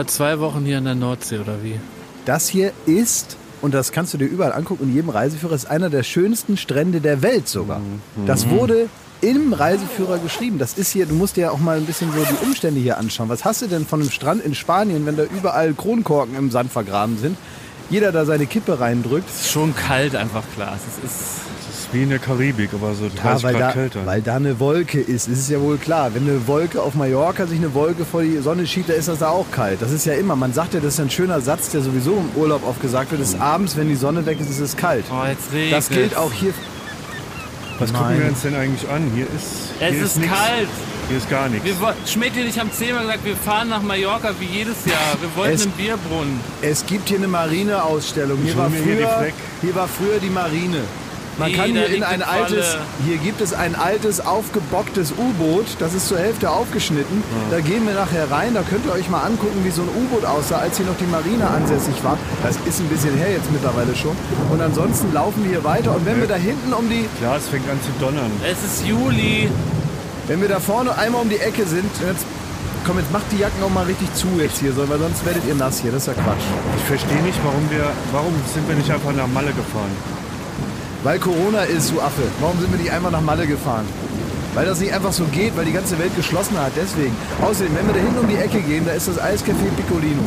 Wir 0.00 0.06
zwei 0.06 0.40
Wochen 0.40 0.64
hier 0.64 0.78
an 0.78 0.84
der 0.84 0.94
Nordsee, 0.94 1.40
oder 1.40 1.62
wie? 1.62 1.78
Das 2.24 2.48
hier 2.48 2.72
ist, 2.86 3.36
und 3.60 3.74
das 3.74 3.92
kannst 3.92 4.14
du 4.14 4.16
dir 4.16 4.24
überall 4.24 4.54
angucken, 4.54 4.84
in 4.84 4.94
jedem 4.94 5.10
Reiseführer, 5.10 5.54
ist 5.54 5.66
einer 5.66 5.90
der 5.90 6.04
schönsten 6.04 6.56
Strände 6.56 7.02
der 7.02 7.20
Welt 7.20 7.48
sogar. 7.48 7.82
Das 8.24 8.48
wurde 8.48 8.88
im 9.20 9.52
Reiseführer 9.52 10.16
geschrieben. 10.16 10.58
Das 10.58 10.78
ist 10.78 10.90
hier, 10.90 11.04
du 11.04 11.14
musst 11.14 11.36
dir 11.36 11.42
ja 11.42 11.50
auch 11.50 11.58
mal 11.58 11.76
ein 11.76 11.84
bisschen 11.84 12.10
so 12.14 12.24
die 12.24 12.46
Umstände 12.46 12.80
hier 12.80 12.96
anschauen. 12.96 13.28
Was 13.28 13.44
hast 13.44 13.60
du 13.60 13.66
denn 13.66 13.84
von 13.84 14.00
einem 14.00 14.10
Strand 14.10 14.42
in 14.42 14.54
Spanien, 14.54 15.04
wenn 15.04 15.18
da 15.18 15.24
überall 15.24 15.74
Kronkorken 15.74 16.34
im 16.34 16.50
Sand 16.50 16.72
vergraben 16.72 17.18
sind? 17.18 17.36
Jeder 17.90 18.10
da 18.10 18.24
seine 18.24 18.46
Kippe 18.46 18.80
reindrückt. 18.80 19.28
Es 19.28 19.42
ist 19.42 19.50
schon 19.50 19.76
kalt 19.76 20.16
einfach, 20.16 20.44
Klaas. 20.54 20.80
Es 20.88 21.04
ist 21.04 21.20
ist 21.90 21.94
wie 21.94 22.02
in 22.02 22.08
der 22.10 22.18
Karibik, 22.18 22.70
aber 22.72 22.94
so 22.94 23.08
30 23.08 23.22
Ja, 23.24 23.42
weil 23.42 23.52
Grad 23.54 23.62
da, 23.62 23.72
kälter. 23.72 24.06
weil 24.06 24.22
da 24.22 24.36
eine 24.36 24.58
Wolke 24.60 25.00
ist. 25.00 25.28
Es 25.28 25.38
ist 25.40 25.50
ja 25.50 25.60
wohl 25.60 25.76
klar, 25.78 26.14
wenn 26.14 26.28
eine 26.28 26.46
Wolke 26.46 26.80
auf 26.82 26.94
Mallorca 26.94 27.46
sich 27.46 27.58
eine 27.58 27.74
Wolke 27.74 28.04
vor 28.04 28.22
die 28.22 28.38
Sonne 28.38 28.66
schiebt, 28.66 28.88
da 28.88 28.94
ist 28.94 29.08
das 29.08 29.18
da 29.18 29.28
auch 29.28 29.46
kalt. 29.50 29.82
Das 29.82 29.90
ist 29.92 30.06
ja 30.06 30.14
immer, 30.14 30.36
man 30.36 30.52
sagt 30.52 30.74
ja, 30.74 30.80
das 30.80 30.94
ist 30.94 31.00
ein 31.00 31.10
schöner 31.10 31.40
Satz, 31.40 31.70
der 31.70 31.82
sowieso 31.82 32.12
im 32.16 32.40
Urlaub 32.40 32.66
oft 32.66 32.80
gesagt 32.80 33.10
wird, 33.10 33.20
ist 33.20 33.40
abends, 33.40 33.76
wenn 33.76 33.88
die 33.88 33.96
Sonne 33.96 34.24
weg 34.26 34.38
ist, 34.40 34.50
ist 34.50 34.60
es 34.60 34.76
kalt. 34.76 35.04
Oh, 35.10 35.26
jetzt 35.26 35.52
regnet 35.52 35.72
Das 35.72 35.88
gilt 35.88 36.16
auch 36.16 36.32
hier. 36.32 36.52
Was 37.78 37.92
gucken 37.92 38.08
Nein. 38.08 38.20
wir 38.20 38.28
uns 38.28 38.42
denn 38.42 38.54
eigentlich 38.54 38.88
an? 38.90 39.10
Hier 39.14 39.24
ist, 39.24 39.72
Es 39.80 39.94
hier 39.94 40.04
ist 40.04 40.16
nix. 40.18 40.28
kalt. 40.32 40.68
Hier 41.08 41.16
ist 41.16 41.28
gar 41.30 41.48
nichts. 41.48 41.66
Schmidt 42.12 42.36
und 42.36 42.46
ich 42.46 42.58
haben 42.60 42.70
zehnmal 42.70 43.02
gesagt, 43.04 43.24
wir 43.24 43.34
fahren 43.36 43.68
nach 43.70 43.82
Mallorca 43.82 44.30
wie 44.38 44.44
jedes 44.44 44.84
Jahr. 44.84 45.16
Wir 45.20 45.34
wollten 45.34 45.54
Es- 45.54 45.62
einen 45.62 45.72
Bierbrunnen. 45.72 46.38
Es 46.62 46.84
gibt 46.86 47.08
hier 47.08 47.16
eine 47.18 47.26
Marineausstellung. 47.26 48.38
Hier 48.44 48.56
war, 48.56 48.70
früher, 48.70 49.26
hier 49.62 49.74
war 49.74 49.88
früher 49.88 50.18
die 50.22 50.28
Marine. 50.30 50.82
Man 51.40 51.54
kann 51.54 51.70
hier 51.70 51.86
in 51.86 52.02
ein 52.02 52.22
altes, 52.22 52.76
hier 53.06 53.16
gibt 53.16 53.40
es 53.40 53.54
ein 53.54 53.74
altes 53.74 54.20
aufgebocktes 54.20 55.12
U-Boot, 55.12 55.64
das 55.78 55.94
ist 55.94 56.06
zur 56.08 56.18
Hälfte 56.18 56.50
aufgeschnitten. 56.50 57.24
Da 57.50 57.60
gehen 57.60 57.86
wir 57.86 57.94
nachher 57.94 58.30
rein, 58.30 58.52
da 58.52 58.60
könnt 58.60 58.84
ihr 58.84 58.92
euch 58.92 59.08
mal 59.08 59.22
angucken, 59.22 59.64
wie 59.64 59.70
so 59.70 59.80
ein 59.80 59.88
U-Boot 59.88 60.26
aussah, 60.26 60.58
als 60.58 60.76
hier 60.76 60.84
noch 60.84 60.98
die 61.00 61.06
Marine 61.06 61.48
ansässig 61.48 61.94
war. 62.04 62.18
Das 62.42 62.56
ist 62.66 62.80
ein 62.80 62.88
bisschen 62.88 63.16
her 63.16 63.32
jetzt 63.32 63.50
mittlerweile 63.50 63.96
schon. 63.96 64.14
Und 64.50 64.60
ansonsten 64.60 65.14
laufen 65.14 65.42
wir 65.42 65.52
hier 65.52 65.64
weiter 65.64 65.94
und 65.96 66.04
wenn 66.04 66.20
wir 66.20 66.28
da 66.28 66.36
hinten 66.36 66.74
um 66.74 66.90
die, 66.90 67.08
Klar, 67.18 67.38
es 67.38 67.48
fängt 67.48 67.68
an 67.70 67.80
zu 67.80 67.90
donnern. 68.04 68.30
Es 68.44 68.62
ist 68.62 68.86
Juli. 68.86 69.48
wenn 70.28 70.42
wir 70.42 70.48
da 70.48 70.60
vorne 70.60 70.94
einmal 70.98 71.22
um 71.22 71.30
die 71.30 71.38
Ecke 71.40 71.64
sind, 71.64 71.90
jetzt, 72.06 72.26
komm, 72.86 72.98
jetzt 72.98 73.12
macht 73.12 73.24
die 73.32 73.38
Jacken 73.38 73.62
auch 73.64 73.70
mal 73.70 73.86
richtig 73.86 74.12
zu 74.12 74.28
jetzt 74.38 74.60
hier, 74.60 74.74
so, 74.74 74.86
weil 74.90 74.98
sonst 74.98 75.24
werdet 75.24 75.46
ihr 75.48 75.54
nass 75.54 75.80
hier, 75.80 75.90
das 75.90 76.06
ist 76.06 76.08
ja 76.08 76.22
Quatsch. 76.22 76.44
Ich 76.76 76.84
verstehe 76.84 77.22
nicht, 77.22 77.38
warum 77.42 77.64
wir, 77.70 77.86
warum 78.12 78.34
sind 78.52 78.68
wir 78.68 78.76
nicht 78.76 78.90
einfach 78.90 79.12
nach 79.14 79.26
Malle 79.26 79.52
gefahren? 79.52 80.19
Weil 81.02 81.18
Corona 81.18 81.62
ist, 81.62 81.90
du 81.90 82.00
Affe. 82.00 82.22
Warum 82.40 82.58
sind 82.60 82.70
wir 82.72 82.78
nicht 82.78 82.92
einmal 82.92 83.10
nach 83.12 83.20
Malle 83.22 83.46
gefahren? 83.46 83.86
Weil 84.54 84.66
das 84.66 84.80
nicht 84.80 84.92
einfach 84.92 85.12
so 85.12 85.24
geht, 85.26 85.56
weil 85.56 85.64
die 85.64 85.72
ganze 85.72 85.98
Welt 85.98 86.14
geschlossen 86.16 86.58
hat, 86.58 86.72
deswegen. 86.76 87.16
Außerdem, 87.40 87.74
wenn 87.76 87.86
wir 87.86 87.94
da 87.94 88.00
hinten 88.00 88.18
um 88.18 88.28
die 88.28 88.36
Ecke 88.36 88.60
gehen, 88.60 88.84
da 88.84 88.92
ist 88.92 89.08
das 89.08 89.18
Eiscafé 89.18 89.70
Piccolino. 89.76 90.22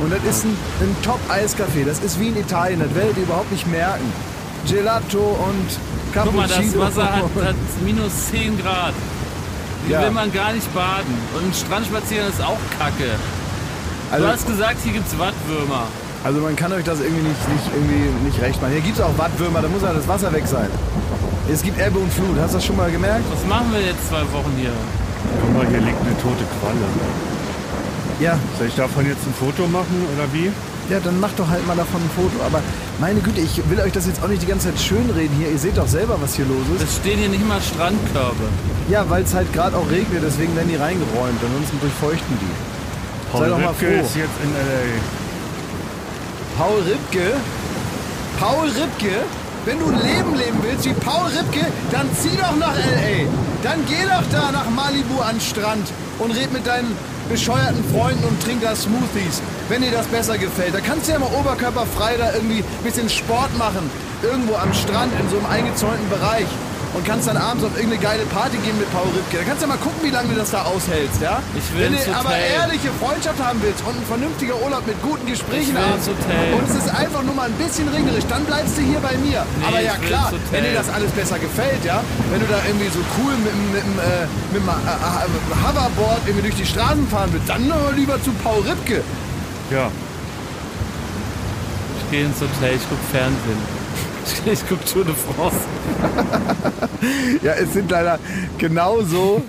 Und 0.00 0.12
das 0.12 0.22
ist 0.36 0.44
ein, 0.44 0.56
ein 0.80 0.96
Top-Eiscafé. 1.02 1.84
Das 1.84 1.98
ist 1.98 2.20
wie 2.20 2.28
in 2.28 2.36
Italien, 2.38 2.80
das 2.80 2.94
werdet 2.94 3.16
ihr 3.16 3.24
überhaupt 3.24 3.50
nicht 3.50 3.66
merken. 3.66 4.10
Gelato 4.68 5.18
und 5.18 5.68
Guck 6.14 6.34
mal, 6.34 6.46
Cappuccino. 6.48 6.84
das 6.84 6.96
Wasser 6.96 7.12
hat, 7.12 7.22
hat 7.44 7.56
minus 7.84 8.12
10 8.30 8.62
Grad. 8.62 8.94
Hier 9.86 9.96
Ja. 9.96 10.02
will 10.04 10.12
man 10.12 10.32
gar 10.32 10.52
nicht 10.52 10.72
baden. 10.74 11.14
Und 11.36 11.48
ein 11.50 11.52
Strandspazieren 11.54 12.28
ist 12.28 12.40
auch 12.40 12.58
kacke. 12.78 13.10
also, 14.12 14.24
du 14.26 14.32
hast 14.32 14.46
gesagt, 14.46 14.76
hier 14.84 14.92
gibt's 14.92 15.18
Wattwürmer. 15.18 15.86
Also 16.24 16.40
man 16.40 16.56
kann 16.56 16.72
euch 16.72 16.84
das 16.84 17.00
irgendwie 17.00 17.28
nicht, 17.28 17.48
nicht, 17.48 17.66
irgendwie 17.74 18.26
nicht 18.26 18.40
recht 18.40 18.60
machen. 18.60 18.72
Hier 18.72 18.82
gibt 18.82 18.96
es 18.96 19.02
auch 19.02 19.16
Wattwürmer, 19.16 19.62
da 19.62 19.68
muss 19.68 19.82
ja 19.82 19.92
das 19.92 20.06
Wasser 20.08 20.32
weg 20.32 20.46
sein. 20.46 20.68
Es 21.50 21.62
gibt 21.62 21.80
Ebbe 21.80 21.98
und 21.98 22.12
Flut, 22.12 22.36
hast 22.40 22.52
du 22.52 22.58
das 22.58 22.64
schon 22.66 22.76
mal 22.76 22.90
gemerkt? 22.90 23.24
Was 23.30 23.44
machen 23.46 23.72
wir 23.72 23.80
jetzt 23.80 24.08
zwei 24.08 24.22
Wochen 24.32 24.52
hier? 24.56 24.72
Guck 25.40 25.54
mal, 25.56 25.66
hier 25.66 25.80
liegt 25.80 26.00
eine 26.00 26.14
tote 26.20 26.44
Qualle. 26.60 26.86
Ja, 28.20 28.38
Soll 28.58 28.66
ich 28.66 28.74
davon 28.74 29.06
jetzt 29.06 29.24
ein 29.26 29.34
Foto 29.34 29.66
machen 29.68 30.06
oder 30.16 30.26
wie? 30.32 30.50
Ja, 30.90 30.98
dann 31.00 31.20
macht 31.20 31.38
doch 31.38 31.48
halt 31.48 31.66
mal 31.66 31.76
davon 31.76 32.00
ein 32.00 32.10
Foto. 32.16 32.42
Aber 32.44 32.60
meine 32.98 33.20
Güte, 33.20 33.40
ich 33.40 33.62
will 33.70 33.78
euch 33.80 33.92
das 33.92 34.06
jetzt 34.06 34.22
auch 34.22 34.28
nicht 34.28 34.42
die 34.42 34.46
ganze 34.46 34.68
Zeit 34.68 34.80
schönreden 34.80 35.36
hier. 35.38 35.50
Ihr 35.50 35.58
seht 35.58 35.76
doch 35.76 35.86
selber, 35.86 36.16
was 36.20 36.34
hier 36.34 36.46
los 36.46 36.64
ist. 36.76 36.82
Es 36.82 36.96
stehen 36.96 37.18
hier 37.18 37.28
nicht 37.28 37.46
mal 37.46 37.60
Strandkörbe. 37.60 38.48
Ja, 38.88 39.08
weil 39.08 39.22
es 39.22 39.34
halt 39.34 39.52
gerade 39.52 39.76
auch 39.76 39.88
regnet, 39.90 40.22
deswegen 40.24 40.56
werden 40.56 40.68
die 40.68 40.76
reingeräumt. 40.76 41.38
Ansonsten 41.44 41.78
durchfeuchten 41.80 42.38
die. 42.40 43.38
Sei 43.38 43.48
doch 43.48 43.58
mal 43.58 43.74
froh. 43.74 43.86
ist 43.86 44.16
jetzt 44.16 44.36
in 44.42 44.50
L.A. 44.56 45.27
Paul 46.58 46.80
Ripke, 46.80 47.34
Paul 48.40 48.66
Ripke, 48.66 49.22
wenn 49.64 49.78
du 49.78 49.86
ein 49.90 50.02
Leben 50.02 50.34
leben 50.34 50.58
willst 50.62 50.86
wie 50.86 50.92
Paul 50.92 51.26
Ripke, 51.26 51.64
dann 51.92 52.10
zieh 52.16 52.36
doch 52.36 52.56
nach 52.56 52.74
L.A. 52.74 53.28
Dann 53.62 53.86
geh 53.86 54.02
doch 54.02 54.24
da 54.32 54.50
nach 54.50 54.68
Malibu 54.68 55.20
an 55.20 55.36
den 55.36 55.40
Strand 55.40 55.86
und 56.18 56.32
red 56.32 56.52
mit 56.52 56.66
deinen 56.66 56.96
bescheuerten 57.28 57.84
Freunden 57.94 58.24
und 58.24 58.42
trink 58.42 58.60
da 58.60 58.74
Smoothies, 58.74 59.40
wenn 59.68 59.82
dir 59.82 59.92
das 59.92 60.06
besser 60.06 60.36
gefällt. 60.36 60.74
Da 60.74 60.80
kannst 60.80 61.06
du 61.06 61.12
ja 61.12 61.20
mal 61.20 61.30
oberkörperfrei 61.38 62.16
da 62.16 62.34
irgendwie 62.34 62.64
ein 62.64 62.82
bisschen 62.82 63.08
Sport 63.08 63.56
machen, 63.56 63.88
irgendwo 64.24 64.56
am 64.56 64.74
Strand 64.74 65.12
in 65.20 65.30
so 65.30 65.36
einem 65.36 65.46
eingezäunten 65.46 66.08
Bereich. 66.08 66.48
Und 66.94 67.04
kannst 67.04 67.28
dann 67.28 67.36
abends 67.36 67.62
auf 67.64 67.76
irgendeine 67.76 68.00
geile 68.02 68.24
Party 68.32 68.56
gehen 68.64 68.76
mit 68.78 68.90
Paul 68.90 69.06
Ripke. 69.14 69.38
Da 69.38 69.44
kannst 69.44 69.60
du 69.62 69.68
ja 69.68 69.76
mal 69.76 69.78
gucken, 69.78 70.00
wie 70.02 70.10
lange 70.10 70.28
du 70.32 70.36
das 70.40 70.50
da 70.50 70.62
aushältst, 70.64 71.20
ja? 71.20 71.38
Ich 71.54 71.68
will 71.76 71.92
Wenn 71.92 71.94
du 71.94 72.16
aber 72.16 72.32
ehrliche 72.34 72.88
Freundschaft 72.98 73.38
haben 73.38 73.60
willst 73.62 73.84
und 73.84 73.94
ein 73.94 74.06
vernünftiger 74.08 74.56
Urlaub 74.64 74.86
mit 74.86 74.96
guten 75.02 75.26
Gesprächen 75.28 75.76
abends 75.76 76.08
und 76.08 76.64
es 76.64 76.74
ist 76.74 76.88
einfach 76.88 77.22
nur 77.22 77.34
mal 77.36 77.46
ein 77.52 77.58
bisschen 77.60 77.86
regnerisch, 77.88 78.24
dann 78.28 78.42
bleibst 78.44 78.78
du 78.78 78.82
hier 78.82 78.98
bei 79.00 79.14
mir. 79.20 79.44
Aber 79.68 79.80
ja 79.80 79.94
klar, 80.00 80.32
wenn 80.50 80.64
dir 80.64 80.72
das 80.74 80.88
alles 80.88 81.10
besser 81.12 81.38
gefällt, 81.38 81.84
ja, 81.84 82.00
wenn 82.32 82.40
du 82.40 82.46
da 82.48 82.58
irgendwie 82.66 82.88
so 82.88 83.00
cool 83.20 83.32
mit, 83.44 83.52
dem- 83.52 83.72
mit, 83.72 83.84
dem, 83.84 83.96
äh, 84.00 84.24
mit 84.56 84.60
dem 84.64 84.68
äh, 84.68 84.72
äh, 84.72 85.54
Hoverboard 85.62 86.20
irgendwie 86.26 86.48
durch 86.48 86.56
die 86.56 86.66
Straßen 86.66 87.06
fahren 87.08 87.28
willst, 87.32 87.48
dann 87.48 87.70
aber 87.70 87.92
lieber 87.92 88.16
zu 88.22 88.32
Paul 88.42 88.62
Ripke. 88.64 89.04
Ja, 89.70 89.90
Ich 92.00 92.10
gehe 92.10 92.24
ins 92.24 92.40
Hotel, 92.40 92.74
ich 92.76 92.86
guck 92.88 92.98
Fernsehen. 93.12 93.77
Ich 94.46 94.60
guck 94.68 94.84
Tour 94.86 95.04
de 95.04 95.14
France. 95.14 95.56
Ja, 97.42 97.52
es 97.52 97.72
sind 97.72 97.90
leider 97.90 98.18
genauso, 98.58 99.42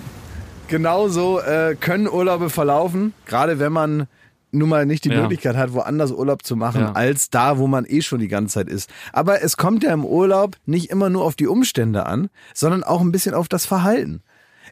genauso 0.68 1.40
äh, 1.40 1.74
können 1.78 2.08
Urlaube 2.08 2.48
verlaufen, 2.50 3.12
gerade 3.26 3.58
wenn 3.58 3.72
man 3.72 4.06
nun 4.52 4.68
mal 4.68 4.86
nicht 4.86 5.04
die 5.04 5.08
Ja. 5.10 5.20
Möglichkeit 5.22 5.56
hat, 5.56 5.72
woanders 5.72 6.12
Urlaub 6.12 6.44
zu 6.44 6.56
machen, 6.56 6.80
Ja. 6.82 6.92
als 6.92 7.30
da, 7.30 7.58
wo 7.58 7.66
man 7.66 7.84
eh 7.86 8.02
schon 8.02 8.20
die 8.20 8.28
ganze 8.28 8.54
Zeit 8.54 8.68
ist. 8.68 8.90
Aber 9.12 9.42
es 9.42 9.56
kommt 9.56 9.82
ja 9.82 9.92
im 9.92 10.04
Urlaub 10.04 10.56
nicht 10.66 10.90
immer 10.90 11.08
nur 11.10 11.24
auf 11.24 11.34
die 11.36 11.46
Umstände 11.48 12.06
an, 12.06 12.30
sondern 12.54 12.82
auch 12.84 13.00
ein 13.00 13.12
bisschen 13.12 13.34
auf 13.34 13.48
das 13.48 13.66
Verhalten. 13.66 14.22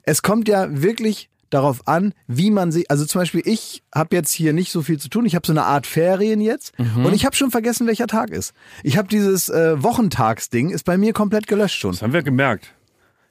Es 0.04 0.22
kommt 0.22 0.48
ja 0.48 0.66
wirklich 0.70 1.28
darauf 1.50 1.86
an, 1.88 2.14
wie 2.26 2.50
man 2.50 2.72
sich, 2.72 2.90
also 2.90 3.04
zum 3.04 3.20
Beispiel 3.20 3.42
ich 3.44 3.82
habe 3.94 4.14
jetzt 4.16 4.30
hier 4.32 4.52
nicht 4.52 4.70
so 4.72 4.82
viel 4.82 4.98
zu 4.98 5.08
tun, 5.08 5.26
ich 5.26 5.34
habe 5.34 5.46
so 5.46 5.52
eine 5.52 5.64
Art 5.64 5.86
Ferien 5.86 6.40
jetzt 6.40 6.72
und 6.78 7.12
ich 7.14 7.24
habe 7.24 7.34
schon 7.36 7.50
vergessen, 7.50 7.86
welcher 7.86 8.06
Tag 8.06 8.30
ist. 8.30 8.52
Ich 8.82 8.96
habe 8.96 9.08
dieses 9.08 9.48
äh, 9.48 9.82
Wochentagsding, 9.82 10.70
ist 10.70 10.84
bei 10.84 10.98
mir 10.98 11.12
komplett 11.12 11.46
gelöscht 11.46 11.80
schon. 11.80 11.92
das 11.92 12.02
haben 12.02 12.12
wir 12.12 12.22
gemerkt. 12.22 12.74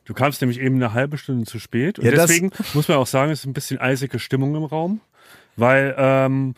Du 0.05 0.13
kamst 0.13 0.39
nämlich 0.41 0.61
eben 0.61 0.75
eine 0.75 0.93
halbe 0.93 1.17
Stunde 1.17 1.45
zu 1.45 1.59
spät. 1.59 1.99
Und 1.99 2.05
Ja, 2.05 2.11
deswegen 2.11 2.51
muss 2.73 2.87
man 2.87 2.97
auch 2.97 3.07
sagen, 3.07 3.29
es 3.31 3.39
ist 3.39 3.45
ein 3.45 3.51
bisschen 3.53 3.77
eisige 3.77 4.19
Stimmung 4.19 4.55
im 4.55 4.63
Raum. 4.63 5.01
Weil 5.57 5.93
ähm, 5.97 6.53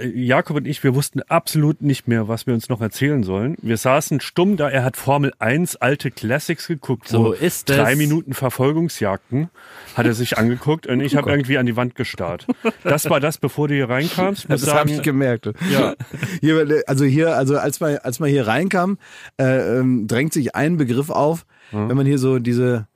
Jakob 0.00 0.56
und 0.56 0.66
ich, 0.66 0.84
wir 0.84 0.94
wussten 0.94 1.22
absolut 1.22 1.82
nicht 1.82 2.06
mehr, 2.06 2.28
was 2.28 2.46
wir 2.46 2.54
uns 2.54 2.68
noch 2.68 2.80
erzählen 2.80 3.22
sollen. 3.24 3.56
Wir 3.60 3.76
saßen 3.76 4.20
stumm 4.20 4.56
da. 4.56 4.68
Er 4.68 4.84
hat 4.84 4.96
Formel 4.96 5.32
1 5.38 5.76
alte 5.76 6.10
Classics 6.10 6.68
geguckt. 6.68 7.08
So 7.08 7.24
wo 7.24 7.32
ist 7.32 7.68
es. 7.70 7.76
Drei 7.76 7.96
Minuten 7.96 8.32
Verfolgungsjagden 8.32 9.50
hat 9.96 10.06
er 10.06 10.14
sich 10.14 10.38
angeguckt 10.38 10.86
und 10.86 11.00
ich 11.00 11.16
habe 11.16 11.30
irgendwie 11.30 11.58
an 11.58 11.66
die 11.66 11.76
Wand 11.76 11.94
gestarrt. 11.94 12.46
Das 12.84 13.10
war 13.10 13.20
das, 13.20 13.38
bevor 13.38 13.68
du 13.68 13.74
hier 13.74 13.88
reinkamst. 13.88 14.46
Das 14.48 14.72
habe 14.72 14.90
ich 14.90 15.02
gemerkt. 15.02 15.50
Ja. 15.72 15.94
Hier, 16.40 16.82
also 16.86 17.04
hier, 17.04 17.36
also 17.36 17.56
als 17.58 17.80
man, 17.80 17.98
als 17.98 18.20
man 18.20 18.30
hier 18.30 18.46
reinkam, 18.46 18.98
äh, 19.38 19.78
ähm, 19.78 20.06
drängt 20.06 20.32
sich 20.32 20.54
ein 20.54 20.76
Begriff 20.76 21.10
auf, 21.10 21.46
wenn 21.70 21.96
man 21.96 22.06
hier 22.06 22.18
so 22.18 22.38
diese 22.38 22.86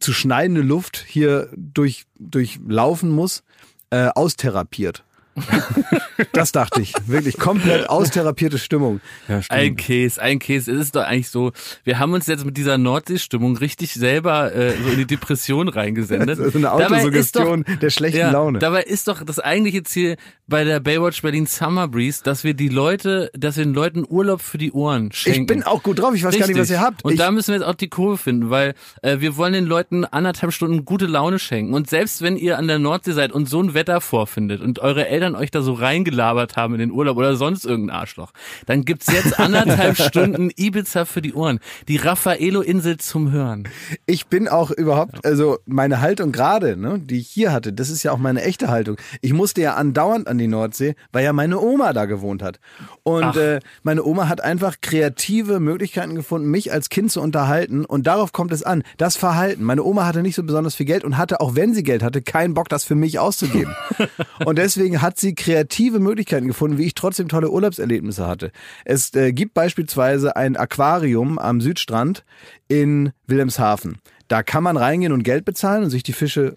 zu 0.00 0.12
schneidende 0.12 0.62
Luft 0.62 1.04
hier 1.06 1.48
durch, 1.56 2.04
durchlaufen 2.18 3.10
muss, 3.10 3.42
äh, 3.90 4.08
austherapiert. 4.08 5.04
Das 6.32 6.52
dachte 6.52 6.82
ich. 6.82 6.94
Wirklich 7.06 7.38
komplett 7.38 7.88
austherapierte 7.88 8.58
Stimmung. 8.58 9.00
ja, 9.28 9.42
stimmt. 9.42 9.60
Ein 9.60 9.76
Käse, 9.76 10.20
ein 10.20 10.38
Käse. 10.38 10.72
Es 10.72 10.80
ist 10.80 10.96
doch 10.96 11.04
eigentlich 11.04 11.30
so, 11.30 11.52
wir 11.84 11.98
haben 11.98 12.12
uns 12.12 12.26
jetzt 12.26 12.44
mit 12.44 12.56
dieser 12.56 12.78
Nordsee-Stimmung 12.78 13.56
richtig 13.56 13.94
selber 13.94 14.54
äh, 14.54 14.72
so 14.82 14.90
in 14.90 14.98
die 14.98 15.06
Depression 15.06 15.68
reingesendet. 15.68 16.38
Das 16.38 16.46
ist 16.46 16.56
eine 16.56 16.72
Autosuggestion 16.72 17.64
der 17.80 17.90
schlechten 17.90 18.18
ja, 18.18 18.30
Laune. 18.30 18.58
Dabei 18.58 18.82
ist 18.82 19.08
doch 19.08 19.22
das 19.24 19.38
eigentliche 19.38 19.82
Ziel 19.82 20.16
bei 20.52 20.64
der 20.64 20.80
Baywatch 20.80 21.22
Berlin 21.22 21.46
Summer 21.46 21.88
Breeze, 21.88 22.20
dass 22.22 22.44
wir 22.44 22.52
die 22.52 22.68
Leute, 22.68 23.30
dass 23.32 23.56
wir 23.56 23.64
den 23.64 23.72
Leuten 23.72 24.04
Urlaub 24.06 24.42
für 24.42 24.58
die 24.58 24.70
Ohren 24.70 25.10
schenken. 25.10 25.40
Ich 25.40 25.46
bin 25.46 25.62
auch 25.62 25.82
gut 25.82 25.98
drauf. 25.98 26.14
Ich 26.14 26.24
weiß 26.24 26.38
gar 26.38 26.46
nicht, 26.46 26.58
was 26.58 26.68
ihr 26.68 26.82
habt. 26.82 27.02
Und 27.06 27.12
ich, 27.14 27.18
da 27.18 27.30
müssen 27.30 27.48
wir 27.48 27.54
jetzt 27.54 27.66
auch 27.66 27.74
die 27.74 27.88
Kurve 27.88 28.18
finden, 28.18 28.50
weil 28.50 28.74
äh, 29.00 29.20
wir 29.20 29.38
wollen 29.38 29.54
den 29.54 29.64
Leuten 29.64 30.04
anderthalb 30.04 30.52
Stunden 30.52 30.84
gute 30.84 31.06
Laune 31.06 31.38
schenken. 31.38 31.72
Und 31.72 31.88
selbst 31.88 32.20
wenn 32.20 32.36
ihr 32.36 32.58
an 32.58 32.68
der 32.68 32.78
Nordsee 32.78 33.12
seid 33.12 33.32
und 33.32 33.48
so 33.48 33.62
ein 33.62 33.72
Wetter 33.72 34.02
vorfindet 34.02 34.60
und 34.60 34.78
eure 34.80 35.08
Eltern 35.08 35.36
euch 35.36 35.50
da 35.50 35.62
so 35.62 35.72
reingelabert 35.72 36.54
haben 36.56 36.74
in 36.74 36.80
den 36.80 36.90
Urlaub 36.90 37.16
oder 37.16 37.34
sonst 37.36 37.64
irgendein 37.64 37.96
Arschloch, 37.96 38.32
dann 38.66 38.84
gibt's 38.84 39.10
jetzt 39.10 39.40
anderthalb 39.40 39.96
Stunden 40.02 40.50
Ibiza 40.54 41.06
für 41.06 41.22
die 41.22 41.32
Ohren. 41.32 41.60
Die 41.88 41.96
Raffaello-Insel 41.96 42.98
zum 42.98 43.32
Hören. 43.32 43.68
ich 44.04 44.26
bin 44.26 44.48
auch 44.48 44.70
überhaupt, 44.70 45.24
also 45.24 45.60
meine 45.64 46.02
Haltung 46.02 46.30
gerade, 46.30 46.76
ne, 46.76 46.98
die 46.98 47.20
ich 47.20 47.28
hier 47.28 47.52
hatte, 47.52 47.72
das 47.72 47.88
ist 47.88 48.02
ja 48.02 48.12
auch 48.12 48.18
meine 48.18 48.42
echte 48.42 48.68
Haltung. 48.68 48.98
Ich 49.22 49.32
musste 49.32 49.62
ja 49.62 49.76
andauernd 49.76 50.28
an 50.28 50.41
die 50.42 50.48
Nordsee, 50.48 50.94
weil 51.12 51.24
ja 51.24 51.32
meine 51.32 51.60
Oma 51.60 51.92
da 51.92 52.04
gewohnt 52.04 52.42
hat. 52.42 52.60
Und 53.02 53.36
äh, 53.36 53.60
meine 53.82 54.04
Oma 54.04 54.28
hat 54.28 54.42
einfach 54.42 54.76
kreative 54.80 55.60
Möglichkeiten 55.60 56.14
gefunden, 56.14 56.50
mich 56.50 56.72
als 56.72 56.88
Kind 56.88 57.10
zu 57.10 57.20
unterhalten. 57.20 57.84
Und 57.84 58.06
darauf 58.06 58.32
kommt 58.32 58.52
es 58.52 58.62
an. 58.62 58.82
Das 58.98 59.16
Verhalten. 59.16 59.64
Meine 59.64 59.82
Oma 59.84 60.06
hatte 60.06 60.22
nicht 60.22 60.34
so 60.34 60.42
besonders 60.42 60.74
viel 60.74 60.86
Geld 60.86 61.04
und 61.04 61.16
hatte, 61.16 61.40
auch 61.40 61.54
wenn 61.54 61.74
sie 61.74 61.82
Geld 61.82 62.02
hatte, 62.02 62.22
keinen 62.22 62.54
Bock, 62.54 62.68
das 62.68 62.84
für 62.84 62.94
mich 62.94 63.18
auszugeben. 63.18 63.74
und 64.44 64.58
deswegen 64.58 65.00
hat 65.00 65.18
sie 65.18 65.34
kreative 65.34 65.98
Möglichkeiten 65.98 66.46
gefunden, 66.46 66.78
wie 66.78 66.86
ich 66.86 66.94
trotzdem 66.94 67.28
tolle 67.28 67.50
Urlaubserlebnisse 67.50 68.26
hatte. 68.26 68.52
Es 68.84 69.14
äh, 69.14 69.32
gibt 69.32 69.54
beispielsweise 69.54 70.36
ein 70.36 70.56
Aquarium 70.56 71.38
am 71.38 71.60
Südstrand 71.60 72.24
in 72.68 73.12
Wilhelmshaven. 73.26 73.98
Da 74.28 74.42
kann 74.42 74.62
man 74.62 74.76
reingehen 74.76 75.12
und 75.12 75.24
Geld 75.24 75.44
bezahlen 75.44 75.84
und 75.84 75.90
sich 75.90 76.02
die 76.02 76.14
Fische 76.14 76.56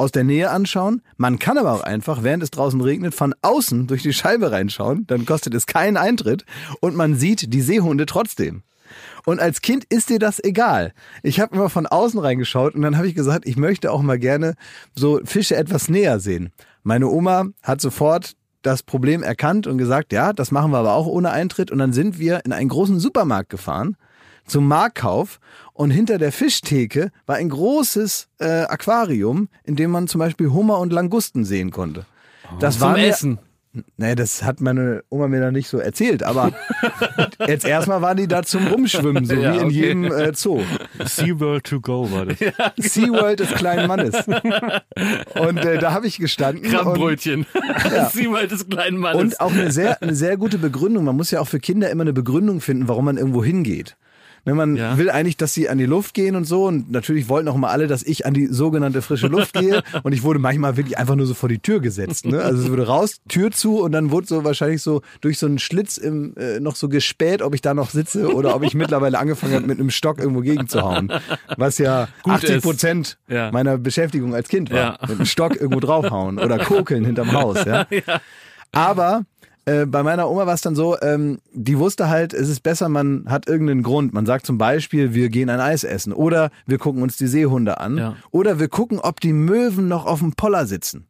aus 0.00 0.12
der 0.12 0.24
Nähe 0.24 0.50
anschauen. 0.50 1.02
Man 1.18 1.38
kann 1.38 1.58
aber 1.58 1.72
auch 1.72 1.82
einfach, 1.82 2.22
während 2.22 2.42
es 2.42 2.50
draußen 2.50 2.80
regnet, 2.80 3.14
von 3.14 3.34
außen 3.42 3.86
durch 3.86 4.02
die 4.02 4.14
Scheibe 4.14 4.50
reinschauen. 4.50 5.06
Dann 5.06 5.26
kostet 5.26 5.54
es 5.54 5.66
keinen 5.66 5.98
Eintritt 5.98 6.44
und 6.80 6.96
man 6.96 7.14
sieht 7.14 7.52
die 7.52 7.60
Seehunde 7.60 8.06
trotzdem. 8.06 8.62
Und 9.26 9.40
als 9.40 9.60
Kind 9.60 9.84
ist 9.84 10.08
dir 10.08 10.18
das 10.18 10.42
egal. 10.42 10.92
Ich 11.22 11.38
habe 11.38 11.54
immer 11.54 11.68
von 11.68 11.86
außen 11.86 12.18
reingeschaut 12.18 12.74
und 12.74 12.82
dann 12.82 12.96
habe 12.96 13.06
ich 13.06 13.14
gesagt, 13.14 13.46
ich 13.46 13.56
möchte 13.56 13.92
auch 13.92 14.00
mal 14.00 14.18
gerne 14.18 14.54
so 14.94 15.20
Fische 15.24 15.54
etwas 15.54 15.88
näher 15.88 16.18
sehen. 16.18 16.50
Meine 16.82 17.08
Oma 17.08 17.44
hat 17.62 17.82
sofort 17.82 18.32
das 18.62 18.82
Problem 18.82 19.22
erkannt 19.22 19.66
und 19.66 19.76
gesagt, 19.78 20.12
ja, 20.12 20.32
das 20.32 20.50
machen 20.50 20.70
wir 20.72 20.78
aber 20.78 20.94
auch 20.94 21.06
ohne 21.06 21.30
Eintritt. 21.30 21.70
Und 21.70 21.78
dann 21.78 21.92
sind 21.92 22.18
wir 22.18 22.44
in 22.46 22.52
einen 22.52 22.70
großen 22.70 22.98
Supermarkt 22.98 23.50
gefahren 23.50 23.96
zum 24.46 24.66
Marktkauf 24.68 25.40
und 25.72 25.90
hinter 25.90 26.18
der 26.18 26.32
Fischtheke 26.32 27.10
war 27.26 27.36
ein 27.36 27.48
großes 27.48 28.28
äh, 28.38 28.44
Aquarium, 28.62 29.48
in 29.64 29.76
dem 29.76 29.90
man 29.90 30.08
zum 30.08 30.18
Beispiel 30.18 30.50
Hummer 30.50 30.78
und 30.78 30.92
Langusten 30.92 31.44
sehen 31.44 31.70
konnte. 31.70 32.04
Das 32.58 32.74
Zum 32.78 32.88
war 32.88 32.92
mir, 32.96 33.06
Essen. 33.06 33.38
Nee, 33.96 34.16
das 34.16 34.42
hat 34.42 34.60
meine 34.60 35.04
Oma 35.10 35.28
mir 35.28 35.40
da 35.40 35.52
nicht 35.52 35.68
so 35.68 35.78
erzählt, 35.78 36.24
aber 36.24 36.50
jetzt 37.46 37.64
erstmal 37.64 38.02
waren 38.02 38.16
die 38.16 38.26
da 38.26 38.42
zum 38.42 38.66
Rumschwimmen, 38.66 39.24
so 39.24 39.34
Ja, 39.34 39.52
wie 39.54 39.58
in 39.58 39.64
okay. 39.66 39.74
jedem 39.74 40.04
äh, 40.12 40.32
Zoo. 40.34 40.60
SeaWorld 41.04 41.64
to 41.64 41.80
go 41.80 42.10
war 42.10 42.26
das. 42.26 42.38
SeaWorld 42.92 43.38
des 43.38 43.50
kleinen 43.50 43.86
Mannes. 43.86 44.14
Und 45.38 45.58
äh, 45.58 45.78
da 45.78 45.92
habe 45.92 46.08
ich 46.08 46.18
gestanden. 46.18 46.68
Krabbenbrötchen. 46.68 47.46
Sieh 48.12 48.26
mal 48.26 48.48
des 48.48 48.68
kleinen 48.68 48.98
Mannes. 48.98 49.20
und 49.22 49.40
auch 49.40 49.52
eine 49.52 49.70
sehr, 49.70 50.02
eine 50.02 50.14
sehr 50.16 50.36
gute 50.36 50.58
Begründung. 50.58 51.04
Man 51.04 51.16
muss 51.16 51.30
ja 51.30 51.40
auch 51.40 51.48
für 51.48 51.60
Kinder 51.60 51.90
immer 51.90 52.02
eine 52.02 52.12
Begründung 52.12 52.60
finden, 52.60 52.88
warum 52.88 53.04
man 53.04 53.16
irgendwo 53.16 53.44
hingeht. 53.44 53.96
Ne, 54.44 54.54
man 54.54 54.76
Ja. 54.76 54.96
will 54.98 55.10
eigentlich, 55.10 55.36
dass 55.36 55.52
sie 55.54 55.68
an 55.68 55.78
die 55.78 55.86
Luft 55.86 56.14
gehen 56.14 56.34
und 56.36 56.44
so. 56.44 56.64
Und 56.66 56.90
natürlich 56.90 57.28
wollten 57.28 57.48
auch 57.48 57.56
mal 57.56 57.68
alle, 57.70 57.86
dass 57.86 58.02
ich 58.02 58.26
an 58.26 58.34
die 58.34 58.46
sogenannte 58.46 59.02
frische 59.02 59.26
Luft 59.26 59.52
gehe. 59.54 59.82
Und 60.02 60.12
ich 60.12 60.22
wurde 60.22 60.38
manchmal 60.38 60.76
wirklich 60.76 60.96
einfach 60.98 61.14
nur 61.14 61.26
so 61.26 61.34
vor 61.34 61.48
die 61.48 61.58
Tür 61.58 61.80
gesetzt. 61.80 62.24
Ne? 62.26 62.40
Also 62.42 62.62
es 62.62 62.70
wurde 62.70 62.86
raus, 62.86 63.20
Tür 63.28 63.50
zu 63.50 63.80
und 63.82 63.92
dann 63.92 64.10
wurde 64.10 64.26
so 64.26 64.44
wahrscheinlich 64.44 64.82
so 64.82 65.02
durch 65.20 65.38
so 65.38 65.46
einen 65.46 65.58
Schlitz 65.58 65.96
im, 65.98 66.34
äh, 66.36 66.58
noch 66.60 66.76
so 66.76 66.88
gespäht, 66.88 67.42
ob 67.42 67.54
ich 67.54 67.60
da 67.60 67.74
noch 67.74 67.90
sitze 67.90 68.32
oder 68.34 68.54
ob 68.54 68.62
ich 68.62 68.74
mittlerweile 68.74 69.18
angefangen 69.18 69.54
habe, 69.54 69.66
mit 69.66 69.78
einem 69.78 69.90
Stock 69.90 70.18
irgendwo 70.18 70.40
gegenzuhauen. 70.40 71.12
Was 71.56 71.78
ja 71.78 72.08
Gut 72.22 72.34
80 72.34 72.50
ist. 72.56 72.62
Prozent 72.62 73.18
Ja. 73.28 73.50
meiner 73.52 73.76
Beschäftigung 73.78 74.34
als 74.34 74.48
Kind 74.48 74.70
war. 74.70 74.76
Ja. 74.78 74.98
Mit 75.02 75.10
einem 75.18 75.26
Stock 75.26 75.54
irgendwo 75.56 75.80
draufhauen 75.80 76.38
oder 76.38 76.58
kokeln 76.58 77.04
hinterm 77.04 77.32
Haus. 77.32 77.64
Ja? 77.64 77.86
Aber 78.72 79.24
äh, 79.66 79.86
bei 79.86 80.02
meiner 80.02 80.28
Oma 80.30 80.46
war 80.46 80.54
es 80.54 80.60
dann 80.62 80.74
so, 80.74 80.96
ähm, 81.00 81.38
die 81.52 81.78
wusste 81.78 82.08
halt, 82.08 82.32
es 82.34 82.48
ist 82.48 82.62
besser, 82.62 82.88
man 82.88 83.24
hat 83.28 83.46
irgendeinen 83.48 83.82
Grund. 83.82 84.12
Man 84.14 84.26
sagt 84.26 84.46
zum 84.46 84.58
Beispiel, 84.58 85.14
wir 85.14 85.28
gehen 85.28 85.50
ein 85.50 85.60
Eis 85.60 85.84
essen 85.84 86.12
oder 86.12 86.50
wir 86.66 86.78
gucken 86.78 87.02
uns 87.02 87.16
die 87.16 87.26
Seehunde 87.26 87.78
an 87.80 87.96
Ja. 87.98 88.16
oder 88.30 88.58
wir 88.58 88.68
gucken, 88.68 88.98
ob 88.98 89.20
die 89.20 89.32
Möwen 89.32 89.88
noch 89.88 90.06
auf 90.06 90.20
dem 90.20 90.32
Poller 90.32 90.66
sitzen. 90.66 91.06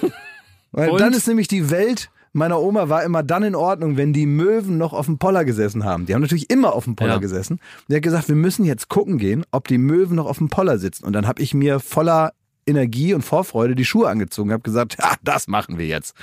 Weil 0.72 0.90
Und? 0.90 1.00
dann 1.00 1.12
ist 1.12 1.26
nämlich 1.26 1.48
die 1.48 1.70
Welt 1.70 2.10
meiner 2.32 2.60
Oma 2.60 2.88
war 2.88 3.02
immer 3.02 3.24
dann 3.24 3.42
in 3.42 3.56
Ordnung, 3.56 3.96
wenn 3.96 4.12
die 4.12 4.24
Möwen 4.26 4.78
noch 4.78 4.92
auf 4.92 5.06
dem 5.06 5.18
Poller 5.18 5.44
gesessen 5.44 5.82
haben. 5.84 6.06
Die 6.06 6.14
haben 6.14 6.22
natürlich 6.22 6.48
immer 6.48 6.74
auf 6.74 6.84
dem 6.84 6.94
Poller 6.94 7.14
Ja. 7.14 7.18
gesessen. 7.18 7.58
Die 7.88 7.96
hat 7.96 8.02
gesagt, 8.02 8.28
wir 8.28 8.36
müssen 8.36 8.64
jetzt 8.64 8.88
gucken 8.88 9.18
gehen, 9.18 9.44
ob 9.50 9.66
die 9.66 9.78
Möwen 9.78 10.14
noch 10.14 10.26
auf 10.26 10.38
dem 10.38 10.48
Poller 10.48 10.78
sitzen. 10.78 11.04
Und 11.06 11.12
dann 11.12 11.26
habe 11.26 11.42
ich 11.42 11.54
mir 11.54 11.80
voller 11.80 12.32
Energie 12.66 13.14
und 13.14 13.22
Vorfreude 13.22 13.74
die 13.74 13.84
Schuhe 13.84 14.08
angezogen, 14.08 14.52
habe 14.52 14.62
gesagt, 14.62 14.96
ja, 15.00 15.14
das 15.22 15.48
machen 15.48 15.78
wir 15.78 15.86
jetzt. 15.86 16.14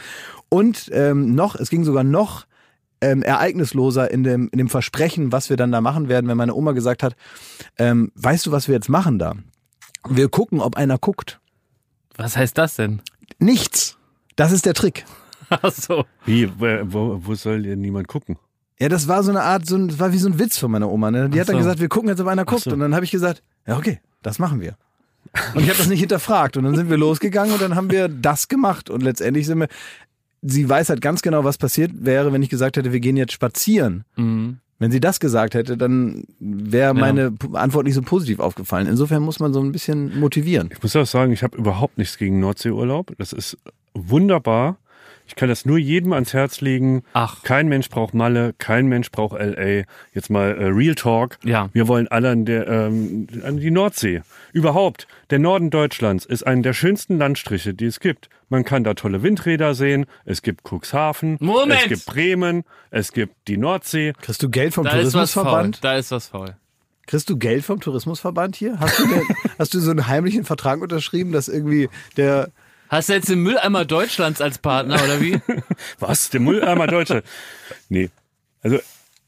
Und 0.50 0.90
ähm, 0.94 1.36
noch, 1.36 1.56
es 1.56 1.70
ging 1.70 1.84
sogar 1.84 2.04
noch 2.04 2.46
ähm, 3.02 3.22
ereignisloser 3.22 4.10
in 4.12 4.24
dem, 4.24 4.50
in 4.52 4.58
dem 4.58 4.70
Versprechen, 4.70 5.32
was 5.32 5.50
wir 5.50 5.58
dann 5.58 5.72
da 5.72 5.82
machen 5.82 6.10
werden, 6.10 6.28
wenn 6.28 6.38
meine 6.38 6.56
Oma 6.56 6.72
gesagt 6.72 7.04
hat, 7.04 7.16
ähm, 7.78 8.12
weißt 8.16 8.46
du, 8.46 8.52
was 8.52 8.68
wir 8.68 8.76
jetzt 8.76 8.90
machen 8.90 9.20
da? 9.20 9.36
Wir 10.10 10.30
gucken, 10.30 10.62
ob 10.62 10.78
einer 10.78 10.98
guckt. 10.98 11.40
Was 12.16 12.38
heißt 12.38 12.58
das 12.58 12.76
denn? 12.76 13.02
Nichts. 13.40 13.98
Das 14.36 14.52
ist 14.52 14.66
der 14.66 14.74
Trick. 14.74 15.06
Ach 15.50 15.72
so. 15.72 16.06
Wie, 16.26 16.50
wo, 16.60 17.20
wo, 17.24 17.36
soll 17.36 17.64
denn 17.64 17.82
niemand 17.82 18.08
gucken? 18.08 18.38
Ja, 18.80 18.90
das 18.90 19.08
war 19.08 19.24
so 19.24 19.32
eine 19.32 19.42
Art, 19.42 19.66
so 19.66 19.76
ein, 19.76 19.88
das 19.88 20.00
war 20.00 20.14
wie 20.14 20.18
so 20.18 20.30
ein 20.30 20.40
Witz 20.40 20.58
von 20.58 20.72
meiner 20.72 20.90
Oma. 20.90 21.12
Ne? 21.12 21.30
Die 21.30 21.38
Ach 21.38 21.42
hat 21.42 21.50
dann 21.50 21.56
so. 21.56 21.60
gesagt, 21.60 21.80
wir 21.80 21.90
gucken 21.90 22.10
jetzt, 22.10 22.20
ob 22.20 22.28
einer 22.28 22.46
guckt. 22.46 22.64
so. 22.64 22.72
Und 22.72 22.80
dann 22.80 22.96
habe 22.96 23.06
ich 23.06 23.12
gesagt, 23.12 23.44
ja, 23.66 23.78
okay, 23.78 24.00
das 24.22 24.40
machen 24.40 24.62
wir. 24.62 24.78
Und 25.56 25.64
ich 25.64 25.70
habe 25.70 25.78
das 25.78 25.88
nicht 25.88 26.00
hinterfragt. 26.00 26.58
Und 26.58 26.64
dann 26.64 26.76
sind 26.76 26.90
wir 26.90 26.98
losgegangen 26.98 27.54
und 27.54 27.62
dann 27.62 27.76
haben 27.76 27.92
wir 27.92 28.08
das 28.08 28.48
gemacht. 28.48 28.90
Und 28.90 29.02
letztendlich 29.04 29.46
sind 29.46 29.60
wir, 29.60 29.68
sie 30.42 30.68
weiß 30.70 30.90
halt 30.90 31.02
ganz 31.02 31.22
genau, 31.22 31.44
was 31.44 31.58
passiert 31.58 31.92
wäre, 31.96 32.32
wenn 32.34 32.42
ich 32.44 32.50
gesagt 32.50 32.78
hätte, 32.78 32.92
wir 32.94 33.00
gehen 33.00 33.18
jetzt 33.18 33.34
spazieren. 33.34 34.04
Mhm. 34.16 34.58
Wenn 34.80 34.92
sie 34.92 35.00
das 35.00 35.20
gesagt 35.20 35.56
hätte, 35.56 35.76
dann 35.76 36.26
wäre 36.40 36.94
meine 36.94 37.32
P- 37.32 37.48
Antwort 37.58 37.86
nicht 37.86 37.96
so 37.96 38.04
positiv 38.04 38.40
aufgefallen. 38.40 38.86
Insofern 38.86 39.24
muss 39.24 39.40
man 39.40 39.52
so 39.52 39.60
ein 39.60 39.72
bisschen 39.72 40.20
motivieren. 40.20 40.70
Ich 40.72 40.84
muss 40.84 40.96
auch 40.96 41.08
sagen, 41.08 41.32
ich 41.32 41.42
habe 41.42 41.58
überhaupt 41.58 41.98
nichts 41.98 42.18
gegen 42.20 42.40
Nordseeurlaub. 42.40 43.12
Das 43.18 43.34
ist 43.34 43.58
wunderbar. 43.96 44.78
Ich 45.30 45.36
kann 45.36 45.50
das 45.50 45.66
nur 45.66 45.78
jedem 45.78 46.14
ans 46.14 46.32
Herz 46.34 46.62
legen. 46.62 47.04
Ach. 47.14 47.44
Kein 47.44 47.68
Mensch 47.68 47.90
braucht 47.90 48.14
Malle, 48.14 48.54
kein 48.60 48.86
Mensch 48.88 49.12
braucht 49.12 49.38
LA. 49.38 49.84
Jetzt 50.14 50.30
mal 50.30 50.52
äh, 50.58 50.66
Real 50.68 50.96
Talk. 50.96 51.38
Ja. 51.44 51.70
Wir 51.74 51.88
wollen 51.90 52.08
alle 52.08 52.30
an, 52.30 52.46
der, 52.46 52.68
ähm, 52.68 53.28
an 53.44 53.58
die 53.58 53.72
Nordsee. 53.72 54.22
Überhaupt. 54.58 55.08
Der 55.30 55.38
Norden 55.38 55.70
Deutschlands 55.70 56.26
ist 56.26 56.42
einer 56.42 56.64
der 56.64 56.74
schönsten 56.74 57.20
Landstriche, 57.20 57.76
die 57.76 57.86
es 57.86 58.00
gibt. 58.00 58.28
Man 58.50 58.64
kann 58.64 58.84
da 58.84 58.96
tolle 58.96 59.22
Windräder 59.22 59.76
sehen. 59.76 60.08
Es 60.26 60.42
gibt 60.42 60.64
Cuxhaven. 60.68 61.38
Moment! 61.40 61.80
Es 61.80 61.88
gibt 61.88 62.06
Bremen. 62.08 62.64
Es 62.90 63.12
gibt 63.12 63.36
die 63.48 63.58
Nordsee. 63.58 64.14
Kriegst 64.20 64.42
du 64.42 64.50
Geld 64.50 64.74
vom 64.74 64.86
Da 64.86 64.90
ist. 64.94 64.96
Tourismusverband? 65.12 65.84
Da 65.84 65.96
ist 65.98 66.10
was 66.10 66.30
faul. 66.30 66.56
Kriegst 67.06 67.30
du 67.30 67.38
Geld 67.38 67.66
vom 67.66 67.80
Tourismusverband 67.80 68.56
hier? 68.56 68.80
Hast 68.80 68.98
du, 68.98 69.08
denn, 69.08 69.22
hast 69.60 69.76
du 69.76 69.80
so 69.80 69.92
einen 69.92 70.08
heimlichen 70.08 70.44
Vertrag 70.44 70.82
unterschrieben, 70.82 71.32
dass 71.32 71.50
irgendwie 71.50 71.88
der 72.18 72.50
Hast 72.90 73.10
du 73.10 73.14
jetzt 73.14 73.30
den 73.30 73.44
Mülleimer 73.44 73.86
Deutschlands 73.86 74.42
als 74.42 74.58
Partner 74.58 74.96
oder 74.96 75.22
wie? 75.22 75.40
Was? 76.00 76.32
Der 76.32 76.40
Mülleimer 76.40 76.88
Deutsche? 76.88 77.22
nee. 77.90 78.10
Also, 78.64 78.80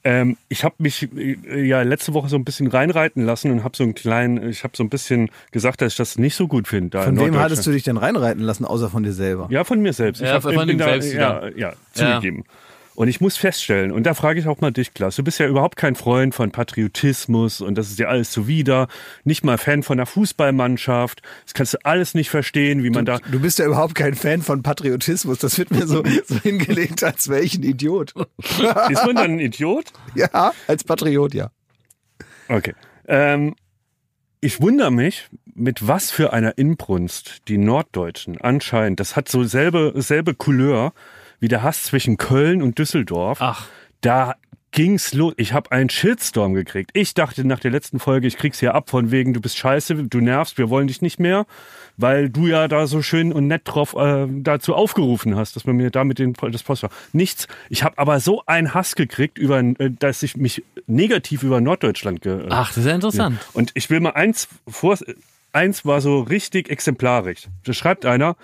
ähm, 0.03 0.37
ich 0.47 0.63
habe 0.63 0.75
mich 0.77 1.09
äh, 1.15 1.61
ja 1.65 1.81
letzte 1.81 2.13
Woche 2.13 2.29
so 2.29 2.37
ein 2.37 2.45
bisschen 2.45 2.67
reinreiten 2.67 3.23
lassen 3.25 3.51
und 3.51 3.63
habe 3.63 3.75
so 3.75 3.83
einen 3.83 3.95
kleinen, 3.95 4.49
ich 4.49 4.63
habe 4.63 4.75
so 4.77 4.83
ein 4.83 4.89
bisschen 4.89 5.29
gesagt, 5.51 5.81
dass 5.81 5.93
ich 5.93 5.97
das 5.97 6.17
nicht 6.17 6.35
so 6.35 6.47
gut 6.47 6.67
finde. 6.67 7.01
Von 7.01 7.19
wem 7.19 7.37
hattest 7.37 7.65
du 7.67 7.71
dich 7.71 7.83
denn 7.83 7.97
reinreiten 7.97 8.41
lassen, 8.43 8.63
außer 8.65 8.89
von 8.89 9.03
dir 9.03 9.13
selber? 9.13 9.47
Ja, 9.51 9.63
von 9.63 9.81
mir 9.81 9.91
selbst. 9.93 10.21
Ich 10.21 10.27
Ja, 10.27 10.35
hab- 10.35 10.43
von 10.43 10.69
ihm 10.69 10.77
da, 10.77 10.85
selbst 10.85 11.13
ja, 11.13 11.47
wieder. 11.47 11.57
ja, 11.57 11.73
zugegeben. 11.93 12.45
Und 12.99 13.07
ich 13.07 13.21
muss 13.21 13.37
feststellen, 13.37 13.93
und 13.93 14.03
da 14.03 14.13
frage 14.13 14.41
ich 14.41 14.47
auch 14.47 14.59
mal 14.59 14.71
dich, 14.71 14.93
Klaas, 14.93 15.15
du 15.15 15.23
bist 15.23 15.39
ja 15.39 15.47
überhaupt 15.47 15.77
kein 15.77 15.95
Freund 15.95 16.35
von 16.35 16.51
Patriotismus 16.51 17.61
und 17.61 17.75
das 17.77 17.87
ist 17.87 17.97
dir 17.97 18.09
alles 18.09 18.29
zuwider, 18.29 18.89
nicht 19.23 19.45
mal 19.45 19.57
Fan 19.57 19.83
von 19.83 19.97
einer 19.97 20.05
Fußballmannschaft, 20.05 21.21
das 21.45 21.53
kannst 21.53 21.75
du 21.75 21.77
alles 21.85 22.13
nicht 22.13 22.29
verstehen, 22.29 22.83
wie 22.83 22.89
man 22.89 23.05
da... 23.05 23.19
Du 23.31 23.39
bist 23.39 23.57
ja 23.57 23.65
überhaupt 23.67 23.95
kein 23.95 24.15
Fan 24.15 24.41
von 24.41 24.63
Patriotismus. 24.63 25.39
Das 25.39 25.57
wird 25.57 25.71
mir 25.71 25.87
so, 25.87 26.03
so 26.25 26.41
hingelegt, 26.41 27.01
als 27.05 27.29
wäre 27.29 27.39
ich 27.39 27.57
ein 27.57 27.63
Idiot. 27.63 28.13
Ist 28.89 29.05
man 29.05 29.15
dann 29.15 29.31
ein 29.31 29.39
Idiot? 29.39 29.85
ja, 30.15 30.51
als 30.67 30.83
Patriot, 30.83 31.33
ja. 31.33 31.51
Okay. 32.49 32.73
Ähm, 33.07 33.55
ich 34.41 34.59
wundere 34.59 34.91
mich, 34.91 35.29
mit 35.55 35.87
was 35.87 36.11
für 36.11 36.33
einer 36.33 36.57
Inbrunst 36.57 37.47
die 37.47 37.59
Norddeutschen 37.59 38.41
anscheinend, 38.41 38.99
das 38.99 39.15
hat 39.15 39.29
so 39.29 39.45
selbe, 39.45 39.93
selbe 39.95 40.33
Couleur 40.33 40.91
wie 41.39 41.47
der 41.47 41.63
Hass 41.63 41.83
zwischen 41.83 42.17
Köln 42.17 42.61
und 42.61 42.77
Düsseldorf. 42.77 43.39
Ach. 43.41 43.67
Da 44.01 44.35
ging's 44.71 45.13
los. 45.13 45.33
Ich 45.37 45.53
habe 45.53 45.71
einen 45.71 45.89
Shitstorm 45.89 46.53
gekriegt. 46.53 46.91
Ich 46.93 47.13
dachte 47.13 47.45
nach 47.45 47.59
der 47.59 47.71
letzten 47.71 47.99
Folge, 47.99 48.27
ich 48.27 48.37
krieg's 48.37 48.59
hier 48.59 48.75
ab 48.75 48.89
von 48.89 49.11
wegen, 49.11 49.33
du 49.33 49.41
bist 49.41 49.57
scheiße, 49.57 49.95
du 49.95 50.19
nervst, 50.19 50.57
wir 50.57 50.69
wollen 50.69 50.87
dich 50.87 51.01
nicht 51.01 51.19
mehr, 51.19 51.45
weil 51.97 52.29
du 52.29 52.47
ja 52.47 52.67
da 52.67 52.85
so 52.87 53.01
schön 53.01 53.33
und 53.33 53.47
nett 53.47 53.63
drauf 53.65 53.95
äh, 53.95 54.27
dazu 54.29 54.75
aufgerufen 54.75 55.35
hast, 55.35 55.55
dass 55.55 55.65
man 55.65 55.75
mir 55.75 55.89
damit 55.89 56.19
den, 56.19 56.33
das 56.33 56.63
Post 56.63 56.83
war. 56.83 56.91
Nichts. 57.13 57.47
Ich 57.69 57.83
habe 57.83 57.97
aber 57.97 58.19
so 58.19 58.43
einen 58.45 58.73
Hass 58.73 58.95
gekriegt, 58.95 59.37
über, 59.37 59.59
äh, 59.59 59.89
dass 59.89 60.23
ich 60.23 60.37
mich 60.37 60.63
negativ 60.87 61.43
über 61.43 61.61
Norddeutschland 61.61 62.21
ge 62.21 62.45
Ach, 62.49 62.69
das 62.69 62.77
ist 62.77 62.85
ja 62.85 62.95
interessant. 62.95 63.39
und 63.53 63.71
ich 63.73 63.89
will 63.89 63.99
mal 63.99 64.11
eins 64.11 64.47
vor, 64.67 64.97
eins 65.51 65.85
war 65.85 66.01
so 66.01 66.21
richtig 66.21 66.69
exemplarisch. 66.69 67.47
Da 67.63 67.73
schreibt 67.73 68.05
einer, 68.05 68.35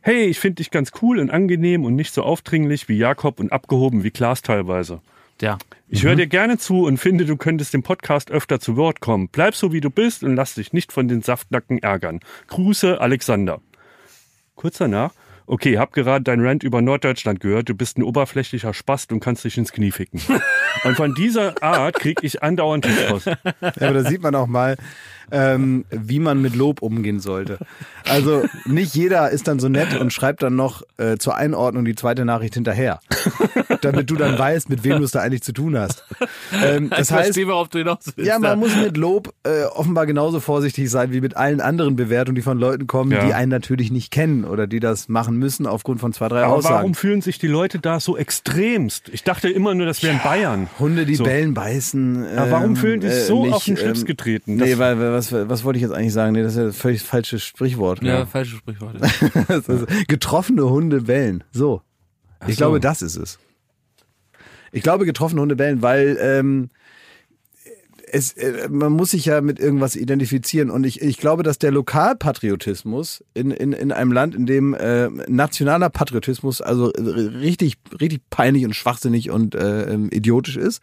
hey, 0.00 0.24
ich 0.24 0.38
finde 0.38 0.56
dich 0.56 0.70
ganz 0.70 0.92
cool 1.02 1.18
und 1.18 1.30
angenehm 1.30 1.84
und 1.84 1.94
nicht 1.94 2.14
so 2.14 2.22
aufdringlich 2.22 2.88
wie 2.88 2.96
Jakob 2.96 3.40
und 3.40 3.52
abgehoben 3.52 4.02
wie 4.04 4.10
Klaas 4.10 4.42
teilweise. 4.42 5.00
Ja. 5.40 5.58
Ich 5.88 6.04
höre 6.04 6.16
dir 6.16 6.26
gerne 6.26 6.58
zu 6.58 6.84
und 6.84 6.98
finde, 6.98 7.24
du 7.24 7.36
könntest 7.36 7.74
im 7.74 7.82
Podcast 7.82 8.30
öfter 8.30 8.60
zu 8.60 8.76
Wort 8.76 9.00
kommen. 9.00 9.28
Bleib 9.32 9.54
so 9.54 9.72
wie 9.72 9.80
du 9.80 9.90
bist 9.90 10.22
und 10.22 10.36
lass 10.36 10.54
dich 10.54 10.72
nicht 10.72 10.92
von 10.92 11.08
den 11.08 11.22
Saftnacken 11.22 11.78
ärgern. 11.78 12.20
Grüße, 12.48 13.00
Alexander. 13.00 13.60
Kurz 14.54 14.78
danach. 14.78 15.12
okay, 15.46 15.78
hab 15.78 15.92
gerade 15.92 16.22
dein 16.22 16.40
Rant 16.46 16.62
über 16.62 16.80
Norddeutschland 16.80 17.40
gehört, 17.40 17.68
du 17.68 17.74
bist 17.74 17.98
ein 17.98 18.04
oberflächlicher 18.04 18.72
Spast 18.72 19.10
und 19.10 19.20
kannst 19.20 19.44
dich 19.44 19.58
ins 19.58 19.72
Knie 19.72 19.90
ficken. 19.90 20.20
und 20.84 20.96
von 20.96 21.14
dieser 21.14 21.62
Art 21.62 21.98
krieg 21.98 22.18
ich 22.22 22.42
andauernd 22.42 22.84
Tipps. 22.84 23.24
Ja, 23.24 23.36
aber 23.60 24.02
da 24.02 24.04
sieht 24.04 24.22
man 24.22 24.34
auch 24.34 24.46
mal, 24.46 24.76
ähm, 25.30 25.84
wie 25.90 26.18
man 26.18 26.40
mit 26.40 26.54
Lob 26.54 26.82
umgehen 26.82 27.20
sollte. 27.20 27.58
Also 28.08 28.44
nicht 28.64 28.94
jeder 28.94 29.30
ist 29.30 29.48
dann 29.48 29.60
so 29.60 29.68
nett 29.68 29.98
und 29.98 30.12
schreibt 30.12 30.42
dann 30.42 30.56
noch 30.56 30.82
äh, 30.98 31.16
zur 31.18 31.36
Einordnung 31.36 31.84
die 31.84 31.94
zweite 31.94 32.24
Nachricht 32.24 32.54
hinterher, 32.54 33.00
damit 33.82 34.10
du 34.10 34.16
dann 34.16 34.38
weißt, 34.38 34.68
mit 34.68 34.84
wem 34.84 34.98
du 34.98 35.04
es 35.04 35.10
da 35.12 35.20
eigentlich 35.20 35.42
zu 35.42 35.52
tun 35.52 35.76
hast. 35.78 36.04
Ähm, 36.62 36.90
das 36.90 37.08
ich 37.08 37.12
heißt, 37.12 37.24
verstehe, 37.24 37.46
worauf 37.48 37.68
du 37.68 37.78
hinaus 37.78 37.98
willst. 38.16 38.28
ja, 38.28 38.38
man 38.38 38.58
muss 38.58 38.74
mit 38.76 38.96
Lob 38.96 39.32
äh, 39.44 39.64
offenbar 39.64 40.06
genauso 40.06 40.40
vorsichtig 40.40 40.90
sein 40.90 41.12
wie 41.12 41.20
mit 41.20 41.36
allen 41.36 41.60
anderen 41.60 41.96
Bewertungen, 41.96 42.34
die 42.36 42.42
von 42.42 42.58
Leuten 42.58 42.86
kommen, 42.86 43.12
Ja. 43.12 43.24
die 43.26 43.34
einen 43.34 43.50
natürlich 43.50 43.90
nicht 43.90 44.10
kennen 44.10 44.44
oder 44.44 44.66
die 44.66 44.80
das 44.80 45.08
machen 45.08 45.36
müssen 45.36 45.66
aufgrund 45.66 46.00
von 46.00 46.12
zwei, 46.12 46.28
drei 46.28 46.42
Aber 46.44 46.54
Aussagen. 46.56 46.74
warum 46.76 46.94
fühlen 46.94 47.20
sich 47.22 47.38
die 47.38 47.46
Leute 47.48 47.78
da 47.78 48.00
so 48.00 48.16
extremst? 48.16 49.08
Ich 49.10 49.24
dachte 49.24 49.48
immer 49.48 49.74
nur, 49.74 49.86
das 49.86 50.02
wären 50.02 50.20
Bayern. 50.22 50.68
Hunde, 50.78 51.06
die 51.06 51.14
So. 51.16 51.24
bellen, 51.24 51.54
beißen. 51.54 52.24
Ja, 52.34 52.50
warum 52.50 52.70
ähm, 52.70 52.76
fühlen 52.76 53.00
die 53.00 53.08
sich 53.08 53.18
äh, 53.22 53.24
so 53.26 53.44
nicht, 53.44 53.54
auf 53.54 53.64
den 53.64 53.76
Schlips 53.76 54.00
ähm, 54.00 54.06
getreten? 54.06 54.56
Nee, 54.56 54.70
Das- 54.70 54.78
weil, 54.78 54.98
weil 54.98 55.12
was, 55.12 55.32
was 55.32 55.64
wollte 55.64 55.78
ich 55.78 55.82
jetzt 55.82 55.92
eigentlich 55.92 56.12
sagen? 56.12 56.32
Nee, 56.32 56.42
das 56.42 56.52
ist 56.52 56.58
ja 56.58 56.64
das 56.66 56.76
völlig 56.76 57.02
falsches 57.02 57.42
Sprichwort. 57.42 58.02
Ja, 58.02 58.26
falsche 58.26 58.56
Sprichworte. 58.56 58.98
Das 59.48 59.68
ist, 59.68 59.86
getroffene 60.08 60.68
Hunde 60.68 61.02
bellen. 61.02 61.44
So. 61.52 61.82
Ich 62.46 62.54
so. 62.56 62.58
glaube, 62.60 62.80
das 62.80 63.02
ist 63.02 63.16
es. 63.16 63.38
Ich 64.72 64.82
glaube, 64.82 65.04
getroffene 65.04 65.40
Hunde 65.40 65.56
bellen, 65.56 65.82
weil 65.82 66.16
ähm, 66.20 66.70
es, 68.12 68.32
äh, 68.32 68.68
man 68.68 68.92
muss 68.92 69.10
sich 69.10 69.24
ja 69.24 69.40
mit 69.40 69.58
irgendwas 69.58 69.96
identifizieren. 69.96 70.70
Und 70.70 70.84
ich, 70.84 71.00
ich 71.02 71.18
glaube, 71.18 71.42
dass 71.42 71.58
der 71.58 71.70
Lokalpatriotismus 71.70 73.24
in, 73.34 73.50
in, 73.50 73.72
in 73.72 73.92
einem 73.92 74.12
Land, 74.12 74.34
in 74.34 74.46
dem 74.46 74.74
äh, 74.74 75.08
nationaler 75.28 75.90
Patriotismus 75.90 76.60
also 76.60 76.92
äh, 76.92 77.00
richtig, 77.00 77.76
richtig 78.00 78.22
peinlich 78.30 78.64
und 78.64 78.74
schwachsinnig 78.74 79.30
und 79.30 79.54
äh, 79.54 79.92
ähm, 79.92 80.08
idiotisch 80.10 80.56
ist, 80.56 80.82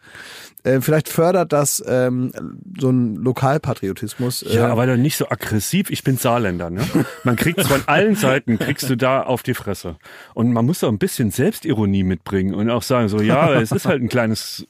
äh, 0.64 0.80
vielleicht 0.80 1.08
fördert 1.08 1.52
das 1.52 1.82
ähm, 1.86 2.32
so 2.78 2.90
ein 2.90 3.16
Lokalpatriotismus. 3.16 4.42
Äh, 4.42 4.56
Ja, 4.56 4.68
aber 4.68 4.86
dann 4.86 5.02
nicht 5.02 5.16
so 5.16 5.28
aggressiv. 5.28 5.90
Ich 5.90 6.02
bin 6.02 6.16
Saarländer, 6.16 6.70
ne? 6.70 6.82
Man 7.24 7.36
kriegt 7.36 7.62
von 7.62 7.82
allen 7.86 8.16
Seiten, 8.16 8.58
kriegst 8.58 8.88
du 8.90 8.96
da 8.96 9.22
auf 9.22 9.42
die 9.42 9.54
Fresse. 9.54 9.96
Und 10.34 10.52
man 10.52 10.66
muss 10.66 10.82
auch 10.82 10.88
ein 10.88 10.98
bisschen 10.98 11.30
Selbstironie 11.30 12.02
mitbringen 12.02 12.54
und 12.54 12.70
auch 12.70 12.82
sagen 12.82 13.08
so, 13.08 13.20
ja, 13.20 13.60
es 13.60 13.72
ist 13.72 13.86
halt 13.86 14.02
ein 14.02 14.08
kleines, 14.08 14.66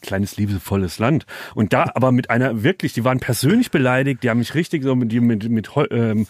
kleines 0.00 0.36
liebevolles 0.36 0.98
Land. 0.98 1.26
Und 1.54 1.72
da 1.72 1.90
aber 1.94 2.12
mit 2.12 2.30
einer 2.30 2.62
wirklich, 2.62 2.92
die 2.92 3.04
waren 3.04 3.20
persönlich 3.20 3.70
beleidigt, 3.70 4.22
die 4.22 4.30
haben 4.30 4.38
mich 4.38 4.54
richtig 4.54 4.82
so 4.82 4.94
mit, 4.94 5.12
mit, 5.12 5.48
mit, 5.48 5.70
ähm, 5.90 6.26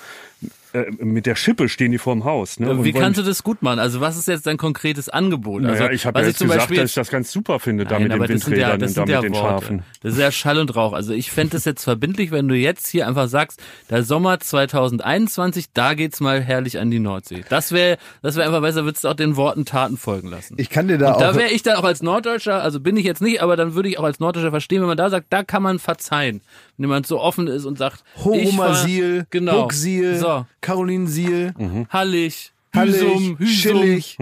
äh, 0.73 0.91
mit 0.99 1.27
der 1.27 1.35
Schippe 1.35 1.69
stehen 1.69 1.93
die 1.93 1.99
vorm 1.99 2.25
Haus. 2.25 2.61
Ne? 2.61 2.71
Und 2.71 2.85
Wie 2.85 2.93
kannst 2.93 3.19
du 3.19 3.23
das 3.23 3.43
gut 3.43 3.63
machen? 3.63 3.79
Also 3.79 4.01
was 4.01 4.17
ist 4.17 4.29
jetzt 4.29 4.47
dein 4.47 4.57
konkretes 4.57 5.09
Angebot? 5.09 5.65
Also, 5.65 5.83
Naja, 5.83 5.93
ich 5.93 6.07
habe 6.07 6.21
ja 6.21 6.27
jetzt 6.27 6.39
zum 6.39 6.49
gesagt, 6.49 6.63
Beispiel 6.69 6.79
dass 6.83 6.91
ich 6.91 6.95
das 6.95 7.11
ganz 7.11 7.33
super 7.33 7.59
finde, 7.59 7.85
da 7.85 7.95
Nein, 7.95 8.05
mit 8.05 8.13
aber 8.13 8.27
den 8.27 8.39
ja, 8.39 8.47
Windrädern 8.47 8.81
das 8.81 8.91
und 8.91 8.97
da 8.97 9.07
sind 9.07 9.07
mit 9.07 9.15
ja 9.15 9.21
den 9.21 9.33
Worte. 9.35 9.65
Schafen. 9.65 9.83
Das 10.03 10.13
ist 10.15 10.21
ja 10.21 10.31
Schall 10.33 10.59
und 10.59 10.75
Rauch. 10.77 10.93
Also 10.93 11.13
ich 11.13 11.31
fände 11.31 11.57
es 11.57 11.65
jetzt 11.65 11.85
verbindlich, 11.85 12.31
wenn 12.31 12.49
du 12.49 12.55
jetzt 12.55 12.87
hier 12.87 13.07
einfach 13.09 13.29
sagst, 13.29 13.63
der 13.89 14.03
Sommer 14.05 14.39
2021, 14.41 15.67
da 15.73 15.95
geht's 15.95 16.21
mal 16.21 16.41
herrlich 16.41 16.79
an 16.79 16.91
die 16.91 16.99
Nordsee. 17.01 17.45
Das 17.49 17.73
wäre, 17.73 17.99
das 18.23 18.37
wäre 18.37 18.47
einfach 18.47 18.63
besser, 18.63 18.85
würdest 18.85 19.05
du 19.05 19.09
auch 19.09 19.15
den 19.15 19.37
Worten 19.37 19.65
Taten 19.65 19.97
folgen 19.97 20.29
lassen. 20.29 20.55
ich 20.59 20.71
kann 20.71 20.89
dir 20.89 20.99
da 20.99 21.13
und 21.13 21.21
da 21.21 21.31
auch. 21.31 21.37
wäre 21.37 21.51
ich 21.51 21.63
dann 21.63 21.77
auch 21.77 21.85
als 21.85 22.03
Norddeutscher, 22.03 22.63
also 22.63 22.81
bin 22.81 22.97
ich 22.97 23.05
jetzt 23.05 23.23
nicht, 23.23 23.43
aber 23.43 23.57
dann 23.57 23.75
würde 23.75 23.89
ich 23.89 23.99
auch 23.99 24.05
als 24.05 24.21
Norddeutscher 24.21 24.51
verstehen, 24.51 24.81
wenn 24.81 24.89
man 24.89 24.97
da 24.97 25.11
sagt, 25.11 25.27
da 25.31 25.43
kann 25.43 25.63
man 25.63 25.79
verzeihen. 25.79 26.43
Wenn 26.81 26.85
jemand 26.85 27.07
so 27.07 27.21
offen 27.21 27.47
ist 27.47 27.67
und 27.67 27.77
sagt, 27.77 28.03
ich 28.17 28.25
Homer 28.25 28.75
Siel, 28.75 29.27
genau, 29.29 29.65
Hucksil, 29.65 30.17
so, 30.17 30.47
Caroline 30.63 31.09
Siel, 31.09 31.53
Hallig, 31.91 32.53
Hallig, 32.75 32.95
Hüsum, 32.95 33.37
Hüsum, 33.37 33.47
Schillig. 33.47 34.19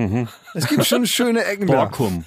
Es 0.55 0.67
gibt 0.67 0.85
schon 0.85 1.07
schöne 1.07 1.45
Ecken 1.45 1.69
da. 1.69 1.85
Borkum. 1.85 2.25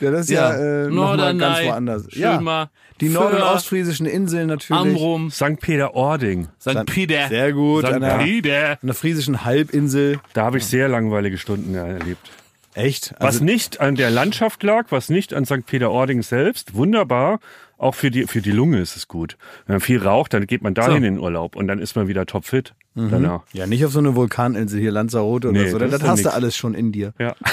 Ja, 0.00 0.10
das 0.12 0.22
ist 0.22 0.30
ja, 0.30 0.54
äh, 0.54 0.88
noch 0.88 1.14
mal 1.14 1.18
ganz 1.18 1.40
Norderney, 1.40 1.68
woanders. 1.68 2.06
Ja, 2.12 2.68
die 3.02 3.10
nord- 3.10 3.34
und 3.34 3.42
ostfriesischen 3.42 4.06
Inseln 4.06 4.46
natürlich. 4.46 4.80
Amrum, 4.80 5.30
St. 5.30 5.60
Peter-Ording. 5.60 6.48
St. 6.58 6.86
Peter. 6.86 7.28
Sehr 7.28 7.52
gut. 7.52 7.84
St. 7.84 7.92
An 7.92 8.00
der, 8.00 8.14
an 8.14 8.24
Peter. 8.24 8.78
der 8.82 8.94
friesischen 8.94 9.44
Halbinsel. 9.44 10.20
Da 10.32 10.46
habe 10.46 10.56
ich 10.56 10.64
sehr 10.64 10.88
langweilige 10.88 11.36
Stunden 11.36 11.74
erlebt. 11.74 12.30
Echt? 12.76 13.14
Was 13.18 13.36
Also, 13.36 13.44
nicht 13.44 13.80
an 13.80 13.94
der 13.94 14.10
Landschaft 14.10 14.62
lag, 14.62 14.86
was 14.90 15.08
nicht 15.08 15.32
an 15.34 15.44
St. 15.44 15.66
Peter-Ording 15.66 16.22
selbst, 16.22 16.74
wunderbar. 16.74 17.40
Auch 17.78 17.94
für 17.94 18.10
die, 18.10 18.26
für 18.26 18.40
die 18.40 18.52
Lunge 18.52 18.80
ist 18.80 18.96
es 18.96 19.06
gut. 19.06 19.36
Wenn 19.66 19.74
man 19.74 19.80
viel 19.80 20.02
raucht, 20.02 20.32
dann 20.32 20.46
geht 20.46 20.62
man 20.62 20.72
dahin 20.74 20.90
So. 20.92 20.96
in 20.96 21.02
den 21.02 21.18
Urlaub 21.18 21.56
und 21.56 21.68
dann 21.68 21.78
ist 21.78 21.94
man 21.94 22.08
wieder 22.08 22.24
topfit 22.24 22.74
danach. 22.94 23.42
ja, 23.52 23.66
nicht 23.66 23.84
auf 23.84 23.92
so 23.92 23.98
eine 23.98 24.14
Vulkaninsel 24.16 24.80
hier, 24.80 24.90
Lanzarote 24.90 25.50
oder 25.50 25.60
Nee, 25.62 25.68
so. 25.70 25.78
das 25.78 25.90
Das, 25.90 26.02
hast 26.02 26.24
du 26.24 26.32
alles 26.32 26.56
schon 26.56 26.72
in 26.74 26.92
dir. 26.92 27.12
Ja. 27.18 27.34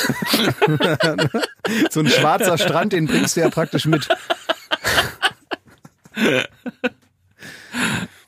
So 1.92 2.02
ein 2.02 2.08
schwarzer 2.08 2.58
Strand, 2.58 2.92
den 2.94 3.08
bringst 3.08 3.38
du 3.38 3.42
ja 3.42 3.50
praktisch 3.50 3.86
mit. 3.86 4.08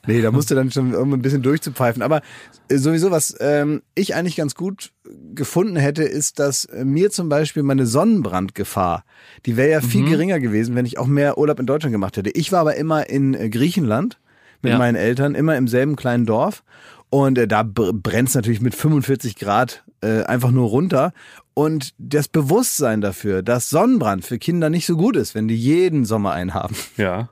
Nee, 0.06 0.22
da 0.22 0.30
musst 0.30 0.50
du 0.50 0.54
dann 0.54 0.70
schon 0.70 0.92
irgendwie 0.92 1.16
ein 1.18 1.22
bisschen 1.22 1.42
durchzupfeifen. 1.42 2.02
Aber 2.02 2.22
äh, 2.70 2.76
sowieso, 2.78 3.10
was 3.10 3.36
ähm, 3.40 3.82
ich 3.94 4.14
eigentlich 4.14 4.36
ganz 4.36 4.54
gut 4.54 4.92
gefunden 5.36 5.76
hätte, 5.76 6.02
ist, 6.02 6.38
dass 6.38 6.64
äh, 6.66 6.84
mir 6.84 7.10
zum 7.10 7.28
Beispiel 7.28 7.62
meine 7.62 7.86
Sonnenbrandgefahr, 7.86 9.04
die 9.46 9.56
wäre 9.56 9.70
ja 9.70 9.80
viel 9.80 10.02
Mhm. 10.02 10.08
geringer 10.10 10.40
gewesen, 10.40 10.74
wenn 10.74 10.86
ich 10.86 10.98
auch 10.98 11.06
mehr 11.06 11.38
Urlaub 11.38 11.60
in 11.60 11.66
Deutschland 11.66 11.92
gemacht 11.92 12.16
hätte. 12.16 12.30
Ich 12.30 12.50
war 12.52 12.60
aber 12.60 12.76
immer 12.76 13.08
in 13.08 13.34
äh, 13.34 13.48
Griechenland 13.48 14.18
mit 14.62 14.72
Ja. 14.72 14.78
meinen 14.78 14.96
Eltern, 14.96 15.34
immer 15.34 15.56
im 15.56 15.68
selben 15.68 15.96
kleinen 15.96 16.26
Dorf. 16.26 16.64
Und 17.10 17.38
äh, 17.38 17.46
da 17.46 17.62
brennt 17.62 18.28
es 18.30 18.34
natürlich 18.34 18.60
mit 18.60 18.74
45 18.74 19.36
Grad 19.36 19.84
äh, 20.02 20.22
einfach 20.24 20.50
nur 20.50 20.68
runter. 20.68 21.12
Und 21.54 21.90
das 21.98 22.28
Bewusstsein 22.28 23.00
dafür, 23.00 23.42
dass 23.42 23.70
Sonnenbrand 23.70 24.24
für 24.24 24.38
Kinder 24.38 24.68
nicht 24.70 24.86
so 24.86 24.96
gut 24.96 25.16
ist, 25.16 25.34
wenn 25.34 25.48
die 25.48 25.56
jeden 25.56 26.04
Sommer 26.04 26.32
einen 26.32 26.52
haben, 26.54 26.74
Ja. 26.96 27.28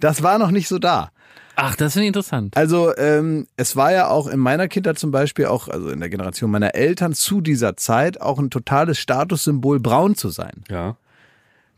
das 0.00 0.22
war 0.22 0.38
noch 0.38 0.50
nicht 0.50 0.68
so 0.68 0.78
da. 0.78 1.10
Ach, 1.56 1.74
das 1.74 1.94
finde 1.94 2.04
ich 2.04 2.08
interessant. 2.08 2.56
Also 2.56 2.94
ähm, 2.96 3.46
es 3.56 3.76
war 3.76 3.90
ja 3.92 4.08
auch 4.08 4.26
in 4.26 4.38
meiner 4.38 4.68
Kindheit 4.68 4.98
zum 4.98 5.10
Beispiel, 5.10 5.46
auch 5.46 5.68
also 5.68 5.88
in 5.88 6.00
der 6.00 6.10
Generation 6.10 6.50
meiner 6.50 6.74
Eltern 6.74 7.14
zu 7.14 7.40
dieser 7.40 7.76
Zeit 7.76 8.20
auch 8.20 8.38
ein 8.38 8.50
totales 8.50 8.98
Statussymbol, 8.98 9.80
braun 9.80 10.14
zu 10.16 10.28
sein. 10.28 10.64
Ja. 10.68 10.96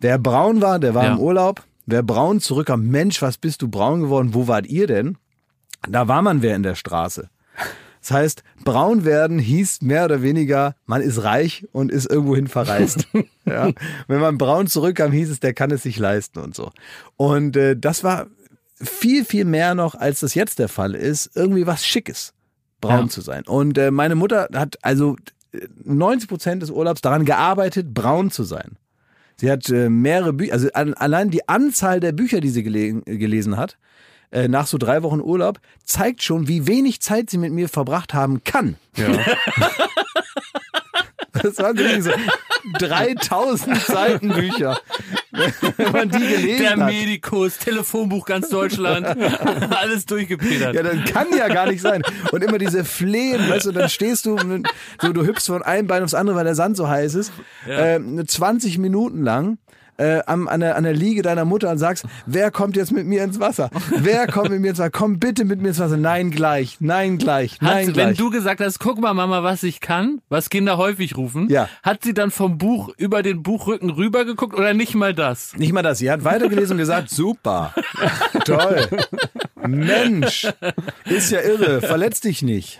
Wer 0.01 0.19
braun 0.19 0.61
war, 0.61 0.79
der 0.79 0.95
war 0.95 1.05
Ja. 1.05 1.13
im 1.15 1.21
Urlaub. 1.21 1.63
Wer 1.87 2.03
braun 2.03 2.41
zurückkam, 2.41 2.87
Mensch, 2.89 3.23
was 3.23 3.39
bist 3.39 3.63
du 3.63 3.69
braun 3.69 4.01
geworden? 4.03 4.35
Wo 4.35 4.47
wart 4.49 4.67
ihr 4.67 4.87
denn? 4.87 5.17
Da 5.89 6.09
war 6.09 6.23
man 6.23 6.43
wer 6.43 6.57
in 6.57 6.63
der 6.65 6.75
Straße. 6.75 7.31
Das 8.01 8.11
heißt, 8.13 8.43
braun 8.65 9.05
werden 9.05 9.39
hieß 9.39 9.83
mehr 9.83 10.05
oder 10.05 10.23
weniger, 10.23 10.75
man 10.87 11.03
ist 11.03 11.23
reich 11.25 11.67
und 11.73 11.91
ist 11.91 12.11
irgendwohin 12.11 12.47
verreist. 12.47 13.09
ja. 13.45 13.71
Wenn 14.07 14.21
man 14.21 14.39
braun 14.39 14.67
zurückkam, 14.67 15.13
hieß 15.13 15.31
es, 15.31 15.41
der 15.41 15.53
kann 15.55 15.71
es 15.71 15.83
sich 15.83 15.99
leisten 15.99 16.39
und 16.39 16.55
so. 16.55 16.71
Und 17.17 17.57
äh, 17.57 17.77
das 17.77 18.05
war 18.05 18.27
viel, 18.83 19.25
viel 19.25 19.45
mehr 19.45 19.75
noch, 19.75 19.95
als 19.95 20.21
das 20.21 20.35
jetzt 20.35 20.59
der 20.59 20.69
Fall 20.69 20.95
ist, 20.95 21.31
irgendwie 21.35 21.67
was 21.67 21.85
Schickes, 21.87 22.33
braun 22.81 23.07
Ja. 23.07 23.09
zu 23.09 23.21
sein. 23.21 23.43
Und 23.47 23.77
äh, 23.79 23.91
meine 23.91 24.15
Mutter 24.15 24.49
hat 24.55 24.77
also 24.83 25.17
äh, 25.53 25.67
90 25.85 26.29
Prozent 26.29 26.63
des 26.63 26.71
Urlaubs 26.71 27.01
daran 27.01 27.25
gearbeitet, 27.25 27.93
braun 27.95 28.31
zu 28.31 28.45
sein. 28.45 28.77
Sie 29.37 29.51
hat 29.51 29.69
äh, 29.71 29.89
mehrere 29.89 30.33
Bücher, 30.33 30.53
also 30.53 30.69
an, 30.75 30.95
allein 30.95 31.31
die 31.31 31.49
Anzahl 31.49 32.01
der 32.01 32.13
Bücher, 32.13 32.41
die 32.41 32.49
sie 32.51 32.63
gele 32.63 33.03
gelesen 33.03 33.57
hat, 33.57 33.79
äh, 34.31 34.49
nach 34.49 34.67
so 34.67 34.79
drei 34.79 35.03
Wochen 35.03 35.21
Urlaub, 35.21 35.61
zeigt 35.85 36.23
schon, 36.23 36.49
wie 36.49 36.67
wenig 36.67 37.01
Zeit 37.01 37.31
sie 37.31 37.39
mit 37.39 37.53
mir 37.53 37.69
verbracht 37.69 38.15
haben 38.15 38.43
kann. 38.45 38.77
Ja. 38.97 39.09
Das 41.43 41.59
waren 41.59 41.77
wirklich 41.77 42.05
so 42.05 42.11
3000 42.79 43.79
Seiten 43.83 44.29
Bücher. 44.29 44.81
Wenn 45.77 45.93
man 45.93 46.09
die 46.09 46.19
gelesen 46.19 46.59
Der 46.59 46.71
hat. 46.71 46.87
Medikus, 46.87 47.59
Telefonbuch 47.59 48.27
ganz 48.27 48.49
Deutschland, 48.49 49.07
alles 49.71 50.07
durchgepetert. 50.07 50.75
Ja, 50.75 50.83
das 50.83 51.13
kann 51.13 51.27
ja 51.37 51.49
gar 51.49 51.67
nicht 51.67 51.81
sein. 51.81 52.03
Und 52.33 52.43
immer 52.43 52.59
diese 52.59 52.85
Flehen, 52.85 53.49
weißt 53.49 53.67
du, 53.67 53.73
dann 53.73 53.89
stehst 53.89 54.27
du, 54.27 54.37
so, 55.01 55.13
du 55.13 55.27
hüpfst 55.27 55.47
von 55.47 55.63
einem 55.63 55.87
Bein 55.87 56.03
aufs 56.03 56.15
andere, 56.15 56.37
weil 56.37 56.45
der 56.45 56.55
Sand 56.55 56.77
so 56.77 56.89
heiß 56.89 57.15
ist, 57.15 57.33
äh, 57.67 58.01
20 58.01 58.79
Minuten 58.79 59.23
lang. 59.23 59.59
Äh, 60.01 60.23
am, 60.27 60.47
an, 60.47 60.61
der, 60.61 60.77
an 60.77 60.85
der 60.85 60.93
Liege 60.95 61.23
deiner 61.23 61.45
Mutter 61.45 61.71
und 61.71 61.79
sagst, 61.79 62.05
wer 62.25 62.53
kommt 62.53 62.77
jetzt 62.77 62.93
mit 62.93 63.05
mir 63.07 63.25
ins 63.25 63.41
Wasser? 63.41 63.69
Wer 63.97 64.29
kommt 64.29 64.51
mit 64.51 64.61
mir 64.61 64.71
ins 64.71 64.79
Wasser? 64.79 64.91
Komm 64.91 65.19
bitte 65.19 65.45
mit 65.45 65.61
mir 65.61 65.69
ins 65.69 65.81
Wasser. 65.81 65.97
Nein, 65.97 66.31
gleich. 66.31 66.77
Nein, 66.79 67.19
gleich. 67.19 67.61
Nein, 67.61 67.89
Hat, 67.89 67.95
gleich. 67.95 68.07
wenn 68.07 68.15
du 68.15 68.31
gesagt 68.31 68.61
hast, 68.61 68.79
guck 68.79 69.01
mal 69.01 69.13
Mama, 69.13 69.43
was 69.43 69.65
ich 69.65 69.81
kann, 69.81 70.21
was 70.29 70.51
Kinder 70.51 70.77
häufig 70.79 71.17
rufen, 71.17 71.49
Ja. 71.51 71.69
hat 71.83 72.05
sie 72.05 72.15
dann 72.15 72.31
vom 72.31 72.59
Buch 72.59 72.91
über 72.97 73.25
den 73.25 73.43
Buchrücken 73.43 73.91
rübergeguckt 73.91 74.55
oder 74.57 74.73
nicht 74.73 74.95
mal 74.95 75.15
das? 75.15 75.57
Nicht 75.57 75.73
mal 75.73 75.83
das. 75.83 75.99
Sie 75.99 76.11
hat 76.11 76.23
weitergelesen 76.23 76.73
und 76.75 76.79
gesagt, 76.79 77.11
super. 77.11 77.75
Toll. 78.45 78.87
Mensch. 79.67 80.47
Ist 81.07 81.31
ja 81.33 81.41
irre. 81.41 81.81
Verletz 81.81 82.21
dich 82.21 82.43
nicht. 82.43 82.79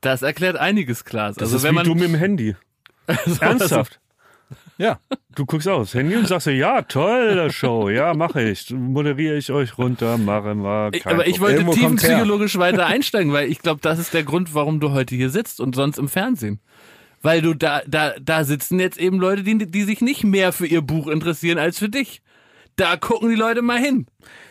Das 0.00 0.22
erklärt 0.22 0.56
einiges, 0.56 1.04
Klaas. 1.04 1.36
Das 1.36 1.44
Also 1.52 1.58
ist 1.58 1.62
wenn 1.62 1.70
wie 1.70 1.74
man 1.76 1.84
du 1.84 1.94
mit 1.94 2.04
dem 2.04 2.14
Handy. 2.16 2.56
Ernsthaft. 3.40 4.00
Ja. 4.78 4.98
Du 5.34 5.46
guckst 5.46 5.68
aufs 5.68 5.94
Handy 5.94 6.16
und 6.16 6.28
sagst 6.28 6.44
so, 6.44 6.50
ja, 6.50 6.82
tolle 6.82 7.50
Show, 7.52 7.88
ja, 7.88 8.14
mache 8.14 8.42
ich. 8.42 8.70
Moderiere 8.70 9.36
ich 9.36 9.50
euch 9.50 9.76
runter, 9.78 10.18
machen 10.18 10.62
wir. 10.62 10.90
Ich, 10.92 11.06
aber 11.06 11.26
ich 11.26 11.40
wollte 11.40 11.64
tiefenpsychologisch 11.64 12.58
weiter 12.58 12.86
einsteigen, 12.86 13.32
weil 13.32 13.50
ich 13.50 13.60
glaube, 13.60 13.80
das 13.82 13.98
ist 13.98 14.14
der 14.14 14.24
Grund, 14.24 14.54
warum 14.54 14.80
du 14.80 14.92
heute 14.92 15.14
hier 15.14 15.30
sitzt 15.30 15.60
und 15.60 15.74
sonst 15.74 15.98
im 15.98 16.08
Fernsehen. 16.08 16.60
Weil 17.22 17.42
du 17.42 17.54
da, 17.54 17.82
da, 17.86 18.14
da 18.20 18.44
sitzen 18.44 18.78
jetzt 18.78 18.98
eben 18.98 19.18
Leute, 19.18 19.42
die, 19.42 19.70
die 19.70 19.82
sich 19.82 20.00
nicht 20.00 20.24
mehr 20.24 20.52
für 20.52 20.66
ihr 20.66 20.82
Buch 20.82 21.06
interessieren 21.08 21.58
als 21.58 21.78
für 21.78 21.88
dich. 21.88 22.22
Da 22.76 22.96
gucken 22.96 23.30
die 23.30 23.36
Leute 23.36 23.62
mal 23.62 23.78
hin. 23.78 24.06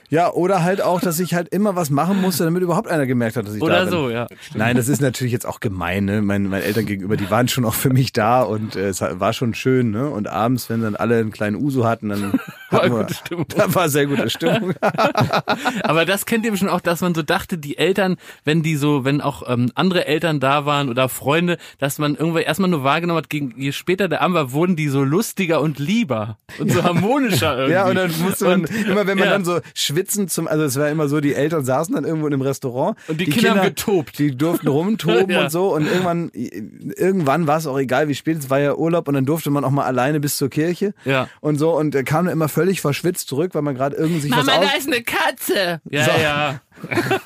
Ja, 0.09 0.31
oder 0.31 0.63
halt 0.63 0.81
auch, 0.81 1.01
dass 1.01 1.19
ich 1.19 1.33
halt 1.33 1.49
immer 1.49 1.75
was 1.75 1.89
machen 1.89 2.21
musste, 2.21 2.43
damit 2.43 2.61
überhaupt 2.61 2.87
einer 2.87 3.05
gemerkt 3.05 3.37
hat, 3.37 3.47
dass 3.47 3.53
ich 3.55 3.59
da 3.59 3.65
Oder 3.65 3.81
bin. 3.81 3.89
so, 3.89 4.09
ja. 4.09 4.27
Nein, 4.53 4.75
das 4.77 4.87
ist 4.87 5.01
natürlich 5.01 5.33
jetzt 5.33 5.45
auch 5.45 5.59
gemein. 5.59 6.05
Ne? 6.05 6.21
Meine, 6.21 6.47
meine 6.47 6.63
Eltern 6.63 6.85
gegenüber, 6.85 7.17
die 7.17 7.29
waren 7.29 7.47
schon 7.47 7.65
auch 7.65 7.73
für 7.73 7.89
mich 7.89 8.13
da 8.13 8.41
und 8.43 8.75
äh, 8.75 8.89
es 8.89 9.01
war 9.01 9.33
schon 9.33 9.53
schön. 9.53 9.91
Ne? 9.91 10.09
Und 10.09 10.27
abends, 10.27 10.69
wenn 10.69 10.81
dann 10.81 10.95
alle 10.95 11.17
einen 11.17 11.31
kleinen 11.31 11.55
Uso 11.55 11.85
hatten, 11.85 12.09
dann 12.09 12.33
War 12.69 12.81
hatten 12.81 12.93
wir, 12.93 12.99
gute 13.03 13.13
Stimmung. 13.13 13.45
Da 13.55 13.73
war 13.75 13.89
sehr 13.89 14.05
gute 14.07 14.29
Stimmung. 14.29 14.73
Aber 15.83 16.05
das 16.05 16.25
kennt 16.25 16.45
ihr 16.45 16.51
bestimmt 16.51 16.71
auch, 16.71 16.81
dass 16.81 17.01
man 17.01 17.13
so 17.15 17.21
dachte, 17.21 17.57
die 17.57 17.77
Eltern, 17.77 18.17
wenn 18.43 18.63
die 18.63 18.75
so, 18.75 19.05
wenn 19.05 19.21
auch 19.21 19.43
ähm, 19.47 19.71
andere 19.75 20.05
Eltern 20.07 20.39
da 20.39 20.65
waren 20.65 20.89
oder 20.89 21.09
Freunde, 21.09 21.57
dass 21.79 21.99
man 21.99 22.15
irgendwann 22.15 22.43
erstmal 22.43 22.69
nur 22.69 22.83
wahrgenommen 22.83 23.17
hat, 23.17 23.29
gegen, 23.29 23.53
je 23.57 23.71
später 23.71 24.07
der 24.07 24.21
Abend 24.21 24.35
war, 24.35 24.51
wurden 24.51 24.75
die 24.75 24.89
so 24.89 25.03
lustiger 25.03 25.61
und 25.61 25.79
lieber 25.79 26.37
und 26.59 26.71
so 26.71 26.83
harmonischer 26.83 27.53
irgendwie. 27.55 27.73
Ja, 27.73 27.87
und 27.87 27.95
dann 27.95 28.11
musste 28.21 28.45
man, 28.45 28.61
Und- 28.61 28.71
immer 28.87 29.07
wenn 29.07 29.17
man 29.17 29.27
ja. 29.27 29.33
dann 29.33 29.45
so 29.45 29.59
schwitzen 29.95 30.27
zum, 30.27 30.47
also 30.47 30.63
es 30.65 30.77
war 30.77 30.89
immer 30.89 31.07
so, 31.07 31.21
die 31.21 31.33
Eltern 31.33 31.63
saßen 31.63 31.95
dann 31.95 32.03
irgendwo 32.03 32.27
in 32.27 32.33
einem 32.33 32.41
Restaurant. 32.41 32.97
Und 33.07 33.19
die 33.21 33.25
Kinder 33.25 33.51
haben 33.55 33.61
getobt. 33.63 34.19
Die 34.19 34.35
durften 34.35 34.67
rumtoben 34.77 35.29
Ja. 35.29 35.43
und 35.45 35.51
so 35.51 35.73
und 35.73 35.87
irgendwann, 35.87 36.29
irgendwann 36.33 37.47
war 37.47 37.57
es 37.57 37.67
auch 37.67 37.77
egal, 37.79 38.07
wie 38.07 38.15
spät 38.15 38.37
es 38.39 38.49
war 38.49 38.59
ja 38.59 38.75
Urlaub 38.75 39.07
und 39.07 39.13
dann 39.13 39.25
durfte 39.25 39.49
man 39.49 39.63
auch 39.63 39.71
mal 39.71 39.85
alleine 39.85 40.19
bis 40.19 40.37
zur 40.37 40.49
Kirche. 40.49 40.93
Ja. 41.05 41.27
Und 41.41 41.57
so 41.57 41.75
und 41.77 41.95
er 41.95 42.03
kam 42.03 42.25
dann 42.25 42.33
immer 42.33 42.49
völlig 42.49 42.81
verschwitzt 42.81 43.27
zurück, 43.29 43.55
weil 43.55 43.61
man 43.61 43.75
gerade 43.75 43.95
irgendwie 43.95 44.19
sich 44.21 44.31
was 44.31 44.47
aus... 44.47 44.65
ist 44.77 44.87
eine 44.87 45.01
Katze. 45.03 45.81
Ja, 45.89 46.03
So. 46.05 46.11
ja. 46.21 46.61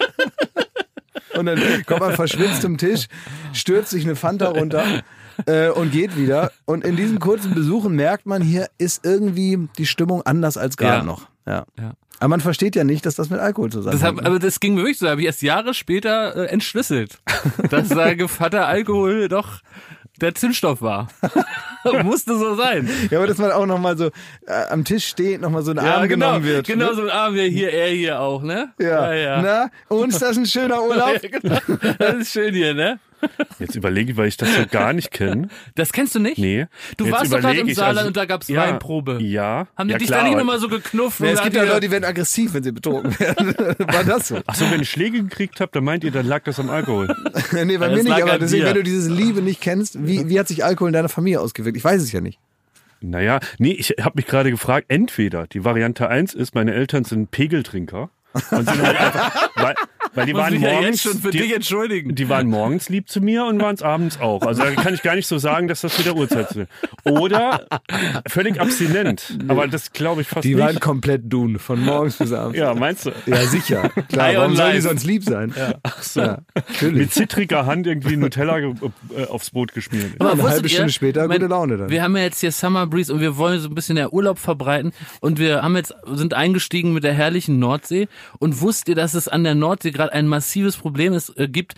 Und 1.37 1.45
dann 1.45 1.59
kommt 1.85 2.01
man 2.01 2.13
verschwitzt 2.15 2.61
zum 2.63 2.77
Tisch, 2.77 3.05
stürzt 3.53 3.91
sich 3.91 4.03
eine 4.03 4.15
Fanta 4.15 4.49
runter 4.49 4.83
äh, 5.45 5.69
und 5.69 5.91
geht 5.91 6.17
wieder. 6.17 6.51
Und 6.65 6.83
in 6.83 6.95
diesen 6.97 7.19
kurzen 7.19 7.53
Besuchen 7.53 7.95
merkt 7.95 8.25
man, 8.25 8.41
hier 8.41 8.67
ist 8.77 9.05
irgendwie 9.05 9.69
die 9.77 9.85
Stimmung 9.85 10.21
anders 10.23 10.57
als 10.57 10.75
gerade 10.75 10.97
Ja. 10.99 11.03
noch. 11.03 11.27
Ja. 11.49 11.65
Ja. 11.79 11.93
Aber 12.19 12.29
man 12.29 12.41
versteht 12.41 12.75
ja 12.75 12.83
nicht, 12.83 13.05
dass 13.05 13.15
das 13.15 13.29
mit 13.29 13.39
Alkohol 13.39 13.69
Das 13.69 13.77
zusammenhängt. 13.77 14.19
hab, 14.19 14.25
aber 14.25 14.39
das 14.39 14.59
ging 14.59 14.75
mir 14.75 14.81
wirklich 14.81 14.99
so, 14.99 15.09
habe 15.09 15.21
ich 15.21 15.27
erst 15.27 15.41
Jahre 15.41 15.73
später 15.73 16.35
äh, 16.35 16.45
entschlüsselt, 16.47 17.19
dass 17.69 17.89
da 17.89 18.13
Gevatter 18.13 18.67
Alkohol 18.67 19.29
doch 19.29 19.61
der 20.21 20.35
Zündstoff 20.35 20.81
war. 20.81 21.07
Musste 22.03 22.37
so 22.37 22.55
sein. 22.55 22.89
ja, 23.09 23.19
aber 23.19 23.27
dass 23.27 23.37
man 23.37 23.51
auch 23.51 23.65
nochmal 23.65 23.97
so 23.97 24.07
äh, 24.47 24.67
am 24.69 24.83
Tisch 24.83 25.07
steht, 25.07 25.39
nochmal 25.39 25.63
so 25.63 25.71
ein 25.71 25.79
Arm 25.79 26.09
genau, 26.09 26.33
genommen 26.33 26.45
wird. 26.45 26.67
Genau 26.67 26.89
ne? 26.89 26.95
so 26.95 27.01
ein 27.03 27.09
Arm 27.09 27.35
wie 27.35 27.49
hier, 27.49 27.71
er 27.71 27.87
hier 27.87 28.19
auch, 28.19 28.43
ne? 28.43 28.73
Ja. 28.79 29.13
ja. 29.13 29.41
Na, 29.41 29.69
und 29.87 30.09
ist 30.09 30.21
das 30.21 30.37
ein 30.37 30.45
schöner 30.45 30.83
Urlaub? 30.87 31.23
Ja, 31.23 31.29
genau. 31.29 31.59
Das 31.97 32.15
ist 32.15 32.33
schön 32.33 32.53
hier, 32.53 32.73
ne? 32.73 32.99
Jetzt 33.59 33.75
überlege 33.75 34.11
ich, 34.11 34.17
weil 34.17 34.27
ich 34.27 34.37
das 34.37 34.53
so 34.55 34.65
gar 34.69 34.93
nicht 34.93 35.11
kenne. 35.11 35.49
Das 35.75 35.91
kennst 35.91 36.15
du 36.15 36.19
nicht? 36.19 36.37
Nee. 36.37 36.67
Du 36.97 37.05
Jetzt 37.05 37.13
warst 37.13 37.33
doch 37.33 37.39
gerade 37.39 37.59
im 37.59 37.73
Saarland 37.73 37.97
also- 37.97 38.07
und 38.07 38.17
da 38.17 38.25
gab's 38.25 38.47
ja, 38.47 38.61
Weinprobe. 38.61 39.19
Ja. 39.21 39.67
Haben 39.75 39.87
die 39.87 39.93
ja, 39.93 39.97
dich 39.97 40.07
klar, 40.07 40.21
da 40.21 40.27
nicht 40.27 40.37
nochmal 40.37 40.59
so 40.59 40.69
geknuffen? 40.69 41.25
Ja, 41.25 41.31
und 41.31 41.37
es 41.37 41.43
gibt 41.43 41.55
ja 41.55 41.63
Leute, 41.63 41.81
die 41.81 41.91
werden 41.91 42.05
aggressiv, 42.05 42.53
wenn 42.53 42.63
sie 42.63 42.71
betrogen 42.71 43.19
werden. 43.19 43.55
War 43.79 44.03
das 44.03 44.29
so? 44.29 44.39
Ach 44.45 44.55
so, 44.55 44.69
wenn 44.71 44.81
ich 44.81 44.89
Schläge 44.89 45.21
gekriegt 45.21 45.59
habe, 45.59 45.71
dann 45.73 45.83
meint 45.83 46.03
ihr, 46.03 46.11
dann 46.11 46.25
lag 46.25 46.43
das 46.43 46.59
am 46.59 46.69
Alkohol. 46.69 47.07
nee, 47.51 47.77
bei 47.77 47.87
Das 47.87 47.97
mir 47.97 48.03
nicht, 48.03 48.23
aber 48.23 48.39
deswegen, 48.39 48.65
wenn 48.65 48.75
du 48.75 48.83
diese 48.83 49.11
Liebe 49.11 49.41
nicht 49.41 49.61
kennst, 49.61 50.05
wie, 50.05 50.29
wie 50.29 50.39
hat 50.39 50.47
sich 50.47 50.63
Alkohol 50.63 50.89
in 50.89 50.93
deiner 50.93 51.09
Familie 51.09 51.41
ausgewirkt? 51.41 51.77
Ich 51.77 51.83
weiß 51.83 52.01
es 52.01 52.11
ja 52.11 52.21
nicht. 52.21 52.39
Naja, 53.01 53.39
nee, 53.59 53.71
ich 53.71 53.95
habe 54.01 54.13
mich 54.15 54.25
gerade 54.25 54.51
gefragt, 54.51 54.87
entweder 54.89 55.47
die 55.47 55.63
Variante 55.63 56.09
1 56.09 56.33
ist, 56.33 56.53
meine 56.53 56.73
Eltern 56.73 57.05
sind 57.05 57.31
Pegeltrinker 57.31 58.09
und 58.33 58.69
sind 58.69 58.81
halt 58.81 58.99
einfach, 58.99 59.49
weil, 60.15 60.25
die 60.25 60.33
Muss 60.33 60.41
waren 60.41 60.53
mich 60.53 60.61
ja 60.61 60.71
morgens, 60.73 61.03
jetzt 61.03 61.13
schon 61.13 61.21
für 61.21 61.31
die, 61.31 61.37
dich 61.39 61.55
entschuldigen. 61.55 62.15
die 62.15 62.29
waren 62.29 62.47
morgens 62.47 62.89
lieb 62.89 63.09
zu 63.09 63.21
mir 63.21 63.45
und 63.45 63.61
waren 63.61 63.75
es 63.75 63.81
abends 63.83 64.19
auch. 64.19 64.41
Also 64.41 64.63
da 64.63 64.71
kann 64.71 64.93
ich 64.93 65.01
gar 65.03 65.15
nicht 65.15 65.27
so 65.27 65.37
sagen, 65.37 65.67
dass 65.67 65.81
das 65.81 65.97
mit 65.97 66.05
der 66.07 66.15
Uhrzeit 66.15 66.51
ist. 66.51 66.67
Oder 67.05 67.67
völlig 68.27 68.59
abstinent. 68.59 69.37
Aber 69.47 69.67
das 69.67 69.93
glaube 69.93 70.21
ich 70.21 70.27
fast 70.27 70.43
Die 70.45 70.55
nicht. 70.55 70.63
waren 70.63 70.79
komplett 70.79 71.31
dun, 71.31 71.59
von 71.59 71.83
morgens 71.83 72.17
bis 72.17 72.31
abends. 72.33 72.57
ja, 72.57 72.73
meinst 72.73 73.05
du? 73.05 73.11
Ja, 73.25 73.41
sicher. 73.45 73.89
Klar, 74.09 74.33
warum 74.35 74.55
sollen 74.55 74.73
die 74.75 74.81
sonst 74.81 75.05
lieb 75.05 75.23
sein? 75.23 75.53
Ach 75.83 76.01
so. 76.03 76.21
Ja. 76.21 76.37
Mit 76.81 77.13
zittriger 77.13 77.65
Hand 77.65 77.87
irgendwie 77.87 78.17
Nutella 78.17 78.57
äh, 78.59 78.71
aufs 79.29 79.51
Brot 79.51 79.73
geschmiert. 79.73 80.13
Ja, 80.19 80.31
eine 80.31 80.37
wusstet 80.37 80.51
halbe 80.51 80.69
Stunde 80.69 80.87
ihr, 80.87 80.93
später 80.93 81.27
gute 81.27 81.47
Laune 81.47 81.77
dann. 81.77 81.89
Wir 81.89 82.03
haben 82.03 82.15
ja 82.17 82.23
jetzt 82.23 82.39
hier 82.39 82.51
Summer 82.51 82.87
Breeze 82.87 83.13
und 83.13 83.21
wir 83.21 83.37
wollen 83.37 83.59
so 83.59 83.69
ein 83.69 83.75
bisschen 83.75 83.95
der 83.95 84.13
Urlaub 84.13 84.39
verbreiten 84.39 84.91
und 85.21 85.39
wir 85.39 85.61
haben 85.61 85.75
jetzt 85.75 85.93
sind 86.13 86.33
eingestiegen 86.33 86.93
mit 86.93 87.03
der 87.03 87.13
herrlichen 87.13 87.59
Nordsee 87.59 88.07
und 88.39 88.61
wusst 88.61 88.87
ihr, 88.89 88.95
dass 88.95 89.13
es 89.13 89.27
an 89.27 89.43
der 89.43 89.55
Nordsee 89.55 89.91
gerade 89.99 90.13
ein 90.13 90.27
massives 90.27 90.77
Problem 90.77 91.13
ist, 91.13 91.37
äh, 91.37 91.47
gibt? 91.47 91.75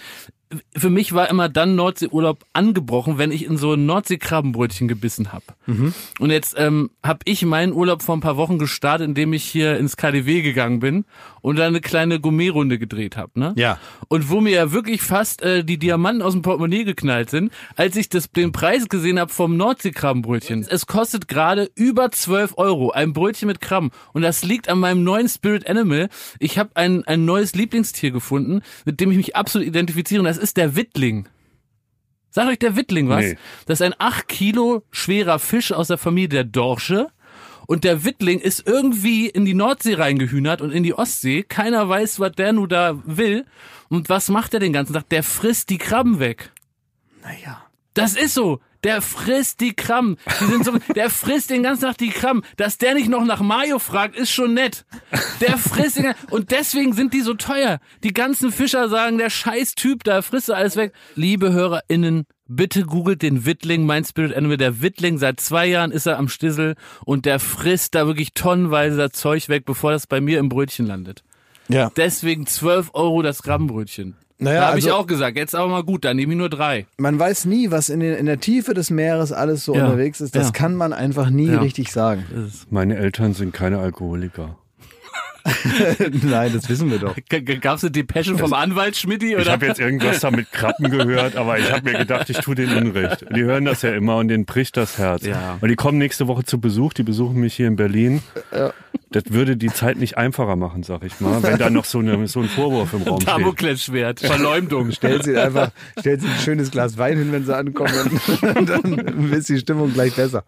Für 0.75 0.89
mich 0.89 1.13
war 1.13 1.29
immer 1.29 1.47
dann 1.47 1.75
Nordseeurlaub 1.75 2.43
angebrochen, 2.51 3.17
wenn 3.17 3.31
ich 3.31 3.45
in 3.45 3.55
so 3.57 3.73
ein 3.73 3.85
Nordseekrabbenbrötchen 3.85 4.89
gebissen 4.89 5.31
habe. 5.31 5.45
Und 6.19 6.29
jetzt 6.29 6.55
ähm, 6.57 6.89
habe 7.03 7.19
ich 7.23 7.45
meinen 7.45 7.71
Urlaub 7.71 8.01
vor 8.01 8.17
ein 8.17 8.21
paar 8.21 8.35
Wochen 8.35 8.59
gestartet, 8.59 9.07
indem 9.07 9.31
ich 9.31 9.45
hier 9.45 9.77
ins 9.77 9.95
KDW 9.95 10.41
gegangen 10.41 10.81
bin 10.81 11.05
und 11.41 11.57
da 11.57 11.67
eine 11.67 11.81
kleine 11.81 12.19
Gourmetrunde 12.19 12.79
gedreht 12.79 13.17
habe. 13.17 13.39
Ne? 13.39 13.53
Ja. 13.57 13.79
Und 14.07 14.29
wo 14.29 14.41
mir 14.41 14.51
ja 14.51 14.71
wirklich 14.71 15.01
fast 15.01 15.41
äh, 15.41 15.63
die 15.63 15.77
Diamanten 15.77 16.21
aus 16.21 16.33
dem 16.33 16.41
Portemonnaie 16.41 16.83
geknallt 16.83 17.29
sind, 17.29 17.51
als 17.75 17.95
ich 17.95 18.09
das, 18.09 18.31
den 18.31 18.51
Preis 18.51 18.89
gesehen 18.89 19.19
habe 19.19 19.31
vom 19.31 19.57
Nordseekrabbenbrötchen. 19.57 20.65
Es 20.69 20.87
kostet 20.87 21.27
gerade 21.27 21.69
über 21.75 22.11
12 22.11 22.53
Euro, 22.57 22.91
ein 22.91 23.13
Brötchen 23.13 23.47
mit 23.47 23.61
Krabben. 23.61 23.91
Und 24.13 24.21
das 24.21 24.43
liegt 24.43 24.69
an 24.69 24.79
meinem 24.79 25.03
neuen 25.03 25.27
Spirit 25.27 25.67
Animal. 25.67 26.09
Ich 26.39 26.57
habe 26.57 26.71
ein, 26.75 27.03
ein 27.05 27.25
neues 27.25 27.55
Lieblingstier 27.55 28.11
gefunden, 28.11 28.61
mit 28.85 28.99
dem 28.99 29.11
ich 29.11 29.17
mich 29.17 29.35
absolut 29.35 29.67
identifiziere. 29.67 30.21
Und 30.21 30.25
das 30.25 30.37
ist 30.37 30.57
der 30.57 30.75
Wittling. 30.75 31.27
Sagt 32.29 32.49
euch 32.49 32.59
der 32.59 32.77
Wittling 32.77 33.09
was? 33.09 33.25
Nee. 33.25 33.37
Das 33.65 33.81
ist 33.81 33.85
ein 33.85 33.95
8 33.97 34.27
Kilo 34.27 34.83
schwerer 34.89 35.37
Fisch 35.37 35.73
aus 35.73 35.89
der 35.89 35.97
Familie 35.97 36.29
der 36.29 36.43
Dorsche. 36.45 37.09
Und 37.71 37.85
der 37.85 38.03
Wittling 38.03 38.41
ist 38.41 38.67
irgendwie 38.67 39.29
in 39.29 39.45
die 39.45 39.53
Nordsee 39.53 39.93
reingehühnert 39.93 40.61
und 40.61 40.71
in 40.71 40.83
die 40.83 40.93
Ostsee. 40.93 41.43
Keiner 41.43 41.87
weiß, 41.87 42.19
was 42.19 42.33
der 42.33 42.51
nun 42.51 42.67
da 42.67 43.01
will. 43.05 43.45
Und 43.87 44.09
was 44.09 44.27
macht 44.27 44.53
er 44.53 44.59
den 44.59 44.73
ganzen 44.73 44.91
Tag? 44.91 45.07
Der 45.07 45.23
frisst 45.23 45.69
die 45.69 45.77
Krabben 45.77 46.19
weg. 46.19 46.51
Naja. 47.23 47.63
Das 47.93 48.17
ist 48.17 48.33
so. 48.33 48.59
Der 48.83 49.01
frisst 49.01 49.61
die 49.61 49.73
Krabben. 49.73 50.17
Die 50.39 50.45
sind 50.45 50.65
so, 50.65 50.73
der 50.95 51.09
frisst 51.09 51.49
den 51.49 51.63
ganzen 51.63 51.83
Tag 51.83 51.97
die 51.97 52.09
Krabben. 52.09 52.43
Dass 52.57 52.77
der 52.77 52.95
nicht 52.95 53.09
noch 53.09 53.25
nach 53.25 53.41
Mayo 53.41 53.79
fragt, 53.79 54.15
ist 54.15 54.31
schon 54.31 54.53
nett. 54.53 54.85
Der 55.39 55.57
frisst 55.57 55.97
den, 55.97 56.13
und 56.29 56.51
deswegen 56.51 56.93
sind 56.93 57.13
die 57.13 57.21
so 57.21 57.33
teuer. 57.33 57.79
Die 58.03 58.13
ganzen 58.13 58.51
Fischer 58.51 58.89
sagen, 58.89 59.17
der 59.17 59.29
scheiß 59.29 59.75
Typ 59.75 60.03
da 60.03 60.21
frisst 60.21 60.49
er 60.49 60.57
alles 60.57 60.75
weg. 60.75 60.93
Liebe 61.15 61.51
HörerInnen, 61.51 62.25
bitte 62.47 62.83
googelt 62.83 63.21
den 63.21 63.45
Wittling, 63.45 63.85
mein 63.85 64.03
Spirit 64.03 64.35
Animal. 64.35 64.57
Der 64.57 64.81
Wittling, 64.81 65.17
seit 65.17 65.39
zwei 65.39 65.67
Jahren 65.67 65.91
ist 65.91 66.05
er 66.05 66.17
am 66.17 66.27
Stissel 66.27 66.75
und 67.05 67.25
der 67.25 67.39
frisst 67.39 67.95
da 67.95 68.07
wirklich 68.07 68.33
tonnenweise 68.33 68.97
das 68.97 69.13
Zeug 69.13 69.49
weg, 69.49 69.65
bevor 69.65 69.91
das 69.91 70.07
bei 70.07 70.21
mir 70.21 70.39
im 70.39 70.49
Brötchen 70.49 70.85
landet. 70.85 71.23
Ja. 71.67 71.91
Deswegen 71.95 72.47
12 72.47 72.91
Euro 72.93 73.21
das 73.21 73.43
Krabbenbrötchen. 73.43 74.15
Naja, 74.43 74.61
da 74.61 74.67
habe 74.69 74.79
ich 74.79 74.85
also- 74.85 74.97
auch 74.97 75.07
gesagt, 75.07 75.37
jetzt 75.37 75.55
aber 75.55 75.67
mal 75.67 75.83
gut, 75.83 76.03
dann 76.03 76.17
nehme 76.17 76.33
ich 76.33 76.37
nur 76.37 76.49
drei. 76.49 76.87
Man 76.97 77.17
weiß 77.19 77.45
nie, 77.45 77.69
was 77.71 77.89
in, 77.89 77.99
den, 77.99 78.15
in 78.15 78.25
der 78.25 78.39
Tiefe 78.39 78.73
des 78.73 78.89
Meeres 78.89 79.31
alles 79.31 79.63
so 79.65 79.75
Ja. 79.75 79.85
unterwegs 79.85 80.19
ist. 80.19 80.35
Das 80.35 80.47
Ja. 80.47 80.51
kann 80.51 80.75
man 80.75 80.93
einfach 80.93 81.29
nie 81.29 81.47
Ja. 81.51 81.59
richtig 81.59 81.91
sagen. 81.91 82.25
Meine 82.69 82.97
Eltern 82.97 83.33
sind 83.33 83.53
keine 83.53 83.77
Alkoholiker. 83.79 84.57
Nein, 86.23 86.51
das 86.53 86.69
wissen 86.69 86.91
wir 86.91 86.99
doch. 86.99 87.15
Gab 87.61 87.77
es 87.77 87.83
eine 87.83 87.91
Depesche 87.91 88.37
vom 88.37 88.53
Anwalt 88.53 88.95
Schmidti? 88.95 89.33
Ich 89.33 89.37
Oder? 89.37 89.51
habe 89.51 89.65
jetzt 89.65 89.79
irgendwas 89.79 90.19
da 90.19 90.31
mit 90.31 90.51
Krabben 90.51 90.89
gehört, 90.89 91.35
aber 91.35 91.59
ich 91.59 91.71
habe 91.71 91.89
mir 91.91 91.97
gedacht, 91.97 92.29
ich 92.29 92.37
tue 92.37 92.55
denen 92.55 92.77
Unrecht. 92.77 93.25
Die 93.35 93.43
hören 93.43 93.65
das 93.65 93.81
ja 93.81 93.93
immer 93.93 94.17
und 94.17 94.27
denen 94.27 94.45
bricht 94.45 94.77
das 94.77 94.97
Herz. 94.97 95.25
Ja. 95.25 95.57
Und 95.61 95.69
die 95.69 95.75
kommen 95.75 95.97
nächste 95.97 96.27
Woche 96.27 96.43
zu 96.43 96.59
Besuch, 96.59 96.93
die 96.93 97.03
besuchen 97.03 97.39
mich 97.39 97.55
hier 97.55 97.67
in 97.67 97.75
Berlin. 97.75 98.21
Das 99.11 99.23
würde 99.27 99.57
die 99.57 99.67
Zeit 99.67 99.97
nicht 99.97 100.17
einfacher 100.17 100.55
machen, 100.55 100.83
sag 100.83 101.03
ich 101.03 101.19
mal, 101.19 101.43
wenn 101.43 101.57
da 101.57 101.69
noch 101.69 101.85
so, 101.85 101.99
eine, 101.99 102.27
so 102.27 102.39
ein 102.39 102.47
Vorwurf 102.47 102.93
im 102.93 103.03
Raum 103.03 103.19
steht. 103.19 103.33
Damoklesschwert, 103.33 104.21
Verleumdung. 104.21 104.91
Stellt 105.01 105.23
sie 105.23 105.37
einfach, 105.37 105.71
stellt 105.99 106.21
sie 106.21 106.27
ein 106.27 106.39
schönes 106.39 106.71
Glas 106.71 106.97
Wein 106.97 107.17
hin, 107.17 107.31
wenn 107.31 107.45
sie 107.45 107.55
ankommen, 107.55 107.91
und 108.55 108.69
dann 108.69 109.33
ist 109.33 109.49
die 109.49 109.59
Stimmung 109.59 109.93
gleich 109.93 110.15
besser. 110.15 110.43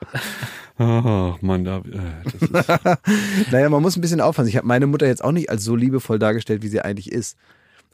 Ach, 0.77 1.41
Mann, 1.41 1.63
da, 1.63 1.77
äh, 1.79 1.81
das 2.23 2.33
ist, 2.41 3.51
Naja, 3.51 3.69
man 3.69 3.81
muss 3.81 3.95
ein 3.95 4.01
bisschen 4.01 4.21
aufpassen. 4.21 4.47
Ich 4.49 4.57
habe 4.57 4.67
meine 4.67 4.87
Mutter 4.87 5.05
jetzt 5.05 5.23
auch 5.23 5.31
nicht 5.31 5.49
als 5.49 5.63
so 5.63 5.75
liebevoll 5.75 6.17
dargestellt, 6.19 6.63
wie 6.63 6.67
sie 6.67 6.81
eigentlich 6.81 7.11
ist. 7.11 7.37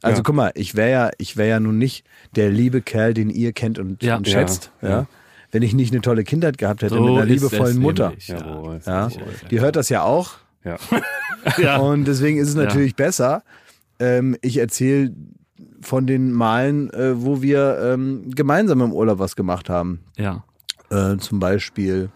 Also 0.01 0.19
Ja. 0.19 0.23
guck 0.23 0.35
mal, 0.35 0.51
ich 0.55 0.75
wäre 0.75 0.89
ja, 0.91 1.09
ich 1.17 1.35
wäre 1.35 1.49
ja 1.49 1.59
nun 1.59 1.77
nicht 1.77 2.05
der 2.35 2.49
liebe 2.49 2.81
Kerl, 2.81 3.13
den 3.13 3.29
ihr 3.29 3.51
kennt 3.51 3.79
und, 3.79 4.01
Ja. 4.01 4.15
und 4.17 4.27
schätzt, 4.29 4.71
ja. 4.81 4.89
ja. 4.89 5.07
Wenn 5.51 5.61
ich 5.63 5.73
nicht 5.73 5.91
eine 5.91 6.01
tolle 6.01 6.23
Kindheit 6.23 6.57
gehabt 6.57 6.83
hätte 6.83 6.93
So 6.95 7.01
mit 7.01 7.09
einer 7.15 7.25
liebevollen 7.25 7.79
Mutter. 7.79 8.13
jawohl. 8.19 8.79
Ja, 8.85 9.09
die 9.51 9.59
hört 9.59 9.75
das 9.75 9.89
ja 9.89 10.03
auch 10.03 10.33
Ja. 10.63 10.77
Ja. 11.57 11.77
und 11.77 12.05
deswegen 12.05 12.37
ist 12.37 12.49
es 12.49 12.55
Ja. 12.55 12.63
natürlich 12.63 12.95
besser. 12.95 13.43
Ähm, 13.99 14.37
ich 14.41 14.57
erzähle 14.57 15.11
von 15.81 16.07
den 16.07 16.31
Malen, 16.31 16.89
äh, 16.91 17.21
wo 17.21 17.41
wir 17.41 17.79
ähm, 17.81 18.29
gemeinsam 18.35 18.81
im 18.81 18.93
Urlaub 18.93 19.19
was 19.19 19.35
gemacht 19.35 19.69
haben. 19.69 19.99
ja. 20.17 20.43
Äh, 20.91 21.17
zum 21.17 21.39
Beispiel 21.39 22.09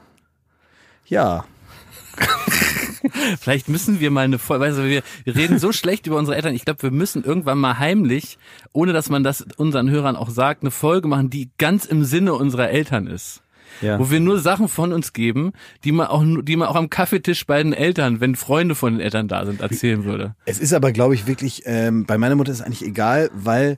Ja. 1.13 1.45
Vielleicht 3.39 3.69
müssen 3.69 3.99
wir 3.99 4.09
mal 4.09 4.21
eine 4.21 4.39
Folge, 4.39 4.65
weißt 4.65 4.77
du, 4.79 4.83
wir, 4.89 5.03
wir 5.25 5.35
reden 5.35 5.59
so 5.59 5.71
schlecht 5.71 6.07
über 6.07 6.17
unsere 6.17 6.35
Eltern. 6.35 6.55
Ich 6.55 6.65
glaube, 6.65 6.81
wir 6.81 6.91
müssen 6.91 7.23
irgendwann 7.23 7.59
mal 7.59 7.77
heimlich, 7.77 8.39
ohne 8.71 8.93
dass 8.93 9.09
man 9.09 9.23
das 9.23 9.45
unseren 9.57 9.91
Hörern 9.91 10.15
auch 10.15 10.29
sagt, 10.29 10.63
eine 10.63 10.71
Folge 10.71 11.07
machen, 11.07 11.29
die 11.29 11.51
ganz 11.59 11.85
im 11.85 12.03
Sinne 12.03 12.33
unserer 12.33 12.69
Eltern 12.69 13.05
ist. 13.05 13.41
Ja. 13.81 13.99
Wo 13.99 14.09
wir 14.09 14.19
nur 14.19 14.39
Sachen 14.39 14.67
von 14.67 14.91
uns 14.91 15.13
geben, 15.13 15.53
die 15.83 15.91
man 15.91 16.07
auch, 16.07 16.23
die 16.43 16.55
man 16.55 16.67
auch 16.67 16.75
am 16.75 16.89
Kaffeetisch 16.89 17.45
bei 17.45 17.61
den 17.61 17.73
Eltern, 17.73 18.19
wenn 18.19 18.35
Freunde 18.35 18.73
von 18.73 18.93
den 18.93 19.01
Eltern 19.01 19.27
da 19.27 19.45
sind, 19.45 19.61
erzählen 19.61 20.05
würde. 20.05 20.35
Es 20.45 20.59
ist 20.59 20.73
aber, 20.73 20.91
glaube 20.91 21.13
ich, 21.15 21.27
wirklich, 21.27 21.63
ähm, 21.65 22.05
bei 22.05 22.17
meiner 22.17 22.35
Mutter 22.35 22.51
ist 22.51 22.59
es 22.59 22.65
eigentlich 22.65 22.85
egal, 22.85 23.29
weil 23.33 23.77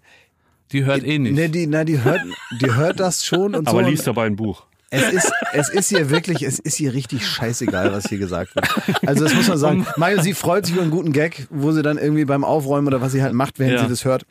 Die 0.72 0.86
hört 0.86 1.04
eh 1.04 1.20
nicht. 1.20 1.36
Ne, 1.36 1.50
die, 1.50 1.68
na, 1.68 1.84
die 1.84 2.04
hört, 2.04 2.22
die 2.62 2.74
hört 2.74 3.00
das 3.00 3.26
schon 3.26 3.56
und 3.56 3.70
so. 3.70 3.78
Aber 3.78 3.90
liest 3.90 4.08
dabei 4.08 4.26
ein 4.26 4.36
Buch. 4.36 4.66
Es 4.92 5.12
ist, 5.12 5.32
es 5.54 5.70
ist 5.70 5.92
ihr 5.92 6.10
wirklich, 6.10 6.44
es 6.44 6.60
ist 6.60 6.80
ihr 6.80 6.94
richtig 6.94 7.26
scheißegal, 7.28 7.92
was 7.92 8.08
hier 8.08 8.18
gesagt 8.20 8.56
wird. 8.56 8.68
Also 9.06 9.24
das 9.26 9.34
muss 9.34 9.48
man 9.48 9.58
sagen. 9.58 9.88
Mario, 9.98 10.22
sie 10.22 10.34
freut 10.34 10.66
sich 10.66 10.76
über 10.76 10.84
einen 10.84 10.92
guten 10.92 11.12
Gag, 11.12 11.48
wo 11.50 11.72
sie 11.72 11.82
dann 11.82 11.98
irgendwie 11.98 12.26
beim 12.26 12.44
Aufräumen 12.44 12.88
oder 12.88 13.02
was 13.02 13.12
sie 13.12 13.22
halt 13.24 13.34
macht, 13.34 13.60
während 13.60 13.76
Ja. 13.76 13.84
sie 13.84 13.90
das 13.90 14.06
hört. 14.06 14.26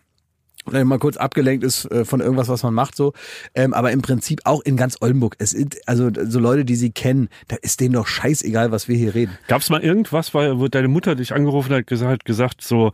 Vielleicht 0.67 0.87
mal 0.87 0.99
kurz 0.99 1.19
abgelenkt 1.19 1.63
ist 1.63 1.85
äh, 1.91 2.07
von 2.07 2.21
irgendwas, 2.21 2.49
was 2.49 2.63
man 2.63 2.73
macht 2.73 2.97
so. 2.97 3.13
Ähm, 3.55 3.75
aber 3.75 3.93
im 3.93 4.01
Prinzip 4.01 4.41
auch 4.45 4.63
in 4.63 4.79
ganz 4.79 4.97
Oldenburg. 5.03 5.35
Es 5.39 5.51
sind 5.51 5.77
also 5.87 6.09
so 6.27 6.39
Leute, 6.39 6.65
die 6.65 6.77
sie 6.77 6.91
kennen, 6.91 7.29
da 7.49 7.57
ist 7.61 7.81
denen 7.81 7.93
doch 7.95 8.07
scheißegal, 8.07 8.71
was 8.73 8.89
wir 8.89 8.97
hier 8.97 9.15
reden. 9.15 9.37
Gab 9.49 9.61
es 9.61 9.69
mal 9.69 9.83
irgendwas, 9.83 10.33
weil, 10.33 10.59
wo 10.59 10.69
deine 10.69 10.89
Mutter 10.89 11.17
dich 11.17 11.35
angerufen 11.35 11.75
hat, 11.75 11.87
gesagt, 11.87 12.25
gesagt 12.25 12.63
so, 12.63 12.93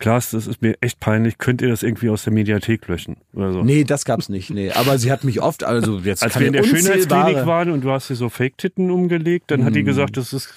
Klaas, 0.00 0.30
das 0.30 0.46
ist 0.46 0.62
mir 0.62 0.76
echt 0.80 0.98
peinlich, 0.98 1.36
könnt 1.36 1.60
ihr 1.60 1.68
das 1.68 1.82
irgendwie 1.82 2.08
aus 2.08 2.24
der 2.24 2.32
Mediathek 2.32 2.88
löschen? 2.88 3.18
Oder 3.34 3.52
so. 3.52 3.62
Nee, 3.62 3.84
das 3.84 4.06
gab's 4.06 4.30
nicht. 4.30 4.48
Nee, 4.48 4.72
aber 4.72 4.98
sie 4.98 5.12
hat 5.12 5.24
mich 5.24 5.42
oft, 5.42 5.62
also 5.62 5.98
jetzt 6.02 6.22
Als 6.22 6.40
wir 6.40 6.46
in 6.46 6.54
der 6.54 6.64
Schönheitsklinik 6.64 7.44
waren 7.44 7.70
und 7.70 7.84
du 7.84 7.90
hast 7.90 8.08
dir 8.08 8.16
so 8.16 8.30
Fake-Titten 8.30 8.90
umgelegt, 8.90 9.50
dann 9.50 9.62
hat 9.62 9.74
die 9.74 9.84
gesagt, 9.84 10.16
das 10.16 10.32
ist 10.32 10.54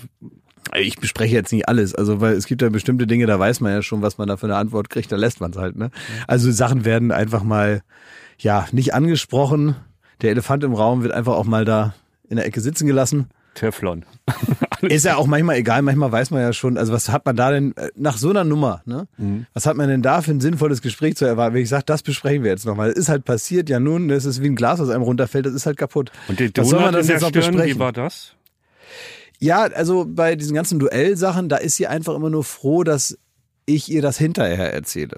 Ich 0.78 0.98
bespreche 0.98 1.36
jetzt 1.36 1.52
nicht 1.52 1.68
alles, 1.68 1.94
also 1.94 2.22
weil 2.22 2.36
es 2.36 2.48
gibt 2.48 2.62
ja 2.62 2.70
bestimmte 2.70 3.06
Dinge, 3.06 3.26
da 3.26 3.38
weiß 3.38 3.60
man 3.60 3.74
ja 3.74 3.82
schon, 3.82 4.02
was 4.02 4.18
man 4.18 4.30
da 4.30 4.38
für 4.38 4.46
eine 4.46 4.56
Antwort 4.56 4.90
kriegt, 4.90 5.12
da 5.12 5.18
lässt 5.18 5.42
man 5.42 5.52
es 5.52 5.58
halt. 5.58 5.76
Ne? 5.76 5.92
Also 6.26 6.50
Sachen 6.50 6.86
werden 6.86 7.12
einfach 7.12 7.44
mal 7.44 7.82
ja 8.38 8.66
nicht 8.72 8.94
angesprochen. 8.94 9.76
Der 10.22 10.32
Elefant 10.32 10.64
im 10.64 10.74
Raum 10.74 11.04
wird 11.04 11.12
einfach 11.12 11.34
auch 11.34 11.46
mal 11.46 11.66
da 11.66 11.94
in 12.30 12.38
der 12.38 12.46
Ecke 12.46 12.62
sitzen 12.62 12.88
gelassen. 12.88 13.28
Teflon. 13.56 14.06
Ist 14.82 15.06
ja 15.06 15.16
auch 15.16 15.28
manchmal 15.28 15.56
egal, 15.58 15.82
manchmal 15.82 16.12
weiß 16.12 16.32
man 16.32 16.42
ja 16.42 16.52
schon, 16.54 16.78
also 16.78 16.92
was 16.92 17.10
hat 17.10 17.26
man 17.26 17.36
da 17.36 17.52
denn 17.52 17.76
äh, 17.78 17.90
nach 17.96 18.18
so 18.18 18.30
einer 18.32 18.44
Nummer, 18.44 18.82
ne? 18.86 19.08
Was 19.54 19.66
hat 19.66 19.78
man 19.78 19.88
denn 19.90 20.02
da 20.02 20.22
für 20.22 20.32
ein 20.32 20.42
sinnvolles 20.42 20.82
Gespräch 20.82 21.16
zu 21.16 21.26
erwarten? 21.26 21.56
Wenn 21.56 21.62
ich 21.62 21.70
sage, 21.70 21.84
das 21.86 22.04
besprechen 22.04 22.44
wir 22.44 22.52
jetzt 22.52 22.66
nochmal. 22.66 22.90
Das 22.90 22.98
ist 22.98 23.10
halt 23.10 23.24
passiert, 23.26 23.70
ja 23.70 23.80
nun, 23.80 24.08
das 24.10 24.26
ist 24.26 24.42
wie 24.42 24.48
ein 24.48 24.56
Glas, 24.56 24.80
was 24.80 24.90
einem 24.90 25.04
runterfällt, 25.04 25.46
das 25.46 25.54
ist 25.54 25.66
halt 25.66 25.78
kaputt. 25.78 26.12
Und 26.28 26.40
der 26.40 26.50
Was 26.58 26.70
soll 26.70 26.82
man 26.82 26.94
das 26.94 27.08
jetzt 27.08 27.22
noch 27.22 27.30
Stirn, 27.30 27.44
wie 27.46 27.52
besprechen? 27.52 27.80
war 27.80 27.94
das? 27.94 28.36
Ja, 29.40 29.64
also 29.64 30.06
bei 30.08 30.36
diesen 30.36 30.54
ganzen 30.56 30.80
Duellsachen, 30.80 31.48
da 31.50 31.58
ist 31.58 31.76
sie 31.76 31.88
einfach 31.88 32.16
immer 32.16 32.30
nur 32.30 32.44
froh, 32.44 32.84
dass 32.84 33.18
ich 33.66 33.90
ihr 33.92 34.02
das 34.02 34.18
hinterher 34.18 34.74
erzähle. 34.74 35.18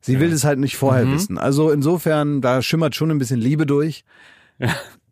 Sie 0.00 0.20
will 0.20 0.32
es 0.32 0.44
halt 0.44 0.58
nicht 0.58 0.76
vorher 0.76 1.04
Mhm. 1.06 1.14
wissen. 1.14 1.38
Also 1.38 1.70
insofern, 1.70 2.40
da 2.40 2.62
schimmert 2.62 2.94
schon 2.94 3.10
ein 3.10 3.18
bisschen 3.18 3.40
Liebe 3.40 3.66
durch. 3.66 4.04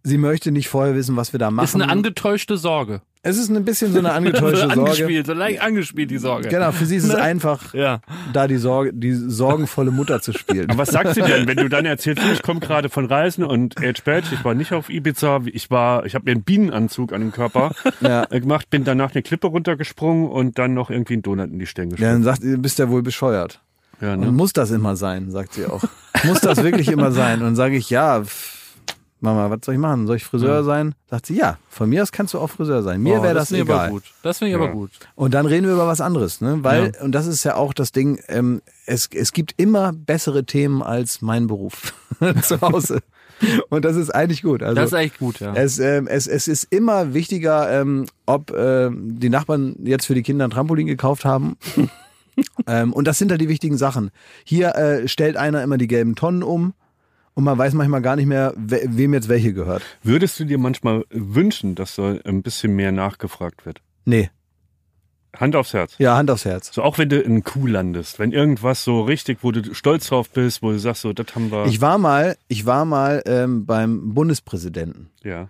Sie 0.07 0.19
möchte 0.19 0.53
nicht 0.53 0.69
vorher 0.69 0.95
wissen, 0.95 1.17
was 1.17 1.33
wir 1.33 1.39
da 1.41 1.51
machen. 1.51 1.65
ist 1.65 1.75
eine 1.75 1.89
angetäuschte 1.89 2.57
Sorge. 2.57 3.01
es 3.23 3.39
ist 3.39 3.51
ein 3.51 3.65
bisschen 3.65 3.93
so 3.93 3.99
eine 3.99 4.13
angetäuschte 4.13 4.59
Sorge. 4.69 4.81
angespielt, 4.81 5.27
so 5.27 5.33
leicht 5.33 5.61
angespielt, 5.61 6.13
die 6.13 6.19
Sorge. 6.19 6.49
Genau, 6.49 6.71
für 6.71 6.87
sie 6.87 6.95
ist 6.95 7.05
es 7.05 7.13
Ne? 7.15 7.21
einfach, 7.21 7.75
Ja. 7.75 8.01
da 8.33 8.47
die 8.47 8.59
Sorge, 8.59 8.93
die 8.93 9.13
sorgenvolle 9.15 9.91
Mutter 9.91 10.21
zu 10.23 10.33
spielen. 10.33 10.71
Aber 10.71 10.79
was 10.79 10.91
sagst 10.91 11.17
du 11.17 11.23
denn, 11.23 11.49
wenn 11.49 11.57
du 11.57 11.69
dann 11.69 11.87
erzählst, 11.87 12.23
ich 12.33 12.43
komme 12.43 12.61
gerade 12.61 12.89
von 12.89 13.07
Reisen 13.07 13.43
und 13.43 13.77
Age 13.83 14.01
Badge, 14.05 14.29
ich 14.33 14.45
war 14.45 14.55
nicht 14.55 14.73
auf 14.73 14.91
Ibiza, 14.91 15.41
ich 15.47 15.71
war, 15.73 16.07
ich 16.07 16.15
habe 16.15 16.27
mir 16.27 16.33
einen 16.33 16.45
Bienenanzug 16.45 17.13
an 17.13 17.21
den 17.23 17.33
Körper 17.33 17.73
Ja. 18.01 18.27
äh, 18.31 18.39
gemacht, 18.41 18.71
bin 18.71 18.85
danach 18.85 19.13
eine 19.13 19.23
Klippe 19.25 19.49
runtergesprungen 19.49 20.29
und 20.29 20.57
dann 20.59 20.73
noch 20.75 20.89
irgendwie 20.91 21.15
einen 21.15 21.23
Donut 21.23 21.51
in 21.51 21.59
die 21.59 21.67
Stirn 21.67 21.91
Ja, 21.91 21.97
geschoben. 21.97 22.13
dann 22.13 22.23
sagt 22.23 22.43
sie, 22.43 22.57
bist 22.59 22.79
ja 22.79 22.89
wohl 22.91 23.03
bescheuert. 23.03 23.61
Ja, 24.01 24.13
Und 24.13 24.21
ne? 24.21 24.31
muss 24.31 24.53
das 24.53 24.71
immer 24.71 24.95
sein, 24.95 25.33
sagt 25.33 25.55
sie 25.55 25.67
auch. 25.67 25.83
muss 26.25 26.41
das 26.43 26.63
wirklich 26.63 26.87
immer 26.89 27.11
sein? 27.11 27.43
Und 27.43 27.57
sage 27.57 27.77
ich, 27.77 27.91
ja, 27.91 28.23
pff, 28.23 28.53
Mama, 29.35 29.51
was 29.51 29.59
soll 29.65 29.75
ich 29.75 29.81
machen? 29.81 30.07
Soll 30.07 30.17
ich 30.17 30.25
Friseur 30.25 30.63
sein? 30.65 30.95
Sagt 31.11 31.27
sie, 31.27 31.37
ja, 31.37 31.59
von 31.69 31.89
mir 31.89 32.03
aus 32.03 32.13
kannst 32.13 32.33
du 32.35 32.39
auch 32.39 32.49
Friseur 32.49 32.83
sein. 32.83 33.03
Mir 33.03 33.21
Oh, 33.21 33.23
wäre 33.23 33.35
das, 33.35 33.51
ich 33.51 33.61
egal. 33.61 33.79
aber 33.81 33.89
gut. 33.91 34.05
Das 34.23 34.39
finde 34.39 34.53
ich 34.55 34.59
Ja. 34.59 34.65
aber 34.65 34.73
gut. 34.73 34.91
Und 35.15 35.35
dann 35.35 35.47
reden 35.47 35.67
wir 35.67 35.75
über 35.75 35.87
was 35.87 36.01
anderes, 36.01 36.41
ne? 36.41 36.59
Weil, 36.63 36.93
und 37.03 37.13
das 37.13 37.27
ist 37.27 37.45
ja 37.45 37.57
auch 37.57 37.75
das 37.75 37.93
Ding, 37.93 38.21
ähm, 38.29 38.63
es, 38.87 39.09
es 39.13 39.33
gibt 39.33 39.55
immer 39.57 39.93
bessere 39.93 40.45
Themen 40.45 40.83
als 40.83 41.21
mein 41.23 41.47
Beruf 41.47 41.93
zu 42.43 42.61
Hause. 42.61 43.01
Und 43.69 43.85
das 43.85 43.97
ist 43.97 44.15
eigentlich 44.15 44.43
gut. 44.43 44.63
Also, 44.63 44.77
Das 44.77 44.87
ist 44.87 44.95
eigentlich 44.95 45.19
gut, 45.19 45.41
ja. 45.41 45.53
es, 45.53 45.79
ähm, 45.79 46.07
es, 46.07 46.27
es 46.27 46.49
ist 46.49 46.65
immer 46.71 47.13
wichtiger, 47.13 47.71
ähm, 47.83 48.07
ob 48.25 48.51
ähm, 48.57 49.19
die 49.21 49.29
Nachbarn 49.29 49.77
jetzt 49.85 50.07
für 50.07 50.15
die 50.15 50.23
Kinder 50.23 50.47
ein 50.47 50.51
Trampolin 50.51 50.87
gekauft 50.87 51.27
haben. 51.27 51.59
ähm, 52.67 52.93
und 52.95 53.07
das 53.07 53.19
sind 53.19 53.31
halt 53.31 53.43
die 53.43 53.49
wichtigen 53.51 53.77
Sachen. 53.77 54.11
Hier 54.45 54.75
äh, 54.77 55.07
stellt 55.09 55.37
einer 55.37 55.63
immer 55.63 55.77
die 55.77 55.87
gelben 55.87 56.15
Tonnen 56.15 56.43
um 56.43 56.73
und 57.37 57.45
man 57.45 57.57
weiß 57.57 57.75
manchmal 57.75 58.03
gar 58.03 58.17
nicht 58.17 58.27
mehr, 58.27 58.53
we 58.57 58.81
wem 58.89 59.15
jetzt 59.15 59.29
welche 59.29 59.53
gehört. 59.53 59.83
Würdest 60.03 60.41
du 60.41 60.45
dir 60.45 60.59
manchmal 60.59 61.05
wünschen, 61.11 61.77
dass 61.77 61.95
so 61.95 62.19
ein 62.25 62.43
bisschen 62.43 62.75
mehr 62.75 62.91
nachgefragt 62.91 63.65
wird? 63.65 63.81
Nee, 64.05 64.31
Hand 65.41 65.57
aufs 65.57 65.73
Herz. 65.75 65.95
ja, 65.99 66.17
Hand 66.17 66.31
aufs 66.31 66.45
Herz. 66.45 66.73
So 66.73 66.83
auch 66.83 66.99
wenn 66.99 67.09
du 67.09 67.21
in 67.21 67.45
Kuh 67.45 67.67
landest, 67.67 68.19
wenn 68.19 68.33
irgendwas 68.33 68.85
so 68.85 69.03
richtig, 69.03 69.39
wo 69.43 69.53
du 69.53 69.75
stolz 69.75 70.09
drauf 70.09 70.31
bist, 70.31 70.63
wo 70.63 70.71
du 70.71 70.79
sagst, 70.79 71.03
so, 71.03 71.13
das 71.13 71.35
haben 71.35 71.51
wir. 71.51 71.67
Ich 71.67 71.81
war 71.81 71.99
mal, 71.99 72.37
ich 72.49 72.67
war 72.67 72.85
mal 72.85 73.23
ähm, 73.27 73.67
beim 73.67 74.15
Bundespräsidenten 74.15 75.11
ja. 75.23 75.49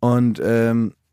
und 0.00 0.40
ähm, 0.44 0.92
da, 0.92 1.03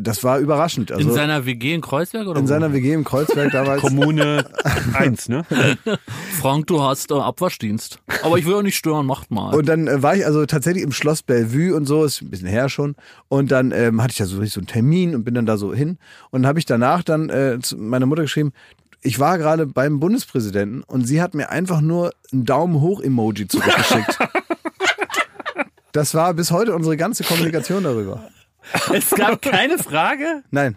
das 0.00 0.24
war 0.24 0.38
überraschend. 0.38 0.92
Also 0.92 1.08
in 1.08 1.14
seiner 1.14 1.46
WG 1.46 1.74
in 1.74 1.80
Kreuzberg 1.80 2.26
oder 2.26 2.38
in 2.38 2.44
wo? 2.44 2.48
seiner 2.48 2.72
WG 2.72 2.92
im 2.92 3.04
Kreuzberg 3.04 3.52
damals. 3.52 3.80
Kommune 3.82 4.44
1, 4.94 5.28
ne? 5.28 5.44
Frank, 6.40 6.66
du 6.66 6.82
hast 6.82 7.10
äh, 7.10 7.14
Abwaschdienst. 7.14 7.98
Aber 8.22 8.38
ich 8.38 8.46
will 8.46 8.54
auch 8.54 8.62
nicht 8.62 8.76
stören, 8.76 9.06
macht 9.06 9.30
mal. 9.30 9.54
Und 9.54 9.68
dann 9.68 9.86
äh, 9.86 10.02
war 10.02 10.16
ich 10.16 10.26
also 10.26 10.44
tatsächlich 10.46 10.82
im 10.82 10.92
Schloss 10.92 11.22
Bellevue 11.22 11.74
und 11.74 11.86
so, 11.86 12.04
ist 12.04 12.22
ein 12.22 12.30
bisschen 12.30 12.48
her 12.48 12.68
schon. 12.68 12.96
Und 13.28 13.50
dann 13.50 13.72
ähm, 13.72 14.02
hatte 14.02 14.12
ich 14.12 14.18
da 14.18 14.26
so 14.26 14.38
richtig 14.38 14.54
so 14.54 14.60
einen 14.60 14.66
Termin 14.66 15.14
und 15.14 15.24
bin 15.24 15.34
dann 15.34 15.46
da 15.46 15.56
so 15.56 15.74
hin. 15.74 15.98
Und 16.30 16.42
dann 16.42 16.46
habe 16.48 16.58
ich 16.58 16.66
danach 16.66 17.02
dann 17.02 17.30
äh, 17.30 17.58
zu 17.60 17.76
meiner 17.76 18.06
Mutter 18.06 18.22
geschrieben, 18.22 18.52
ich 19.02 19.18
war 19.18 19.36
gerade 19.36 19.66
beim 19.66 20.00
Bundespräsidenten 20.00 20.82
und 20.82 21.06
sie 21.06 21.20
hat 21.20 21.34
mir 21.34 21.50
einfach 21.50 21.82
nur 21.82 22.12
ein 22.32 22.44
Daumen 22.46 22.80
hoch 22.80 23.02
Emoji 23.02 23.46
zurückgeschickt. 23.46 24.18
Das 25.92 26.14
war 26.14 26.34
bis 26.34 26.50
heute 26.50 26.74
unsere 26.74 26.96
ganze 26.96 27.22
Kommunikation 27.22 27.84
darüber. 27.84 28.24
es 28.92 29.10
gab 29.10 29.42
keine 29.42 29.78
Frage. 29.78 30.42
Nein. 30.50 30.76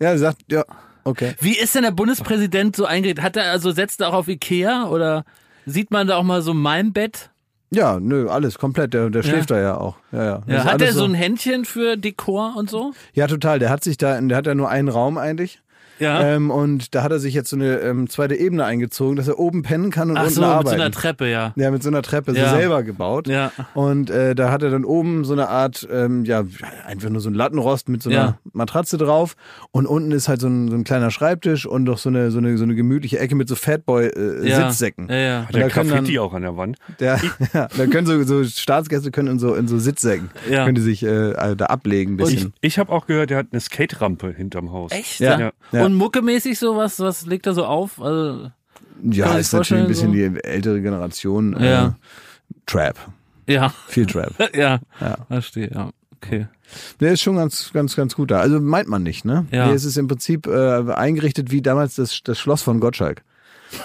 Ja, 0.00 0.12
sie 0.12 0.18
sagt, 0.18 0.42
ja, 0.50 0.64
okay. 1.04 1.34
Wie 1.40 1.56
ist 1.56 1.74
denn 1.74 1.82
der 1.82 1.90
Bundespräsident 1.90 2.76
so 2.76 2.84
eingerichtet? 2.84 3.24
Hat 3.24 3.36
er 3.36 3.50
also 3.50 3.70
setzt 3.70 4.00
er 4.00 4.08
auch 4.08 4.14
auf 4.14 4.28
Ikea 4.28 4.86
oder 4.88 5.24
sieht 5.66 5.90
man 5.90 6.06
da 6.06 6.16
auch 6.16 6.22
mal 6.22 6.42
so 6.42 6.54
mein 6.54 6.92
Bett? 6.92 7.30
Ja, 7.70 7.98
nö, 7.98 8.28
alles 8.28 8.58
komplett. 8.58 8.94
Der, 8.94 9.10
der 9.10 9.22
schläft 9.22 9.50
da 9.50 9.60
ja 9.60 9.76
auch. 9.76 9.96
Ja, 10.12 10.24
ja. 10.24 10.42
Ja, 10.46 10.64
hat 10.64 10.80
er 10.80 10.92
so 10.92 11.04
ein 11.04 11.14
Händchen 11.14 11.64
für 11.64 11.96
Dekor 11.96 12.54
und 12.56 12.70
so? 12.70 12.92
Ja, 13.14 13.26
total. 13.26 13.58
Der 13.58 13.70
hat 13.70 13.82
sich 13.82 13.96
da, 13.96 14.20
der 14.20 14.36
hat 14.36 14.46
ja 14.46 14.54
nur 14.54 14.68
einen 14.68 14.88
Raum 14.88 15.18
eigentlich. 15.18 15.60
Ja. 15.98 16.22
Ähm, 16.22 16.50
und 16.50 16.94
da 16.94 17.02
hat 17.02 17.12
er 17.12 17.18
sich 17.18 17.34
jetzt 17.34 17.50
so 17.50 17.56
eine 17.56 17.78
ähm, 17.80 18.08
zweite 18.08 18.34
Ebene 18.34 18.64
eingezogen, 18.64 19.16
dass 19.16 19.28
er 19.28 19.38
oben 19.38 19.62
pennen 19.62 19.90
kann 19.90 20.10
und 20.10 20.16
Ach 20.16 20.22
unten 20.22 20.34
so, 20.34 20.40
mit 20.40 20.48
so 20.50 20.54
arbeiten. 20.54 20.80
einer 20.80 20.90
Treppe, 20.90 21.28
ja. 21.30 21.52
ja, 21.56 21.70
mit 21.70 21.82
so 21.82 21.88
einer 21.88 22.02
Treppe, 22.02 22.32
Ja. 22.32 22.50
so 22.50 22.56
selber 22.56 22.82
gebaut. 22.82 23.28
Ja. 23.28 23.52
Und 23.74 24.10
äh, 24.10 24.34
da 24.34 24.50
hat 24.50 24.62
er 24.62 24.70
dann 24.70 24.84
oben 24.84 25.24
so 25.24 25.32
eine 25.34 25.48
Art, 25.48 25.86
ähm, 25.90 26.24
ja, 26.24 26.44
einfach 26.86 27.10
nur 27.10 27.20
so 27.20 27.30
ein 27.30 27.34
Lattenrost 27.34 27.88
mit 27.88 28.02
so 28.02 28.10
einer 28.10 28.18
Ja. 28.18 28.38
Matratze 28.52 28.98
drauf. 28.98 29.36
Und 29.70 29.86
unten 29.86 30.10
ist 30.12 30.28
halt 30.28 30.40
so 30.40 30.48
ein, 30.48 30.68
so 30.68 30.74
ein 30.74 30.84
kleiner 30.84 31.10
Schreibtisch 31.10 31.66
und 31.66 31.84
doch 31.86 31.98
so 31.98 32.08
eine, 32.08 32.30
so 32.30 32.38
eine, 32.38 32.56
so 32.58 32.64
eine 32.64 32.74
gemütliche 32.74 33.18
Ecke 33.18 33.34
mit 33.34 33.48
so 33.48 33.54
Ja. 33.54 33.60
Fatboy-Sitzsäcken. 33.60 35.08
Ja, 35.08 35.14
ja. 35.16 35.42
Hat 35.46 35.54
der 35.54 35.62
da 35.62 35.68
können 35.68 35.88
dann- 35.90 35.98
Graffiti 35.98 36.18
auch 36.18 36.34
an 36.34 36.42
der 36.42 36.56
Wand. 36.56 36.76
Der, 37.00 37.20
ja, 37.52 37.68
da 37.76 37.86
können 37.86 38.06
so, 38.06 38.22
so 38.24 38.44
Staatsgäste 38.44 39.10
können 39.10 39.28
in 39.28 39.38
so, 39.38 39.54
in 39.54 39.68
so 39.68 39.78
Sitzsäcken, 39.78 40.30
Ja. 40.50 40.64
können 40.64 40.74
die 40.74 40.80
sich 40.82 41.02
äh, 41.02 41.34
also 41.34 41.54
da 41.54 41.66
ablegen 41.66 42.14
ein 42.16 42.18
Ich, 42.20 42.34
bisschen. 42.34 42.52
ich 42.60 42.78
habe 42.78 42.92
auch 42.92 43.06
gehört, 43.06 43.30
der 43.30 43.38
hat 43.38 43.46
eine 43.52 43.60
Skate-Rampe 43.60 44.32
hinterm 44.36 44.72
Haus. 44.72 44.92
Echt? 44.92 45.20
Ja. 45.20 45.38
Ja. 45.38 45.52
Ja. 45.84 45.90
Und 45.90 45.94
muckemäßig 45.94 46.58
so, 46.58 46.76
was, 46.76 47.26
legt 47.26 47.46
er 47.46 47.54
so 47.54 47.64
auf? 47.66 48.00
Also, 48.00 48.50
Ja, 49.02 49.36
ist 49.38 49.52
natürlich 49.52 49.82
ein 49.82 49.88
bisschen 49.88 50.08
vorstellen, 50.10 50.34
die 50.34 50.44
ältere 50.44 50.80
Generation. 50.80 51.56
Ja. 51.62 51.86
Äh, 51.86 51.90
Trap. 52.66 52.96
ja. 53.46 53.72
Viel 53.88 54.06
Trap. 54.06 54.32
ja. 54.56 54.80
Ja. 55.00 55.16
Verstehe, 55.28 55.70
ja. 55.72 55.90
Okay. 56.16 56.46
Der 57.00 57.12
ist 57.12 57.20
schon 57.20 57.36
ganz, 57.36 57.70
ganz, 57.72 57.94
ganz 57.94 58.14
gut 58.16 58.30
da. 58.30 58.40
Also 58.40 58.58
meint 58.60 58.88
man 58.88 59.02
nicht, 59.02 59.24
ne? 59.26 59.46
Ja. 59.50 59.66
Hier 59.66 59.74
ist 59.74 59.84
es 59.84 59.96
im 59.98 60.08
Prinzip 60.08 60.46
äh, 60.46 60.92
eingerichtet 60.92 61.50
wie 61.50 61.60
damals 61.60 61.96
das, 61.96 62.22
das 62.24 62.38
Schloss 62.38 62.62
von 62.62 62.80
Gottschalk. 62.80 63.22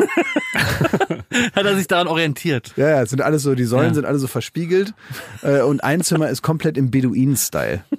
Hat 1.56 1.66
er 1.66 1.76
sich 1.76 1.88
daran 1.88 2.08
orientiert? 2.08 2.74
Ja, 2.78 2.90
ja, 2.90 3.02
es 3.02 3.10
sind 3.10 3.22
alles 3.22 3.44
so, 3.44 3.56
die 3.56 3.66
Säulen 3.66 3.90
Ja. 3.90 3.94
sind 3.96 4.06
alle 4.06 4.20
so 4.20 4.28
verspiegelt 4.28 4.94
äh, 5.42 5.62
und 5.62 5.84
ein 5.84 6.02
Zimmer 6.02 6.30
ist 6.30 6.42
komplett 6.42 6.78
im 6.78 6.92
Beduinen-Style. 6.92 7.84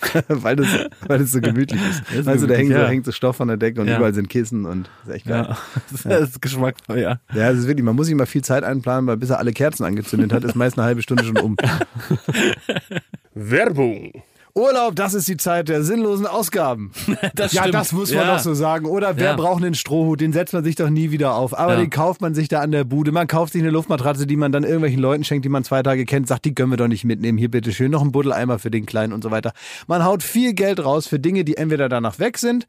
weil, 0.28 0.56
das, 0.56 0.68
weil 1.06 1.18
das 1.18 1.32
so 1.32 1.40
gemütlich 1.40 1.80
ist. 1.90 2.12
ist 2.12 2.28
Also 2.28 2.46
da 2.46 2.54
hängt, 2.54 2.72
so, 2.72 2.78
ja. 2.78 2.86
hängt 2.86 3.04
so 3.04 3.12
Stoff 3.12 3.40
an 3.40 3.48
der 3.48 3.56
Decke 3.56 3.80
und 3.80 3.88
Ja. 3.88 3.96
überall 3.96 4.14
sind 4.14 4.28
Kissen 4.28 4.64
und 4.64 4.88
das 5.04 5.08
ist 5.08 5.14
echt 5.16 5.26
geil. 5.26 5.46
Ja. 5.48 5.58
Das 6.08 6.28
ist 6.30 6.42
geschmackvoll, 6.42 6.98
ja. 7.00 7.20
Ja, 7.34 7.50
das 7.50 7.58
ist 7.58 7.66
wirklich, 7.66 7.84
man 7.84 7.96
muss 7.96 8.06
sich 8.06 8.14
mal 8.14 8.26
viel 8.26 8.42
Zeit 8.42 8.64
einplanen, 8.64 9.06
weil 9.06 9.16
bis 9.16 9.30
er 9.30 9.38
alle 9.38 9.52
Kerzen 9.52 9.84
angezündet 9.84 10.32
hat, 10.32 10.44
ist 10.44 10.54
meist 10.54 10.78
eine 10.78 10.86
halbe 10.86 11.02
Stunde 11.02 11.24
schon 11.24 11.36
um. 11.38 11.56
Werbung. 13.34 14.12
Urlaub, 14.58 14.96
das 14.96 15.14
ist 15.14 15.28
die 15.28 15.36
Zeit 15.36 15.68
der 15.68 15.82
sinnlosen 15.82 16.26
Ausgaben. 16.26 16.90
Das 17.34 17.52
ja, 17.52 17.62
stimmt. 17.62 17.74
das 17.74 17.92
muss 17.92 18.12
man 18.12 18.26
Ja. 18.26 18.34
doch 18.34 18.40
so 18.40 18.54
sagen. 18.54 18.86
Oder 18.86 19.16
wer 19.16 19.26
Ja. 19.30 19.36
braucht 19.36 19.62
einen 19.62 19.74
Strohhut? 19.74 20.20
Den 20.20 20.32
setzt 20.32 20.52
man 20.54 20.64
sich 20.64 20.74
doch 20.76 20.90
nie 20.90 21.10
wieder 21.10 21.34
auf. 21.34 21.56
Aber 21.56 21.74
Ja. 21.74 21.80
den 21.80 21.90
kauft 21.90 22.20
man 22.20 22.34
sich 22.34 22.48
da 22.48 22.60
an 22.60 22.72
der 22.72 22.84
Bude. 22.84 23.12
Man 23.12 23.26
kauft 23.26 23.52
sich 23.52 23.62
eine 23.62 23.70
Luftmatratze, 23.70 24.26
die 24.26 24.36
man 24.36 24.50
dann 24.52 24.64
irgendwelchen 24.64 25.00
Leuten 25.00 25.24
schenkt, 25.24 25.44
die 25.44 25.48
man 25.48 25.62
zwei 25.64 25.82
Tage 25.82 26.04
kennt, 26.04 26.26
sagt, 26.26 26.44
die 26.44 26.54
können 26.54 26.70
wir 26.70 26.76
doch 26.76 26.88
nicht 26.88 27.04
mitnehmen. 27.04 27.38
Hier 27.38 27.50
bitte 27.50 27.72
schön 27.72 27.90
noch 27.90 28.02
ein 28.02 28.12
Buddeleimer 28.12 28.58
für 28.58 28.70
den 28.70 28.86
Kleinen 28.86 29.12
und 29.12 29.22
so 29.22 29.30
weiter. 29.30 29.52
Man 29.86 30.04
haut 30.04 30.22
viel 30.22 30.54
Geld 30.54 30.84
raus 30.84 31.06
für 31.06 31.18
Dinge, 31.18 31.44
die 31.44 31.56
entweder 31.56 31.88
danach 31.88 32.18
weg 32.18 32.38
sind 32.38 32.66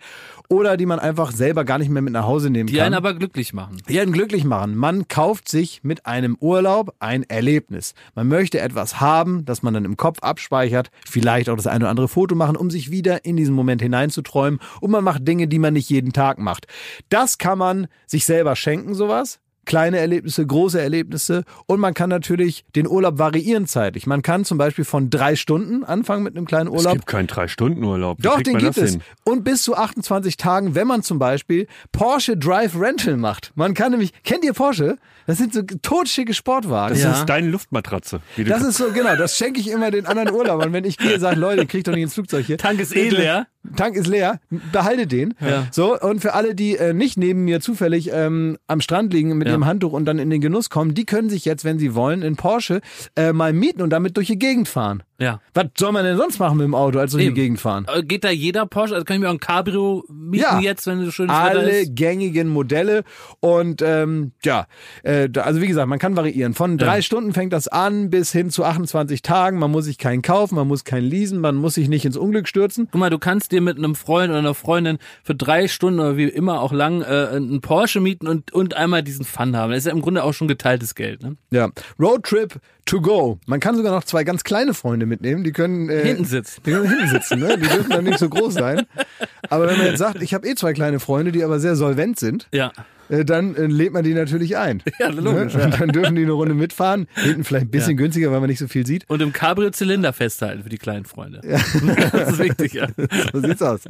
oder 0.49 0.75
die 0.77 0.85
man 0.87 0.99
einfach 0.99 1.31
selber 1.31 1.63
gar 1.63 1.77
nicht 1.77 1.89
mehr 1.89 2.01
mit 2.01 2.11
nach 2.11 2.25
Hause 2.25 2.49
nehmen 2.49 2.67
Die 2.67 2.75
kann. 2.77 2.87
einen 2.87 2.95
aber 2.95 3.13
glücklich 3.13 3.53
machen. 3.53 3.77
die 3.87 3.99
einen 3.99 4.11
glücklich 4.11 4.43
machen. 4.43 4.75
Man 4.75 5.07
kauft 5.07 5.47
sich 5.47 5.81
mit 5.83 6.05
einem 6.05 6.35
Urlaub 6.39 6.95
ein 6.99 7.23
Erlebnis. 7.29 7.93
Man 8.15 8.27
möchte 8.27 8.59
etwas 8.59 8.99
haben, 8.99 9.45
das 9.45 9.61
man 9.63 9.73
dann 9.75 9.85
im 9.85 9.95
Kopf 9.95 10.19
abspeichert, 10.21 10.89
vielleicht 11.07 11.49
auch 11.49 11.55
das 11.55 11.67
eine 11.67 11.85
oder 11.85 11.89
andere 11.91 12.07
Foto 12.07 12.35
machen, 12.35 12.55
um 12.57 12.71
sich 12.71 12.89
wieder 12.91 13.25
in 13.25 13.37
diesen 13.37 13.53
Moment 13.55 13.81
hineinzuträumen. 13.81 14.59
Und 14.81 14.91
man 14.91 15.03
macht 15.03 15.27
Dinge, 15.27 15.47
die 15.47 15.59
man 15.59 15.73
nicht 15.73 15.89
jeden 15.89 16.13
Tag 16.13 16.39
macht. 16.39 16.65
Das 17.09 17.37
kann 17.37 17.57
man 17.59 17.87
sich 18.07 18.25
selber 18.25 18.55
schenken, 18.55 18.95
sowas. 18.95 19.39
Kleine 19.69 19.99
Erlebnisse, 19.99 20.47
große 20.47 20.81
Erlebnisse 20.81 21.43
und 21.67 21.79
man 21.79 21.93
kann 21.93 22.09
natürlich 22.09 22.65
den 22.75 22.87
Urlaub 22.87 23.19
variieren 23.19 23.67
zeitlich. 23.67 24.07
Man 24.07 24.23
kann 24.23 24.43
zum 24.43 24.57
Beispiel 24.57 24.83
von 24.83 25.11
drei 25.11 25.35
Stunden 25.35 25.83
anfangen 25.83 26.23
mit 26.23 26.35
einem 26.35 26.47
kleinen 26.47 26.73
Es 26.73 26.79
Urlaub. 26.79 26.93
gibt 26.93 27.05
keinen 27.05 27.27
Drei-Stunden-Urlaub. 27.27 28.17
Wie 28.17 28.23
Doch, 28.23 28.41
den 28.41 28.57
gibt 28.57 28.77
es. 28.77 28.93
hin? 28.93 29.03
Und 29.25 29.43
bis 29.43 29.61
zu 29.61 29.75
28 29.75 30.37
Tagen, 30.37 30.73
wenn 30.73 30.87
man 30.87 31.03
zum 31.03 31.19
Beispiel 31.19 31.67
Porsche 31.91 32.35
Drive 32.35 32.75
Rental 32.75 33.15
macht. 33.15 33.51
Man 33.53 33.75
kann 33.75 33.91
nämlich, 33.91 34.11
kennt 34.23 34.43
ihr 34.43 34.53
Porsche? 34.53 34.97
Das 35.27 35.37
sind 35.37 35.53
so 35.53 35.61
totschicke 35.61 36.33
Sportwagen. 36.33 36.95
Das 36.95 37.03
Ja. 37.03 37.11
ist 37.19 37.25
deine 37.29 37.49
Luftmatratze. 37.49 38.21
Das 38.37 38.63
ist 38.63 38.77
so, 38.77 38.91
genau, 38.91 39.15
das 39.17 39.37
schenke 39.37 39.59
ich 39.59 39.69
immer 39.69 39.91
den 39.91 40.07
anderen 40.07 40.31
Urlaubern. 40.31 40.73
Wenn 40.73 40.83
ich 40.85 40.97
gehe, 40.97 41.19
sage, 41.19 41.39
Leute, 41.39 41.67
kriegt 41.67 41.87
doch 41.87 41.93
nicht 41.93 42.01
ins 42.01 42.15
Flugzeug 42.15 42.47
hier. 42.47 42.57
Tank 42.57 42.79
ist 42.79 42.95
eh 42.95 43.09
leer. 43.09 43.45
Tank 43.75 43.95
ist 43.95 44.07
leer, 44.07 44.39
behaltet 44.71 45.11
den. 45.11 45.33
Ja. 45.39 45.67
So, 45.71 45.99
und 45.99 46.21
für 46.21 46.33
alle, 46.33 46.55
die 46.55 46.75
äh, 46.77 46.93
nicht 46.93 47.17
neben 47.17 47.45
mir 47.45 47.59
zufällig 47.61 48.09
ähm, 48.13 48.57
am 48.67 48.81
Strand 48.81 49.13
liegen 49.13 49.37
mit 49.37 49.47
Ja. 49.47 49.53
ihrem 49.53 49.65
Handtuch 49.65 49.93
und 49.93 50.05
dann 50.05 50.19
in 50.19 50.29
den 50.29 50.41
Genuss 50.41 50.69
kommen, 50.69 50.93
die 50.93 51.05
können 51.05 51.29
sich 51.29 51.45
jetzt, 51.45 51.63
wenn 51.65 51.79
sie 51.79 51.95
wollen, 51.95 52.21
in 52.21 52.35
Porsche 52.35 52.81
äh, 53.15 53.33
mal 53.33 53.53
mieten 53.53 53.81
und 53.81 53.89
damit 53.91 54.17
durch 54.17 54.27
die 54.27 54.39
Gegend 54.39 54.67
fahren. 54.67 55.03
Ja. 55.21 55.41
Was 55.53 55.65
soll 55.77 55.91
man 55.91 56.05
denn 56.05 56.15
sonst 56.15 56.39
machen 56.39 56.57
mit 56.57 56.63
dem 56.63 56.73
Auto, 56.75 56.97
als 56.97 57.11
durch 57.11 57.25
Eben. 57.25 57.35
die 57.35 57.41
Gegend 57.41 57.59
fahren? 57.59 57.85
Äh, 57.93 58.03
Geht 58.03 58.23
da 58.23 58.29
jeder 58.29 58.65
Porsche? 58.65 58.93
Also 58.93 59.03
kann 59.05 59.15
ich 59.17 59.21
mir 59.21 59.27
auch 59.27 59.33
ein 59.33 59.39
Cabrio 59.41 60.05
mieten 60.09 60.43
Ja. 60.43 60.59
jetzt, 60.61 60.87
wenn 60.87 61.03
so 61.03 61.11
schönes 61.11 61.35
Wetter 61.35 61.59
alle 61.59 61.79
ist? 61.81 61.95
gängigen 61.95 62.47
Modelle 62.47 63.03
und 63.41 63.81
ähm, 63.81 64.31
ja, 64.45 64.65
äh, 65.03 65.27
also 65.41 65.61
wie 65.61 65.67
gesagt, 65.67 65.89
man 65.89 65.99
kann 65.99 66.15
variieren. 66.15 66.53
Von 66.53 66.77
drei 66.77 66.97
Ja. 66.97 67.01
Stunden 67.01 67.33
fängt 67.33 67.51
das 67.51 67.67
an 67.67 68.09
bis 68.09 68.31
hin 68.31 68.49
zu 68.49 68.63
28 68.63 69.21
Tagen. 69.21 69.59
Man 69.59 69.71
muss 69.71 69.85
sich 69.85 69.97
keinen 69.97 70.21
kaufen, 70.21 70.55
man 70.55 70.67
muss 70.69 70.85
keinen 70.85 71.03
leasen, 71.05 71.39
man 71.41 71.55
muss 71.55 71.73
sich 71.73 71.89
nicht 71.89 72.05
ins 72.05 72.15
Unglück 72.15 72.47
stürzen. 72.47 72.87
Guck 72.91 72.99
mal, 72.99 73.09
du 73.09 73.19
kannst 73.19 73.51
dir 73.51 73.58
mit 73.61 73.77
einem 73.77 73.95
Freund 73.95 74.29
oder 74.29 74.39
einer 74.39 74.53
Freundin 74.53 74.97
für 75.23 75.35
drei 75.35 75.67
Stunden 75.67 75.99
oder 75.99 76.17
wie 76.17 76.25
immer 76.25 76.61
auch 76.61 76.71
lang 76.73 77.01
äh, 77.01 77.27
einen 77.33 77.61
Porsche 77.61 77.99
mieten 77.99 78.27
und, 78.27 78.51
und 78.51 78.75
einmal 78.75 79.03
diesen 79.03 79.25
Fun 79.25 79.55
haben. 79.55 79.71
Das 79.71 79.79
ist 79.79 79.85
ja 79.85 79.91
im 79.91 80.01
Grunde 80.01 80.23
auch 80.23 80.33
schon 80.33 80.47
geteiltes 80.47 80.95
Geld. 80.95 81.23
Ne? 81.23 81.35
Ja, 81.51 81.69
Roadtrip 81.99 82.59
to 82.85 83.01
go. 83.01 83.39
Man 83.45 83.59
kann 83.59 83.75
sogar 83.75 83.91
noch 83.93 84.03
zwei 84.03 84.23
ganz 84.23 84.43
kleine 84.43 84.73
Freunde 84.73 85.05
mitnehmen, 85.05 85.43
die 85.43 85.51
können 85.51 85.89
äh, 85.89 86.03
Hinten 86.03 86.25
sitzen. 86.25 86.61
Die 86.65 86.71
können 86.71 86.89
hinten 86.89 87.07
sitzen, 87.09 87.39
ne? 87.39 87.57
Die 87.57 87.67
dürfen 87.67 87.89
dann 87.89 88.03
nicht 88.03 88.19
so 88.19 88.29
groß 88.29 88.53
sein. 88.53 88.85
Aber 89.49 89.67
wenn 89.67 89.77
man 89.77 89.87
jetzt 89.87 89.99
sagt, 89.99 90.21
ich 90.21 90.33
habe 90.33 90.47
eh 90.47 90.55
zwei 90.55 90.73
kleine 90.73 90.99
Freunde, 90.99 91.31
die 91.31 91.43
aber 91.43 91.59
sehr 91.59 91.75
solvent 91.75 92.19
sind, 92.19 92.47
Ja. 92.51 92.71
Äh, 93.09 93.25
dann 93.25 93.55
äh, 93.55 93.65
lädt 93.65 93.93
man 93.93 94.03
die 94.03 94.13
natürlich 94.13 94.57
ein. 94.57 94.81
Ja, 94.99 95.07
logisch, 95.09 95.53
Ne? 95.53 95.65
Und 95.65 95.79
dann 95.79 95.89
dürfen 95.89 96.15
die 96.15 96.23
eine 96.23 96.33
Runde 96.33 96.53
mitfahren. 96.53 97.07
Hinten 97.15 97.43
vielleicht 97.43 97.67
ein 97.67 97.71
bisschen 97.71 97.95
günstiger, 97.95 98.31
weil 98.31 98.41
man 98.41 98.49
nicht 98.49 98.59
so 98.59 98.67
viel 98.67 98.85
sieht. 98.85 99.09
Und 99.09 99.21
im 99.21 99.31
Cabrio 99.31 99.69
Zylinder 99.71 100.11
festhalten 100.11 100.63
für 100.63 100.69
die 100.69 100.77
kleinen 100.77 101.05
Freunde. 101.05 101.39
das 102.11 102.31
ist 102.31 102.39
wichtig, 102.39 102.73
ja. 102.73 102.87
So 103.33 103.39
sieht's 103.39 103.61
aus. 103.61 103.81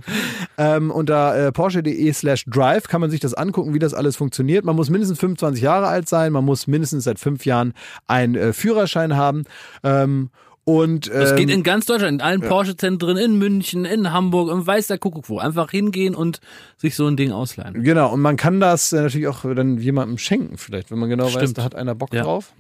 Ähm, 0.57 0.91
unter 0.91 1.47
äh, 1.47 1.51
Porsche.de 1.51 2.13
slash 2.13 2.45
drive 2.45 2.87
kann 2.87 3.01
man 3.01 3.09
sich 3.09 3.19
das 3.19 3.33
angucken, 3.33 3.73
wie 3.73 3.79
das 3.79 3.93
alles 3.93 4.17
funktioniert. 4.17 4.65
Man 4.65 4.75
muss 4.75 4.89
mindestens 4.89 5.19
25 5.19 5.63
Jahre 5.63 5.87
alt 5.87 6.07
sein, 6.07 6.31
man 6.31 6.45
muss 6.45 6.67
mindestens 6.67 7.05
seit 7.05 7.19
fünf 7.19 7.45
Jahren 7.45 7.73
einen 8.07 8.35
äh, 8.35 8.53
Führerschein 8.53 9.15
haben. 9.15 9.45
Ähm, 9.83 10.29
und 10.77 11.07
ähm, 11.07 11.13
Das 11.13 11.35
geht 11.35 11.49
in 11.49 11.63
ganz 11.63 11.85
Deutschland, 11.85 12.13
in 12.13 12.21
allen 12.21 12.41
Porsche-Zentren, 12.41 13.17
in 13.17 13.37
München, 13.37 13.85
in 13.85 14.11
Hamburg, 14.13 14.51
im 14.51 14.65
Weiß 14.65 14.87
der 14.87 14.97
Kuckuck 14.97 15.29
wo. 15.29 15.39
Einfach 15.39 15.71
hingehen 15.71 16.15
und 16.15 16.39
sich 16.77 16.95
so 16.95 17.07
ein 17.07 17.17
Ding 17.17 17.31
ausleihen. 17.31 17.83
Genau, 17.83 18.13
und 18.13 18.21
man 18.21 18.37
kann 18.37 18.59
das 18.59 18.93
äh, 18.93 19.01
natürlich 19.01 19.27
auch 19.27 19.41
dann 19.55 19.77
jemandem 19.77 20.17
schenken, 20.17 20.57
vielleicht, 20.57 20.91
wenn 20.91 20.99
man 20.99 21.09
genau 21.09 21.25
weiß, 21.25 21.33
Stimmt. 21.33 21.57
da 21.57 21.63
hat 21.63 21.75
einer 21.75 21.95
Bock 21.95 22.13
Ja. 22.13 22.23
drauf. 22.23 22.53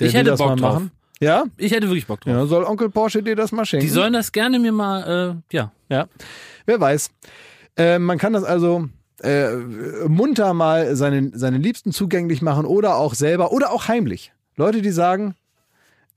Ich 0.00 0.12
will 0.12 0.20
hätte 0.20 0.30
das 0.30 0.38
Bock 0.38 0.48
mal 0.50 0.56
drauf. 0.56 0.74
machen. 0.74 0.90
Ja? 1.20 1.44
Ich 1.56 1.72
hätte 1.72 1.88
wirklich 1.88 2.06
Bock 2.06 2.20
drauf. 2.20 2.32
Ja, 2.32 2.46
soll 2.46 2.64
Onkel 2.64 2.90
Porsche 2.90 3.22
dir 3.22 3.34
das 3.36 3.50
mal 3.52 3.64
schenken? 3.64 3.86
Die 3.86 3.92
sollen 3.92 4.12
das 4.12 4.30
gerne 4.32 4.58
mir 4.58 4.72
mal, 4.72 5.40
äh, 5.50 5.56
ja. 5.56 5.72
Ja, 5.88 6.06
wer 6.66 6.80
weiß. 6.80 7.10
Äh, 7.76 7.98
man 7.98 8.18
kann 8.18 8.32
das 8.32 8.44
also 8.44 8.88
äh, 9.22 9.48
munter 10.06 10.54
mal 10.54 10.94
seinen, 10.94 11.36
seinen 11.36 11.60
Liebsten 11.62 11.90
zugänglich 11.92 12.42
machen 12.42 12.64
oder 12.66 12.96
auch 12.96 13.14
selber 13.14 13.50
oder 13.52 13.72
auch 13.72 13.88
heimlich. 13.88 14.32
Leute, 14.56 14.82
die 14.82 14.90
sagen, 14.90 15.34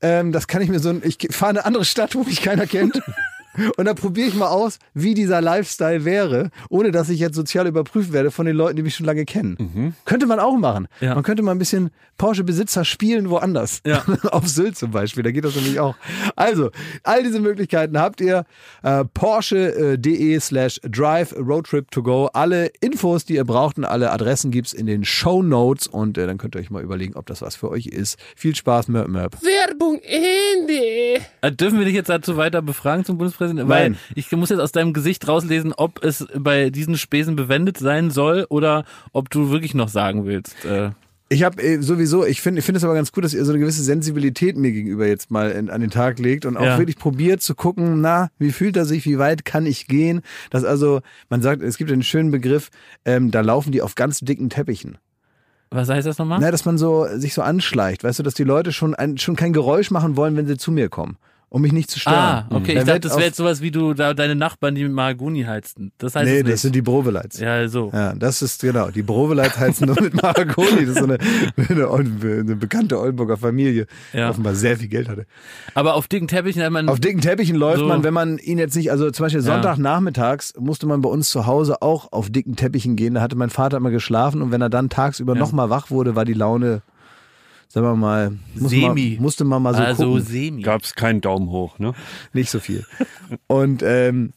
ähm, 0.02 0.32
das 0.32 0.48
kann 0.48 0.62
ich 0.62 0.68
mir 0.68 0.80
so, 0.80 0.94
ich 1.02 1.18
fahre 1.30 1.52
in 1.52 1.56
eine 1.58 1.66
andere 1.66 1.84
Stadt, 1.84 2.14
wo 2.14 2.24
mich 2.24 2.42
keiner 2.42 2.66
kennt. 2.66 3.00
Und 3.76 3.84
dann 3.84 3.96
probiere 3.96 4.28
ich 4.28 4.34
mal 4.34 4.48
aus, 4.48 4.78
wie 4.94 5.14
dieser 5.14 5.40
Lifestyle 5.40 6.04
wäre, 6.04 6.50
ohne 6.70 6.90
dass 6.90 7.08
ich 7.08 7.20
jetzt 7.20 7.34
sozial 7.34 7.66
überprüft 7.66 8.12
werde 8.12 8.30
von 8.30 8.46
den 8.46 8.56
Leuten, 8.56 8.76
die 8.76 8.82
mich 8.82 8.94
schon 8.94 9.06
lange 9.06 9.24
kennen. 9.24 9.94
Könnte 10.04 10.26
man 10.26 10.40
auch 10.40 10.56
machen. 10.56 10.88
Ja. 11.00 11.14
Man 11.14 11.22
könnte 11.22 11.42
mal 11.42 11.52
ein 11.52 11.58
bisschen 11.58 11.90
Porsche-Besitzer 12.18 12.84
spielen 12.84 13.30
woanders. 13.30 13.80
Ja. 13.86 14.04
Auf 14.30 14.48
Sylt 14.48 14.76
zum 14.76 14.90
Beispiel, 14.90 15.22
da 15.22 15.30
geht 15.30 15.44
das 15.44 15.56
nämlich 15.56 15.80
auch. 15.80 15.96
Also, 16.36 16.70
all 17.02 17.22
diese 17.22 17.40
Möglichkeiten 17.40 17.98
habt 17.98 18.20
ihr. 18.20 18.44
Äh, 18.82 19.04
Porsche.de 19.12 20.40
slash 20.40 20.80
drive 20.84 21.34
roadtrip 21.36 21.90
to 21.90 22.02
go. 22.02 22.30
Alle 22.32 22.70
Infos, 22.80 23.24
die 23.24 23.34
ihr 23.34 23.44
braucht 23.44 23.76
und 23.78 23.84
alle 23.84 24.12
Adressen 24.12 24.50
gibt's 24.50 24.72
in 24.72 24.86
den 24.86 25.04
Show 25.04 25.42
Notes 25.42 25.86
und 25.86 26.16
äh, 26.16 26.26
dann 26.26 26.38
könnt 26.38 26.54
ihr 26.54 26.60
euch 26.60 26.70
mal 26.70 26.82
überlegen, 26.82 27.14
ob 27.16 27.26
das 27.26 27.42
was 27.42 27.56
für 27.56 27.70
euch 27.70 27.86
ist. 27.86 28.18
Viel 28.36 28.54
Spaß, 28.54 28.88
Mörp 28.88 29.08
Mörp. 29.08 29.36
Werbung 29.42 30.00
Ende. 30.02 31.22
Äh, 31.40 31.52
Dürfen 31.52 31.78
wir 31.78 31.84
dich 31.84 31.94
jetzt 31.94 32.08
dazu 32.08 32.36
weiter 32.36 32.62
befragen 32.62 33.04
zum 33.04 33.18
Bundespräsidenten? 33.18 33.41
Nein. 33.48 33.68
Weil 33.68 33.94
ich 34.14 34.30
muss 34.32 34.50
jetzt 34.50 34.60
aus 34.60 34.72
deinem 34.72 34.92
Gesicht 34.92 35.26
rauslesen, 35.28 35.72
ob 35.72 36.02
es 36.04 36.26
bei 36.38 36.70
diesen 36.70 36.96
Spesen 36.96 37.36
bewendet 37.36 37.78
sein 37.78 38.10
soll 38.10 38.46
oder 38.48 38.84
ob 39.12 39.30
du 39.30 39.50
wirklich 39.50 39.74
noch 39.74 39.88
sagen 39.88 40.24
willst. 40.26 40.64
Äh, 40.64 40.90
Ich 41.28 41.44
habe 41.44 41.62
äh, 41.62 41.80
sowieso, 41.80 42.26
ich 42.26 42.42
finde 42.42 42.58
ich 42.58 42.64
finde 42.66 42.76
es 42.76 42.84
aber 42.84 42.92
ganz 42.94 43.10
gut, 43.10 43.24
dass 43.24 43.32
ihr 43.32 43.42
so 43.46 43.52
eine 43.52 43.58
gewisse 43.60 43.82
Sensibilität 43.82 44.56
mir 44.58 44.70
gegenüber 44.70 45.06
jetzt 45.06 45.30
mal 45.30 45.50
in, 45.50 45.70
an 45.70 45.80
den 45.80 45.88
Tag 45.90 46.18
legt 46.18 46.44
und 46.44 46.58
auch 46.58 46.64
Ja. 46.64 46.78
wirklich 46.78 46.98
probiert 46.98 47.40
zu 47.40 47.54
gucken, 47.54 48.02
na, 48.02 48.28
wie 48.38 48.52
fühlt 48.52 48.76
er 48.76 48.84
sich, 48.84 49.06
wie 49.06 49.18
weit 49.18 49.46
kann 49.46 49.64
ich 49.64 49.86
gehen? 49.86 50.20
Dass 50.50 50.62
also, 50.64 51.00
man 51.30 51.40
sagt, 51.40 51.62
es 51.62 51.78
gibt 51.78 51.90
einen 51.90 52.02
schönen 52.02 52.30
Begriff, 52.30 52.68
ähm, 53.06 53.30
da 53.30 53.40
laufen 53.40 53.72
die 53.72 53.80
auf 53.80 53.94
ganz 53.94 54.20
dicken 54.20 54.50
Teppichen. 54.50 54.98
was 55.70 55.88
heißt 55.88 56.06
das 56.06 56.18
nochmal? 56.18 56.38
Na, 56.38 56.50
dass 56.50 56.66
man 56.66 56.76
so 56.76 57.06
sich 57.16 57.32
so 57.32 57.40
anschleicht, 57.40 58.04
weißt 58.04 58.18
du, 58.18 58.22
dass 58.22 58.34
die 58.34 58.44
Leute 58.44 58.70
schon 58.72 58.94
ein, 58.94 59.16
schon 59.16 59.34
kein 59.36 59.54
Geräusch 59.54 59.90
machen 59.90 60.18
wollen, 60.18 60.36
wenn 60.36 60.46
sie 60.46 60.58
zu 60.58 60.70
mir 60.70 60.90
kommen, 60.90 61.16
um 61.52 61.60
mich 61.60 61.72
nicht 61.72 61.90
zu 61.90 62.00
stören. 62.00 62.16
Ah, 62.16 62.46
okay. 62.50 62.72
Da 62.74 62.80
Ich 62.80 62.86
dachte, 62.86 63.00
das 63.00 63.12
wäre 63.16 63.26
jetzt 63.26 63.36
sowas 63.36 63.60
wie 63.60 63.70
du 63.70 63.92
da 63.92 64.14
deine 64.14 64.34
Nachbarn, 64.34 64.74
die 64.74 64.84
mit 64.84 64.92
Mahagoni 64.92 65.42
heizten. 65.42 65.92
Das 65.98 66.14
heißt 66.16 66.26
Nee, 66.26 66.42
das 66.42 66.62
sind 66.62 66.74
die 66.74 66.80
Brovelites. 66.80 67.38
ja, 67.40 67.68
so. 67.68 67.90
Ja, 67.92 68.14
das 68.14 68.40
ist 68.40 68.62
genau. 68.62 68.90
Die 68.90 69.02
Brovelites 69.02 69.58
heißen 69.58 69.86
nur 69.86 70.00
mit 70.00 70.14
Mahagoni. 70.22 70.86
Das 70.86 70.96
ist 70.96 70.98
so 70.98 71.04
eine, 71.04 71.18
eine, 71.68 71.90
eine 71.90 72.56
bekannte 72.56 72.98
Oldenburger 72.98 73.36
Familie, 73.36 73.86
die 74.12 74.16
Ja. 74.18 74.30
offenbar 74.30 74.54
sehr 74.54 74.78
viel 74.78 74.88
Geld 74.88 75.10
hatte. 75.10 75.26
Aber 75.74 75.94
auf 75.94 76.08
dicken 76.08 76.26
Teppichen 76.26 76.62
hat 76.62 76.70
man. 76.72 76.88
Auf 76.88 77.00
dicken 77.00 77.20
Teppichen 77.20 77.56
läuft 77.56 77.80
So. 77.80 77.86
man, 77.86 78.02
wenn 78.02 78.14
man 78.14 78.38
ihn 78.38 78.56
jetzt 78.58 78.74
nicht, 78.74 78.90
also 78.90 79.10
zum 79.10 79.24
Beispiel. 79.26 79.42
Sonntagnachmittags 79.42 80.54
musste 80.58 80.86
man 80.86 81.02
bei 81.02 81.08
uns 81.10 81.28
zu 81.28 81.46
Hause 81.46 81.82
auch 81.82 82.12
auf 82.12 82.30
dicken 82.30 82.56
Teppichen 82.56 82.96
gehen. 82.96 83.14
Da 83.14 83.20
hatte 83.20 83.36
mein 83.36 83.50
Vater 83.50 83.76
immer 83.76 83.90
geschlafen 83.90 84.40
und 84.40 84.52
wenn 84.52 84.62
er 84.62 84.70
dann 84.70 84.88
tagsüber 84.88 85.34
Ja. 85.34 85.40
noch 85.40 85.52
mal 85.52 85.68
wach 85.70 85.90
wurde, 85.90 86.16
war 86.16 86.24
die 86.24 86.32
Laune, 86.34 86.82
sagen 87.72 87.86
wir 87.86 87.96
mal, 87.96 88.32
muss 88.54 88.70
Semi. 88.70 89.12
Man, 89.14 89.22
musste 89.22 89.44
man 89.44 89.62
mal 89.62 89.74
so 89.74 89.80
also 89.82 90.04
gucken. 90.06 90.22
semi. 90.22 90.62
Gab 90.62 90.82
es 90.82 90.94
keinen 90.94 91.20
Daumen 91.20 91.48
hoch, 91.50 91.78
ne? 91.78 91.94
Nicht 92.32 92.50
so 92.50 92.60
viel. 92.60 92.84
und, 93.46 93.82
ähm, 93.84 94.32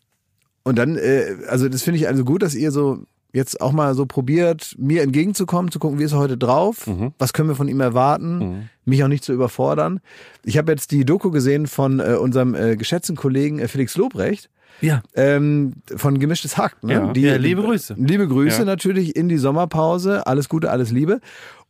und 0.63 0.77
dann, 0.77 0.95
äh, 0.97 1.35
also 1.49 1.67
das 1.69 1.83
finde 1.83 1.99
ich 1.99 2.07
also 2.07 2.23
gut, 2.23 2.41
dass 2.41 2.55
ihr 2.55 2.71
so 2.71 3.03
jetzt 3.33 3.59
auch 3.59 3.73
mal 3.73 3.93
so 3.95 4.05
probiert, 4.05 4.75
mir 4.77 5.01
entgegenzukommen, 5.03 5.69
zu 5.69 5.77
gucken, 5.77 5.99
wie 5.99 6.03
ist 6.03 6.13
er 6.13 6.19
heute 6.19 6.37
drauf, 6.37 6.89
was 7.19 7.33
können 7.33 7.49
wir 7.49 7.55
von 7.57 7.67
ihm 7.67 7.81
erwarten, 7.81 8.69
mich 8.85 9.03
auch 9.03 9.09
nicht 9.09 9.25
zu 9.25 9.33
überfordern. 9.33 9.99
Ich 10.45 10.57
habe 10.57 10.71
jetzt 10.71 10.91
die 10.91 11.03
Doku 11.03 11.31
gesehen 11.31 11.67
von 11.67 11.99
äh, 11.99 12.13
unserem 12.13 12.55
äh, 12.55 12.77
geschätzten 12.77 13.17
Kollegen 13.17 13.59
äh, 13.59 13.67
Felix 13.67 13.97
Lobrecht, 13.97 14.49
Ja. 14.79 15.03
ähm, 15.15 15.73
von 15.97 16.17
Gemischtes 16.17 16.57
Hack. 16.57 16.81
Ne? 16.81 16.93
Ja. 16.93 17.13
Ja, 17.13 17.35
liebe 17.35 17.61
Grüße. 17.61 17.95
Liebe 17.97 18.25
Grüße 18.25 18.59
Ja. 18.59 18.65
natürlich 18.65 19.17
in 19.17 19.27
die 19.27 19.37
Sommerpause. 19.37 20.25
Alles 20.25 20.47
Gute, 20.47 20.71
alles 20.71 20.91
Liebe. 20.91 21.19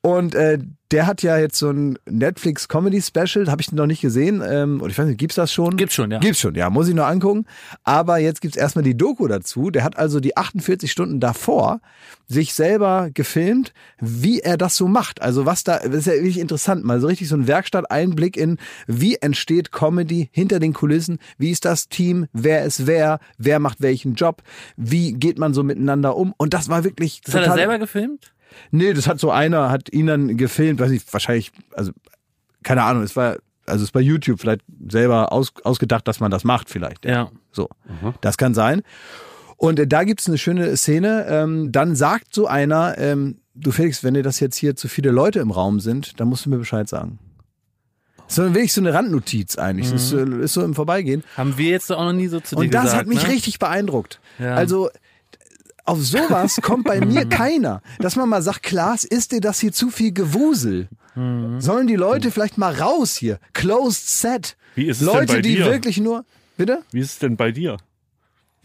Und 0.06 0.36
äh, 0.36 0.60
der 0.91 1.08
hat 1.08 1.24
ja 1.24 1.38
jetzt 1.39 1.58
so 1.58 1.72
ein 1.72 1.98
Netflix 2.08 2.68
Comedy 2.68 3.02
Special, 3.02 3.48
habe 3.50 3.60
ich 3.60 3.72
noch 3.72 3.88
nicht 3.88 4.02
gesehen. 4.02 4.44
Ähm, 4.48 4.80
und 4.82 4.91
ich 4.91 4.98
weiß 5.00 5.08
nicht, 5.08 5.18
gibt's 5.18 5.36
das 5.36 5.52
schon? 5.52 5.78
Gibt's 5.78 5.96
schon, 5.96 6.12
ja. 6.12 6.20
Gibt's 6.20 6.39
schon, 6.39 6.54
ja, 6.54 6.70
muss 6.70 6.88
ich 6.88 6.94
noch 6.94 7.08
angucken. 7.08 7.46
Aber 7.84 8.20
jetzt 8.20 8.39
gibt's 8.39 8.56
erstmal 8.56 8.84
die 8.84 8.96
Doku 8.96 9.28
dazu. 9.28 9.72
Der 9.72 9.84
hat 9.84 9.98
also 9.98 10.20
die 10.20 10.38
48 10.38 10.91
Stunden 10.91 11.20
davor 11.20 11.82
sich 12.28 12.54
selber 12.54 13.10
gefilmt, 13.12 13.74
wie 14.00 14.41
er 14.41 14.58
das 14.58 14.78
so 14.78 14.88
macht. 14.88 15.24
Also 15.24 15.48
was 15.48 15.63
da, 15.63 15.80
das 15.80 15.96
ist 15.96 16.08
ja 16.08 16.13
wirklich 16.13 16.39
interessant, 16.39 16.86
mal 16.86 17.02
so 17.02 17.08
richtig 17.08 17.28
so 17.28 17.36
ein 17.36 17.48
Werkstatt-Einblick 17.48 18.38
in, 18.38 18.58
wie 18.86 19.15
entsteht 19.15 19.72
Comedy 19.72 20.30
hinter 20.32 20.60
den 20.60 20.74
Kulissen, 20.74 21.18
wie 21.39 21.50
ist 21.50 21.65
das 21.65 21.89
Team, 21.89 22.28
wer 22.32 22.63
ist 22.63 22.86
wer, 22.86 23.20
wer 23.39 23.60
macht 23.60 23.82
welchen 23.82 24.13
Job, 24.13 24.44
wie 24.78 25.13
geht 25.13 25.39
man 25.39 25.56
so 25.56 25.63
miteinander 25.63 26.15
um. 26.15 26.34
Und 26.38 26.54
das 26.54 26.70
war 26.70 26.84
wirklich 26.84 27.22
Das 27.22 27.34
hat 27.34 27.41
er 27.41 27.46
total- 27.46 27.58
selber 27.58 27.80
gefilmt? 27.80 28.32
Nee, 28.72 28.94
das 28.94 29.08
hat 29.08 29.20
so 29.20 29.32
einer, 29.32 29.70
hat 29.70 29.91
ihn 29.91 30.08
dann 30.08 30.38
gefilmt, 30.38 30.80
weiß 30.80 30.89
nicht, 30.91 31.12
wahrscheinlich, 31.13 31.52
also, 31.74 31.91
keine 32.63 32.84
Ahnung, 32.84 33.04
es 33.04 33.15
war, 33.15 33.38
also 33.65 33.78
es 33.78 33.89
ist 33.89 33.91
bei 33.91 34.02
YouTube 34.02 34.39
vielleicht 34.39 34.62
selber 34.89 35.32
aus, 35.32 35.54
ausgedacht, 35.63 36.08
dass 36.08 36.20
man 36.20 36.32
das 36.32 36.44
macht, 36.44 36.70
vielleicht. 36.70 37.06
Ja. 37.06 37.30
So, 37.52 37.70
das 38.22 38.38
kann 38.38 38.54
sein. 38.54 38.82
Und 39.58 39.80
äh, 39.80 39.88
da 39.88 40.04
gibt's 40.04 40.28
eine 40.28 40.38
schöne 40.38 40.76
Szene, 40.78 41.26
ähm, 41.30 41.72
dann 41.72 41.96
sagt 41.96 42.34
so 42.36 42.48
einer, 42.48 42.98
ähm, 42.98 43.38
du 43.56 43.72
Felix, 43.72 44.04
wenn 44.04 44.13
dir 44.13 44.24
das 44.24 44.39
jetzt 44.39 44.58
hier 44.58 44.76
zu 44.76 44.88
viele 44.89 45.12
Leute 45.12 45.39
im 45.39 45.52
Raum 45.52 45.80
sind, 45.80 46.20
dann 46.20 46.28
musst 46.28 46.46
du 46.46 46.50
mir 46.50 46.58
Bescheid 46.58 46.89
sagen. 46.89 47.20
So 48.28 48.44
wirklich 48.56 48.74
so 48.74 48.82
eine 48.82 48.94
Randnotiz 48.94 49.58
eigentlich. 49.58 49.91
Das 49.91 50.02
ist, 50.04 50.10
so- 50.10 50.18
ist 50.20 50.54
so 50.54 50.63
im 50.63 50.74
Vorbeigehen. 50.74 51.24
Haben 51.38 51.58
wir 51.60 51.70
jetzt 51.70 51.91
auch 51.91 52.04
noch 52.04 52.12
nie 52.13 52.28
so 52.28 52.39
zu 52.39 52.56
dir 52.56 52.62
Und 52.62 52.74
das 52.74 52.84
gesagt, 52.86 53.00
hat 53.02 53.08
mich 53.08 53.22
ne? 53.24 53.30
richtig 53.30 53.60
beeindruckt. 53.60 54.20
Ja. 54.39 54.56
Also 54.56 54.89
auf 55.86 56.02
sowas 56.04 56.60
kommt 56.62 56.86
bei 56.86 57.00
mir 57.04 57.26
keiner. 57.30 57.82
Dass 58.00 58.15
man 58.15 58.28
mal 58.30 58.41
sagt, 58.41 58.63
Klaas, 58.63 59.04
ist 59.04 59.32
dir 59.32 59.41
das 59.41 59.60
hier 59.60 59.71
zu 59.71 59.89
viel 59.89 60.12
Gewusel? 60.12 60.89
Mhm. 61.15 61.62
Sollen 61.62 61.88
die 61.88 61.95
Leute 61.95 62.32
vielleicht 62.32 62.58
mal 62.58 62.74
raus 62.74 63.15
hier? 63.15 63.39
Closed 63.54 64.10
set. 64.10 64.58
Wie 64.76 64.86
ist 64.88 65.00
es 65.02 65.06
Leute, 65.06 65.28
denn 65.28 65.36
bei 65.38 65.41
die 65.41 65.56
dir? 65.56 65.65
wirklich 65.65 66.00
nur. 66.00 66.26
Bitte? 66.58 66.82
Wie 66.91 67.00
ist 67.00 67.13
es 67.13 67.19
denn 67.19 67.38
bei 67.38 67.52
dir? 67.52 67.78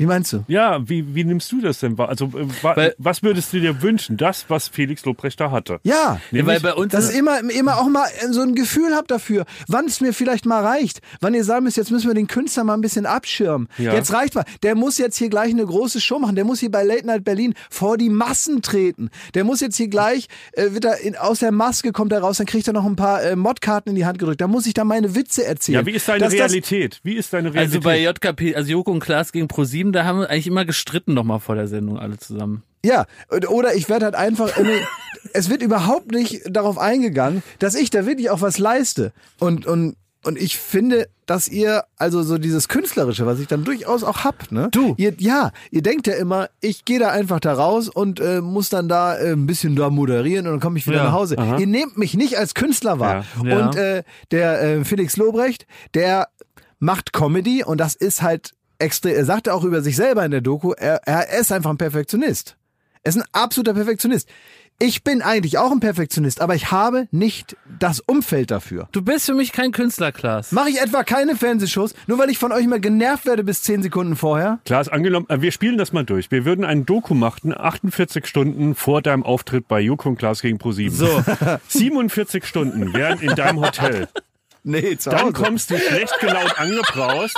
Wie 0.01 0.07
meinst 0.07 0.33
du? 0.33 0.45
Ja, 0.49 0.81
wie, 0.89 1.15
wie 1.15 1.25
nimmst 1.25 1.53
du 1.53 1.61
das 1.61 1.81
denn 1.81 1.99
wahr? 1.99 2.09
Also, 2.09 2.25
äh, 2.27 2.47
Weil- 2.63 2.95
was 2.97 3.23
würdest 3.23 3.53
du 3.53 3.61
dir 3.61 3.83
wünschen? 3.83 4.17
Das, 4.17 4.47
was 4.49 4.69
Felix 4.69 5.05
Lobrecht 5.05 5.39
da 5.39 5.51
hatte. 5.51 5.79
Ja. 5.83 6.19
Ja, 6.31 6.47
weil 6.47 6.59
bei 6.61 6.73
uns 6.73 6.91
Dass 6.93 7.13
ihr 7.13 7.19
immer, 7.19 7.39
immer 7.51 7.77
auch 7.79 7.89
mal 7.89 8.07
so 8.31 8.41
ein 8.41 8.55
Gefühl 8.55 8.95
habt 8.95 9.11
dafür, 9.11 9.45
wann 9.69 9.85
es 9.85 10.01
mir 10.01 10.15
vielleicht 10.15 10.47
mal 10.47 10.65
reicht. 10.65 11.01
Wann 11.21 11.35
ihr 11.35 11.45
sagen 11.45 11.65
müsst, 11.65 11.77
jetzt 11.77 11.91
müssen 11.91 12.07
wir 12.09 12.15
den 12.15 12.29
Künstler 12.29 12.65
mal 12.65 12.73
ein 12.75 12.81
bisschen 12.81 13.05
abschirmen. 13.05 13.69
Ja. 13.77 13.93
Jetzt 13.93 14.13
reicht 14.15 14.35
mal. 14.35 14.45
Der 14.63 14.75
muss 14.75 14.97
jetzt 14.97 15.19
hier 15.19 15.29
gleich 15.29 15.51
eine 15.51 15.67
große 15.67 16.01
Show 16.01 16.19
machen. 16.19 16.35
Der 16.35 16.45
muss 16.47 16.61
hier 16.61 16.71
bei 16.71 16.83
Late 16.83 17.07
Night 17.07 17.25
Berlin 17.25 17.53
vor 17.69 17.99
die 17.99 18.09
Massen 18.09 18.63
treten. 18.63 19.11
Der 19.35 19.45
muss 19.45 19.61
jetzt 19.61 19.77
hier 19.77 19.89
gleich, 19.89 20.29
äh, 20.53 20.71
wird 20.73 20.87
er 20.87 20.99
in, 21.01 21.15
aus 21.15 21.41
der 21.41 21.53
Maske 21.53 21.93
kommt 21.93 22.13
er 22.13 22.21
raus, 22.21 22.39
dann 22.39 22.47
kriegt 22.47 22.67
er 22.67 22.73
noch 22.73 22.87
ein 22.87 22.97
paar 22.97 23.23
äh, 23.23 23.37
Modkarten 23.37 23.91
in 23.91 23.97
die 23.97 24.07
Hand 24.07 24.19
gedrückt. 24.19 24.41
Da 24.41 24.47
muss 24.49 24.67
ich 24.67 24.73
dann 24.73 24.87
meine 24.87 25.15
Witze 25.15 25.45
erzählen. 25.45 25.81
Ja, 25.81 25.87
wie 25.87 25.91
ist 25.93 26.09
deine 26.09 26.21
Dass 26.21 26.33
das- 26.33 26.41
Realität? 26.53 27.01
Wie 27.03 27.17
ist 27.17 27.35
deine 27.35 27.53
Realität? 27.53 27.77
Also 27.77 27.81
bei 27.85 28.01
JKP, 28.03 28.55
also 28.55 28.71
Joko 28.71 28.93
und 28.93 29.01
Klaas 29.01 29.31
gegen 29.33 29.47
ProSieben, 29.91 29.93
da 29.93 30.05
haben 30.05 30.21
wir 30.21 30.31
eigentlich 30.31 30.47
immer 30.47 30.65
gestritten 30.65 31.15
noch 31.15 31.25
mal 31.25 31.39
vor 31.39 31.55
der 31.55 31.69
Sendung 31.69 31.99
alle 31.99 32.19
zusammen. 32.19 32.63
Ja, 32.85 33.07
oder 33.49 33.75
ich 33.75 33.89
werde 33.89 34.07
halt 34.07 34.15
einfach, 34.15 34.51
es 35.35 35.51
wird 35.51 35.63
überhaupt 35.63 36.13
nicht 36.13 36.43
darauf 36.49 36.79
eingegangen, 36.79 37.43
dass 37.59 37.75
ich 37.75 37.91
da 37.91 38.07
wirklich 38.07 38.31
auch 38.31 38.41
was 38.41 38.59
leiste. 38.59 39.13
Und, 39.39 39.67
und, 39.67 39.97
und 40.25 40.39
ich 40.39 40.59
finde, 40.59 41.09
dass 41.27 41.47
ihr, 41.49 41.85
also 41.97 42.23
so 42.23 42.39
dieses 42.39 42.69
Künstlerische, 42.69 43.25
was 43.27 43.39
ich 43.39 43.47
dann 43.47 43.65
durchaus 43.65 44.03
auch 44.03 44.25
hab, 44.25 44.51
ne? 44.51 44.69
Du. 44.73 44.95
Ihr, 44.97 45.15
ja, 45.19 45.53
ihr 45.71 45.83
denkt 45.83 46.07
ja 46.07 46.15
immer, 46.15 46.49
ich 46.61 46.85
gehe 46.85 46.99
da 46.99 47.11
einfach 47.11 47.39
da 47.41 47.53
raus 47.55 47.89
und 47.89 48.19
äh, 48.21 48.41
muss 48.41 48.69
dann 48.71 48.89
da 48.89 49.17
äh, 49.17 49.33
ein 49.33 49.47
bisschen 49.47 49.77
da 49.77 49.91
moderieren 49.91 50.47
und 50.47 50.55
dann 50.55 50.61
komme 50.61 50.79
ich 50.79 50.87
wieder 50.87 50.97
Ja, 50.99 51.05
nach 51.05 51.13
Hause. 51.13 51.39
aha. 51.39 51.59
Ihr 51.59 51.67
nehmt 51.67 51.97
mich 51.99 52.15
nicht 52.15 52.37
als 52.39 52.55
Künstler 52.55 52.99
wahr. 52.99 53.25
Ja. 53.45 53.49
Ja. 53.49 53.67
Und 53.67 53.77
äh, 53.77 54.03
der 54.31 54.63
äh, 54.63 54.85
Felix 54.85 55.17
Lobrecht, 55.17 55.67
der 55.95 56.29
macht 56.79 57.13
Comedy 57.13 57.63
und 57.63 57.79
das 57.79 57.95
ist 57.95 58.23
halt 58.23 58.53
extrem, 58.81 59.15
er 59.15 59.25
sagte 59.25 59.55
auch 59.55 59.65
über 59.65 59.83
sich 59.83 59.97
selber 59.97 60.25
in 60.25 60.31
der 60.31 60.41
Doku, 60.41 60.73
er, 60.73 61.03
er 61.07 61.39
ist 61.39 61.53
einfach 61.53 61.71
ein 61.71 61.79
Perfektionist. 61.79 62.57
Er 63.03 63.09
ist 63.11 63.17
ein 63.17 63.25
absoluter 63.33 63.75
Perfektionist. 63.75 64.29
Ich 64.83 65.05
bin 65.05 65.21
eigentlich 65.21 65.59
auch 65.59 65.71
ein 65.73 65.81
Perfektionist, 65.81 66.41
aber 66.41 66.55
ich 66.55 66.71
habe 66.71 67.07
nicht 67.11 67.55
das 67.79 68.01
Umfeld 68.01 68.51
dafür. 68.51 68.89
Du 68.93 69.03
bist 69.03 69.27
für 69.27 69.35
mich 69.35 69.53
kein 69.53 69.73
Künstler, 69.73 70.11
Klaas. 70.11 70.53
Mache 70.53 70.71
ich 70.71 70.81
etwa 70.81 71.05
keine 71.05 71.37
Fernsehshows, 71.37 71.95
nur 72.07 72.19
weil 72.19 72.31
ich 72.31 72.39
von 72.39 72.51
euch 72.51 72.67
mal 72.67 72.81
genervt 72.81 73.27
werde 73.27 73.45
bis 73.45 73.63
10 73.63 73.83
Sekunden 73.83 74.17
vorher? 74.17 74.59
Klaas, 74.65 74.89
angenommen, 74.89 75.27
äh, 75.29 75.43
wir 75.43 75.53
spielen 75.53 75.77
das 75.77 75.93
mal 75.93 76.05
durch. 76.05 76.31
Wir 76.31 76.47
würden 76.47 76.65
einen 76.65 76.87
Doku 76.87 77.13
machen, 77.13 77.55
48 77.55 78.27
Stunden 78.27 78.75
vor 78.75 79.03
deinem 79.03 79.23
Auftritt 79.23 79.69
bei 79.69 79.81
Joko 79.81 80.09
und 80.09 80.17
Klaas 80.17 80.41
gegen 80.41 80.57
ProSieben. 80.57 80.97
So. 80.97 81.23
47 81.69 82.47
Stunden 82.47 82.95
wären 82.95 83.21
in 83.21 83.35
deinem 83.35 83.61
Hotel. 83.61 84.09
Nee, 84.63 84.99
zu 84.99 85.09
Dann 85.09 85.33
kommst 85.33 85.71
du 85.71 85.79
schlecht 85.79 86.19
gelaunt 86.21 86.59
angebraust. 86.59 87.35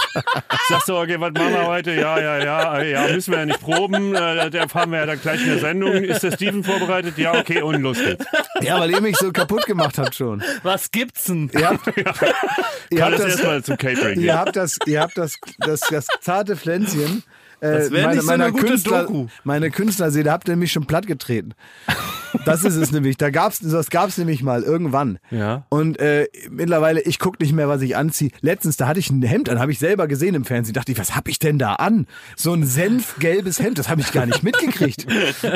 Sagst 0.68 0.88
du, 0.88 0.96
okay, 0.96 1.20
was 1.20 1.32
machen 1.32 1.52
wir 1.52 1.66
heute? 1.66 1.92
Ja, 1.92 2.18
ja, 2.20 2.38
ja, 2.38 2.82
ja, 2.82 3.06
müssen 3.12 3.30
wir 3.32 3.38
ja 3.38 3.46
nicht 3.46 3.60
proben. 3.60 4.14
Äh, 4.14 4.50
Da 4.50 4.66
fahren 4.66 4.90
wir 4.90 4.98
ja 4.98 5.06
dann 5.06 5.20
gleich 5.20 5.40
in 5.42 5.46
der 5.48 5.58
Sendung. 5.60 5.92
Ist 5.92 6.22
der 6.24 6.32
Steven 6.32 6.64
vorbereitet? 6.64 7.16
Ja, 7.18 7.34
okay, 7.38 7.62
und 7.62 7.80
los 7.80 7.98
geht's. 7.98 8.24
Ja, 8.60 8.80
weil 8.80 8.90
ihr 8.90 9.00
mich 9.00 9.16
so 9.16 9.30
kaputt 9.30 9.66
gemacht 9.66 9.98
habt 9.98 10.14
schon. 10.16 10.42
Was 10.64 10.90
gibt's 10.90 11.24
denn? 11.24 11.48
Ihr 11.56 11.68
habt, 11.68 11.86
ihr 11.86 12.02
Kann 12.04 12.12
habt 12.12 13.12
das 13.14 13.20
das, 13.20 13.30
erstmal 13.34 13.62
zum 13.62 13.76
Catering 13.76 14.16
ihr 14.20 14.26
gehen. 14.26 14.38
habt 14.38 14.56
das, 14.56 14.78
ihr 14.86 15.00
habt 15.00 15.16
das, 15.16 15.36
das, 15.58 15.80
das 15.80 16.06
zarte 16.20 16.56
Pflänzchen. 16.56 17.22
Äh, 17.62 17.78
Das 17.78 17.90
wär 17.92 18.08
nicht 18.08 18.22
so 18.22 18.30
eine 18.30 18.50
gute 18.50 18.66
Künstler, 18.66 19.02
Doku. 19.04 19.26
meine 19.44 19.70
Künstlerseele 19.70 20.30
habt 20.32 20.48
ihr 20.48 20.56
mich 20.56 20.72
schon 20.72 20.86
platt 20.86 21.06
getreten. 21.06 21.52
Das 22.44 22.64
ist 22.64 22.74
es 22.76 22.90
nämlich. 22.92 23.16
Da 23.18 23.30
gab's, 23.30 23.60
das 23.60 23.88
gab's 23.88 24.18
nämlich 24.18 24.42
mal 24.42 24.62
irgendwann. 24.64 25.18
Ja. 25.30 25.64
Und 25.68 25.98
äh, 26.00 26.26
mittlerweile, 26.50 27.00
ich 27.02 27.18
guck 27.20 27.38
nicht 27.38 27.52
mehr, 27.52 27.68
was 27.68 27.80
ich 27.82 27.96
anziehe. 27.96 28.30
Letztens, 28.40 28.76
da 28.76 28.88
hatte 28.88 28.98
ich 28.98 29.10
ein 29.10 29.22
Hemd 29.22 29.48
an, 29.48 29.60
habe 29.60 29.70
ich 29.70 29.78
selber 29.78 30.08
gesehen 30.08 30.34
im 30.34 30.44
Fernsehen. 30.44 30.74
Dachte 30.74 30.90
ich, 30.90 30.98
was 30.98 31.14
hab 31.14 31.28
ich 31.28 31.38
denn 31.38 31.58
da 31.58 31.74
an? 31.74 32.06
So 32.36 32.52
ein 32.52 32.64
senfgelbes 32.64 33.60
Hemd, 33.60 33.78
das 33.78 33.88
habe 33.88 34.00
ich 34.00 34.10
gar 34.12 34.26
nicht 34.26 34.42
mitgekriegt. 34.42 35.06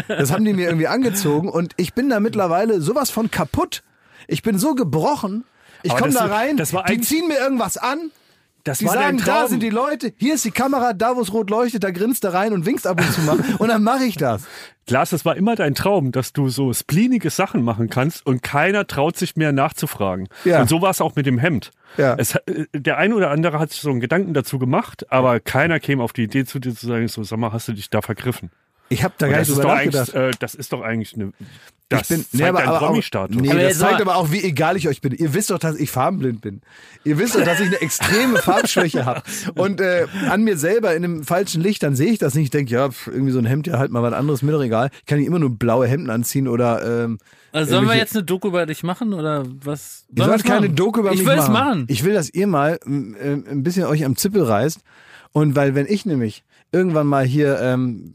Das 0.06 0.30
haben 0.30 0.44
die 0.44 0.52
mir 0.52 0.66
irgendwie 0.68 0.86
angezogen 0.86 1.48
und 1.48 1.72
ich 1.76 1.92
bin 1.94 2.08
da 2.08 2.20
mittlerweile 2.20 2.80
sowas 2.80 3.10
von 3.10 3.30
kaputt. 3.32 3.82
Ich 4.28 4.42
bin 4.42 4.58
so 4.58 4.74
gebrochen. 4.76 5.44
Ich 5.82 5.94
komme 5.96 6.12
da 6.12 6.26
rein, 6.26 6.56
das 6.56 6.72
war 6.72 6.84
die 6.84 7.00
ziehen 7.00 7.28
mir 7.28 7.38
irgendwas 7.38 7.76
an. 7.76 8.10
Das 8.66 8.78
Die 8.78 8.86
sagen, 8.86 9.22
da 9.24 9.46
sind 9.46 9.62
die 9.62 9.70
Leute, 9.70 10.12
hier 10.16 10.34
ist 10.34 10.44
die 10.44 10.50
Kamera, 10.50 10.92
da 10.92 11.14
wo 11.14 11.20
es 11.20 11.32
rot 11.32 11.50
leuchtet, 11.50 11.84
da 11.84 11.92
grinst 11.92 12.24
er 12.24 12.34
rein 12.34 12.52
und 12.52 12.66
winkst 12.66 12.84
ab 12.84 13.00
und 13.00 13.12
zu 13.12 13.20
mal. 13.20 13.38
Und 13.58 13.68
dann 13.68 13.84
mache 13.84 14.02
ich 14.02 14.16
das. 14.16 14.42
Klaas, 14.88 15.10
das 15.10 15.24
war 15.24 15.36
immer 15.36 15.54
dein 15.54 15.76
Traum, 15.76 16.10
dass 16.10 16.32
du 16.32 16.48
so 16.48 16.72
spleenige 16.72 17.30
Sachen 17.30 17.62
machen 17.62 17.88
kannst 17.90 18.26
und 18.26 18.42
keiner 18.42 18.88
traut 18.88 19.16
sich 19.16 19.36
mehr 19.36 19.52
nachzufragen. 19.52 20.28
Ja. 20.44 20.60
Und 20.60 20.68
so 20.68 20.82
war 20.82 20.90
es 20.90 21.00
auch 21.00 21.14
mit 21.14 21.26
dem 21.26 21.38
Hemd. 21.38 21.70
Ja. 21.96 22.16
Es, 22.18 22.34
äh, 22.34 22.66
der 22.72 22.98
eine 22.98 23.14
oder 23.14 23.30
andere 23.30 23.60
hat 23.60 23.70
sich 23.70 23.80
so 23.80 23.90
einen 23.90 24.00
Gedanken 24.00 24.34
dazu 24.34 24.58
gemacht, 24.58 25.12
aber 25.12 25.38
keiner 25.38 25.78
käme 25.78 26.02
auf 26.02 26.12
die 26.12 26.24
Idee 26.24 26.44
zu 26.44 26.58
dir 26.58 26.74
zu 26.74 26.88
sagen, 26.88 27.06
so, 27.06 27.22
sag 27.22 27.38
mal, 27.38 27.52
hast 27.52 27.68
du 27.68 27.72
dich 27.72 27.88
da 27.88 28.02
vergriffen? 28.02 28.50
Ich 28.88 29.02
habe 29.04 29.14
da 29.18 29.28
gar 29.28 29.38
nicht 29.40 29.50
drüber 29.50 29.64
nachgedacht. 29.74 30.14
äh, 30.14 30.30
das 30.38 30.54
ist 30.54 30.72
doch 30.72 30.82
eigentlich 30.82 31.14
eine, 31.14 31.32
das 31.88 32.02
ich 32.02 32.08
bin, 32.08 32.18
zeigt 32.18 32.34
nee, 32.34 32.44
aber, 32.44 32.58
deinen 32.58 32.68
aber 32.68 32.82
auch, 32.82 32.86
Promi-Status. 32.88 33.36
nee, 33.36 33.50
Aber 33.50 33.60
das 33.60 33.78
zeigt 33.78 34.00
aber 34.00 34.16
auch, 34.16 34.32
wie 34.32 34.42
egal 34.42 34.76
ich 34.76 34.88
euch 34.88 35.00
bin. 35.00 35.12
Ihr 35.12 35.34
wisst 35.34 35.50
doch, 35.50 35.58
dass 35.58 35.76
ich 35.76 35.90
farbenblind 35.90 36.40
bin. 36.40 36.60
Ihr 37.04 37.18
wisst 37.18 37.36
doch, 37.36 37.44
dass 37.44 37.60
ich 37.60 37.66
eine 37.66 37.80
extreme 37.80 38.38
Farbschwäche 38.38 39.04
habe. 39.04 39.22
Und 39.54 39.80
äh, 39.80 40.06
an 40.28 40.42
mir 40.42 40.56
selber 40.56 40.94
in 40.96 41.04
einem 41.04 41.24
falschen 41.24 41.62
Licht, 41.62 41.82
dann 41.82 41.94
sehe 41.94 42.10
ich 42.10 42.18
das 42.18 42.34
nicht. 42.34 42.44
Ich 42.44 42.50
denke, 42.50 42.72
ja, 42.72 42.90
pf, 42.90 43.06
irgendwie 43.08 43.32
so 43.32 43.38
ein 43.38 43.46
Hemd, 43.46 43.66
ja, 43.68 43.78
halt 43.78 43.92
mal 43.92 44.02
was 44.02 44.12
anderes, 44.14 44.42
mir 44.42 44.52
doch 44.52 44.62
egal. 44.62 44.90
Ich 45.00 45.06
kann 45.06 45.18
nicht 45.18 45.28
immer 45.28 45.38
nur 45.38 45.50
blaue 45.50 45.86
Hemden 45.86 46.10
anziehen 46.10 46.48
oder 46.48 47.04
ähm, 47.04 47.18
Also 47.52 47.70
sollen 47.76 47.86
wir 47.86 47.96
jetzt 47.96 48.14
eine 48.16 48.24
Doku 48.24 48.48
über 48.48 48.66
dich 48.66 48.82
machen 48.82 49.14
oder 49.14 49.44
was? 49.64 50.06
Ihr 50.10 50.24
Sollen 50.24 50.30
sollt 50.30 50.44
wir's 50.44 50.50
keine 50.50 50.66
machen? 50.66 50.76
Doku 50.76 51.00
über 51.00 51.12
ich 51.12 51.18
mich 51.20 51.28
will 51.28 51.36
machen. 51.36 51.46
es 51.46 51.52
machen. 51.52 51.84
Ich 51.88 52.04
will, 52.04 52.14
dass 52.14 52.30
ihr 52.30 52.46
mal 52.48 52.80
ähm, 52.84 53.44
ein 53.48 53.62
bisschen 53.62 53.84
euch 53.84 54.04
am 54.04 54.16
Zippel 54.16 54.42
reißt. 54.42 54.80
Und 55.32 55.54
weil, 55.54 55.74
wenn 55.74 55.86
ich 55.86 56.04
nämlich 56.06 56.42
irgendwann 56.72 57.06
mal 57.06 57.24
hier, 57.24 57.60
ähm, 57.60 58.14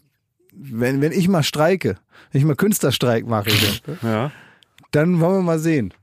wenn, 0.51 1.01
wenn 1.01 1.11
ich 1.11 1.27
mal 1.27 1.43
streike, 1.43 1.97
wenn 2.31 2.39
ich 2.41 2.45
mal 2.45 2.55
Künstlerstreik 2.55 3.25
mache, 3.25 3.49
Ja. 4.03 4.31
dann 4.91 5.19
wollen 5.19 5.35
wir 5.37 5.41
mal 5.43 5.59
sehen. 5.59 5.93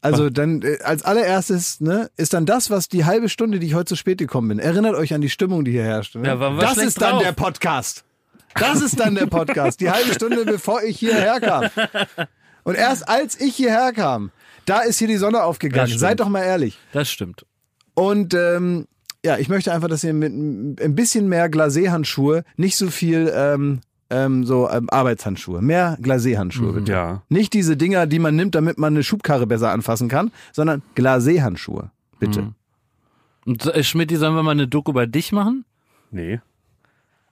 Also 0.00 0.28
dann 0.28 0.60
äh, 0.62 0.78
als 0.84 1.02
allererstes 1.02 1.80
ne, 1.80 2.10
ist 2.16 2.34
dann 2.34 2.44
das, 2.44 2.68
was 2.70 2.88
die 2.88 3.04
halbe 3.06 3.28
Stunde, 3.30 3.58
die 3.58 3.66
ich 3.68 3.74
heute 3.74 3.86
zu 3.86 3.96
spät 3.96 4.18
gekommen 4.18 4.48
bin. 4.48 4.58
Erinnert 4.58 4.94
euch 4.96 5.14
an 5.14 5.22
die 5.22 5.30
Stimmung, 5.30 5.64
die 5.64 5.70
hier 5.72 5.84
herrscht. 5.84 6.14
Ne? 6.16 6.26
Ja, 6.28 6.38
waren 6.38 6.56
wir 6.56 6.60
das 6.60 6.76
ist 6.76 7.00
dann 7.00 7.12
drauf. 7.12 7.22
der 7.22 7.32
Podcast. 7.32 8.04
Das 8.54 8.82
ist 8.82 9.00
dann 9.00 9.14
der 9.14 9.26
Podcast. 9.26 9.80
Die 9.80 9.90
halbe 9.90 10.12
Stunde, 10.14 10.44
bevor 10.44 10.82
ich 10.82 10.98
hierher 10.98 11.40
kam. 11.40 11.70
Und 12.64 12.74
erst 12.76 13.08
als 13.08 13.40
ich 13.40 13.56
hierher 13.56 13.92
kam, 13.92 14.30
da 14.66 14.80
ist 14.80 14.98
hier 14.98 15.08
die 15.08 15.16
Sonne 15.16 15.42
aufgegangen. 15.42 15.98
Seid 15.98 16.20
doch 16.20 16.28
mal 16.28 16.42
ehrlich. 16.42 16.78
Das 16.92 17.10
stimmt. 17.10 17.46
Und 17.94 18.34
ähm, 18.34 18.86
ja, 19.24 19.38
ich 19.38 19.48
möchte 19.48 19.72
einfach, 19.72 19.88
dass 19.88 20.04
ihr 20.04 20.12
mit 20.12 20.32
ein 20.32 20.94
bisschen 20.94 21.28
mehr 21.28 21.48
Glacé-Handschuhe, 21.48 22.44
nicht 22.56 22.76
so 22.76 22.88
viel 22.88 23.32
ähm, 23.34 23.80
ähm, 24.10 24.44
so 24.44 24.68
ähm, 24.68 24.88
Arbeitshandschuhe, 24.90 25.62
mehr 25.62 25.96
Glacé-Handschuhe 26.00 26.72
bitte. 26.74 26.92
Ja. 26.92 27.22
Nicht 27.30 27.54
diese 27.54 27.76
Dinger, 27.76 28.06
die 28.06 28.18
man 28.18 28.36
nimmt, 28.36 28.54
damit 28.54 28.78
man 28.78 28.94
eine 28.94 29.02
Schubkarre 29.02 29.46
besser 29.46 29.70
anfassen 29.72 30.08
kann, 30.08 30.30
sondern 30.52 30.82
Glacé-Handschuhe, 30.94 31.90
bitte. 32.20 32.52
Und 33.46 33.66
äh, 33.66 33.82
Schmidt, 33.82 34.10
sollen 34.10 34.34
wir 34.34 34.42
mal 34.42 34.52
eine 34.52 34.68
Doku 34.68 34.90
über 34.90 35.06
dich 35.06 35.32
machen? 35.32 35.64
Nee. 36.10 36.40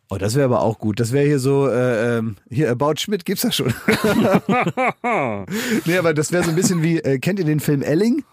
Oh, 0.09 0.17
das 0.17 0.35
wäre 0.35 0.47
aber 0.47 0.61
auch 0.61 0.79
gut. 0.79 1.01
Das 1.01 1.13
wäre 1.13 1.27
hier 1.27 1.39
so, 1.39 1.69
äh, 1.69 2.19
ähm, 2.19 2.37
hier, 2.51 2.71
About 2.71 2.95
Schmidt 2.99 3.25
gibt's 3.25 3.43
das 3.43 3.57
schon. 3.57 3.69
nee, 5.87 5.97
aber 5.97 6.13
das 6.13 6.33
wäre 6.33 6.43
so 6.43 6.51
ein 6.51 6.57
bisschen 6.57 6.83
wie, 6.83 6.99
äh, 6.99 7.19
kennt 7.19 7.39
ihr 7.39 7.47
den 7.47 7.61
Film 7.61 7.83
Elling? 7.83 8.25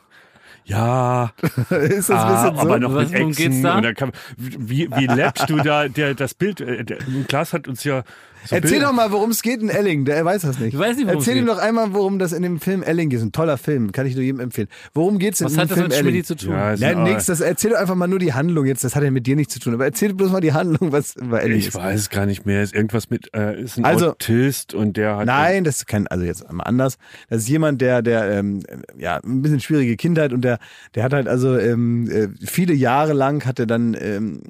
Ja, 0.69 1.31
Ist 1.71 2.09
das 2.09 2.11
ah, 2.11 2.25
ein 2.27 2.33
bisschen 2.33 2.55
so? 2.55 2.61
aber 2.61 2.79
noch 2.79 2.93
Was- 2.93 3.09
mit 3.09 3.19
Echsen. 3.19 3.63
da? 3.63 3.77
Und 3.77 3.83
dann 3.83 3.95
kann, 3.95 4.11
wie, 4.37 4.87
wie 4.95 5.07
läppst 5.07 5.49
du 5.49 5.57
da 5.57 5.87
der, 5.87 6.13
das 6.13 6.35
Bild? 6.35 6.61
Äh, 6.61 6.85
der, 6.85 6.97
Klaas 7.27 7.53
hat 7.53 7.67
uns 7.67 7.83
ja 7.83 8.03
so 8.45 8.55
Erzähl 8.55 8.71
Bilder- 8.71 8.85
doch 8.87 8.93
mal, 8.93 9.11
worum 9.11 9.31
es 9.31 9.41
geht 9.41 9.61
in 9.61 9.69
Elling. 9.69 10.05
Der 10.05 10.23
weiß 10.23 10.41
das 10.43 10.59
nicht. 10.59 10.73
Ich 10.73 10.79
weiß 10.79 10.95
nicht, 10.97 11.07
worum 11.07 11.19
es 11.19 11.27
Erzähl 11.27 11.39
ihm 11.41 11.45
geht. 11.45 11.53
doch 11.55 11.59
einmal, 11.61 11.93
worum 11.93 12.19
das 12.19 12.31
in 12.31 12.41
dem 12.43 12.59
Film 12.59 12.83
Elling 12.83 13.09
geht. 13.09 13.21
Ein 13.21 13.31
toller 13.31 13.57
Film, 13.57 13.91
kann 13.91 14.05
ich 14.05 14.15
nur 14.15 14.23
jedem 14.23 14.39
empfehlen. 14.39 14.67
Worum 14.93 15.19
geht's 15.19 15.41
in 15.41 15.45
Was 15.47 15.53
dem 15.53 15.59
hat 15.61 15.69
das 15.71 15.77
Film 15.77 15.87
mit 15.89 15.97
Elling? 15.97 16.11
Schmidt 16.13 16.25
zu 16.27 16.35
tun? 16.35 16.51
Ja, 16.51 16.73
ist 16.73 16.79
Nein, 16.79 16.97
ein- 16.97 17.03
nix. 17.03 17.25
Das 17.25 17.41
erzähl 17.41 17.71
doch 17.71 17.77
einfach 17.77 17.95
mal 17.95 18.07
nur 18.07 18.19
die 18.19 18.33
Handlung 18.33 18.65
jetzt. 18.65 18.83
Das 18.83 18.95
hat 18.95 19.03
ja 19.03 19.11
mit 19.11 19.27
dir 19.27 19.35
nichts 19.35 19.53
zu 19.53 19.59
tun. 19.59 19.73
Aber 19.73 19.85
erzähl 19.85 20.13
bloß 20.13 20.31
mal 20.31 20.41
die 20.41 20.53
Handlung, 20.53 20.91
was 20.91 21.15
bei 21.21 21.39
Elling 21.39 21.59
Ich 21.59 21.67
ist. 21.67 21.75
weiß 21.75 21.99
es 21.99 22.09
gar 22.09 22.25
nicht 22.25 22.45
mehr. 22.45 22.63
Ist 22.63 22.73
irgendwas 22.73 23.09
mit, 23.09 23.33
äh, 23.35 23.61
ist 23.61 23.77
ein 23.77 23.85
Also- 23.85 24.11
Autist 24.11 24.73
und 24.73 24.97
der 24.97 25.17
hat. 25.17 25.25
Nein, 25.25 25.63
das 25.63 25.77
ist 25.77 25.87
kein, 25.87 26.07
also 26.07 26.23
jetzt 26.25 26.45
einmal 26.49 26.67
anders. 26.67 26.97
Das 27.29 27.39
ist 27.41 27.49
jemand, 27.49 27.81
der, 27.81 28.01
der, 28.01 28.31
ähm, 28.31 28.61
ja, 28.97 29.17
ein 29.23 29.41
bisschen 29.41 29.59
schwierige 29.59 29.95
Kindheit 29.97 30.33
und 30.33 30.41
der, 30.41 30.59
der 30.95 31.03
hat 31.03 31.13
halt 31.13 31.27
also 31.27 31.57
ähm, 31.57 32.09
äh, 32.09 32.27
viele 32.45 32.73
Jahre 32.73 33.13
lang 33.13 33.45
hat 33.45 33.59
er 33.59 33.65
dann 33.65 33.95
ähm, 33.99 34.41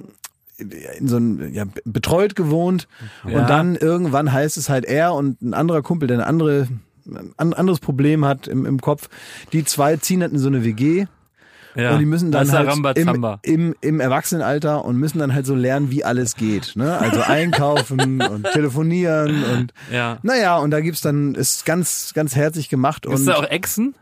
in 0.59 1.07
so 1.07 1.15
einem, 1.17 1.53
ja, 1.53 1.63
betreut 1.85 2.35
gewohnt 2.35 2.87
Ja. 3.27 3.39
und 3.41 3.49
dann 3.49 3.75
irgendwann 3.75 4.31
heißt 4.31 4.57
es 4.57 4.69
halt 4.69 4.85
er 4.85 5.13
und 5.13 5.41
ein 5.41 5.53
anderer 5.53 5.81
Kumpel, 5.81 6.07
der 6.07 6.17
eine 6.17 6.27
andere, 6.27 6.67
ein 7.37 7.53
anderes 7.53 7.79
Problem 7.79 8.25
hat 8.25 8.47
im, 8.47 8.65
im 8.65 8.79
Kopf, 8.81 9.09
die 9.53 9.63
zwei 9.63 9.97
ziehen 9.97 10.21
halt 10.21 10.31
in 10.33 10.39
so 10.39 10.47
eine 10.47 10.63
WG 10.63 11.05
Ja. 11.75 11.93
und 11.93 11.99
die 11.99 12.05
müssen 12.05 12.31
dann 12.31 12.51
halt 12.51 12.69
im, 12.97 13.37
im, 13.43 13.75
im 13.81 13.99
Erwachsenenalter 13.99 14.83
und 14.85 14.97
müssen 14.97 15.19
dann 15.19 15.33
halt 15.33 15.45
so 15.45 15.55
lernen, 15.55 15.91
wie 15.91 16.03
alles 16.03 16.35
geht. 16.35 16.73
Ne? 16.75 16.97
Also 16.97 17.21
einkaufen 17.21 18.21
und 18.29 18.43
telefonieren 18.51 19.43
und 19.43 19.73
Ja. 19.91 20.17
naja, 20.23 20.57
und 20.57 20.71
da 20.71 20.81
gibt's 20.81 21.01
dann, 21.01 21.35
ist 21.35 21.65
ganz, 21.65 22.11
ganz 22.13 22.35
herzig 22.35 22.69
gemacht 22.69 23.05
Ist 23.05 23.21
und 23.21 23.25
da 23.27 23.35
auch 23.35 23.49
Echsen? 23.49 23.95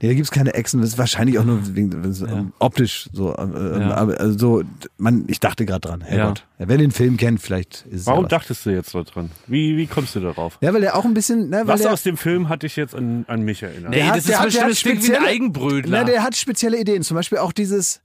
Nee, 0.00 0.08
da 0.08 0.14
gibt's 0.14 0.30
keine 0.30 0.54
Echsen, 0.54 0.80
das 0.80 0.90
ist 0.90 0.98
wahrscheinlich 0.98 1.38
auch 1.38 1.44
nur 1.44 1.60
wegen, 1.74 1.90
das 2.02 2.20
ist, 2.20 2.28
ähm, 2.28 2.52
optisch 2.58 3.08
so, 3.12 3.34
äh, 3.34 3.80
Ja. 3.80 3.94
aber 3.94 4.18
also 4.20 4.38
so, 4.38 4.62
man, 4.98 5.24
ich 5.28 5.40
dachte 5.40 5.66
gerade 5.66 5.80
dran, 5.88 6.00
Herrgott. 6.00 6.44
Ja. 6.58 6.68
Wer 6.68 6.78
den 6.78 6.90
Film 6.92 7.16
kennt, 7.16 7.40
vielleicht 7.40 7.86
ist 7.90 8.02
es 8.02 8.06
Warum 8.06 8.20
ja 8.20 8.24
was. 8.24 8.30
dachtest 8.30 8.66
du 8.66 8.70
jetzt 8.70 8.94
da 8.94 9.02
dran? 9.02 9.30
Wie, 9.46 9.76
wie 9.76 9.86
kommst 9.86 10.14
du 10.14 10.20
darauf? 10.20 10.58
Ja, 10.60 10.72
weil 10.74 10.80
der 10.80 10.96
auch 10.96 11.04
ein 11.04 11.14
bisschen, 11.14 11.48
ne, 11.50 11.58
weil 11.62 11.68
Was 11.68 11.82
der, 11.82 11.92
aus 11.92 12.02
dem 12.02 12.16
Film 12.16 12.48
hat 12.48 12.62
dich 12.62 12.76
jetzt 12.76 12.94
an, 12.94 13.24
an 13.28 13.42
mich 13.42 13.62
erinnert? 13.62 13.90
Nee, 13.90 14.02
hat- 14.04 14.16
das 14.16 14.24
der 14.24 14.34
ist 14.34 14.38
hat- 14.40 14.46
bestimmt 14.46 14.70
hat 14.70 14.76
klingt 14.78 14.84
wie 15.02 15.06
ein 15.06 15.12
spezielle- 15.16 15.26
Eigenbrötler. 15.28 15.98
na, 15.98 16.04
der 16.04 16.22
hat 16.22 16.36
spezielle 16.36 16.78
Ideen, 16.78 17.02
zum 17.02 17.14
Beispiel 17.16 17.38
auch 17.38 17.52
dieses, 17.52 18.00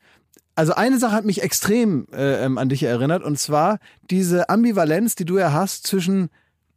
also 0.55 0.73
eine 0.73 0.97
Sache 0.97 1.11
hat 1.13 1.25
mich 1.25 1.43
extrem 1.43 2.07
äh, 2.13 2.43
ähm, 2.45 2.57
an 2.57 2.69
dich 2.69 2.81
erinnert 2.83 3.23
und 3.23 3.37
zwar 3.37 3.77
diese 4.09 4.49
Ambivalenz, 4.49 5.15
die 5.15 5.25
du 5.25 5.37
ja 5.37 5.51
hast 5.51 5.85
zwischen 5.85 6.29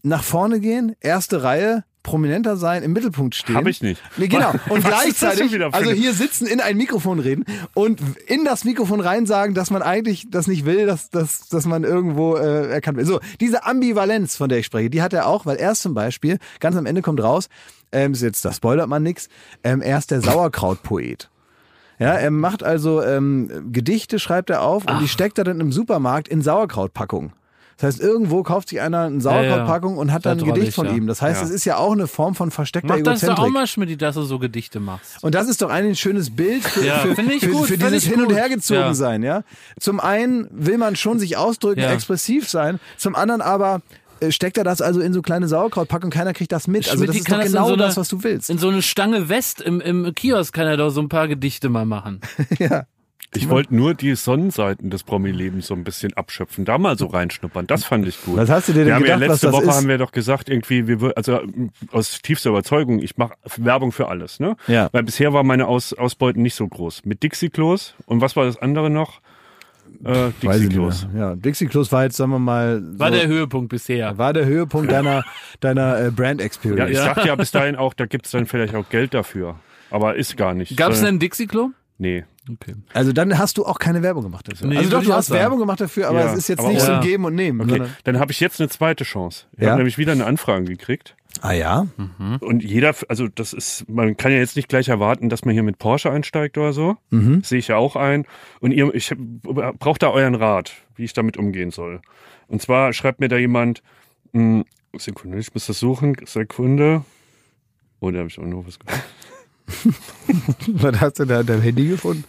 nach 0.02 0.22
vorne 0.22 0.60
gehen, 0.60 0.94
erste 1.00 1.42
Reihe, 1.42 1.84
prominenter 2.02 2.56
sein, 2.56 2.82
im 2.82 2.92
Mittelpunkt 2.92 3.34
stehen. 3.34 3.56
Hab 3.56 3.66
ich 3.66 3.82
nicht. 3.82 4.02
Nee, 4.16 4.28
genau. 4.28 4.50
Und 4.68 4.84
Was 4.84 4.90
gleichzeitig, 4.90 5.62
also 5.72 5.90
hier 5.90 6.12
sitzen, 6.14 6.46
in 6.46 6.60
ein 6.60 6.76
Mikrofon 6.76 7.18
reden 7.18 7.44
und 7.74 8.00
in 8.26 8.44
das 8.44 8.64
Mikrofon 8.64 9.00
rein 9.00 9.26
sagen, 9.26 9.54
dass 9.54 9.70
man 9.70 9.82
eigentlich 9.82 10.30
das 10.30 10.46
nicht 10.46 10.64
will, 10.64 10.86
dass, 10.86 11.10
dass, 11.10 11.48
dass 11.48 11.66
man 11.66 11.84
irgendwo 11.84 12.36
äh, 12.36 12.70
erkannt 12.70 12.96
wird. 12.96 13.06
So, 13.06 13.20
diese 13.40 13.64
Ambivalenz, 13.64 14.36
von 14.36 14.48
der 14.48 14.58
ich 14.58 14.66
spreche, 14.66 14.90
die 14.90 15.02
hat 15.02 15.12
er 15.12 15.26
auch, 15.26 15.46
weil 15.46 15.56
er 15.56 15.72
ist 15.72 15.82
zum 15.82 15.94
Beispiel, 15.94 16.38
ganz 16.58 16.76
am 16.76 16.86
Ende 16.86 17.02
kommt 17.02 17.22
raus, 17.22 17.48
ähm, 17.92 18.12
ist 18.12 18.22
jetzt, 18.22 18.44
da 18.44 18.52
spoilert 18.52 18.88
man 18.88 19.02
nix, 19.02 19.28
ähm, 19.64 19.82
er 19.82 19.98
ist 19.98 20.10
der 20.10 20.20
Sauerkrautpoet. 20.20 21.30
Ja, 21.98 22.14
er 22.14 22.30
macht 22.30 22.62
also 22.62 23.02
ähm, 23.02 23.68
Gedichte, 23.72 24.18
schreibt 24.18 24.48
er 24.48 24.62
auf 24.62 24.86
und 24.86 25.00
die 25.00 25.08
steckt 25.08 25.36
er 25.36 25.44
dann 25.44 25.60
im 25.60 25.70
Supermarkt 25.70 26.28
in 26.28 26.40
Sauerkrautpackungen. 26.40 27.32
Das 27.80 27.94
heißt, 27.94 28.00
irgendwo 28.00 28.42
kauft 28.42 28.68
sich 28.68 28.80
einer 28.80 29.04
eine 29.04 29.20
Sauerkrautpackung 29.22 29.96
und 29.96 30.12
hat 30.12 30.26
Da 30.26 30.34
dann 30.34 30.44
ein 30.46 30.52
Gedicht 30.54 30.68
ich, 30.68 30.74
von 30.74 30.86
ja. 30.86 30.92
ihm. 30.92 31.06
Das 31.06 31.22
heißt, 31.22 31.40
Ja. 31.40 31.46
es 31.46 31.50
ist 31.52 31.64
ja 31.64 31.76
auch 31.78 31.92
eine 31.92 32.06
Form 32.06 32.34
von 32.34 32.50
versteckter 32.50 32.88
Mach 32.88 32.96
das 32.96 33.20
doch 33.20 33.28
Egozentrik. 33.28 33.38
auch 33.38 33.48
mal, 33.50 33.66
Schmidt, 33.66 34.02
dass 34.02 34.14
du 34.16 34.22
so 34.22 34.38
Gedichte 34.38 34.80
machst. 34.80 35.22
Und 35.24 35.34
das 35.34 35.48
ist 35.48 35.62
doch 35.62 35.70
eigentlich 35.70 35.92
ein 35.92 35.96
schönes 35.96 36.34
Bild 36.36 36.62
für, 36.62 36.84
Ja, 36.84 36.98
für, 36.98 37.14
finde 37.14 37.34
ich 37.34 37.40
für, 37.44 37.50
gut, 37.50 37.68
für 37.68 37.78
dieses 37.78 38.04
Hin- 38.04 38.20
und. 38.22 38.34
Hergezogen 38.34 38.82
Ja. 38.82 38.94
sein, 38.94 39.22
ja. 39.22 39.42
Zum 39.80 39.98
einen 39.98 40.46
will 40.50 40.76
man 40.76 40.94
schon 40.96 41.18
sich 41.18 41.36
ausdrücken, 41.38 41.80
Ja. 41.80 41.90
expressiv 41.92 42.48
sein, 42.48 42.78
zum 42.98 43.14
anderen 43.16 43.40
aber 43.40 43.80
äh, 44.20 44.30
steckt 44.30 44.58
er 44.58 44.64
das 44.64 44.82
also 44.82 45.00
in 45.00 45.14
so 45.14 45.22
kleine 45.22 45.48
Sauerkrautpackungen, 45.48 46.10
keiner 46.12 46.34
kriegt 46.34 46.52
das 46.52 46.66
mit. 46.68 46.90
Also 46.90 47.06
das 47.06 47.16
ist 47.16 47.30
doch 47.30 47.38
das 47.38 47.46
genau 47.46 47.68
so 47.68 47.72
eine- 47.72 47.82
das, 47.82 47.96
was 47.96 48.08
du 48.08 48.22
willst. 48.22 48.50
In 48.50 48.58
so 48.58 48.68
eine 48.68 48.82
Stange 48.82 49.30
West 49.30 49.62
im, 49.62 49.80
im 49.80 50.14
Kiosk 50.14 50.52
kann 50.54 50.66
er 50.66 50.76
doch 50.76 50.90
so 50.90 51.00
ein 51.00 51.08
paar 51.08 51.26
Gedichte 51.28 51.70
mal 51.70 51.86
machen. 51.86 52.20
ja. 52.58 52.84
Ich 53.34 53.48
wollte 53.48 53.74
nur 53.74 53.94
die 53.94 54.14
Sonnenseiten 54.16 54.90
des 54.90 55.04
Promi-Lebens 55.04 55.68
so 55.68 55.74
ein 55.74 55.84
bisschen 55.84 56.14
abschöpfen, 56.14 56.64
da 56.64 56.78
mal 56.78 56.98
so 56.98 57.06
reinschnuppern. 57.06 57.66
Das 57.68 57.84
fand 57.84 58.06
ich 58.08 58.20
gut. 58.22 58.36
Was 58.36 58.50
hast 58.50 58.68
du 58.68 58.72
dir 58.72 58.78
denn 58.80 58.86
wir 58.88 58.94
haben 58.96 59.02
gedacht, 59.02 59.20
ja 59.20 59.26
was 59.28 59.34
letzte 59.34 59.46
das 59.46 59.54
Woche 59.56 59.64
ist? 59.70 59.76
haben 59.76 59.88
wir 59.88 59.98
doch 59.98 60.10
gesagt, 60.12 60.48
irgendwie, 60.48 60.88
wir, 60.88 61.12
also 61.16 61.40
ähm, 61.40 61.70
aus 61.92 62.20
tiefster 62.22 62.50
Überzeugung, 62.50 62.98
ich 63.00 63.16
mache 63.18 63.34
Werbung 63.56 63.92
für 63.92 64.08
alles, 64.08 64.40
ne? 64.40 64.56
Ja. 64.66 64.88
Weil 64.92 65.04
bisher 65.04 65.32
war 65.32 65.44
meine 65.44 65.68
aus, 65.68 65.92
Ausbeute 65.92 66.40
nicht 66.40 66.54
so 66.56 66.66
groß. 66.66 67.04
Mit 67.04 67.22
Dixie-Klos 67.22 67.94
und 68.06 68.20
was 68.20 68.34
war 68.34 68.46
das 68.46 68.56
andere 68.60 68.90
noch? 68.90 69.20
Äh, 70.04 70.30
Dixie-Klos. 70.42 71.06
Ja, 71.16 71.36
Dixie 71.36 71.66
Klos 71.66 71.92
war 71.92 72.04
jetzt, 72.04 72.16
sagen 72.16 72.32
wir 72.32 72.38
mal, 72.40 72.80
so, 72.82 72.98
War 72.98 73.10
der 73.12 73.26
Höhepunkt 73.28 73.68
bisher. 73.68 74.18
war 74.18 74.32
der 74.32 74.46
Höhepunkt 74.46 74.90
deiner, 74.90 75.24
deiner 75.60 76.00
äh, 76.06 76.10
Brand 76.10 76.40
Ja, 76.64 76.86
ich 76.88 76.98
dachte 76.98 77.28
ja 77.28 77.34
bis 77.36 77.50
dahin 77.52 77.76
auch, 77.76 77.94
da 77.94 78.06
gibt's 78.06 78.30
dann 78.32 78.46
vielleicht 78.46 78.74
auch 78.74 78.88
Geld 78.88 79.14
dafür. 79.14 79.56
Aber 79.90 80.14
ist 80.16 80.36
gar 80.36 80.54
nicht. 80.54 80.76
Gab 80.76 80.90
es 80.90 80.96
denn 80.98 81.06
Sondern- 81.06 81.14
ein 81.16 81.18
Dixie-Klo? 81.20 81.70
Nee. 82.00 82.24
Okay. 82.50 82.74
Also 82.94 83.12
dann 83.12 83.36
hast 83.38 83.58
du 83.58 83.66
auch 83.66 83.78
keine 83.78 84.02
Werbung 84.02 84.22
gemacht 84.24 84.50
dafür. 84.50 84.66
Nee, 84.68 84.78
also 84.78 84.90
doch, 84.90 85.02
du 85.04 85.12
hast 85.12 85.26
sagen. 85.26 85.40
Werbung 85.40 85.58
gemacht 85.58 85.80
dafür, 85.82 86.08
aber 86.08 86.20
Ja, 86.20 86.32
es 86.32 86.38
ist 86.38 86.48
jetzt 86.48 86.66
nicht 86.66 86.80
so 86.80 86.86
ein 86.86 86.92
Ja. 86.94 87.00
Geben 87.02 87.26
und 87.26 87.34
Nehmen. 87.34 87.60
Okay, 87.70 87.82
dann 88.04 88.18
habe 88.18 88.32
ich 88.32 88.40
jetzt 88.40 88.58
eine 88.58 88.70
zweite 88.70 89.04
Chance. 89.04 89.44
Ich 89.52 89.62
Ja? 89.62 89.68
habe 89.68 89.76
nämlich 89.80 89.98
wieder 89.98 90.12
eine 90.12 90.24
Anfrage 90.24 90.64
gekriegt. 90.64 91.14
Ah 91.42 91.52
ja? 91.52 91.86
Und 92.40 92.64
jeder, 92.64 92.94
also 93.08 93.28
das 93.28 93.52
ist, 93.52 93.88
man 93.88 94.16
kann 94.16 94.32
ja 94.32 94.38
jetzt 94.38 94.56
nicht 94.56 94.68
gleich 94.68 94.88
erwarten, 94.88 95.28
dass 95.28 95.44
man 95.44 95.52
hier 95.52 95.62
mit 95.62 95.78
Porsche 95.78 96.10
einsteigt 96.10 96.56
oder 96.58 96.72
so. 96.72 96.96
Mhm. 97.10 97.42
Sehe 97.44 97.58
ich 97.58 97.68
ja 97.68 97.76
auch 97.76 97.94
ein. 97.96 98.24
Und 98.60 98.72
ihr, 98.72 98.92
ich 98.94 99.14
brauche 99.42 99.98
da 99.98 100.08
euren 100.10 100.34
Rat, 100.34 100.72
wie 100.96 101.04
ich 101.04 101.12
damit 101.12 101.36
umgehen 101.36 101.70
soll. 101.70 102.00
Und 102.48 102.62
zwar 102.62 102.92
schreibt 102.94 103.20
mir 103.20 103.28
da 103.28 103.36
jemand, 103.36 103.82
mh, 104.32 104.64
Sekunde, 104.96 105.38
ich 105.38 105.52
muss 105.54 105.66
das 105.66 105.78
suchen, 105.78 106.16
Sekunde. 106.24 107.04
Oh, 108.00 108.10
da 108.10 108.18
habe 108.20 108.28
ich 108.28 108.38
auch 108.38 108.44
noch 108.44 108.66
was 108.66 108.78
gemacht. 108.78 109.00
Was 110.68 111.00
hast 111.00 111.18
du 111.18 111.24
da 111.24 111.40
in 111.40 111.46
deinem 111.46 111.62
Handy 111.62 111.88
gefunden? 111.88 112.24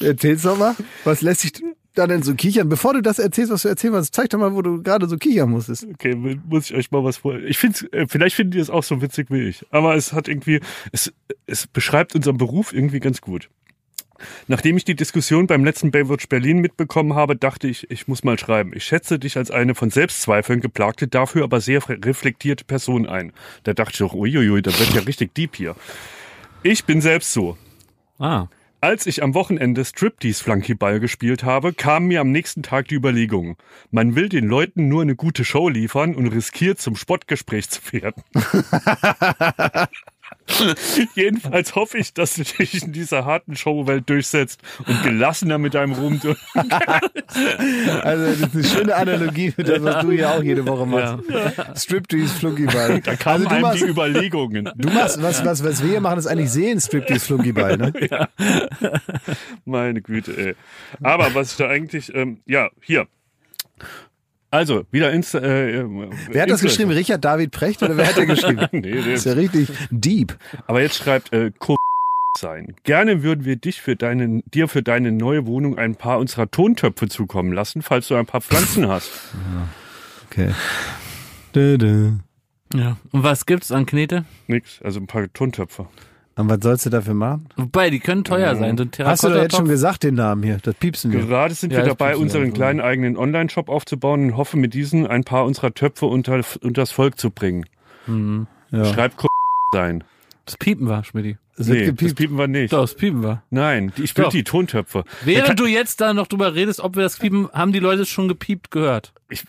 Erzähl's 0.00 0.42
doch 0.42 0.58
mal. 0.58 0.74
Was 1.04 1.20
lässt 1.20 1.40
sich 1.40 1.52
da 1.94 2.06
denn 2.06 2.22
so 2.22 2.34
kichern? 2.34 2.68
Bevor 2.68 2.94
du 2.94 3.02
das 3.02 3.18
erzählst, 3.18 3.52
was 3.52 3.62
du 3.62 3.68
erzählen 3.68 3.92
wolltest, 3.92 4.14
zeig 4.14 4.30
doch 4.30 4.38
mal, 4.38 4.54
wo 4.54 4.62
du 4.62 4.82
gerade 4.82 5.08
so 5.08 5.16
kichern 5.16 5.50
musstest. 5.50 5.86
Okay, 5.92 6.14
muss 6.14 6.70
ich 6.70 6.76
euch 6.76 6.90
mal 6.90 7.04
was 7.04 7.18
vor. 7.18 7.36
Ich 7.36 7.58
finde, 7.58 8.06
vielleicht 8.08 8.36
findet 8.36 8.56
ihr 8.56 8.62
es 8.62 8.70
auch 8.70 8.84
so 8.84 9.02
witzig 9.02 9.30
wie 9.30 9.48
ich. 9.48 9.66
Aber 9.70 9.94
es 9.94 10.12
hat 10.12 10.28
irgendwie, 10.28 10.60
es, 10.92 11.12
es 11.46 11.66
beschreibt 11.66 12.14
unseren 12.14 12.38
Beruf 12.38 12.72
irgendwie 12.72 13.00
ganz 13.00 13.20
gut. 13.20 13.50
Nachdem 14.48 14.76
ich 14.76 14.84
die 14.84 14.94
Diskussion 14.94 15.46
beim 15.46 15.64
letzten 15.64 15.90
Baywatch 15.90 16.28
Berlin 16.28 16.58
mitbekommen 16.58 17.14
habe, 17.14 17.36
dachte 17.36 17.68
ich, 17.68 17.90
ich 17.90 18.08
muss 18.08 18.24
mal 18.24 18.38
schreiben. 18.38 18.72
Ich 18.74 18.84
schätze 18.84 19.18
dich 19.18 19.36
als 19.36 19.50
eine 19.50 19.74
von 19.74 19.90
Selbstzweifeln 19.90 20.60
geplagte, 20.60 21.08
dafür 21.08 21.44
aber 21.44 21.60
sehr 21.60 21.82
reflektierte 21.88 22.64
Person 22.64 23.06
ein. 23.06 23.32
Da 23.62 23.72
dachte 23.72 23.92
ich 23.94 23.98
doch, 23.98 24.14
uiuiui, 24.14 24.62
da 24.62 24.78
wird 24.78 24.94
ja 24.94 25.00
richtig 25.02 25.34
deep 25.34 25.56
hier. 25.56 25.74
Ich 26.62 26.84
bin 26.84 27.00
selbst 27.00 27.32
so. 27.32 27.56
Ah. 28.18 28.48
Als 28.82 29.06
ich 29.06 29.22
am 29.22 29.32
Wochenende 29.34 29.82
Striptease-Flunkyball 29.82 31.00
gespielt 31.00 31.42
habe, 31.42 31.72
kam 31.72 32.06
mir 32.06 32.20
am 32.20 32.32
nächsten 32.32 32.62
Tag 32.62 32.88
die 32.88 32.96
Überlegung, 32.96 33.56
man 33.90 34.14
will 34.14 34.28
den 34.28 34.46
Leuten 34.46 34.88
nur 34.88 35.00
eine 35.02 35.16
gute 35.16 35.44
Show 35.44 35.70
liefern 35.70 36.14
und 36.14 36.28
riskiert 36.28 36.78
zum 36.78 36.96
Spottgespräch 36.96 37.70
zu 37.70 37.80
werden. 37.92 38.22
Jedenfalls 41.14 41.74
hoffe 41.74 41.98
ich, 41.98 42.14
dass 42.14 42.34
du 42.34 42.42
dich 42.42 42.82
in 42.82 42.92
dieser 42.92 43.24
harten 43.24 43.56
Showwelt 43.56 44.08
durchsetzt 44.08 44.60
und 44.86 45.02
gelassener 45.02 45.58
mit 45.58 45.74
deinem 45.74 45.92
Ruhm 45.92 46.20
durch. 46.20 46.38
Also, 48.02 48.24
das 48.26 48.40
ist 48.40 48.54
eine 48.54 48.64
schöne 48.64 48.94
Analogie 48.96 49.52
für 49.52 49.62
das, 49.62 49.82
was 49.84 50.04
du 50.04 50.10
hier 50.10 50.30
auch 50.30 50.42
jede 50.42 50.66
Woche 50.66 50.84
machst. 50.86 51.18
Striptease, 51.84 52.34
Flunkyball. 52.34 53.00
Da 53.00 53.14
kamen 53.14 53.46
Also, 53.46 53.60
machst, 53.60 53.82
die 53.82 53.86
Überlegungen. 53.86 54.68
du 54.76 54.88
machst, 54.90 55.22
was, 55.22 55.44
was, 55.44 55.62
was 55.62 55.82
wir 55.82 55.90
hier 55.90 56.00
machen, 56.00 56.18
ist 56.18 56.26
eigentlich 56.26 56.50
sehen, 56.50 56.80
Striptease, 56.80 57.24
Flunkyball, 57.26 57.76
ne? 57.76 57.92
Meine 59.64 60.02
Güte, 60.02 60.36
ey. 60.36 60.54
Aber 61.02 61.32
was 61.34 61.52
ich 61.52 61.56
da 61.58 61.68
eigentlich, 61.68 62.12
ähm, 62.14 62.40
ja, 62.46 62.70
hier. 62.82 63.06
Also, 64.50 64.84
wieder 64.90 65.12
Insta. 65.12 65.38
Äh, 65.38 65.84
Wer 66.30 66.42
hat 66.42 66.50
das 66.50 66.60
geschrieben? 66.60 66.90
Richard 66.90 67.24
David 67.24 67.52
Precht 67.52 67.82
oder 67.82 67.96
wer 67.96 68.08
hat 68.08 68.16
der 68.16 68.26
geschrieben? 68.26 68.66
Nee. 68.72 68.96
Das 68.96 69.06
ist 69.06 69.26
ja 69.26 69.32
richtig 69.32 69.68
deep. 69.90 70.36
Aber 70.66 70.80
jetzt 70.80 70.96
schreibt 70.96 71.32
äh, 71.32 71.52
sein. 72.38 72.74
Gerne 72.84 73.22
würden 73.22 73.44
wir 73.44 73.56
dich 73.56 73.80
für 73.80 73.96
deine, 73.96 74.42
dir 74.52 74.68
für 74.68 74.82
deine 74.82 75.12
neue 75.12 75.46
Wohnung 75.46 75.78
ein 75.78 75.94
paar 75.94 76.18
unserer 76.18 76.50
Tontöpfe 76.50 77.08
zukommen 77.08 77.52
lassen, 77.52 77.82
falls 77.82 78.08
du 78.08 78.16
ein 78.16 78.26
paar 78.26 78.40
Pflanzen 78.40 78.88
hast. 78.88 79.10
Okay. 80.30 80.52
Dö, 81.54 81.78
dö. 81.78 82.12
Ja. 82.74 82.96
Und 83.10 83.22
was 83.22 83.46
gibt's 83.46 83.72
an 83.72 83.86
Knete? 83.86 84.24
Nix, 84.46 84.80
also 84.82 85.00
ein 85.00 85.06
paar 85.06 85.32
Tontöpfe. 85.32 85.86
Und 86.40 86.48
was 86.48 86.58
sollst 86.62 86.86
du 86.86 86.90
dafür 86.90 87.14
machen? 87.14 87.48
Wobei, 87.56 87.90
die 87.90 88.00
können 88.00 88.24
teuer 88.24 88.56
sein. 88.56 88.76
So 88.76 88.84
ein 88.84 88.90
Hast 89.06 89.22
du 89.24 89.28
doch 89.28 89.36
jetzt 89.42 89.56
schon 89.56 89.68
gesagt, 89.68 90.02
den 90.02 90.14
Namen 90.14 90.42
hier? 90.42 90.58
Das 90.62 90.74
piepsen 90.74 91.12
wir. 91.12 91.24
Gerade 91.26 91.54
sind 91.54 91.72
Ja, 91.72 91.78
wir 91.78 91.84
das 91.84 91.96
dabei, 91.96 92.16
unseren 92.16 92.46
ja. 92.46 92.50
kleinen 92.52 92.80
eigenen 92.80 93.16
Online-Shop 93.16 93.68
aufzubauen 93.68 94.24
und 94.30 94.36
hoffen, 94.36 94.60
mit 94.60 94.74
diesen 94.74 95.06
ein 95.06 95.24
paar 95.24 95.44
unserer 95.44 95.72
Töpfe 95.74 96.06
unter, 96.06 96.40
unters 96.62 96.90
Volk 96.90 97.18
zu 97.18 97.30
bringen. 97.30 97.66
Ja. 98.70 98.84
Schreibt 98.84 99.24
sein. 99.74 100.04
Das 100.46 100.56
piepen 100.56 100.88
wir, 100.88 101.04
Schmidti. 101.04 101.36
Wird 101.56 101.68
Nee, 101.68 101.92
das 102.06 102.14
piepen 102.14 102.38
wir 102.38 102.48
nicht. 102.48 102.72
Doch, 102.72 102.80
das 102.80 102.94
piepen 102.94 103.22
wir. 103.22 103.42
Nein, 103.50 103.92
die- 103.96 104.02
ich 104.04 104.14
Doch. 104.14 104.30
die 104.30 104.42
Tontöpfe. 104.44 105.04
Während 105.24 105.60
du 105.60 105.66
jetzt 105.66 106.00
da 106.00 106.14
noch 106.14 106.26
drüber 106.26 106.54
redest, 106.54 106.80
ob 106.80 106.96
wir 106.96 107.02
das 107.02 107.18
piepen, 107.18 107.48
haben 107.52 107.72
die 107.72 107.78
Leute 107.80 108.02
es 108.02 108.08
schon 108.08 108.26
gepiept 108.28 108.70
gehört. 108.70 109.12
Ich, 109.28 109.44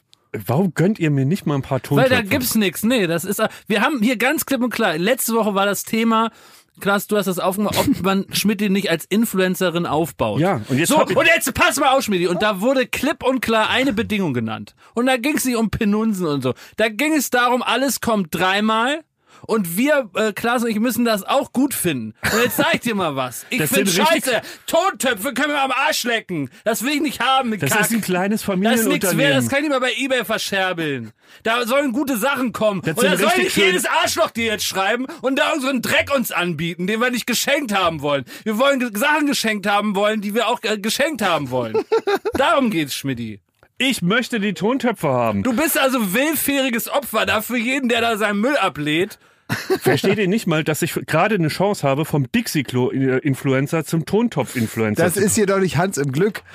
warum 0.46 0.74
gönnt 0.76 1.00
ihr 1.00 1.10
mir 1.10 1.26
nicht 1.26 1.46
mal 1.46 1.56
ein 1.56 1.62
paar 1.62 1.78
Weil 1.78 1.82
Tontöpfe? 1.82 2.14
da 2.16 2.22
gibt's 2.22 2.56
nix. 2.56 2.84
Nee, 2.84 3.08
das 3.08 3.24
ist, 3.24 3.42
wir 3.68 3.82
haben 3.82 4.02
hier 4.02 4.18
ganz 4.18 4.46
klipp 4.46 4.62
und 4.62 4.72
klar, 4.72 4.98
letzte 4.98 5.34
Woche 5.34 5.56
war 5.56 5.66
das 5.66 5.86
Thema, 5.86 6.32
Klaas, 6.80 7.08
du 7.08 7.18
hast 7.18 7.26
das 7.26 7.40
aufgemacht, 7.40 7.78
ob 7.78 8.02
man 8.02 8.26
Schmidti 8.32 8.70
nicht 8.70 8.90
als 8.90 9.06
Influencerin 9.06 9.86
aufbaut. 9.86 10.40
Ja, 10.40 10.62
und 10.70 10.78
jetzt 10.78 10.90
so, 10.90 11.04
und 11.04 11.28
jetzt 11.28 11.54
pass 11.54 11.78
mal 11.78 11.90
auf, 11.90 12.04
Schmidti. 12.04 12.28
Und 12.28 12.42
da 12.42 12.62
wurde 12.62 12.88
klipp 12.88 13.24
und 13.24 13.42
klar 13.42 13.70
eine 13.70 13.94
Bedingung 13.94 14.34
genannt. 14.34 14.76
Und 14.94 15.06
da 15.06 15.18
ging 15.18 15.38
es 15.38 15.46
nicht 15.46 15.58
um 15.58 15.70
Penunsen 15.70 16.26
und 16.28 16.42
so. 16.42 16.54
Da 16.78 16.90
ging 16.90 17.14
es 17.14 17.30
darum, 17.30 17.62
alles 17.62 18.02
kommt 18.02 18.34
dreimal. 18.34 19.02
Und 19.48 19.78
wir, 19.78 20.10
äh, 20.16 20.34
Klaas 20.34 20.64
und 20.64 20.70
ich, 20.70 20.80
müssen 20.80 21.06
das 21.06 21.24
auch 21.24 21.52
gut 21.52 21.74
finden. 21.74 22.14
Und 22.32 22.42
jetzt 22.44 22.58
sag 22.58 22.74
ich 22.76 22.82
dir 22.82 22.96
mal 22.96 23.16
was. 23.16 23.46
Ich 23.50 23.58
Das 23.60 23.72
finde 23.72 23.90
sind 23.92 24.08
richtig- 24.10 24.34
scheiße. 24.34 24.42
Tontöpfe 24.68 25.34
können 25.34 25.50
wir 25.54 25.62
am 25.62 25.72
Arsch 25.72 26.04
lecken. 26.04 26.50
Das 26.64 26.84
will 26.84 26.92
ich 26.94 27.02
nicht 27.02 27.20
haben 27.20 27.50
mit 27.50 27.62
das 27.62 27.72
Kack. 27.72 27.82
ist 27.82 27.92
ein 27.92 28.02
kleines 28.02 28.42
Das 28.46 28.50
ist 28.56 28.58
nichts 28.58 28.72
wert, 28.72 29.12
Familienunternehmen. 29.12 29.34
das 29.36 29.50
kann 29.50 29.64
ich 29.64 29.70
mal 29.70 29.80
bei 29.80 29.94
Ebay 29.98 30.26
verscherbeln. 30.26 31.12
Da 31.44 31.66
sollen 31.66 31.92
gute 31.92 32.18
Sachen 32.18 32.54
kommen. 32.54 32.82
Das 32.84 32.98
und 32.98 33.04
da 33.06 33.18
soll 33.18 33.28
richtig 33.28 33.44
nicht 33.46 33.54
schön- 33.54 33.66
jedes 33.66 33.86
Arschloch 33.86 34.32
dir 34.32 34.46
jetzt 34.46 34.66
schreiben 34.66 35.08
und 35.22 35.40
da 35.40 35.52
unseren 35.54 35.82
Dreck 35.82 36.14
uns 36.16 36.32
anbieten, 36.32 36.88
den 36.88 37.00
wir 37.02 37.10
nicht 37.10 37.26
geschenkt 37.28 37.74
haben 37.74 38.02
wollen. 38.02 38.26
Wir 38.44 38.58
wollen 38.58 38.80
ge- 38.80 38.92
Sachen 38.98 39.26
geschenkt 39.28 39.66
haben 39.68 39.96
wollen, 39.96 40.22
die 40.22 40.34
wir 40.34 40.48
auch 40.48 40.60
äh, 40.64 40.78
geschenkt 40.78 41.22
haben 41.22 41.50
wollen. 41.50 41.78
Darum 42.34 42.70
geht's, 42.70 42.94
Schmidti. 42.94 43.40
ich 43.78 44.02
möchte 44.02 44.40
die 44.40 44.54
Tontöpfe 44.54 45.08
haben. 45.10 45.44
Du 45.44 45.54
bist 45.56 45.78
also 45.80 46.14
willfähriges 46.14 46.90
Opfer 46.90 47.26
dafür 47.26 47.58
jeden, 47.58 47.90
der 47.90 48.02
da 48.02 48.18
seinen 48.18 48.40
Müll 48.40 48.58
ablädt. 48.58 49.18
Versteht 49.80 50.18
ihr 50.18 50.28
nicht 50.28 50.48
mal, 50.48 50.64
dass 50.64 50.82
ich 50.82 50.94
gerade 51.06 51.36
eine 51.36 51.48
Chance 51.50 51.88
habe, 51.88 52.06
vom 52.06 52.32
Dixie-Klo-Influencer 52.32 53.86
zum 53.86 54.06
Tontopf-Influencer 54.06 55.04
Das 55.04 55.14
zu 55.16 55.22
ist 55.22 55.36
hier 55.36 55.46
doch 55.46 55.60
nicht 55.60 55.78
Hans 55.78 55.98
im 55.98 56.12
Glück. 56.12 56.42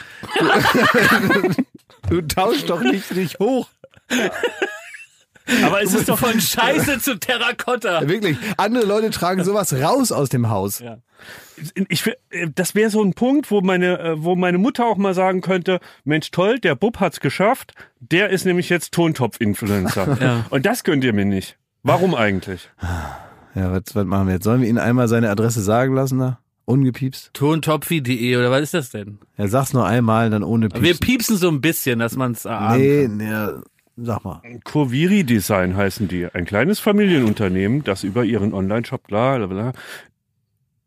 Du, 2.09 2.21
du 2.21 2.23
tauschst 2.23 2.71
doch 2.71 2.81
nicht, 2.81 3.15
nicht 3.15 3.39
hoch. 3.41 3.69
Aber 5.65 5.83
es 5.83 5.95
ist 5.95 6.09
doch 6.09 6.19
Von 6.19 6.41
Scheiße 6.41 6.99
zu 6.99 7.19
Terrakotta. 7.19 8.09
Wirklich. 8.09 8.37
Andere 8.57 8.85
Leute 8.85 9.11
tragen 9.11 9.45
sowas 9.45 9.73
raus 9.73 10.11
aus 10.13 10.29
dem 10.29 10.49
Haus. 10.51 10.83
ich, 11.89 12.05
will- 12.07 12.17
äh, 12.31 12.49
das 12.53 12.75
wäre 12.75 12.91
so 12.91 13.03
ein 13.03 13.15
Punkt, 13.15 13.51
wo 13.51 13.61
meine, 13.61 13.99
äh, 13.99 14.23
wo 14.23 14.35
meine 14.35 14.59
Mutter 14.59 14.87
auch 14.87 14.97
mal 14.97 15.15
sagen 15.15 15.41
könnte, 15.43 15.79
Mensch 16.05 16.31
toll, 16.33 16.59
der 16.59 16.75
Bub 16.75 16.99
hat's 17.01 17.21
geschafft, 17.21 17.75
der 18.01 18.31
ist 18.31 18.45
nämlich 18.45 18.69
jetzt 18.69 18.93
Tontopf-Influencer. 18.93 20.19
Ja. 20.21 20.47
Und 20.51 20.67
das 20.67 20.83
könnt 20.85 21.05
ihr 21.05 21.13
mir 21.13 21.25
nicht. 21.25 21.57
Warum 21.87 22.15
eigentlich? 22.15 22.69
Ja, 23.55 23.71
was, 23.73 23.95
was 23.95 24.05
machen 24.05 24.27
wir 24.27 24.35
jetzt? 24.35 24.45
Sollen 24.45 24.61
wir 24.61 24.69
Ihnen 24.69 24.79
einmal 24.79 25.09
seine 25.09 25.31
Adresse 25.31 25.61
sagen 25.63 25.95
lassen 25.95 26.19
da? 26.19 26.41
Ungepiepst? 26.65 27.31
Tontopfi.de 27.33 28.37
oder 28.37 28.51
was 28.51 28.63
ist 28.63 28.75
das 28.75 28.91
denn? 28.91 29.19
Ja, 29.39 29.47
sag's 29.47 29.73
nur 29.73 29.87
einmal, 29.87 30.31
dann 30.31 30.43
ohne 30.43 30.67
Wir 30.73 30.81
Piepsen. 30.81 31.01
piepsen 31.01 31.37
so 31.37 31.49
ein 31.49 31.61
bisschen, 31.61 32.01
dass 32.01 32.17
man's 32.17 32.45
erahnen 32.45 32.81
Nee, 32.81 33.07
kann. 33.07 33.17
nee, 33.19 33.63
sag 34.05 34.25
mal. 34.25 34.43
Kurviri 34.65 35.23
Design 35.23 35.77
heißen 35.77 36.09
die. 36.09 36.27
Ein 36.27 36.45
kleines 36.45 36.81
Familienunternehmen, 36.81 37.85
das 37.85 38.03
über 38.03 38.25
ihren 38.25 38.53
Online-Shop, 38.53 39.07
bla, 39.07 39.37
bla, 39.39 39.47
bla. 39.47 39.73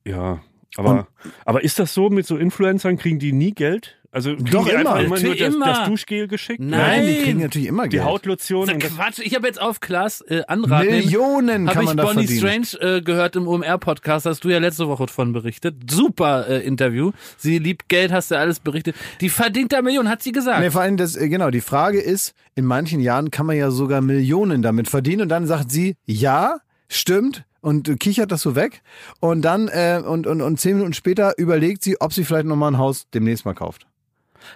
Ja, 0.05 0.41
aber, 0.75 1.07
aber 1.45 1.63
ist 1.63 1.79
das 1.79 1.93
so 1.93 2.09
mit 2.09 2.25
so 2.27 2.35
Influencern, 2.37 2.97
kriegen 2.97 3.19
die 3.19 3.31
nie 3.31 3.53
Geld? 3.53 3.98
Also 4.11 4.35
Doch, 4.35 4.65
die 4.67 4.71
immer. 4.71 4.99
immer 5.01 5.19
nur 5.19 5.35
das, 5.35 5.53
immer. 5.53 5.65
das 5.65 5.87
Duschgel 5.87 6.27
geschickt? 6.27 6.59
Nein. 6.59 7.05
die 7.05 7.23
kriegen 7.23 7.39
natürlich 7.41 7.67
immer 7.67 7.83
Die 7.83 7.97
Geld. 7.97 8.05
Hautlotion 8.05 8.65
Das 8.65 8.77
ist 8.77 8.95
Quatsch. 8.95 9.19
Ich 9.19 9.35
habe 9.35 9.45
jetzt 9.45 9.61
auf 9.61 9.79
Klaas 9.79 10.21
äh, 10.21 10.41
Anraten. 10.47 10.89
Millionen 10.89 11.67
Habe 11.67 11.73
kann 11.73 11.83
ich 11.83 11.87
man 11.89 11.97
da 11.97 12.03
Bonnie 12.05 12.27
verdienen. 12.27 12.65
Strange 12.65 12.97
äh, 12.97 13.01
gehört 13.01 13.35
im 13.35 13.47
OMR-Podcast, 13.47 14.25
hast 14.25 14.43
du 14.43 14.49
ja 14.49 14.57
letzte 14.57 14.87
Woche 14.87 15.07
von 15.07 15.31
berichtet. 15.31 15.91
Super 15.91 16.47
äh, 16.47 16.65
Interview. 16.65 17.11
Sie 17.37 17.59
liebt 17.59 17.87
Geld, 17.87 18.11
hast 18.11 18.31
du 18.31 18.37
alles 18.37 18.59
berichtet. 18.59 18.95
Die 19.21 19.29
verdient 19.29 19.73
da 19.73 19.81
Millionen, 19.83 20.09
hat 20.09 20.23
sie 20.23 20.31
gesagt. 20.31 20.59
Nee, 20.59 20.71
vor 20.71 20.81
allem 20.81 20.97
das, 20.97 21.15
äh, 21.15 21.29
genau, 21.29 21.51
die 21.51 21.61
Frage 21.61 21.99
ist, 21.99 22.33
in 22.55 22.65
manchen 22.65 23.01
Jahren 23.01 23.29
kann 23.29 23.45
man 23.45 23.57
ja 23.57 23.69
sogar 23.69 24.01
Millionen 24.01 24.63
damit 24.63 24.87
verdienen 24.87 25.21
und 25.21 25.29
dann 25.29 25.45
sagt 25.45 25.71
sie, 25.71 25.95
ja, 26.05 26.57
stimmt 26.87 27.45
und 27.61 27.99
kichert 27.99 28.31
das 28.31 28.41
so 28.41 28.55
weg 28.55 28.81
und 29.19 29.43
dann 29.43 29.67
äh, 29.67 30.01
und, 30.03 30.25
und, 30.25 30.41
und 30.41 30.59
zehn 30.59 30.75
Minuten 30.75 30.93
später 30.93 31.37
überlegt 31.37 31.83
sie, 31.83 31.99
ob 32.01 32.13
sie 32.13 32.23
vielleicht 32.23 32.45
nochmal 32.45 32.71
ein 32.71 32.77
Haus 32.77 33.05
demnächst 33.13 33.45
mal 33.45 33.53
kauft. 33.53 33.85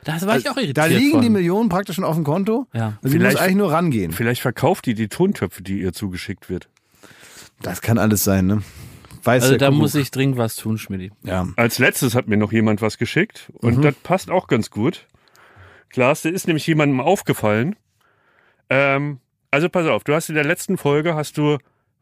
Das 0.03 0.25
war 0.27 0.37
ich 0.37 0.49
auch 0.49 0.57
irritiert 0.57 0.77
Da 0.77 0.85
liegen 0.85 1.11
von. 1.11 1.21
die 1.21 1.29
Millionen 1.29 1.69
praktisch 1.69 1.95
schon 1.95 2.05
auf 2.05 2.15
dem 2.15 2.23
Konto. 2.23 2.67
Ja. 2.73 2.97
Und 3.01 3.09
sie 3.09 3.17
muss 3.17 3.27
Vielleicht- 3.27 3.39
eigentlich 3.39 3.55
nur 3.57 3.71
rangehen. 3.71 4.11
vielleicht 4.11 4.41
verkauft 4.41 4.85
die 4.85 4.93
die 4.93 5.07
Tontöpfe, 5.07 5.61
die 5.63 5.79
ihr 5.81 5.93
zugeschickt 5.93 6.49
wird. 6.49 6.69
Das 7.61 7.81
kann 7.81 7.97
alles 7.97 8.23
sein, 8.23 8.45
ne? 8.47 8.63
Weiß 9.23 9.43
Also 9.43 9.55
da 9.57 9.67
Kuckuck. 9.67 9.81
muss 9.81 9.95
ich 9.95 10.11
dringend 10.11 10.37
was 10.37 10.55
tun, 10.57 10.77
Schmidti. 10.77 11.11
Ja. 11.23 11.47
Als 11.55 11.79
letztes 11.79 12.13
hat 12.15 12.27
mir 12.27 12.35
noch 12.37 12.51
jemand 12.51 12.81
was 12.81 12.97
geschickt 12.97 13.51
und 13.53 13.77
Mhm. 13.77 13.81
das 13.83 13.95
passt 13.95 14.29
auch 14.29 14.47
ganz 14.47 14.69
gut. 14.69 15.07
Klaas, 15.89 16.23
der 16.23 16.33
ist 16.33 16.47
nämlich 16.47 16.67
jemandem 16.67 16.99
aufgefallen. 16.99 17.75
Ähm, 18.69 19.19
also 19.51 19.69
pass 19.69 19.87
auf, 19.87 20.03
du 20.03 20.13
hast 20.13 20.27
in 20.29 20.35
der 20.35 20.43
letzten 20.43 20.77
Folge 20.77 21.15
hast 21.15 21.37
du 21.37 21.57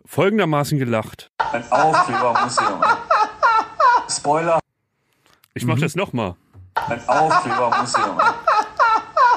folgendermaßen 0.05 0.79
gelacht. 0.79 1.29
Ein 1.37 1.63
Aufklebermuseum. 1.71 2.81
Spoiler, 4.09 4.59
Ich 5.53 5.63
Mhm. 5.63 5.69
mach 5.71 5.79
das 5.79 5.95
nochmal. 5.95 6.35
Ein 6.75 7.01
Aufklebermuseum. 7.07 8.19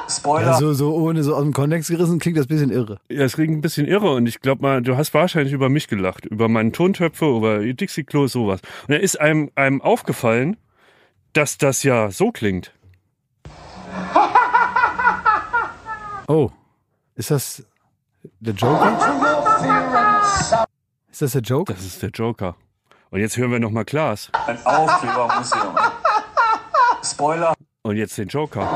Spoiler, 0.08 0.46
Ja, 0.46 0.54
so, 0.58 0.72
so 0.74 0.94
ohne 0.94 1.22
so 1.22 1.34
aus 1.34 1.42
dem 1.42 1.52
Kontext 1.52 1.88
gerissen 1.90 2.18
klingt 2.18 2.36
das 2.36 2.44
ein 2.46 2.48
bisschen 2.48 2.70
irre. 2.70 2.98
Ja, 3.08 3.22
es 3.24 3.34
klingt 3.34 3.52
ein 3.52 3.60
bisschen 3.62 3.86
irre 3.86 4.12
und 4.14 4.26
ich 4.26 4.40
glaube 4.40 4.62
mal, 4.62 4.82
du 4.82 4.96
hast 4.96 5.14
wahrscheinlich 5.14 5.52
über 5.52 5.68
mich 5.68 5.88
gelacht, 5.88 6.26
über 6.26 6.48
meinen 6.48 6.72
Tontöpfe, 6.72 7.24
über 7.26 7.60
Dixie-Klo, 7.60 8.26
sowas. 8.26 8.60
Und 8.86 8.90
da 8.94 8.96
ist 8.96 9.18
einem, 9.20 9.50
einem 9.54 9.80
aufgefallen, 9.80 10.56
dass 11.32 11.56
das 11.58 11.82
ja 11.82 12.10
so 12.10 12.30
klingt. 12.32 12.72
Oh. 16.26 16.50
Ist 17.16 17.30
das 17.30 17.62
der 18.40 18.54
Joker? 18.54 18.96
Ist 21.12 21.20
das 21.20 21.32
der 21.32 21.42
Joker? 21.42 21.74
Das 21.74 21.84
ist 21.84 22.02
der 22.02 22.08
Joker. 22.08 22.56
Und 23.10 23.20
jetzt 23.20 23.36
hören 23.36 23.52
wir 23.52 23.60
nochmal 23.60 23.84
Klaas. 23.84 24.30
ein 24.46 24.58
Aufklebermuseum. 24.64 25.76
Spoiler, 27.04 27.54
Und 27.82 27.96
jetzt 27.96 28.16
den 28.16 28.28
Joker. 28.28 28.66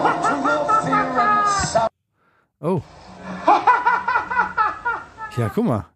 Oh. 2.60 2.82
Ja, 5.36 5.48
guck 5.54 5.64
mal. 5.64 5.86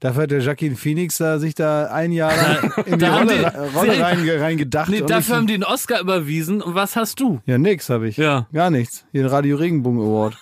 Dafür 0.00 0.22
hat 0.24 0.30
der 0.30 0.40
Jacqueline 0.40 0.76
Phoenix 0.76 1.18
da, 1.18 1.38
sich 1.38 1.54
da 1.54 1.86
ein 1.86 2.12
Jahr 2.12 2.34
lang 2.34 2.72
in 2.86 2.98
die 2.98 3.04
Rolle, 3.04 3.38
die- 3.38 3.76
Rolle 3.76 4.00
rein, 4.02 4.28
reingedacht. 4.28 4.88
Nee, 4.90 5.00
und 5.02 5.10
dafür 5.10 5.34
ich- 5.34 5.38
haben 5.38 5.46
die 5.46 5.54
einen 5.54 5.64
Oscar 5.64 6.00
überwiesen. 6.00 6.60
Und 6.60 6.74
was 6.74 6.96
hast 6.96 7.20
du? 7.20 7.40
ja, 7.46 7.56
nix 7.58 7.88
habe 7.88 8.08
ich. 8.08 8.16
Ja. 8.16 8.46
Gar 8.52 8.70
nichts. 8.70 9.04
Hier 9.12 9.22
den 9.22 9.30
Radio 9.30 9.56
Regenbogen 9.56 10.00
Award. 10.00 10.36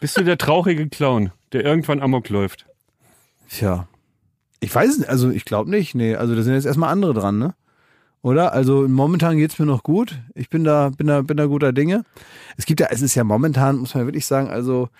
Bist 0.00 0.16
du 0.18 0.24
der 0.24 0.36
traurige 0.38 0.88
Clown, 0.88 1.32
der 1.52 1.64
irgendwann 1.64 2.00
Amok 2.02 2.28
läuft? 2.28 2.66
Tja. 3.48 3.88
Ich 4.60 4.74
weiß 4.74 4.90
es 4.90 4.98
nicht. 4.98 5.08
Also, 5.08 5.30
ich 5.30 5.44
glaube 5.44 5.70
nicht. 5.70 5.94
Nee, 5.94 6.16
also 6.16 6.34
da 6.34 6.42
sind 6.42 6.54
jetzt 6.54 6.66
erstmal 6.66 6.90
andere 6.90 7.14
dran, 7.14 7.38
ne? 7.38 7.54
Oder? 8.28 8.52
Also 8.52 8.86
momentan 8.86 9.38
geht's 9.38 9.58
mir 9.58 9.64
noch 9.64 9.82
gut. 9.82 10.20
Ich 10.34 10.50
bin 10.50 10.62
da, 10.62 10.90
bin 10.90 11.06
da, 11.06 11.22
bin 11.22 11.38
da 11.38 11.46
guter 11.46 11.72
Dinge. 11.72 12.04
Es 12.58 12.66
gibt 12.66 12.78
ja, 12.78 12.88
es 12.90 13.00
ist 13.00 13.14
ja 13.14 13.24
momentan, 13.24 13.78
muss 13.78 13.94
man 13.94 14.04
wirklich 14.04 14.26
sagen, 14.26 14.50
also 14.50 14.90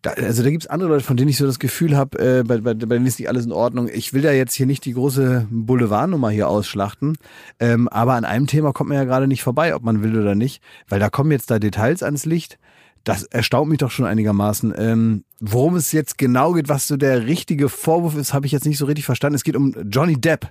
da, 0.00 0.12
also 0.12 0.42
da 0.42 0.48
gibt's 0.48 0.66
andere 0.66 0.88
Leute, 0.88 1.04
von 1.04 1.18
denen 1.18 1.28
ich 1.28 1.36
so 1.36 1.44
das 1.44 1.58
Gefühl 1.58 1.94
habe, 1.94 2.18
äh, 2.18 2.42
bei, 2.42 2.56
bei, 2.56 2.72
bei 2.72 2.96
denen 2.96 3.04
ist 3.04 3.18
nicht 3.18 3.28
alles 3.28 3.44
in 3.44 3.52
Ordnung. 3.52 3.90
Ich 3.92 4.14
will 4.14 4.22
da 4.22 4.32
jetzt 4.32 4.54
hier 4.54 4.64
nicht 4.64 4.86
die 4.86 4.94
große 4.94 5.46
Boulevardnummer 5.50 6.30
hier 6.30 6.48
ausschlachten, 6.48 7.18
ähm, 7.60 7.86
aber 7.88 8.14
an 8.14 8.24
einem 8.24 8.46
Thema 8.46 8.72
kommt 8.72 8.88
man 8.88 8.96
ja 8.96 9.04
gerade 9.04 9.26
nicht 9.26 9.42
vorbei, 9.42 9.74
ob 9.74 9.82
man 9.82 10.02
will 10.02 10.18
oder 10.18 10.34
nicht, 10.34 10.62
weil 10.88 11.00
da 11.00 11.10
kommen 11.10 11.32
jetzt 11.32 11.50
da 11.50 11.58
Details 11.58 12.02
ans 12.02 12.24
Licht. 12.24 12.58
Das 13.04 13.24
erstaunt 13.24 13.68
mich 13.68 13.78
doch 13.78 13.90
schon 13.90 14.06
einigermaßen. 14.06 14.72
Ähm, 14.74 15.24
worum 15.38 15.76
es 15.76 15.92
jetzt 15.92 16.16
genau 16.16 16.54
geht, 16.54 16.70
was 16.70 16.88
so 16.88 16.96
der 16.96 17.26
richtige 17.26 17.68
Vorwurf 17.68 18.16
ist, 18.16 18.32
habe 18.32 18.46
ich 18.46 18.52
jetzt 18.52 18.64
nicht 18.64 18.78
so 18.78 18.86
richtig 18.86 19.04
verstanden. 19.04 19.36
Es 19.36 19.44
geht 19.44 19.54
um 19.54 19.74
Johnny 19.90 20.18
Depp. 20.18 20.50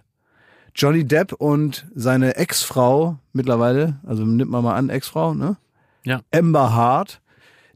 Johnny 0.76 1.05
Depp 1.05 1.34
und 1.34 1.86
seine 1.95 2.36
Ex-Frau 2.36 3.17
mittlerweile, 3.34 3.99
also 4.05 4.23
nimmt 4.26 4.51
man 4.51 4.63
mal 4.63 4.76
an, 4.76 4.89
Ex-Frau, 4.89 5.34
ne? 5.34 5.57
Ja. 6.03 6.21
Amber 6.34 6.73
Hart. 6.73 7.21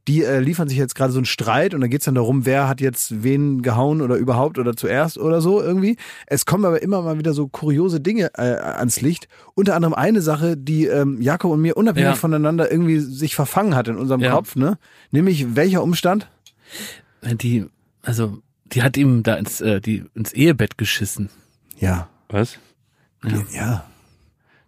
Die 0.08 0.24
äh, 0.24 0.40
liefern 0.40 0.68
sich 0.68 0.78
jetzt 0.78 0.96
gerade 0.96 1.12
so 1.14 1.20
einen 1.20 1.26
Streit 1.26 1.76
und 1.76 1.82
da 1.82 1.88
geht's 1.88 2.06
dann 2.06 2.16
darum, 2.16 2.46
wer 2.46 2.68
hat 2.68 2.82
jetzt 2.82 3.22
wen 3.24 3.62
gehauen 3.62 4.02
oder 4.02 4.16
überhaupt 4.16 4.58
oder 4.58 4.76
zuerst 4.76 5.20
oder 5.20 5.40
so 5.40 5.62
irgendwie. 5.62 5.98
Es 6.26 6.48
kommen 6.48 6.66
aber 6.66 6.82
immer 6.82 7.02
mal 7.04 7.20
wieder 7.20 7.34
so 7.34 7.48
kuriose 7.48 8.00
Dinge 8.00 8.32
äh, 8.36 8.42
ans 8.56 9.02
Licht. 9.02 9.28
Unter 9.54 9.76
anderem 9.76 9.94
eine 9.94 10.22
Sache, 10.22 10.58
die 10.58 10.88
ähm, 10.88 11.22
Jakob 11.22 11.52
und 11.52 11.62
mir 11.62 11.78
unabhängig 11.78 12.10
Ja. 12.10 12.16
voneinander 12.16 12.72
irgendwie 12.72 13.00
sich 13.00 13.36
verfangen 13.36 13.76
hat 13.76 13.88
in 13.88 13.98
unserem 13.98 14.22
Ja. 14.22 14.32
Kopf, 14.32 14.56
ne? 14.56 14.80
Nämlich 15.12 15.56
welcher 15.56 15.84
Umstand? 15.84 16.28
Die, 17.22 17.66
also, 18.02 18.40
die 18.66 18.82
hat 18.82 18.98
ihm 18.98 19.22
da 19.22 19.36
ins, 19.36 19.62
äh, 19.62 19.80
die, 19.80 20.06
ins 20.16 20.34
Ehebett 20.34 20.78
geschissen. 20.80 21.30
Ja. 21.78 22.10
Was? 22.30 22.58
Ja. 23.52 23.86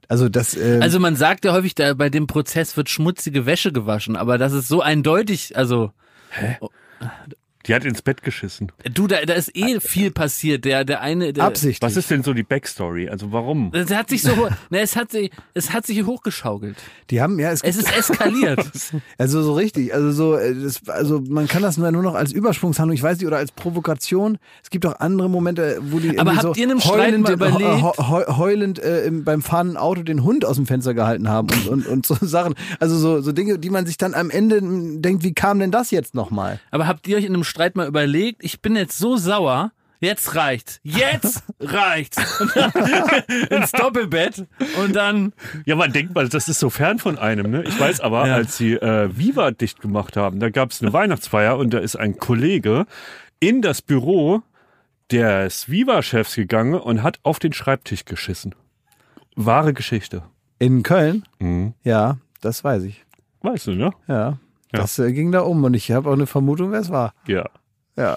Also 0.08 0.28
das. 0.28 0.56
Äh, 0.56 0.80
Also 0.82 1.00
man 1.00 1.16
sagt 1.16 1.46
ja 1.46 1.54
häufig, 1.54 1.74
da 1.76 1.94
bei 1.94 2.10
dem 2.10 2.28
Prozess 2.28 2.76
wird 2.76 2.90
schmutzige 2.90 3.46
Wäsche 3.46 3.72
gewaschen, 3.72 4.16
aber 4.18 4.38
das 4.38 4.52
ist 4.54 4.68
so 4.68 4.82
eindeutig, 4.82 5.56
also 5.58 5.92
Die 7.68 7.76
hat 7.76 7.86
ins 7.86 8.02
Bett 8.02 8.24
geschissen. 8.24 8.72
du, 8.94 9.08
da, 9.08 9.24
da 9.26 9.34
ist 9.34 9.56
eh 9.56 9.80
viel 9.80 10.12
passiert. 10.12 10.66
Der, 10.66 10.84
der 10.86 11.02
eine, 11.02 11.34
der, 11.34 11.44
absichtlich. 11.44 11.82
Was 11.82 11.98
ist 11.98 12.10
denn 12.10 12.24
so 12.24 12.34
die 12.34 12.44
Backstory? 12.44 13.10
Also 13.10 13.32
warum? 13.32 13.72
Es 13.74 13.92
hat 13.92 14.10
sich 14.10 14.22
so, 14.22 14.32
ne, 14.70 14.80
es 14.80 14.96
hat 14.96 15.12
sich, 15.12 15.32
es 15.54 15.72
hat 15.74 15.86
sich 15.86 16.04
hochgeschaukelt. 16.06 16.78
Die 17.10 17.22
haben 17.22 17.40
ja, 17.40 17.52
es, 17.52 17.62
Es 17.64 17.78
ist 17.78 17.96
eskaliert. 17.96 18.60
also 19.18 19.42
so 19.44 19.54
richtig, 19.54 19.94
also 19.94 20.12
so, 20.12 20.36
äh, 20.38 20.56
das, 20.56 20.88
also 20.88 21.22
man 21.28 21.48
kann 21.48 21.62
das 21.62 21.78
nur 21.78 21.92
noch 21.92 22.16
als 22.16 22.32
Übersprungshandlung, 22.32 22.96
ich 22.96 23.04
weiß 23.04 23.18
nicht, 23.20 23.28
oder 23.28 23.38
als 23.38 23.52
Provokation. 23.52 24.38
Es 24.64 24.70
gibt 24.70 24.86
auch 24.86 25.00
andere 25.00 25.30
Momente, 25.30 25.78
wo 25.82 26.00
die 26.00 26.18
Aber 26.20 26.32
habt 26.36 26.42
so 26.42 26.54
ihr 26.56 26.64
in 26.66 26.72
einem 26.72 26.80
Streit 26.80 27.00
heulend, 27.12 27.24
mal 27.24 27.34
überlegt? 27.34 27.62
heu- 27.84 27.94
heu- 27.98 28.38
heulend 28.38 28.80
äh, 28.80 29.06
im, 29.06 29.24
beim 29.24 29.42
fahrenden 29.42 29.78
Auto 29.78 30.04
den 30.04 30.24
Hund 30.24 30.46
aus 30.46 30.56
dem 30.56 30.66
Fenster 30.66 30.94
gehalten 30.94 31.30
haben 31.30 31.48
und, 31.52 31.68
und, 31.68 31.88
und 31.88 32.06
so 32.06 32.16
Sachen. 32.22 32.56
Also 32.80 32.98
so, 32.98 33.22
so 33.22 33.32
Dinge, 33.32 33.60
die 33.60 33.70
man 33.70 33.86
sich 33.86 33.98
dann 33.98 34.14
am 34.14 34.30
Ende 34.30 34.60
denkt, 35.00 35.24
wie 35.24 35.34
kam 35.34 35.60
denn 35.60 35.72
das 35.72 35.92
jetzt 35.92 36.16
nochmal? 36.16 36.60
Aber 36.72 36.88
habt 36.88 37.08
ihr 37.08 37.18
euch 37.18 37.26
in 37.26 37.34
einem 37.34 37.44
Streit 37.52 37.76
mal 37.76 37.88
überlegt, 37.88 38.44
ich 38.44 38.62
bin 38.62 38.76
jetzt 38.78 38.98
so 38.98 39.18
sauer, 39.18 39.72
jetzt 40.00 40.36
reicht's. 40.36 40.80
Jetzt 40.84 41.44
reicht's. 41.60 42.18
Und 42.40 42.56
dann 42.56 42.72
ins 43.62 43.72
Doppelbett 43.74 44.48
und 44.82 44.96
dann 44.96 45.34
Ja, 45.66 45.76
man 45.76 45.92
denkt 45.92 46.16
mal, 46.16 46.28
das 46.30 46.48
ist 46.48 46.60
so 46.60 46.70
fern 46.70 46.98
von 46.98 47.18
einem. 47.20 47.52
Ne? 47.52 47.64
Ich 47.64 47.78
weiß 47.78 48.00
aber, 48.00 48.26
Ja. 48.26 48.36
als 48.36 48.56
sie 48.58 48.74
äh, 48.76 49.10
Viva 49.16 49.52
dicht 49.52 49.82
gemacht 49.82 50.16
haben, 50.16 50.40
da 50.40 50.50
gab 50.50 50.72
es 50.72 50.82
eine 50.82 50.94
Weihnachtsfeier 50.94 51.58
und 51.58 51.74
da 51.74 51.80
ist 51.80 51.98
ein 51.98 52.18
Kollege 52.18 52.86
in 53.42 53.62
das 53.62 53.82
Büro 53.82 54.42
des 55.12 55.70
Viva-Chefs 55.70 56.36
gegangen 56.36 56.76
und 56.76 57.04
hat 57.04 57.20
auf 57.24 57.38
den 57.40 57.52
Schreibtisch 57.52 58.06
geschissen. 58.06 58.56
Wahre 59.36 59.74
Geschichte. 59.74 60.24
In 60.58 60.84
Köln? 60.84 61.24
Mhm. 61.40 61.74
Ja, 61.84 62.18
das 62.40 62.64
weiß 62.64 62.84
ich. 62.84 63.04
Weißt 63.42 63.68
du, 63.68 63.72
ne? 63.72 63.92
Ja. 64.08 64.38
Das 64.72 65.00
äh, 65.00 65.12
ging 65.12 65.32
da 65.32 65.42
um 65.42 65.64
und 65.64 65.74
ich 65.74 65.92
habe 65.92 66.10
auch 66.10 66.14
eine 66.14 66.28
Vermutung, 66.28 66.72
wer 66.72 66.80
es 66.80 66.90
war. 66.90 67.14
Ja. 67.28 67.50
Ja. 67.96 68.16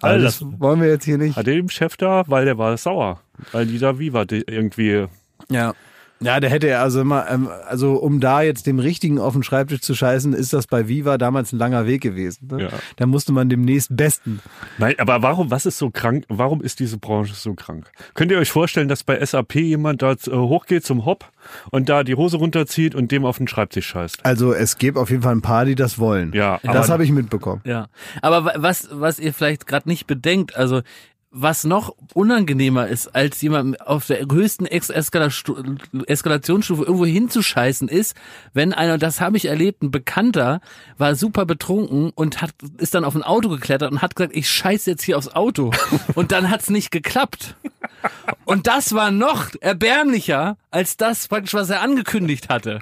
All 0.00 0.14
Aber 0.14 0.22
das 0.22 0.42
wollen 0.42 0.80
wir 0.80 0.88
jetzt 0.88 1.04
hier 1.04 1.18
nicht. 1.18 1.36
Hatte 1.36 1.54
dem 1.54 1.68
Chef 1.68 1.96
da, 1.96 2.24
weil 2.26 2.44
der 2.44 2.58
war 2.58 2.76
sauer. 2.76 3.20
Weil 3.52 3.66
die 3.66 3.78
da 3.78 3.98
Viva 3.98 4.24
irgendwie. 4.28 5.06
Ja. 5.48 5.74
Ja, 6.20 6.40
der 6.40 6.48
hätte 6.48 6.68
ja 6.68 6.80
also 6.82 7.00
immer, 7.00 7.28
ähm, 7.28 7.48
also 7.68 7.94
um 7.96 8.20
da 8.20 8.40
jetzt 8.40 8.66
dem 8.66 8.78
Richtigen 8.78 9.18
auf 9.18 9.34
den 9.34 9.42
Schreibtisch 9.42 9.80
zu 9.80 9.94
scheißen, 9.94 10.32
ist 10.32 10.52
das 10.52 10.66
bei 10.66 10.88
Viva 10.88 11.18
damals 11.18 11.52
ein 11.52 11.58
langer 11.58 11.86
Weg 11.86 12.02
gewesen. 12.02 12.48
Ne? 12.50 12.62
Ja. 12.62 12.68
Da 12.96 13.06
musste 13.06 13.32
man 13.32 13.48
dem 13.50 13.62
nächstbesten. 13.62 14.40
Nein, 14.78 14.94
aber 14.98 15.20
warum, 15.22 15.50
was 15.50 15.66
ist 15.66 15.76
so 15.76 15.90
krank? 15.90 16.24
Warum 16.28 16.62
ist 16.62 16.78
diese 16.80 16.96
Branche 16.98 17.34
so 17.34 17.54
krank? 17.54 17.90
Könnt 18.14 18.30
ihr 18.30 18.38
euch 18.38 18.50
vorstellen, 18.50 18.88
dass 18.88 19.02
bei 19.04 19.22
SAP 19.24 19.56
jemand 19.56 20.00
da 20.02 20.12
äh, 20.12 20.16
hochgeht 20.30 20.84
zum 20.86 21.04
Hop 21.04 21.30
und 21.70 21.88
da 21.88 22.04
die 22.04 22.14
Hose 22.14 22.36
runterzieht 22.38 22.94
und 22.94 23.10
dem 23.10 23.24
auf 23.26 23.36
den 23.38 23.48
Schreibtisch 23.48 23.86
scheißt? 23.88 24.24
Also 24.24 24.54
es 24.54 24.78
gibt 24.78 24.96
auf 24.96 25.10
jeden 25.10 25.22
Fall 25.22 25.34
ein 25.34 25.42
paar, 25.42 25.64
die 25.66 25.74
das 25.74 25.98
wollen. 25.98 26.32
Ja, 26.32 26.58
das 26.62 26.88
habe 26.88 27.04
ich 27.04 27.10
mitbekommen. 27.10 27.60
Ja, 27.64 27.88
aber 28.22 28.44
wa- 28.46 28.54
was, 28.56 28.88
was 28.92 29.18
ihr 29.18 29.34
vielleicht 29.34 29.66
gerade 29.66 29.88
nicht 29.88 30.06
bedenkt, 30.06 30.56
also 30.56 30.80
was 31.36 31.64
noch 31.64 31.94
unangenehmer 32.14 32.86
ist, 32.86 33.14
als 33.14 33.42
jemand 33.42 33.80
auf 33.80 34.06
der 34.06 34.20
höchsten 34.20 34.66
Eskalationsstufe 34.66 36.84
irgendwo 36.84 37.04
hinzuscheißen, 37.04 37.88
ist, 37.88 38.16
wenn 38.52 38.72
einer, 38.72 38.98
das 38.98 39.20
habe 39.20 39.36
ich 39.36 39.46
erlebt, 39.46 39.82
ein 39.82 39.90
Bekannter 39.90 40.60
war 40.96 41.16
super 41.16 41.44
betrunken 41.44 42.12
und 42.14 42.40
hat 42.40 42.52
ist 42.78 42.94
dann 42.94 43.04
auf 43.04 43.16
ein 43.16 43.24
Auto 43.24 43.48
geklettert 43.48 43.90
und 43.90 44.00
hat 44.00 44.14
gesagt, 44.14 44.36
ich 44.36 44.48
scheiße 44.48 44.88
jetzt 44.88 45.02
hier 45.02 45.18
aufs 45.18 45.28
Auto. 45.28 45.72
Und 46.14 46.30
dann 46.30 46.50
hat's 46.50 46.70
nicht 46.70 46.90
geklappt. 46.90 47.56
Und 48.44 48.68
das 48.68 48.94
war 48.94 49.10
noch 49.10 49.48
erbärmlicher 49.60 50.56
als 50.70 50.96
das 50.96 51.26
praktisch, 51.26 51.54
was 51.54 51.70
er 51.70 51.80
angekündigt 51.80 52.48
hatte. 52.48 52.80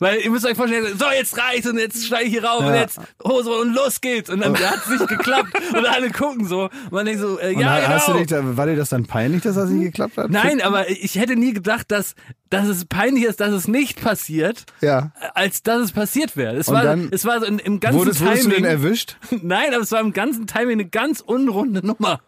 Weil 0.00 0.20
ihr 0.20 0.30
müsst 0.30 0.46
euch 0.46 0.56
vorstellen, 0.56 0.96
so 0.98 1.06
jetzt 1.10 1.36
reicht's 1.36 1.66
und 1.68 1.78
jetzt 1.78 2.04
steige 2.06 2.24
ich 2.26 2.30
hier 2.32 2.44
rauf 2.44 2.60
und 2.60 2.66
Ja. 2.74 2.76
jetzt 2.82 3.00
Hose 3.24 3.50
und 3.50 3.74
los 3.74 4.00
geht's. 4.00 4.30
Und 4.30 4.40
dann 4.44 4.56
hat's 4.58 4.88
nicht 4.88 5.08
geklappt 5.08 5.52
und 5.74 5.86
alle 5.86 6.10
gucken 6.10 6.46
so. 6.46 6.64
Und 6.64 6.92
man 6.92 7.04
denkt 7.06 7.20
so, 7.20 7.38
äh, 7.40 7.54
Und 7.54 7.60
ja 7.60 7.88
hast 7.88 8.08
du 8.08 8.12
genau. 8.12 8.42
nicht, 8.42 8.56
war 8.56 8.66
dir 8.66 8.76
das 8.76 8.90
dann 8.90 9.06
peinlich, 9.06 9.42
dass 9.42 9.56
das 9.56 9.70
nicht 9.70 9.84
geklappt 9.84 10.16
hat? 10.16 10.30
Nein, 10.30 10.60
aber 10.62 10.88
ich 10.88 11.16
hätte 11.16 11.34
nie 11.36 11.52
gedacht, 11.52 11.90
dass, 11.90 12.14
dass 12.50 12.66
es 12.68 12.84
peinlich 12.84 13.24
ist, 13.24 13.40
dass 13.40 13.50
es 13.52 13.66
nicht 13.68 14.00
passiert, 14.00 14.64
Ja. 14.80 15.12
als 15.34 15.62
dass 15.62 15.82
es 15.82 15.92
passiert 15.92 16.36
wäre. 16.36 16.56
Es 16.56 16.68
Und 16.68 16.74
war, 16.74 16.84
dann 16.84 17.08
es 17.10 17.24
war 17.24 17.40
so 17.40 17.46
im 17.46 17.80
ganzen 17.80 17.98
Wurdest, 17.98 18.20
wurdest 18.20 18.44
du 18.44 18.48
denn 18.50 18.58
Timing. 18.62 18.70
erwischt? 18.70 19.16
Nein, 19.42 19.74
aber 19.74 19.82
es 19.82 19.90
war 19.92 20.00
im 20.00 20.12
ganzen 20.12 20.46
Timing 20.46 20.72
eine 20.80 20.88
ganz 20.88 21.20
unrunde 21.20 21.84
Nummer. 21.86 22.20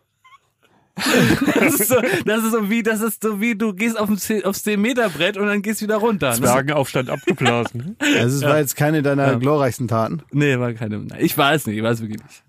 Das 1.54 1.74
ist, 1.80 1.88
so, 1.88 1.96
das 2.24 2.44
ist 2.44 2.52
so 2.52 2.70
wie, 2.70 2.82
das 2.82 3.00
ist 3.00 3.22
so 3.22 3.40
wie 3.40 3.54
du 3.54 3.72
gehst 3.72 3.98
auf 3.98 4.08
ein 4.08 4.18
10 4.18 4.44
aufs 4.44 4.62
10 4.64 4.80
Meter 4.80 5.08
Brett 5.08 5.36
und 5.36 5.46
dann 5.46 5.62
gehst 5.62 5.82
wieder 5.82 5.96
runter. 5.96 6.28
Das, 6.28 6.38
Zwergenaufstand 6.38 7.10
abgeblasen. 7.10 7.96
Also 8.18 8.36
es 8.38 8.42
war 8.42 8.58
jetzt 8.58 8.76
keine 8.76 9.02
deiner 9.02 9.36
glorreichsten 9.38 9.88
Taten. 9.88 10.22
nee, 10.32 10.58
war 10.58 10.72
keine. 10.74 10.98
Nein, 10.98 11.18
ich 11.20 11.36
weiß 11.36 11.66
nicht, 11.66 11.76
ich 11.76 11.82
weiß 11.82 12.00
wirklich 12.00 12.22
nicht. 12.22 12.42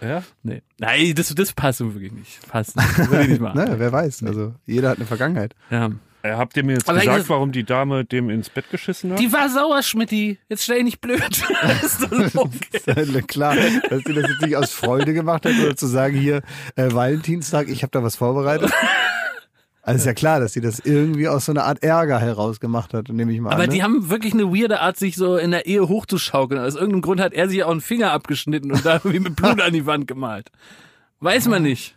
ja? 0.00 0.22
Nee. 0.42 0.62
Nein, 0.78 1.14
das, 1.14 1.34
das 1.34 1.52
passt 1.52 1.80
wirklich 1.80 2.12
nicht. 2.12 2.48
Passt 2.48 2.76
nicht. 2.76 2.98
Das 2.98 3.10
will 3.10 3.20
ich 3.20 3.28
nicht 3.28 3.40
machen. 3.40 3.58
Ne, 3.58 3.74
wer 3.78 3.92
weiß. 3.92 4.22
Also 4.24 4.54
jeder 4.66 4.90
hat 4.90 4.96
eine 4.96 5.06
Vergangenheit. 5.06 5.54
Ja. 5.70 5.90
Äh, 6.22 6.32
Habt 6.34 6.56
ihr 6.56 6.64
mir 6.64 6.72
jetzt 6.74 6.88
Aber 6.88 6.98
gesagt, 7.00 7.20
das- 7.20 7.28
warum 7.28 7.50
die 7.52 7.64
Dame 7.64 8.04
dem 8.04 8.28
ins 8.30 8.50
Bett 8.50 8.70
geschissen 8.70 9.12
hat? 9.12 9.18
Die 9.18 9.32
war 9.32 9.48
sauer, 9.48 9.82
Schmidti. 9.82 10.38
Jetzt 10.48 10.64
stell 10.64 10.76
dich 10.76 10.84
nicht 10.84 11.00
blöd. 11.00 11.20
ist 11.82 12.02
das 12.10 12.36
okay? 12.36 13.22
Klar, 13.26 13.56
dass 13.88 14.02
sie 14.04 14.12
das 14.14 14.28
jetzt 14.28 14.42
nicht 14.42 14.56
aus 14.56 14.72
Freude 14.72 15.12
gemacht 15.14 15.46
hat 15.46 15.52
oder 15.62 15.74
zu 15.76 15.86
sagen, 15.86 16.16
hier, 16.16 16.42
äh, 16.76 16.92
Valentinstag, 16.92 17.68
ich 17.68 17.82
habe 17.82 17.90
da 17.92 18.02
was 18.02 18.16
vorbereitet. 18.16 18.70
Also 19.82 20.00
ist 20.00 20.04
ja 20.04 20.12
klar, 20.12 20.40
dass 20.40 20.52
sie 20.52 20.60
das 20.60 20.78
irgendwie 20.78 21.26
aus 21.26 21.46
so 21.46 21.52
einer 21.52 21.64
Art 21.64 21.82
Ärger 21.82 22.20
heraus 22.20 22.60
gemacht 22.60 22.92
hat, 22.92 23.08
nehme 23.08 23.32
ich 23.32 23.40
mal 23.40 23.50
Aber 23.54 23.62
an. 23.64 23.70
die 23.70 23.78
ne? 23.78 23.82
haben 23.84 24.10
wirklich 24.10 24.34
eine 24.34 24.44
weirde 24.54 24.80
Art, 24.80 24.98
sich 24.98 25.16
so 25.16 25.38
in 25.38 25.52
der 25.52 25.64
Ehe 25.64 25.88
hochzuschaukeln. 25.88 26.60
Aus 26.60 26.74
irgendeinem 26.74 27.00
Grund 27.00 27.18
hat 27.18 27.32
er 27.32 27.48
sich 27.48 27.64
auch 27.64 27.70
einen 27.70 27.80
Finger 27.80 28.12
abgeschnitten 28.12 28.70
und 28.72 28.84
da 28.84 28.96
irgendwie 28.96 29.20
mit 29.20 29.36
Blut 29.36 29.58
an 29.58 29.72
die 29.72 29.86
Wand 29.86 30.06
gemalt. 30.06 30.50
Weiß 31.20 31.48
man 31.48 31.62
nicht. 31.62 31.94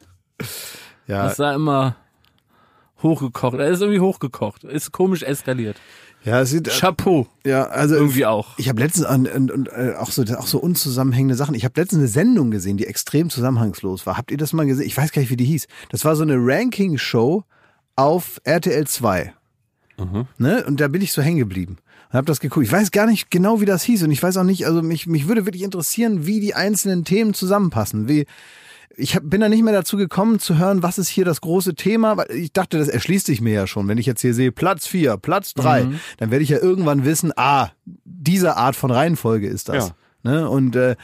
ja, 1.07 1.23
Das 1.25 1.35
sah 1.35 1.53
immer 1.53 1.97
hochgekocht. 3.03 3.59
Er 3.59 3.67
ist 3.67 3.81
irgendwie 3.81 3.99
hochgekocht. 3.99 4.63
Ist 4.63 4.91
komisch 4.91 5.23
eskaliert. 5.23 5.79
ja, 6.23 6.41
es 6.41 6.49
sieht, 6.51 6.69
Chapeau. 6.69 7.27
ja, 7.45 7.65
also 7.65 7.95
Irgendwie 7.95 8.25
auch. 8.25 8.57
Ich 8.57 8.69
habe 8.69 8.79
letztens 8.81 9.05
an, 9.05 9.27
und, 9.27 9.51
und, 9.51 9.67
äh, 9.67 9.93
auch 9.97 10.11
so 10.11 10.23
auch 10.35 10.47
so 10.47 10.59
unzusammenhängende 10.59 11.35
Sachen. 11.35 11.55
Ich 11.55 11.65
habe 11.65 11.79
letztens 11.79 11.99
eine 11.99 12.07
Sendung 12.07 12.51
gesehen, 12.51 12.77
die 12.77 12.87
extrem 12.87 13.29
zusammenhangslos 13.29 14.05
war. 14.05 14.17
Habt 14.17 14.31
ihr 14.31 14.37
das 14.37 14.53
mal 14.53 14.65
gesehen? 14.65 14.87
Ich 14.87 14.97
weiß 14.97 15.11
gar 15.11 15.21
nicht, 15.21 15.31
wie 15.31 15.37
die 15.37 15.45
hieß. 15.45 15.67
Das 15.89 16.05
war 16.05 16.15
so 16.15 16.23
eine 16.23 16.37
Ranking-Show 16.37 17.43
auf 17.95 18.41
RTL 18.43 18.87
2. 18.87 19.33
Ne? 20.37 20.65
Und 20.65 20.81
da 20.81 20.87
bin 20.87 21.01
ich 21.01 21.13
so 21.13 21.21
hängen 21.21 21.37
geblieben 21.37 21.77
und 22.09 22.17
habe 22.17 22.25
das 22.25 22.39
geguckt. 22.39 22.65
Ich 22.65 22.71
weiß 22.71 22.91
gar 22.91 23.05
nicht 23.05 23.31
genau, 23.31 23.61
wie 23.61 23.65
das 23.65 23.83
hieß 23.83 24.03
und 24.03 24.11
ich 24.11 24.21
weiß 24.21 24.37
auch 24.37 24.43
nicht, 24.43 24.65
also 24.65 24.81
mich, 24.81 25.07
mich 25.07 25.27
würde 25.27 25.45
wirklich 25.45 25.63
interessieren, 25.63 26.25
wie 26.25 26.39
die 26.39 26.55
einzelnen 26.55 27.05
Themen 27.05 27.33
zusammenpassen. 27.33 28.07
Wie, 28.07 28.25
ich 28.95 29.15
hab, 29.15 29.23
bin 29.29 29.41
da 29.41 29.49
nicht 29.49 29.63
mehr 29.63 29.73
dazu 29.73 29.97
gekommen 29.97 30.39
zu 30.39 30.57
hören, 30.57 30.83
was 30.83 30.97
ist 30.97 31.07
hier 31.07 31.25
das 31.25 31.41
große 31.41 31.75
Thema, 31.75 32.17
weil 32.17 32.29
ich 32.31 32.53
dachte, 32.53 32.77
das 32.77 32.87
erschließt 32.87 33.25
sich 33.25 33.41
mir 33.41 33.53
ja 33.53 33.67
schon. 33.67 33.87
Wenn 33.87 33.97
ich 33.97 34.05
jetzt 34.05 34.21
hier 34.21 34.33
sehe 34.33 34.51
Platz 34.51 34.85
vier, 34.87 35.17
Platz 35.17 35.53
drei, 35.53 35.83
Mhm. 35.85 35.99
dann 36.17 36.31
werde 36.31 36.43
ich 36.43 36.49
ja 36.49 36.59
irgendwann 36.59 37.03
wissen, 37.05 37.31
ah, 37.35 37.69
diese 38.05 38.55
Art 38.57 38.75
von 38.75 38.91
Reihenfolge 38.91 39.47
ist 39.47 39.69
das. 39.69 39.93
Ne? 40.23 40.47
Und 40.49 40.75
äh, 40.75 40.95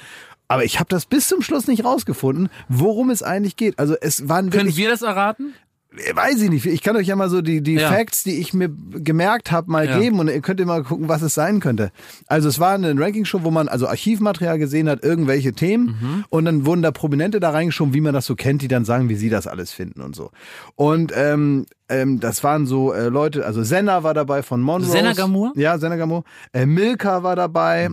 aber 0.48 0.64
ich 0.66 0.80
habe 0.80 0.90
das 0.90 1.06
bis 1.06 1.28
zum 1.28 1.42
Schluss 1.42 1.68
nicht 1.68 1.84
rausgefunden, 1.86 2.50
worum 2.70 3.10
es 3.12 3.22
eigentlich 3.22 3.56
geht. 3.56 3.78
Also 3.78 3.96
es 4.00 4.28
waren 4.30 4.50
Können 4.50 4.76
wir 4.76 4.90
das 4.90 5.02
erraten? 5.04 5.54
Weiß 5.92 6.42
ich 6.42 6.50
nicht, 6.52 6.66
ich 6.68 6.84
kann 6.84 6.96
euch 6.96 7.08
ja 7.08 7.16
mal 7.16 7.30
so 7.30 7.42
die, 7.42 7.62
die 7.62 7.74
Ja. 7.74 7.90
Facts, 7.90 8.24
die 8.24 8.40
ich 8.40 8.54
mir 8.54 8.70
gemerkt 8.70 9.52
habe, 9.52 9.72
mal 9.72 9.88
Ja. 9.88 9.98
geben 10.00 10.20
und 10.20 10.28
ihr 10.28 10.40
könnt 10.42 10.60
ihr 10.60 10.68
mal 10.68 10.84
gucken, 10.84 11.10
was 11.10 11.24
es 11.24 11.34
sein 11.34 11.60
könnte. 11.60 11.92
Also 12.28 12.48
es 12.48 12.60
war 12.60 12.74
eine 12.76 12.96
Ranking-Show, 12.96 13.40
wo 13.44 13.50
man 13.50 13.68
also 13.68 13.88
Archivmaterial 13.88 14.60
gesehen 14.60 14.88
hat, 14.88 15.04
irgendwelche 15.04 15.52
Themen 15.54 15.98
Mhm. 16.00 16.26
und 16.30 16.46
dann 16.46 16.66
wurden 16.68 16.84
da 16.84 16.92
Prominente 16.92 17.40
da 17.40 17.50
reingeschoben, 17.50 17.94
wie 17.96 18.02
man 18.02 18.14
das 18.14 18.28
so 18.28 18.36
kennt, 18.36 18.62
die 18.62 18.68
dann 18.68 18.86
sagen, 18.86 19.10
wie 19.10 19.16
sie 19.16 19.30
das 19.30 19.48
alles 19.48 19.72
finden 19.72 20.02
und 20.02 20.16
so. 20.16 20.30
Und 20.76 21.12
ähm, 21.16 21.66
ähm, 21.90 22.20
das 22.20 22.44
waren 22.44 22.68
so 22.68 22.94
äh, 22.94 23.08
Leute, 23.10 23.44
also 23.46 23.64
Senna 23.64 24.04
war 24.04 24.14
dabei 24.14 24.44
von 24.44 24.62
Monroe. 24.62 24.92
Senna 24.92 25.14
Gamur? 25.14 25.54
Mhm. 25.56 25.62
Ja, 25.62 25.80
Senna 25.80 25.96
Gamur. 25.96 26.24
Äh, 26.54 26.68
Milka 26.68 27.24
war 27.24 27.36
dabei. 27.36 27.90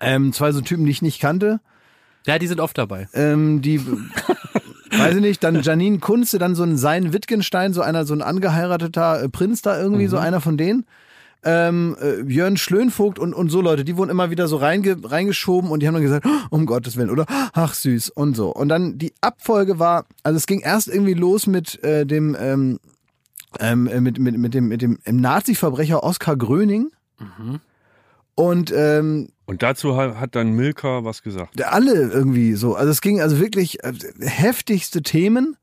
Ähm, 0.00 0.32
zwei 0.32 0.50
so 0.50 0.60
Typen, 0.60 0.86
die 0.86 0.90
ich 0.90 1.02
nicht 1.02 1.20
kannte. 1.20 1.60
Ja, 2.26 2.38
die 2.38 2.46
sind 2.48 2.60
oft 2.60 2.76
dabei. 2.78 3.08
Ähm, 3.14 3.62
die, 3.62 3.80
weiß 4.92 5.16
ich 5.16 5.20
nicht, 5.20 5.42
dann 5.42 5.62
Janine 5.62 5.98
Kunze, 5.98 6.38
dann 6.38 6.54
so 6.54 6.62
ein 6.62 6.76
Sein 6.76 7.12
Wittgenstein, 7.12 7.72
so 7.72 7.80
einer, 7.80 8.04
so 8.04 8.14
ein 8.14 8.22
angeheirateter 8.22 9.22
äh, 9.22 9.28
Prinz 9.28 9.62
da 9.62 9.80
irgendwie, 9.80 10.06
so 10.06 10.18
einer 10.18 10.40
von 10.40 10.56
denen. 10.56 10.84
Ähm, 11.44 11.96
äh, 12.00 12.20
Jörn 12.22 12.56
Schlönvogt 12.56 13.18
und, 13.18 13.34
und 13.34 13.48
so 13.48 13.60
Leute, 13.60 13.84
die 13.84 13.96
wurden 13.96 14.10
immer 14.10 14.30
wieder 14.30 14.46
so 14.46 14.58
reinge, 14.58 14.96
reingeschoben 15.02 15.70
und 15.70 15.80
die 15.80 15.88
haben 15.88 15.94
dann 15.94 16.02
gesagt, 16.04 16.24
"Oh, 16.24 16.46
um 16.50 16.66
Gottes 16.66 16.96
Willen, 16.96 17.10
oder 17.10 17.26
ach 17.52 17.74
süß 17.74 18.10
und 18.10 18.36
so. 18.36 18.50
Und 18.54 18.68
dann 18.68 18.96
die 18.96 19.12
Abfolge 19.20 19.80
war, 19.80 20.04
also 20.22 20.36
es 20.36 20.46
ging 20.46 20.60
erst 20.60 20.86
irgendwie 20.86 21.14
los 21.14 21.48
mit 21.48 21.82
äh, 21.82 22.06
dem, 22.06 22.36
ähm, 22.38 22.78
ähm, 23.58 23.88
äh, 23.88 24.00
mit, 24.00 24.20
mit, 24.20 24.38
mit 24.38 24.54
dem, 24.54 24.68
mit 24.68 24.82
dem 24.82 24.98
Nazi-Verbrecher 25.04 26.04
Oskar 26.04 26.36
Gröning. 26.36 26.90
Und 28.36 28.72
ähm, 28.74 29.28
Und 29.44 29.62
dazu 29.62 29.96
ha- 29.96 30.16
hat 30.20 30.34
dann 30.34 30.52
Milka 30.52 31.04
was 31.04 31.22
gesagt. 31.22 31.58
alle 31.72 31.94
irgendwie 31.94 32.54
so. 32.54 32.74
Also 32.74 32.90
es 32.90 33.00
ging 33.00 33.20
also 33.20 33.38
wirklich 33.40 33.82
äh, 33.84 33.92
heftigste 34.20 35.02
Themen 35.02 35.56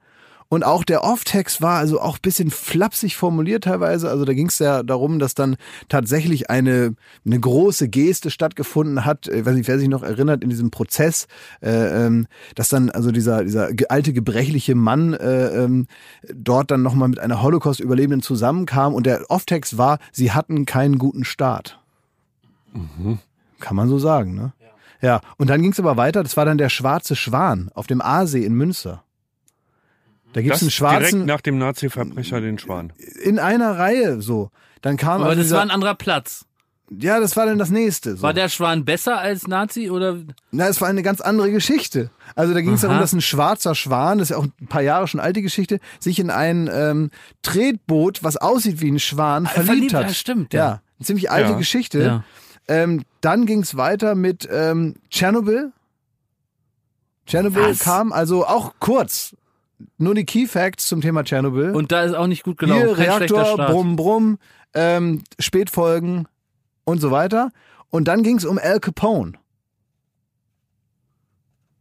Und 0.52 0.64
auch 0.66 0.84
der 0.84 1.04
Off-Text 1.04 1.62
war 1.62 1.78
also 1.78 2.02
auch 2.02 2.18
bisschen 2.18 2.50
flapsig 2.50 3.16
formuliert 3.16 3.66
teilweise. 3.66 4.10
Also 4.10 4.26
da 4.26 4.34
ging 4.34 4.48
es 4.48 4.58
ja 4.58 4.82
darum, 4.82 5.20
dass 5.20 5.36
dann 5.36 5.58
tatsächlich 5.90 6.50
eine, 6.50 6.96
eine 7.24 7.40
große 7.40 7.88
Geste 7.88 8.32
stattgefunden 8.32 9.06
hat. 9.06 9.28
Ich 9.28 9.46
weiß 9.46 9.54
nicht, 9.54 9.68
wer 9.68 9.78
sich 9.78 9.88
noch 9.90 10.02
erinnert 10.02 10.44
in 10.44 10.50
diesem 10.50 10.72
Prozess, 10.72 11.28
äh, 11.62 12.06
ähm, 12.06 12.26
dass 12.56 12.70
dann 12.70 12.90
also 12.90 13.12
dieser, 13.12 13.44
dieser 13.44 13.70
alte 13.90 14.12
gebrechliche 14.12 14.74
Mann 14.74 15.14
äh, 15.14 15.64
ähm, 15.64 15.86
dort 16.34 16.72
dann 16.72 16.82
nochmal 16.82 17.10
mit 17.10 17.20
einer 17.20 17.44
Holocaust-Überlebenden 17.44 18.24
zusammenkam. 18.24 18.96
Und 18.96 19.06
der 19.06 19.30
Off-Text 19.30 19.78
war, 19.78 20.00
sie 20.12 20.32
hatten 20.32 20.66
keinen 20.66 20.98
guten 20.98 21.26
Start. 21.26 21.80
Kann 23.60 23.76
man 23.76 23.88
so 23.90 24.00
sagen, 24.00 24.36
ne? 24.36 24.54
Ja, 25.02 25.22
und 25.38 25.50
dann 25.50 25.62
ging 25.62 25.72
es 25.72 25.80
aber 25.80 25.96
weiter, 25.96 26.24
das 26.24 26.36
war 26.36 26.44
dann 26.46 26.58
der 26.58 26.68
schwarze 26.70 27.16
Schwan 27.16 27.72
auf 27.74 27.88
dem 27.88 28.02
Aasee 28.02 28.44
in 28.44 28.54
Münster. 28.54 29.04
Da 30.34 30.42
gibt 30.42 30.56
es 30.56 30.62
einen 30.62 30.72
schwarzen 30.72 31.12
direkt 31.12 31.26
nach 31.28 31.42
dem 31.42 31.58
Nazi-Verbrecher 31.58 32.42
den 32.42 32.60
Schwan. 32.60 32.94
in 33.24 33.40
einer 33.40 33.78
Reihe 33.80 34.22
so. 34.22 34.52
Dann 34.82 34.98
kam 34.98 35.22
Aber 35.22 35.26
also 35.32 35.38
das 35.38 35.46
dieser, 35.48 35.56
war 35.58 35.64
ein 35.64 35.72
anderer 35.72 35.96
Platz. 35.96 36.46
ja, 36.90 37.20
das 37.20 37.36
war 37.38 37.46
dann 37.46 37.58
das 37.58 37.70
nächste. 37.72 38.16
So. 38.18 38.22
War 38.24 38.34
der 38.34 38.48
Schwan 38.50 38.84
besser 38.86 39.18
als 39.18 39.48
Nazi 39.48 39.90
oder? 39.90 40.18
Na, 40.52 40.68
es 40.68 40.82
war 40.82 40.88
eine 40.90 41.02
ganz 41.02 41.20
andere 41.22 41.50
Geschichte. 41.52 42.12
Also 42.36 42.54
da 42.54 42.62
ging 42.62 42.74
es 42.74 42.82
darum, 42.82 43.00
dass 43.00 43.14
ein 43.14 43.22
schwarzer 43.22 43.74
Schwan, 43.76 44.20
das 44.20 44.30
ist 44.30 44.36
ja 44.36 44.38
auch 44.38 44.46
ein 44.62 44.68
paar 44.68 44.82
Jahre 44.84 45.08
schon 45.08 45.20
alte 45.20 45.42
Geschichte, 45.42 45.80
sich 46.00 46.20
in 46.20 46.30
ein 46.30 46.70
ähm, 46.72 47.10
Tretboot, 47.42 48.22
was 48.24 48.38
aussieht 48.38 48.82
wie 48.82 48.92
ein 48.92 49.00
Schwan, 49.00 49.46
verliebt, 49.48 49.66
verliebt, 49.68 49.94
hat. 49.96 50.08
ja, 50.10 50.14
stimmt, 50.14 50.54
ja. 50.54 50.60
Ja, 50.60 50.72
eine 51.00 51.06
ziemlich 51.06 51.32
alte 51.32 51.52
Ja. 51.52 51.58
Geschichte. 51.58 52.00
Ja. 52.04 52.24
Ähm, 52.70 53.04
dann 53.22 53.48
ging 53.48 53.62
es 53.62 53.76
weiter 53.76 54.14
mit 54.14 54.48
ähm, 54.50 54.96
Tschernobyl. 55.10 55.74
Tschernobyl 57.26 57.72
Was? 57.72 57.80
kam 57.80 58.14
also 58.14 58.46
auch 58.46 58.76
kurz. 58.80 59.36
Nur 59.98 60.14
die 60.14 60.24
Key 60.26 60.46
Facts 60.46 60.88
zum 60.88 61.02
Thema 61.02 61.24
Tschernobyl. 61.24 61.72
Und 61.72 61.92
da 61.92 62.04
ist 62.04 62.14
auch 62.14 62.28
nicht 62.28 62.44
gut 62.44 62.60
gelaufen. 62.60 62.96
Hier 62.96 62.96
Kein 62.96 63.18
Reaktor, 63.18 63.46
Start. 63.46 63.72
Brumm, 63.72 63.96
Brumm, 63.96 64.38
ähm, 64.76 65.24
Spätfolgen 65.40 66.28
und 66.84 67.02
so 67.02 67.10
weiter. 67.12 67.52
Und 67.90 68.08
dann 68.08 68.22
ging 68.22 68.38
es 68.38 68.46
um 68.46 68.60
Al 68.60 68.80
Capone. 68.80 69.34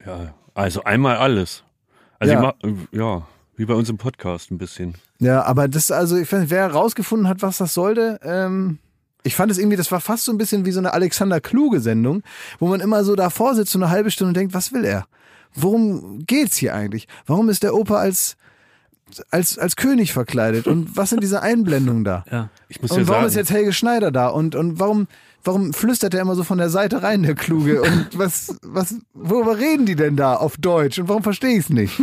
Ja, 0.06 0.34
also 0.54 0.84
einmal 0.84 1.16
alles. 1.16 1.64
Also 2.18 2.32
Ja. 2.32 2.54
ja. 2.62 2.72
ja, 2.92 3.28
wie 3.56 3.66
bei 3.66 3.74
uns 3.74 3.90
im 3.90 3.98
Podcast 3.98 4.50
ein 4.50 4.58
bisschen. 4.58 4.94
Ja, 5.18 5.42
aber 5.42 5.68
das, 5.68 5.90
also, 5.90 6.16
ich 6.16 6.32
weiß 6.32 6.48
wer 6.48 6.62
herausgefunden 6.62 7.28
hat, 7.28 7.42
was 7.42 7.58
das 7.58 7.74
sollte, 7.74 8.20
ähm, 8.22 8.78
ich 9.22 9.34
fand 9.34 9.50
es 9.50 9.58
irgendwie, 9.58 9.76
das 9.76 9.90
war 9.90 10.00
fast 10.00 10.24
so 10.24 10.32
ein 10.32 10.38
bisschen 10.38 10.64
wie 10.64 10.72
so 10.72 10.78
eine 10.78 10.92
Alexander 10.92 11.40
Kluge-Sendung, 11.40 12.22
wo 12.58 12.68
man 12.68 12.80
immer 12.80 13.04
so 13.04 13.16
davor 13.16 13.54
sitzt, 13.54 13.72
so 13.72 13.78
eine 13.78 13.90
halbe 13.90 14.10
Stunde 14.10 14.28
und 14.28 14.36
denkt, 14.36 14.54
was 14.54 14.72
will 14.72 14.84
er? 14.84 15.06
Worum 15.54 16.24
geht's 16.26 16.56
hier 16.56 16.74
eigentlich? 16.74 17.08
Warum 17.26 17.48
ist 17.48 17.62
der 17.62 17.74
Opa 17.74 17.96
als, 17.96 18.36
als, 19.30 19.58
als 19.58 19.76
König 19.76 20.12
verkleidet? 20.12 20.66
Und 20.66 20.96
was 20.96 21.10
sind 21.10 21.22
diese 21.22 21.42
Einblendungen 21.42 22.04
da? 22.04 22.24
Ja. 22.30 22.50
Ich 22.68 22.80
muss 22.80 22.90
Und 22.92 23.00
ja 23.00 23.08
warum 23.08 23.22
sagen, 23.22 23.28
ist 23.28 23.34
jetzt 23.36 23.50
Helge 23.50 23.72
Schneider 23.72 24.10
da? 24.10 24.28
Und, 24.28 24.54
und 24.54 24.78
warum, 24.78 25.08
warum 25.42 25.72
flüstert 25.72 26.14
er 26.14 26.20
immer 26.20 26.34
so 26.34 26.44
von 26.44 26.58
der 26.58 26.70
Seite 26.70 27.02
rein, 27.02 27.22
der 27.22 27.34
Kluge? 27.34 27.82
Und 27.82 28.08
was, 28.16 28.56
was, 28.62 28.94
worüber 29.14 29.58
reden 29.58 29.86
die 29.86 29.96
denn 29.96 30.16
da 30.16 30.34
auf 30.34 30.56
Deutsch? 30.58 30.98
Und 30.98 31.08
warum 31.08 31.22
verstehe 31.22 31.58
ich 31.58 31.64
es 31.64 31.70
nicht? 31.70 32.00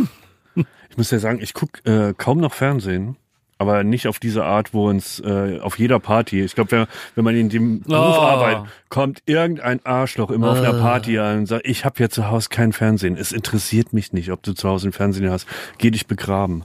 ich 0.54 0.96
muss 0.96 1.10
ja 1.10 1.18
sagen, 1.18 1.38
ich 1.40 1.54
guck 1.54 1.84
äh, 1.86 2.14
kaum 2.16 2.38
noch 2.38 2.52
Fernsehen. 2.52 3.16
Aber 3.58 3.84
nicht 3.84 4.06
auf 4.06 4.18
diese 4.18 4.44
Art, 4.44 4.74
wo 4.74 4.88
uns 4.88 5.18
äh, 5.20 5.60
auf 5.60 5.78
jeder 5.78 5.98
Party, 5.98 6.42
ich 6.42 6.54
glaube, 6.54 6.70
wenn, 6.72 6.86
wenn 7.14 7.24
man 7.24 7.36
in 7.36 7.48
dem 7.48 7.80
Beruf 7.80 8.16
Oh. 8.18 8.20
arbeitet, 8.20 8.64
kommt 8.88 9.20
irgendein 9.26 9.84
Arschloch 9.84 10.30
immer 10.30 10.52
auf 10.52 10.58
einer 10.58 10.74
Party 10.74 11.18
an 11.18 11.38
und 11.40 11.46
sagt, 11.46 11.66
ich 11.66 11.84
habe 11.84 11.96
hier 11.98 12.10
zu 12.10 12.30
Hause 12.30 12.48
kein 12.50 12.72
Fernsehen. 12.72 13.16
Es 13.16 13.32
interessiert 13.32 13.92
mich 13.92 14.12
nicht, 14.12 14.30
ob 14.30 14.42
du 14.42 14.52
zu 14.52 14.68
Hause 14.68 14.88
ein 14.88 14.92
Fernsehen 14.92 15.30
hast. 15.30 15.46
Geh 15.78 15.90
dich 15.90 16.06
begraben. 16.06 16.64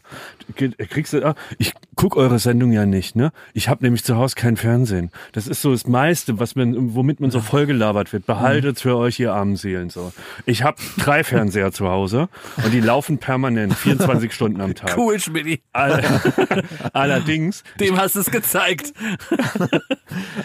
Geh- 0.55 0.69
Kriegst 0.69 1.13
du, 1.13 1.25
ah, 1.25 1.35
ich 1.57 1.73
guck 1.95 2.15
eure 2.17 2.37
Sendung 2.39 2.71
ja 2.71 2.85
nicht, 2.85 3.15
ne? 3.15 3.31
Ich 3.53 3.69
habe 3.69 3.83
nämlich 3.83 4.03
zu 4.03 4.17
Hause 4.17 4.35
kein 4.35 4.57
Fernsehen. 4.57 5.11
Das 5.31 5.47
ist 5.47 5.61
so 5.61 5.71
das 5.71 5.87
meiste, 5.87 6.39
was 6.39 6.55
man, 6.55 6.93
womit 6.95 7.19
man 7.19 7.31
so 7.31 7.39
vollgelabert 7.39 8.11
wird. 8.13 8.25
Behaltet's 8.25 8.81
für 8.81 8.97
euch, 8.97 9.19
ihr 9.19 9.33
armen 9.33 9.55
Seelen. 9.55 9.89
So. 9.89 10.11
Ich 10.45 10.63
habe 10.63 10.77
drei 10.97 11.23
Fernseher 11.23 11.71
zu 11.71 11.87
Hause 11.87 12.27
und 12.63 12.71
die 12.73 12.81
laufen 12.81 13.17
permanent, 13.17 13.73
24 13.75 14.33
Stunden 14.33 14.61
am 14.61 14.75
Tag. 14.75 14.97
Cool, 14.97 15.19
Schmidti. 15.19 15.61
All- 15.73 16.03
Allerdings, 16.93 17.63
Dem 17.79 17.97
hast 17.97 18.15
du 18.15 18.19
es 18.19 18.29
gezeigt. 18.31 18.93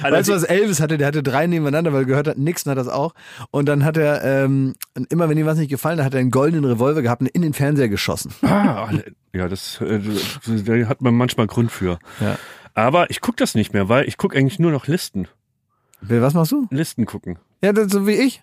Weißt 0.03 0.29
du, 0.29 0.33
was 0.35 0.45
Elvis 0.45 0.81
hatte? 0.81 0.99
Der 0.99 1.09
hatte 1.09 1.23
drei 1.23 1.47
nebeneinander, 1.47 1.67
weil 1.85 2.03
er 2.03 2.05
gehört 2.05 2.29
hat, 2.29 2.39
Nixon 2.39 2.71
hat 2.71 2.79
das 2.79 2.89
auch. 2.89 3.15
Und 3.51 3.69
dann 3.69 3.85
hat 3.85 3.97
er, 3.97 4.25
ähm, 4.25 4.75
immer 5.11 5.29
wenn 5.29 5.39
ihm 5.39 5.47
was 5.47 5.59
nicht 5.59 5.71
gefallen 5.71 5.99
hat, 5.99 6.07
hat 6.07 6.15
er 6.15 6.21
einen 6.21 6.31
goldenen 6.31 6.65
Revolver 6.65 7.03
gehabt 7.03 7.23
und 7.23 7.29
in 7.29 7.43
den 7.43 7.53
Fernseher 7.53 7.89
geschossen. 7.89 8.33
ah, 8.43 8.91
ja, 9.33 9.49
das, 9.49 9.81
äh, 9.81 10.01
da 10.47 10.89
hat 10.89 11.03
man 11.03 11.15
manchmal 11.15 11.47
Grund 11.47 11.71
für. 11.71 11.99
Ja. 12.21 12.39
Aber 12.75 13.11
ich 13.11 13.21
guck 13.21 13.37
das 13.37 13.55
nicht 13.55 13.73
mehr, 13.73 13.89
weil 13.89 14.07
ich 14.07 14.17
guck 14.17 14.37
eigentlich 14.37 14.59
nur 14.59 14.71
noch 14.71 14.87
Listen. 14.87 15.29
Was 16.01 16.35
machst 16.35 16.53
du? 16.53 16.67
Listen 16.71 17.07
gucken. 17.07 17.39
Ja, 17.63 17.73
das, 17.73 17.91
so 17.91 18.07
wie 18.07 18.13
ich. 18.13 18.43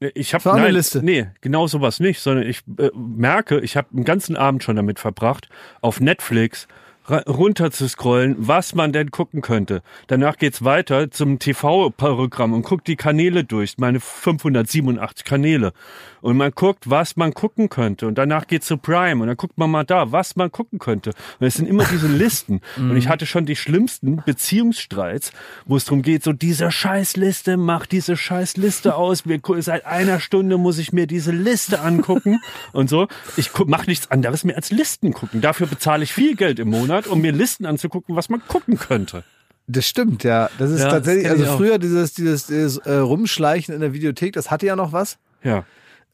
Ich 0.00 0.32
habe 0.32 0.52
eine 0.52 0.70
Liste. 0.70 1.02
Nee, 1.02 1.28
genau 1.40 1.66
sowas 1.66 1.98
nicht, 1.98 2.20
sondern 2.20 2.46
ich 2.46 2.62
äh, 2.78 2.90
merke, 2.94 3.58
ich 3.60 3.76
habe 3.76 3.88
einen 3.92 4.04
ganzen 4.04 4.36
Abend 4.36 4.62
schon 4.62 4.76
damit 4.76 5.00
verbracht, 5.00 5.48
auf 5.80 6.00
Netflix 6.00 6.68
runter 7.10 7.70
zu 7.70 7.88
scrollen, 7.88 8.36
was 8.38 8.74
man 8.74 8.92
denn 8.92 9.10
gucken 9.10 9.40
könnte. 9.40 9.82
Danach 10.06 10.36
geht's 10.36 10.64
weiter 10.64 11.10
zum 11.10 11.38
TV-Programm 11.38 12.52
und 12.52 12.62
guckt 12.62 12.86
die 12.86 12.96
Kanäle 12.96 13.44
durch, 13.44 13.78
meine 13.78 14.00
587 14.00 15.24
Kanäle. 15.24 15.72
Und 16.20 16.36
man 16.36 16.50
guckt, 16.50 16.90
was 16.90 17.16
man 17.16 17.32
gucken 17.32 17.68
könnte. 17.68 18.06
Und 18.06 18.18
danach 18.18 18.46
geht's 18.46 18.66
zu 18.66 18.76
Prime 18.76 19.22
und 19.22 19.28
dann 19.28 19.36
guckt 19.36 19.56
man 19.56 19.70
mal 19.70 19.84
da, 19.84 20.10
was 20.10 20.36
man 20.36 20.50
gucken 20.50 20.78
könnte. 20.78 21.10
Und 21.38 21.46
es 21.46 21.54
sind 21.54 21.68
immer 21.68 21.84
diese 21.84 22.08
Listen. 22.18 22.60
Und 22.76 22.96
ich 22.96 23.08
hatte 23.08 23.26
schon 23.26 23.46
die 23.46 23.56
schlimmsten 23.56 24.22
Beziehungsstreits, 24.26 25.32
wo 25.66 25.76
es 25.76 25.84
darum 25.84 26.02
geht, 26.02 26.24
so 26.24 26.32
diese 26.32 26.70
Scheißliste, 26.70 27.56
mach 27.56 27.86
diese 27.86 28.16
Scheißliste 28.16 28.96
aus. 28.96 29.26
Wir, 29.26 29.40
seit 29.58 29.86
einer 29.86 30.20
Stunde 30.20 30.58
muss 30.58 30.78
ich 30.78 30.92
mir 30.92 31.06
diese 31.06 31.30
Liste 31.30 31.80
angucken 31.80 32.40
und 32.72 32.90
so. 32.90 33.06
Ich 33.36 33.50
mach 33.66 33.86
nichts 33.86 34.10
anderes 34.10 34.44
mehr 34.44 34.56
als 34.56 34.70
Listen 34.70 35.12
gucken. 35.12 35.40
Dafür 35.40 35.66
bezahle 35.68 36.02
ich 36.02 36.12
viel 36.12 36.34
Geld 36.34 36.58
im 36.58 36.70
Monat, 36.70 36.97
um 37.06 37.20
mir 37.20 37.32
Listen 37.32 37.66
anzugucken, 37.66 38.16
was 38.16 38.28
man 38.28 38.42
gucken 38.48 38.78
könnte. 38.78 39.24
Das 39.66 39.86
stimmt, 39.86 40.24
ja. 40.24 40.48
Das 40.58 40.70
ist 40.70 40.78
Ja, 40.80 40.84
das 40.86 40.94
tatsächlich, 40.94 41.24
kenn 41.24 41.32
also 41.40 41.56
früher 41.56 41.78
dieses, 41.78 42.14
dieses, 42.14 42.46
dieses 42.46 42.78
äh, 42.78 42.94
Rumschleichen 42.96 43.74
in 43.74 43.80
der 43.80 43.92
Videothek, 43.92 44.32
das 44.32 44.50
hatte 44.50 44.66
ja 44.66 44.76
noch 44.76 44.92
was 44.92 45.18
Ja. 45.42 45.64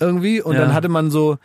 irgendwie. 0.01 0.43
Und 0.43 0.55
Ja. 0.55 0.61
dann 0.63 0.75
hatte 0.75 0.89
man 0.89 1.11
so, 1.13 1.39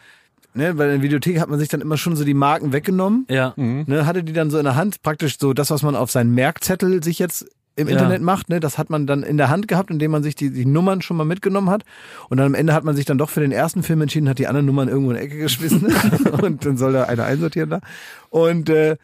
ne, 0.56 0.76
weil 0.78 0.88
in 0.90 0.96
der 0.96 1.02
Videothek 1.04 1.40
hat 1.40 1.50
man 1.50 1.60
sich 1.60 1.70
dann 1.70 1.82
immer 1.82 1.98
schon 1.98 2.16
so 2.16 2.24
die 2.26 2.34
Marken 2.34 2.74
weggenommen. 2.74 3.26
Ja. 3.30 3.54
Ne, 3.58 4.06
hatte 4.08 4.24
die 4.24 4.34
dann 4.34 4.50
so 4.50 4.58
in 4.58 4.64
der 4.66 4.76
Hand, 4.76 5.04
praktisch 5.04 5.38
so 5.40 5.54
das, 5.54 5.70
was 5.70 5.84
man 5.84 5.96
auf 5.96 6.10
seinen 6.10 6.34
Merkzettel 6.34 7.04
sich 7.04 7.20
jetzt 7.20 7.46
im 7.76 7.88
Ja. 7.88 7.94
Internet 7.94 8.22
macht, 8.24 8.50
ne, 8.50 8.60
das 8.60 8.78
hat 8.80 8.90
man 8.90 9.06
dann 9.08 9.22
in 9.24 9.38
der 9.38 9.50
Hand 9.50 9.68
gehabt, 9.68 9.90
indem 9.92 10.10
man 10.12 10.24
sich 10.24 10.34
die, 10.36 10.50
die 10.50 10.66
Nummern 10.66 11.02
schon 11.04 11.16
mal 11.16 11.24
mitgenommen 11.26 11.70
hat. 11.70 11.84
Und 12.28 12.38
dann 12.38 12.48
am 12.48 12.54
Ende 12.56 12.74
hat 12.74 12.84
man 12.84 12.96
sich 12.96 13.06
dann 13.06 13.18
doch 13.20 13.30
für 13.30 13.40
den 13.40 13.52
ersten 13.52 13.84
Film 13.84 14.02
entschieden, 14.02 14.28
hat 14.28 14.40
die 14.40 14.48
anderen 14.48 14.66
Nummern 14.66 14.90
irgendwo 14.90 15.12
in 15.12 15.18
die 15.18 15.24
Ecke 15.24 15.38
geschmissen 15.38 15.86
und 16.42 16.66
dann 16.66 16.76
soll 16.76 16.92
da 16.94 17.04
einer 17.04 17.24
einsortieren 17.26 17.70
da. 17.70 17.80
Und, 18.32 18.70
äh, 18.70 18.98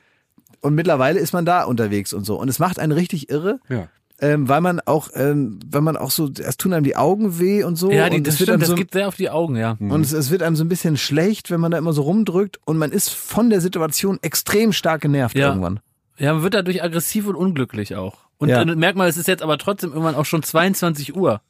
und 0.61 0.75
mittlerweile 0.75 1.19
ist 1.19 1.33
man 1.33 1.45
da 1.45 1.63
unterwegs 1.63 2.13
und 2.13 2.25
so. 2.25 2.35
Und 2.39 2.49
es 2.49 2.59
macht 2.59 2.79
einen 2.79 2.91
richtig 2.91 3.29
irre. 3.29 3.59
Ja. 3.69 3.87
Ähm, 4.21 4.47
weil 4.47 4.61
man 4.61 4.79
auch, 4.79 5.09
ähm, 5.13 5.59
weil 5.69 5.81
man 5.81 5.97
auch 5.97 6.09
so, 6.09 6.29
es 6.41 6.55
tun 6.55 6.71
einem 6.71 6.85
die 6.85 6.95
Augen 6.95 7.37
weh 7.37 7.65
und 7.65 7.75
so. 7.75 7.91
Ja, 7.91 8.09
die, 8.09 8.17
und 8.17 8.27
das 8.27 8.35
stimmt, 8.35 8.51
einem 8.51 8.59
das 8.61 8.69
so, 8.69 8.75
geht 8.75 8.93
sehr 8.93 9.09
auf 9.09 9.15
die 9.17 9.29
Augen, 9.29 9.57
ja. 9.57 9.75
und 9.77 10.01
es, 10.05 10.13
es 10.13 10.31
wird 10.31 10.41
einem 10.41 10.55
so 10.55 10.63
ein 10.63 10.69
bisschen 10.69 10.95
schlecht, 10.95 11.51
wenn 11.51 11.59
man 11.59 11.71
da 11.71 11.77
immer 11.77 11.91
so 11.91 12.03
rumdrückt 12.03 12.57
und 12.63 12.77
man 12.77 12.93
ist 12.93 13.09
von 13.09 13.49
der 13.49 13.59
Situation 13.59 14.17
extrem 14.21 14.71
stark 14.71 15.01
genervt 15.01 15.35
Ja. 15.37 15.49
irgendwann. 15.49 15.81
Ja, 16.17 16.33
man 16.33 16.43
wird 16.43 16.53
dadurch 16.53 16.81
aggressiv 16.81 17.27
und 17.27 17.35
unglücklich 17.35 17.97
auch. 17.97 18.19
Und 18.37 18.47
Ja. 18.47 18.63
merkt 18.63 18.97
mal, 18.97 19.09
es 19.09 19.17
ist 19.17 19.27
jetzt 19.27 19.43
aber 19.43 19.57
trotzdem 19.57 19.89
irgendwann 19.91 20.15
auch 20.15 20.25
schon 20.25 20.43
22 20.43 21.13
Uhr. 21.13 21.41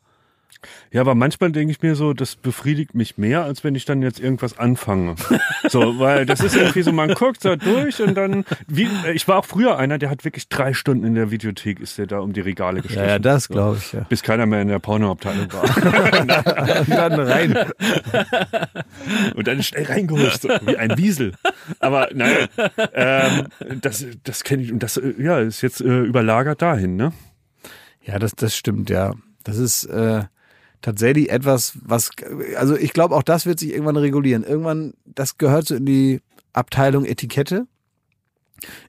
Ja, 0.92 1.02
aber 1.02 1.16
manchmal 1.16 1.52
denke 1.52 1.72
ich 1.72 1.82
mir 1.82 1.96
so, 1.96 2.14
das 2.14 2.36
befriedigt 2.36 2.96
mich 2.96 3.18
mehr, 3.18 3.44
als 3.44 3.64
wenn 3.64 3.76
ich 3.76 3.86
dann 3.86 4.02
jetzt 4.02 4.20
irgendwas 4.20 4.58
anfange. 4.58 5.16
so, 5.70 6.00
weil 6.00 6.26
das 6.26 6.42
ist 6.42 6.56
irgendwie 6.56 6.82
so, 6.82 6.92
man 6.92 7.14
guckt 7.14 7.44
da 7.44 7.56
durch 7.56 8.02
und 8.02 8.16
dann, 8.16 8.46
wie, 8.68 8.88
ich 9.14 9.28
war 9.28 9.40
auch 9.40 9.46
früher 9.46 9.78
einer, 9.78 9.98
der 9.98 10.10
hat 10.10 10.26
wirklich 10.26 10.50
drei 10.50 10.74
Stunden 10.74 11.06
in 11.06 11.16
der 11.16 11.32
Videothek, 11.32 11.80
ist 11.80 11.98
der 11.98 12.08
da 12.08 12.20
um 12.20 12.34
die 12.34 12.42
Regale 12.42 12.82
geschlichen. 12.82 13.22
das 13.22 13.50
glaube 13.50 13.78
ich, 13.78 13.94
ja. 13.94 14.02
Bis 14.02 14.24
keiner 14.24 14.46
mehr 14.46 14.62
in 14.62 14.68
der 14.68 14.80
Pornoabteilung 14.80 15.52
war. 15.54 15.64
Und 16.86 16.90
dann 16.90 17.20
rein. 17.20 17.58
und 19.36 19.48
dann 19.48 19.64
schnell 19.64 19.86
reingeholt, 19.86 20.42
so, 20.42 20.50
wie 20.66 20.78
ein 20.78 20.98
Wiesel. 20.98 21.34
Aber 21.80 22.10
nein, 22.14 22.48
ähm, 22.94 23.48
das, 23.82 24.06
das 24.24 24.44
kenne 24.44 24.64
ich 24.64 24.72
und 24.72 24.84
das 24.84 24.98
äh, 24.98 25.14
ja, 25.20 25.40
ist 25.40 25.62
jetzt 25.62 25.82
äh, 25.82 26.02
überlagert 26.02 26.62
dahin, 26.62 26.96
ne? 26.96 27.14
Ja, 28.02 28.20
das, 28.20 28.34
das 28.36 28.56
stimmt, 28.56 28.90
ja. 28.90 29.14
Das 29.44 29.58
ist 29.58 29.86
äh, 29.86 30.24
tatsächlich 30.86 31.32
etwas, 31.32 31.80
was, 31.82 32.12
also 32.58 32.76
ich 32.78 32.94
glaube, 32.94 33.16
auch 33.16 33.24
das 33.24 33.48
wird 33.48 33.60
sich 33.60 33.72
irgendwann 33.72 33.98
regulieren. 33.98 34.44
Irgendwann, 34.44 34.94
das 35.04 35.40
gehört 35.40 35.68
so 35.68 35.76
in 35.76 35.86
die 35.86 36.22
Abteilung 36.54 37.06
Etikette. 37.06 37.66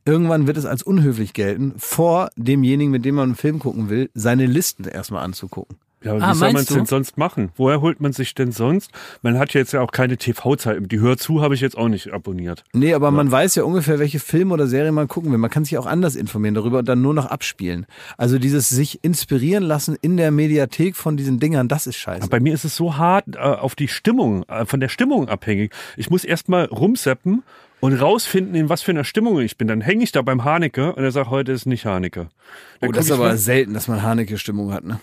Irgendwann 0.05 0.47
wird 0.47 0.59
es 0.59 0.67
als 0.67 0.83
unhöflich 0.83 1.33
gelten, 1.33 1.73
vor 1.79 2.29
demjenigen, 2.37 2.93
mit 2.93 3.05
dem 3.05 3.15
man 3.15 3.31
einen 3.31 3.35
Film 3.35 3.59
gucken 3.59 3.89
will, 3.89 4.11
seine 4.13 4.47
Listen 4.47 4.85
erstmal 4.85 5.25
anzugucken. 5.25 5.79
Ja, 6.05 6.13
aber 6.13 6.23
Ah, 6.23 6.33
wie 6.35 6.37
soll 6.39 6.53
man 6.53 6.63
es 6.63 6.69
denn 6.69 6.87
sonst 6.87 7.17
machen? 7.17 7.51
Woher 7.57 7.81
holt 7.81 8.01
man 8.01 8.13
sich 8.13 8.35
denn 8.35 8.53
sonst? 8.53 8.91
Man 9.23 9.39
hat 9.39 9.55
jetzt 9.55 9.73
ja 9.73 9.81
auch 9.81 9.91
keine 9.91 10.19
TV-Zeit. 10.19 10.79
Die 10.93 11.01
Hör 11.01 11.17
zu 11.17 11.41
habe 11.43 11.55
ich 11.55 11.61
jetzt 11.63 11.77
auch 11.77 11.89
nicht 11.89 12.13
abonniert. 12.13 12.65
Nee, 12.75 12.93
aber 12.95 13.11
man 13.11 13.31
weiß 13.33 13.55
ja 13.55 13.63
ungefähr, 13.65 13.99
welche 13.99 14.21
Filme 14.21 14.53
oder 14.55 14.67
Serien 14.67 14.95
man 14.95 15.09
gucken 15.09 15.33
will. 15.33 15.39
Man 15.39 15.51
kann 15.51 15.65
sich 15.65 15.79
auch 15.79 15.87
anders 15.87 16.15
informieren 16.15 16.55
darüber 16.55 16.81
und 16.81 16.89
dann 16.89 17.01
nur 17.01 17.15
noch 17.15 17.27
abspielen. 17.27 17.87
Also 18.19 18.39
dieses 18.39 18.69
sich 18.69 19.03
inspirieren 19.03 19.65
lassen 19.65 19.97
in 20.01 20.17
der 20.19 20.31
Mediathek 20.31 20.97
von 20.97 21.17
diesen 21.17 21.41
Dingern, 21.41 21.67
das 21.67 21.87
ist 21.87 21.97
scheiße. 21.97 22.29
Bei 22.29 22.41
mir 22.41 22.53
ist 22.55 22.65
es 22.65 22.77
so 22.77 22.97
hart 22.99 23.25
äh, 23.35 23.39
auf 23.39 23.75
die 23.75 23.89
Stimmung, 23.89 24.45
äh, 24.49 24.67
von 24.67 24.81
der 24.81 24.91
Stimmung 24.91 25.29
abhängig. 25.29 25.73
Ich 25.97 26.11
muss 26.11 26.25
erstmal 26.25 26.67
rumseppen 26.67 27.43
und 27.81 27.95
rausfinden, 27.95 28.55
in 28.55 28.69
was 28.69 28.83
für 28.83 28.91
einer 28.93 29.05
Stimmung 29.05 29.41
ich 29.41 29.57
bin. 29.57 29.67
Dann 29.67 29.81
hänge 29.81 30.05
ich 30.05 30.13
da 30.13 30.21
beim 30.23 30.45
Haneke 30.45 30.93
und 30.95 31.03
er 31.03 31.11
sagt, 31.11 31.31
heute 31.31 31.53
ist 31.53 31.67
nicht 31.67 31.87
Haneke. 31.87 32.29
Dann 32.81 32.91
Oh, 32.91 32.93
das 32.93 33.07
ist 33.07 33.13
aber 33.13 33.25
mal- 33.29 33.37
selten, 33.39 33.73
dass 33.75 33.89
man 33.89 34.03
Haneke-Stimmung 34.03 34.73
hat, 34.73 34.85
ne? 34.85 35.01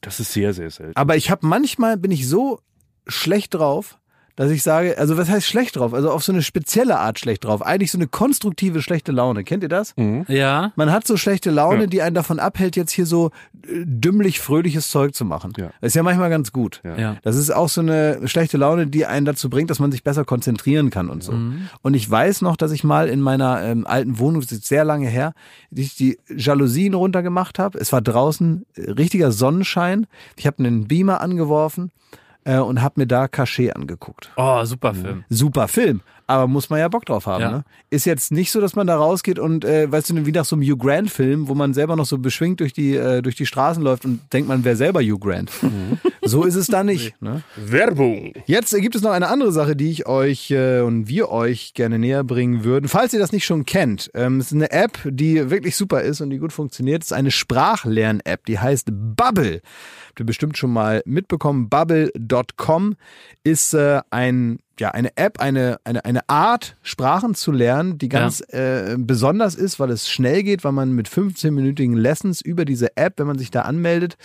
Das 0.00 0.20
ist 0.20 0.32
sehr, 0.32 0.52
sehr 0.52 0.70
selten. 0.70 0.96
Aber 0.96 1.16
ich 1.16 1.30
habe 1.30 1.46
manchmal 1.46 1.96
bin 1.96 2.10
ich 2.10 2.28
so 2.28 2.60
schlecht 3.06 3.54
drauf, 3.54 3.98
dass 4.36 4.50
ich 4.50 4.62
sage, 4.62 4.96
also 4.98 5.16
was 5.16 5.28
heißt 5.28 5.46
schlecht 5.46 5.76
drauf? 5.76 5.92
Also 5.94 6.10
auf 6.10 6.22
so 6.22 6.30
eine 6.32 6.42
spezielle 6.42 6.98
Art 6.98 7.18
schlecht 7.18 7.44
drauf. 7.44 7.62
Eigentlich 7.62 7.90
so 7.90 7.98
eine 7.98 8.06
konstruktive 8.06 8.82
schlechte 8.82 9.10
Laune. 9.12 9.44
Kennt 9.44 9.62
ihr 9.62 9.68
das? 9.68 9.94
Ja. 10.28 10.72
Man 10.76 10.92
hat 10.92 11.06
so 11.06 11.16
schlechte 11.16 11.50
Laune, 11.50 11.80
Ja. 11.82 11.86
die 11.86 12.02
einen 12.02 12.14
davon 12.14 12.38
abhält, 12.38 12.76
jetzt 12.76 12.92
hier 12.92 13.06
so 13.06 13.30
äh, 13.66 13.82
dümmlich 13.84 14.40
fröhliches 14.40 14.90
Zeug 14.90 15.14
zu 15.14 15.24
machen. 15.24 15.52
Ja. 15.56 15.70
Das 15.80 15.88
ist 15.88 15.94
ja 15.94 16.02
manchmal 16.02 16.30
ganz 16.30 16.52
gut. 16.52 16.80
Ja. 16.84 16.96
Ja. 16.96 17.16
Das 17.22 17.36
ist 17.36 17.50
auch 17.50 17.68
so 17.68 17.80
eine 17.80 18.28
schlechte 18.28 18.56
Laune, 18.58 18.86
die 18.86 19.06
einen 19.06 19.26
dazu 19.26 19.48
bringt, 19.50 19.70
dass 19.70 19.78
man 19.78 19.90
sich 19.90 20.04
besser 20.04 20.24
konzentrieren 20.24 20.90
kann 20.90 21.08
und 21.08 21.22
so. 21.22 21.32
Und 21.82 21.94
ich 21.94 22.08
weiß 22.10 22.42
noch, 22.42 22.56
dass 22.56 22.72
ich 22.72 22.84
mal 22.84 23.08
in 23.08 23.20
meiner 23.20 23.62
ähm, 23.62 23.86
alten 23.86 24.18
Wohnung, 24.18 24.42
das 24.42 24.52
ist 24.52 24.66
sehr 24.66 24.84
lange 24.84 25.08
her, 25.08 25.32
ich 25.70 25.96
die 25.96 26.18
Jalousien 26.28 26.94
runtergemacht 26.94 27.58
habe. 27.58 27.78
Es 27.78 27.92
war 27.92 28.02
draußen 28.02 28.66
äh, 28.76 28.90
richtiger 28.90 29.32
Sonnenschein. 29.32 30.06
Ich 30.36 30.46
habe 30.46 30.58
einen 30.58 30.86
Beamer 30.88 31.20
angeworfen 31.20 31.90
äh, 32.46 32.58
und 32.58 32.80
habe 32.80 33.00
mir 33.00 33.06
da 33.06 33.28
Cachet 33.28 33.74
angeguckt. 33.76 34.30
Oh, 34.36 34.64
super 34.64 34.94
Film. 34.94 35.24
Super 35.28 35.68
Film, 35.68 36.00
aber 36.26 36.46
muss 36.48 36.70
man 36.70 36.80
ja 36.80 36.88
Bock 36.88 37.04
drauf 37.06 37.26
haben. 37.26 37.40
Ja. 37.40 37.50
Ne? 37.50 37.64
Ist 37.90 38.04
jetzt 38.04 38.32
nicht 38.32 38.50
so, 38.50 38.60
dass 38.60 38.74
man 38.74 38.86
da 38.86 38.96
rausgeht 38.96 39.38
und, 39.38 39.64
äh, 39.64 39.90
weißt 39.90 40.10
du, 40.10 40.26
wie 40.26 40.32
nach 40.32 40.44
so 40.44 40.56
einem 40.56 40.64
Hugh 40.64 40.76
Grant-Film, 40.76 41.48
wo 41.48 41.54
man 41.54 41.74
selber 41.74 41.96
noch 41.96 42.06
so 42.06 42.18
beschwingt 42.18 42.60
durch 42.60 42.72
die, 42.72 42.96
äh, 42.96 43.22
durch 43.22 43.36
die 43.36 43.46
Straßen 43.46 43.82
läuft 43.82 44.04
und 44.04 44.20
denkt, 44.32 44.48
man 44.48 44.64
wäre 44.64 44.76
selber 44.76 45.00
Hugh 45.00 45.18
Grant. 45.18 45.50
So 46.26 46.42
ist 46.42 46.56
es 46.56 46.66
da 46.66 46.82
nicht. 46.82 47.20
Ne? 47.22 47.42
Werbung. 47.54 48.32
Jetzt 48.46 48.74
äh, 48.74 48.80
gibt 48.80 48.96
es 48.96 49.02
noch 49.02 49.12
eine 49.12 49.28
andere 49.28 49.52
Sache, 49.52 49.76
die 49.76 49.90
ich 49.90 50.06
euch 50.06 50.50
äh, 50.50 50.80
und 50.80 51.08
wir 51.08 51.30
euch 51.30 51.72
gerne 51.74 51.98
näher 51.98 52.24
bringen 52.24 52.64
würden. 52.64 52.88
Falls 52.88 53.12
ihr 53.12 53.20
das 53.20 53.32
nicht 53.32 53.46
schon 53.46 53.64
kennt, 53.64 54.10
ähm, 54.14 54.40
es 54.40 54.46
ist 54.46 54.54
eine 54.54 54.72
App, 54.72 54.98
die 55.04 55.50
wirklich 55.50 55.76
super 55.76 56.02
ist 56.02 56.20
und 56.20 56.30
die 56.30 56.38
gut 56.38 56.52
funktioniert. 56.52 57.02
Es 57.02 57.10
ist 57.10 57.16
eine 57.16 57.30
Sprachlern-App, 57.30 58.44
die 58.46 58.58
heißt 58.58 58.88
Bubble. 58.90 59.60
Habt 60.08 60.20
ihr 60.20 60.26
bestimmt 60.26 60.58
schon 60.58 60.72
mal 60.72 61.02
mitbekommen. 61.06 61.68
Bubble.com 61.68 62.96
ist 63.44 63.74
äh, 63.74 64.00
ein 64.10 64.58
ja, 64.78 64.90
eine 64.90 65.16
App, 65.16 65.40
eine, 65.40 65.78
eine, 65.84 66.04
eine 66.04 66.28
Art, 66.28 66.76
Sprachen 66.82 67.34
zu 67.34 67.52
lernen, 67.52 67.98
die 67.98 68.08
ganz 68.08 68.40
äh, 68.48 68.96
besonders 68.98 69.54
ist, 69.54 69.80
weil 69.80 69.90
es 69.90 70.08
schnell 70.08 70.42
geht, 70.42 70.64
weil 70.64 70.72
man 70.72 70.92
mit 70.92 71.08
15-minütigen 71.08 71.96
Lessons 71.96 72.40
über 72.40 72.64
diese 72.64 72.96
App, 72.96 73.14
wenn 73.18 73.26
man 73.26 73.38
sich 73.38 73.50
da 73.50 73.62
anmeldet, 73.62 74.16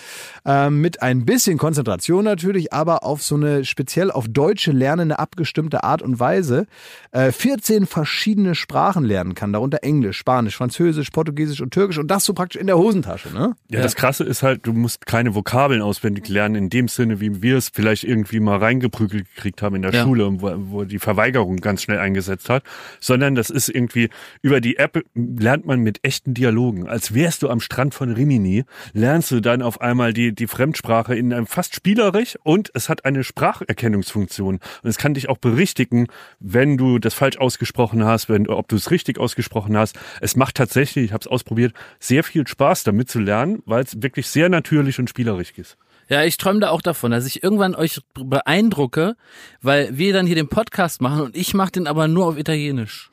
äh, 0.46 0.70
mit 0.70 1.02
ein 1.02 1.26
bisschen 1.26 1.58
Konzentration 1.58 2.26
natürlich, 2.26 2.74
aber 2.74 3.04
auf 3.04 3.24
so 3.24 3.36
eine 3.36 3.66
speziell 3.66 4.12
auf 4.12 4.28
Deutsche 4.28 4.72
lernende 4.72 5.20
abgestimmte 5.20 5.84
Art 5.84 6.02
und 6.02 6.20
Weise 6.20 6.68
äh, 7.12 7.32
14 7.32 7.86
verschiedene 7.86 8.56
Sprachen 8.56 9.04
lernen 9.04 9.36
kann, 9.36 9.54
darunter 9.54 9.80
Englisch, 9.84 10.18
Spanisch, 10.18 10.58
Französisch, 10.58 11.10
Portugiesisch 11.12 11.62
und 11.62 11.72
Türkisch 11.72 11.98
und 11.98 12.10
das 12.10 12.26
so 12.26 12.34
praktisch 12.34 12.60
in 12.60 12.68
der 12.68 12.78
Hosentasche, 12.78 13.30
ne? 13.34 13.56
Ja, 13.70 13.82
das 13.82 13.96
Krasse 13.96 14.24
ist 14.24 14.44
halt, 14.44 14.66
du 14.68 14.74
musst 14.74 15.06
keine 15.06 15.36
Vokabeln 15.36 15.82
auswendig 15.82 16.28
lernen, 16.28 16.56
in 16.56 16.70
dem 16.70 16.88
Sinne, 16.88 17.20
wie 17.22 17.42
wir 17.42 17.58
es 17.58 17.70
vielleicht 17.70 18.04
irgendwie 18.04 18.40
mal 18.40 18.58
reingeprügelt 18.58 19.28
gekriegt 19.36 19.62
haben 19.62 19.76
in 19.76 19.82
der 19.82 19.94
Ja. 19.94 20.04
Schule, 20.04 20.26
wo, 20.42 20.54
wo 20.56 20.84
die 20.84 21.00
Verweigerung 21.00 21.58
ganz 21.58 21.84
schnell 21.84 22.00
eingesetzt 22.00 22.50
hat, 22.50 22.64
sondern 23.00 23.36
das 23.36 23.50
ist 23.50 23.70
irgendwie, 23.70 24.10
über 24.42 24.62
die 24.62 24.78
App 24.78 25.04
lernt 25.14 25.66
man 25.66 25.80
mit 25.80 26.00
echten 26.04 26.34
Dialogen. 26.34 26.88
Als 26.88 27.14
wärst 27.14 27.44
du 27.44 27.50
am 27.50 27.60
Strand 27.60 27.94
von 27.94 28.12
Rimini, 28.12 28.66
lernst 28.94 29.32
du 29.32 29.40
dann 29.40 29.62
auf 29.62 29.82
einmal 29.82 30.14
die, 30.14 30.34
die 30.34 30.48
Fremdsprache 30.48 31.16
in 31.16 31.34
einem 31.34 31.48
fast 31.48 31.76
spielerisch 31.76 32.38
und 32.44 32.72
es 32.74 32.90
hat 32.90 33.06
eine 33.06 33.24
Spracherkennungsfunktion. 33.24 34.60
Und 34.84 34.90
es 34.90 34.98
kann 34.98 35.14
dich 35.14 35.30
auch 35.30 35.38
berichtigen, 35.38 36.08
wenn 36.40 36.78
du 36.78 37.00
das 37.00 37.14
falsch 37.14 37.38
ausgesprochen 37.38 38.04
hast, 38.06 38.30
wenn, 38.30 38.48
ob 38.48 38.68
du 38.68 38.76
es 38.76 38.92
richtig 38.92 39.20
ausgesprochen 39.20 39.78
hast. 39.78 39.98
Es 40.22 40.36
macht 40.36 40.56
tatsächlich, 40.56 41.06
ich 41.06 41.14
habe 41.14 41.22
es 41.22 41.28
ausprobiert, 41.28 41.74
sehr 42.00 42.24
viel 42.24 42.48
Spaß 42.48 42.84
damit 42.84 43.10
zu 43.10 43.20
lernen, 43.20 43.62
weil 43.66 43.84
es 43.84 44.02
wirklich 44.02 44.28
sehr 44.28 44.50
natürlich 44.50 45.00
und 45.00 45.10
spielerisch 45.10 45.54
ist. 45.58 45.78
Ja, 46.12 46.26
ich 46.26 46.36
träume 46.36 46.60
da 46.60 46.72
auch 46.72 46.82
davon, 46.82 47.12
dass 47.12 47.26
ich 47.26 47.42
irgendwann 47.42 47.74
euch 47.74 48.02
beeindrucke, 48.14 49.16
weil 49.62 49.98
wir 49.98 50.12
dann 50.12 50.26
hier 50.26 50.36
den 50.36 50.50
Podcast 50.50 51.02
machen 51.02 51.22
und 51.22 51.38
ich 51.38 51.54
mache 51.54 51.72
den 51.72 51.88
aber 51.88 52.10
nur 52.10 52.26
auf 52.26 52.38
Italienisch. 52.38 53.11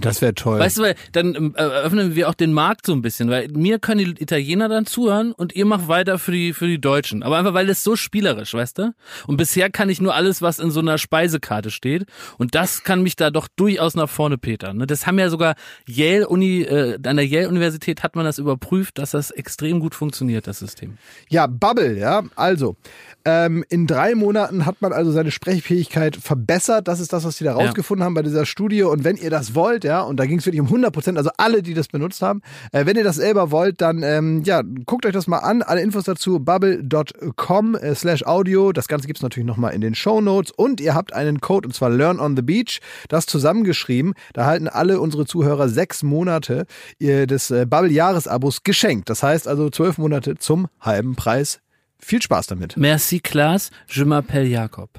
Das 0.00 0.20
wäre 0.20 0.34
toll. 0.34 0.58
Weißt 0.58 0.78
du, 0.78 0.82
weil 0.82 0.94
dann 1.12 1.34
ähm, 1.34 1.54
eröffnen 1.54 2.16
wir 2.16 2.28
auch 2.28 2.34
den 2.34 2.52
Markt 2.52 2.86
so 2.86 2.92
ein 2.92 3.02
bisschen, 3.02 3.30
weil 3.30 3.48
mir 3.48 3.78
können 3.78 4.16
die 4.16 4.22
Italiener 4.22 4.68
dann 4.68 4.84
zuhören 4.84 5.32
und 5.32 5.54
ihr 5.54 5.64
macht 5.64 5.86
weiter 5.86 6.18
für 6.18 6.32
die 6.32 6.52
für 6.52 6.66
die 6.66 6.80
Deutschen. 6.80 7.22
Aber 7.22 7.38
einfach 7.38 7.54
weil 7.54 7.68
es 7.68 7.84
so 7.84 7.94
spielerisch, 7.94 8.52
weißt 8.52 8.78
du? 8.78 8.94
Und 9.26 9.36
bisher 9.36 9.70
kann 9.70 9.88
ich 9.88 10.00
nur 10.00 10.14
alles, 10.14 10.42
was 10.42 10.58
in 10.58 10.70
so 10.70 10.80
einer 10.80 10.98
Speisekarte 10.98 11.70
steht 11.70 12.04
und 12.36 12.54
das 12.54 12.82
kann 12.82 13.02
mich 13.02 13.14
da 13.14 13.30
doch 13.30 13.46
durchaus 13.54 13.94
nach 13.94 14.08
vorne 14.08 14.38
petern. 14.38 14.78
Ne? 14.78 14.86
Das 14.86 15.06
haben 15.06 15.18
ja 15.18 15.30
sogar 15.30 15.54
Yale 15.86 16.28
Uni 16.28 16.62
äh, 16.62 16.98
an 17.04 17.16
der 17.16 17.26
Yale 17.26 17.48
Universität 17.48 18.02
hat 18.02 18.16
man 18.16 18.24
das 18.24 18.38
überprüft, 18.38 18.98
dass 18.98 19.12
das 19.12 19.30
extrem 19.30 19.78
gut 19.80 19.94
funktioniert, 19.94 20.46
das 20.48 20.58
System. 20.58 20.98
Ja, 21.28 21.46
Bubble, 21.46 21.96
ja. 21.96 22.24
Also, 22.34 22.76
ähm, 23.26 23.64
in 23.68 23.86
drei 23.86 24.14
Monaten 24.14 24.64
hat 24.64 24.80
man 24.80 24.92
also 24.92 25.10
seine 25.10 25.30
Sprechfähigkeit 25.30 26.16
verbessert. 26.16 26.88
Das 26.88 27.00
ist 27.00 27.12
das, 27.12 27.24
was 27.24 27.36
sie 27.36 27.44
da 27.44 27.50
Ja. 27.50 27.56
rausgefunden 27.66 28.04
haben 28.04 28.14
bei 28.14 28.22
dieser 28.22 28.46
Studie. 28.46 28.82
Und 28.84 29.04
wenn 29.04 29.16
ihr 29.16 29.28
das 29.30 29.54
wollt, 29.54 29.84
ja, 29.84 30.00
und 30.00 30.18
da 30.18 30.24
ging 30.26 30.38
es 30.38 30.46
wirklich 30.46 30.60
um 30.60 30.68
100 30.68 30.92
Prozent, 30.92 31.18
also 31.18 31.30
alle, 31.36 31.62
die 31.62 31.74
das 31.74 31.88
benutzt 31.88 32.22
haben, 32.22 32.40
äh, 32.72 32.86
wenn 32.86 32.96
ihr 32.96 33.04
das 33.04 33.16
selber 33.16 33.50
wollt, 33.50 33.80
dann, 33.80 34.02
ähm, 34.02 34.42
ja, 34.44 34.62
guckt 34.86 35.04
euch 35.04 35.12
das 35.12 35.26
mal 35.26 35.38
an. 35.40 35.62
Alle 35.62 35.82
Infos 35.82 36.04
dazu, 36.04 36.38
bubble.com 36.38 37.74
äh, 37.74 37.94
slash 37.94 38.24
audio. 38.24 38.72
Das 38.72 38.88
Ganze 38.88 39.06
gibt's 39.06 39.22
natürlich 39.22 39.46
nochmal 39.46 39.74
in 39.74 39.80
den 39.80 39.94
Show 39.94 40.20
Notes. 40.20 40.52
Und 40.52 40.80
ihr 40.80 40.94
habt 40.94 41.12
einen 41.12 41.40
Code, 41.40 41.66
und 41.68 41.72
zwar 41.74 41.90
Learn 41.90 42.20
on 42.20 42.36
the 42.36 42.42
Beach. 42.42 42.80
Das 43.08 43.26
zusammengeschrieben. 43.26 44.14
Da 44.34 44.46
halten 44.46 44.68
alle 44.68 45.00
unsere 45.00 45.26
Zuhörer 45.26 45.68
sechs 45.68 46.02
Monate 46.02 46.66
äh, 47.00 47.26
des 47.26 47.50
äh, 47.50 47.66
Bubble-Jahresabos 47.66 48.62
geschenkt. 48.62 49.10
Das 49.10 49.22
heißt 49.22 49.48
also 49.48 49.68
zwölf 49.70 49.98
Monate 49.98 50.36
zum 50.36 50.68
halben 50.80 51.16
Preis. 51.16 51.60
Viel 51.98 52.22
Spaß 52.22 52.46
damit. 52.48 52.76
Merci 52.76 53.20
Klaas, 53.20 53.70
je 53.88 54.04
m'appelle 54.04 54.44
Jakob. 54.46 54.90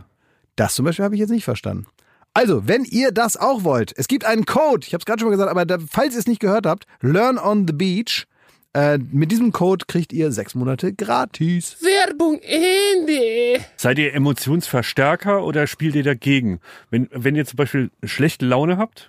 Das 0.55 0.75
zum 0.75 0.85
Beispiel 0.85 1.05
habe 1.05 1.15
ich 1.15 1.19
jetzt 1.21 1.29
nicht 1.29 1.45
verstanden. 1.45 1.85
Also, 2.33 2.67
wenn 2.67 2.83
ihr 2.83 3.11
das 3.11 3.35
auch 3.37 3.63
wollt, 3.63 3.93
es 3.97 4.07
gibt 4.07 4.25
einen 4.25 4.45
Code, 4.45 4.85
ich 4.85 4.93
habe 4.93 5.01
es 5.01 5.05
gerade 5.05 5.19
schon 5.19 5.27
mal 5.29 5.35
gesagt, 5.35 5.49
aber 5.49 5.65
da, 5.65 5.77
falls 5.89 6.13
ihr 6.13 6.19
es 6.19 6.27
nicht 6.27 6.39
gehört 6.39 6.65
habt, 6.67 6.85
Learn 7.01 7.37
on 7.37 7.65
the 7.67 7.73
Beach. 7.73 8.27
Äh, 8.73 8.99
mit 9.11 9.31
diesem 9.31 9.51
Code 9.53 9.85
kriegt 9.87 10.13
ihr 10.13 10.31
sechs 10.31 10.53
Monate 10.53 10.93
gratis. 10.93 11.77
Werbung 11.81 12.39
Ende. 12.43 13.63
Seid 13.75 13.97
ihr 13.97 14.13
Emotionsverstärker 14.13 15.43
oder 15.43 15.65
spielt 15.67 15.95
ihr 15.95 16.03
dagegen? 16.03 16.59
Wenn, 16.91 17.07
wenn 17.11 17.35
ihr 17.35 17.45
zum 17.45 17.57
Beispiel 17.57 17.89
schlechte 18.03 18.45
Laune 18.45 18.77
habt, 18.77 19.07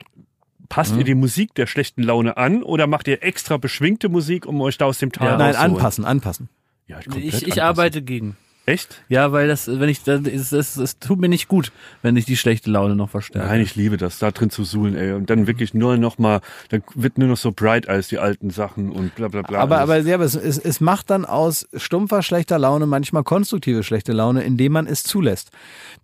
passt 0.70 0.92
Mhm. 0.92 0.98
ihr 1.00 1.04
die 1.04 1.14
Musik 1.14 1.54
der 1.54 1.66
schlechten 1.66 2.02
Laune 2.02 2.36
an 2.36 2.62
oder 2.62 2.86
macht 2.86 3.08
ihr 3.08 3.22
extra 3.22 3.56
beschwingte 3.58 4.08
Musik, 4.08 4.46
um 4.46 4.60
euch 4.60 4.78
da 4.78 4.86
aus 4.86 4.98
dem 4.98 5.12
Tal 5.12 5.28
Ja. 5.32 5.36
Nein, 5.36 5.56
anpassen, 5.56 6.04
anpassen. 6.04 6.48
Ja, 6.88 7.00
komplett 7.02 7.24
Ich, 7.24 7.34
ich 7.34 7.42
anpassen. 7.42 7.60
arbeite 7.62 8.02
gegen. 8.02 8.36
Echt? 8.66 9.02
Ja, 9.08 9.32
weil 9.32 9.48
das, 9.48 9.66
wenn 9.66 9.88
ich, 9.88 10.02
das, 10.02 10.20
es, 10.26 10.52
es, 10.52 10.76
es 10.76 10.98
tut 10.98 11.18
mir 11.18 11.30
nicht 11.30 11.48
gut, 11.48 11.72
wenn 12.02 12.16
ich 12.16 12.26
die 12.26 12.36
schlechte 12.36 12.70
Laune 12.70 12.96
noch 12.96 13.08
verstärke. 13.08 13.48
Nein, 13.48 13.62
ich 13.62 13.76
liebe 13.76 13.96
das, 13.96 14.18
da 14.18 14.30
drin 14.30 14.50
zu 14.50 14.62
suhlen, 14.62 14.94
ey. 14.94 15.12
Und 15.12 15.30
dann 15.30 15.46
wirklich 15.46 15.72
nur 15.72 15.96
noch 15.96 16.18
mal, 16.18 16.42
dann 16.68 16.82
wird 16.94 17.16
nur 17.16 17.28
noch 17.28 17.38
so 17.38 17.50
bright 17.50 17.86
Eyes, 17.88 18.08
die 18.08 18.18
alten 18.18 18.50
Sachen 18.50 18.90
und 18.90 19.14
bla 19.14 19.28
bla 19.28 19.40
bla. 19.40 19.60
Aber, 19.60 19.78
alles. 19.78 19.90
aber, 19.90 20.06
ja, 20.06 20.14
aber 20.16 20.24
es, 20.24 20.34
es, 20.34 20.58
es 20.58 20.80
macht 20.82 21.08
dann 21.08 21.24
aus 21.24 21.66
stumpfer 21.74 22.22
schlechter 22.22 22.58
Laune 22.58 22.84
manchmal 22.84 23.24
konstruktive 23.24 23.82
schlechte 23.82 24.12
Laune, 24.12 24.42
indem 24.42 24.72
man 24.72 24.86
es 24.86 25.02
zulässt. 25.02 25.50